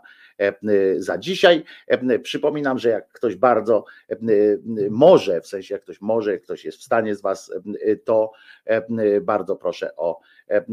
za 0.97 1.17
dzisiaj. 1.17 1.63
E, 1.87 2.19
Przypominam, 2.19 2.79
że 2.79 2.89
jak 2.89 3.09
ktoś 3.09 3.35
bardzo 3.35 3.85
e, 4.09 4.15
może, 4.89 5.41
w 5.41 5.47
sensie 5.47 5.75
jak 5.75 5.83
ktoś 5.83 6.01
może, 6.01 6.31
jak 6.31 6.41
ktoś 6.41 6.65
jest 6.65 6.77
w 6.77 6.83
stanie 6.83 7.15
z 7.15 7.21
Was, 7.21 7.51
e, 7.81 7.95
to 7.95 8.31
e, 8.65 9.21
bardzo 9.21 9.55
proszę 9.55 9.95
o, 9.95 10.19
e, 10.49 10.65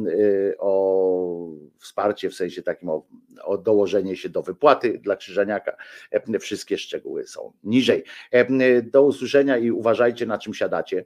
o 0.58 1.48
wsparcie, 1.78 2.30
w 2.30 2.34
sensie 2.34 2.62
takim 2.62 2.88
o, 2.88 3.06
o 3.44 3.58
dołożenie 3.58 4.16
się 4.16 4.28
do 4.28 4.42
wypłaty 4.42 4.98
dla 4.98 5.16
Krzyżaniaka. 5.16 5.76
E, 6.10 6.38
Wszystkie 6.38 6.78
szczegóły 6.78 7.26
są 7.26 7.52
niżej. 7.64 8.04
E, 8.30 8.82
Do 8.82 9.02
usłyszenia 9.02 9.58
i 9.58 9.70
uważajcie 9.70 10.26
na 10.26 10.38
czym 10.38 10.54
siadacie, 10.54 11.04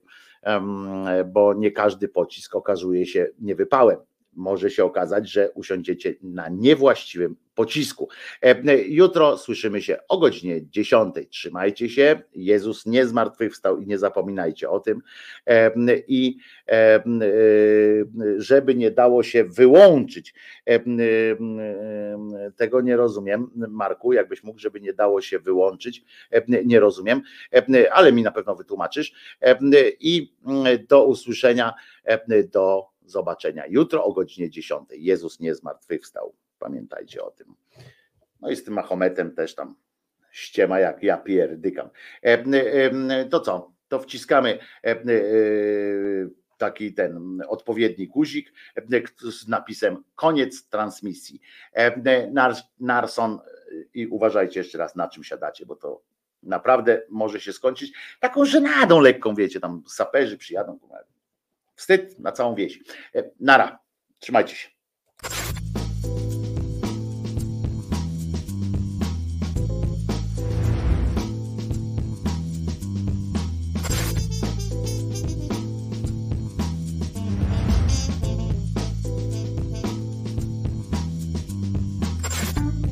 bo 1.27 1.55
nie 1.55 1.71
każdy 1.71 2.09
pocisk 2.09 2.57
okazuje 2.57 3.07
się 3.07 3.27
niewypałem. 3.41 3.99
Może 4.33 4.71
się 4.71 4.85
okazać, 4.85 5.31
że 5.31 5.51
usiądziecie 5.51 6.15
na 6.23 6.49
niewłaściwym 6.49 7.37
pocisku. 7.59 8.09
E, 8.43 8.79
Jutro 8.79 9.39
słyszymy 9.39 9.83
się 9.83 9.99
o 10.09 10.19
godzinie 10.19 10.67
10. 10.71 11.15
Trzymajcie 11.31 11.89
się. 11.89 12.21
Jezus 12.35 12.87
nie 12.87 13.07
zmartwychwstał 13.07 13.81
i 13.81 13.87
nie 13.87 13.99
zapominajcie 13.99 14.71
o 14.71 14.81
tym. 14.81 15.03
E, 15.47 15.73
I 16.09 16.39
e, 16.69 17.03
żeby 18.37 18.75
nie 18.75 18.91
dało 18.91 19.23
się 19.23 19.45
wyłączyć, 19.45 20.35
e, 20.67 20.81
tego 22.57 22.81
nie 22.81 22.97
rozumiem, 22.97 23.51
Marku, 23.55 24.13
jakbyś 24.13 24.45
mógł, 24.45 24.59
żeby 24.59 24.81
nie 24.81 24.93
dało 24.93 25.21
się 25.21 25.39
wyłączyć, 25.39 26.05
e, 26.31 26.43
nie 26.65 26.81
rozumiem, 26.81 27.23
e, 27.55 27.93
ale 27.93 28.13
mi 28.13 28.23
na 28.23 28.33
pewno 28.33 28.55
wytłumaczysz. 28.55 29.13
E, 29.43 29.59
I 30.01 30.33
do 30.89 31.07
usłyszenia, 31.07 31.75
e, 32.05 32.43
do 32.45 32.98
zobaczenia 33.11 33.65
jutro 33.69 34.05
o 34.05 34.13
godzinie 34.13 34.51
10. 34.51 34.89
Jezus 34.91 35.41
nie 35.41 35.55
zmartwychwstał. 35.55 36.35
Pamiętajcie 36.59 37.25
o 37.25 37.31
tym. 37.31 37.55
No 38.41 38.51
i 38.51 38.57
z 38.57 38.65
tym 38.65 38.75
Mahometem 38.75 39.35
też 39.35 39.55
tam 39.55 39.75
ściema 40.31 40.81
jak 40.81 41.03
ja 41.03 41.17
pierdykam. 41.17 41.91
E, 42.23 42.45
e, 42.45 43.25
To 43.25 43.41
co? 43.41 43.73
To 43.89 43.99
wciskamy 44.01 44.59
e, 44.85 44.91
e, 44.91 45.05
taki 46.59 46.95
ten 46.95 47.43
odpowiedni 47.49 48.09
guzik 48.09 48.53
e, 48.77 48.83
z 49.31 49.49
napisem 49.49 50.05
koniec 50.15 50.69
transmisji. 50.69 51.41
E, 51.73 52.01
Nar- 52.33 52.63
Narson 52.81 53.39
i 53.95 54.07
uważajcie 54.07 54.61
jeszcze 54.61 54.79
raz 54.79 54.97
na 54.97 55.09
czym 55.09 55.25
siadacie, 55.25 55.67
bo 55.67 55.77
to 55.77 56.03
naprawdę 56.43 57.03
może 57.09 57.41
się 57.41 57.53
skończyć 57.53 57.93
taką 58.21 58.45
żenadą 58.45 59.01
lekką, 59.01 59.35
wiecie, 59.35 59.61
tam 59.61 59.83
saperzy 59.87 60.39
przyjadą. 60.39 60.79
Wstyd 61.79 62.19
na 62.19 62.33
całą 62.33 62.55
wieś. 62.55 62.79
E, 63.15 63.31
Nara, 63.41 63.79
trzymajcie 64.19 64.57
się. 64.57 64.69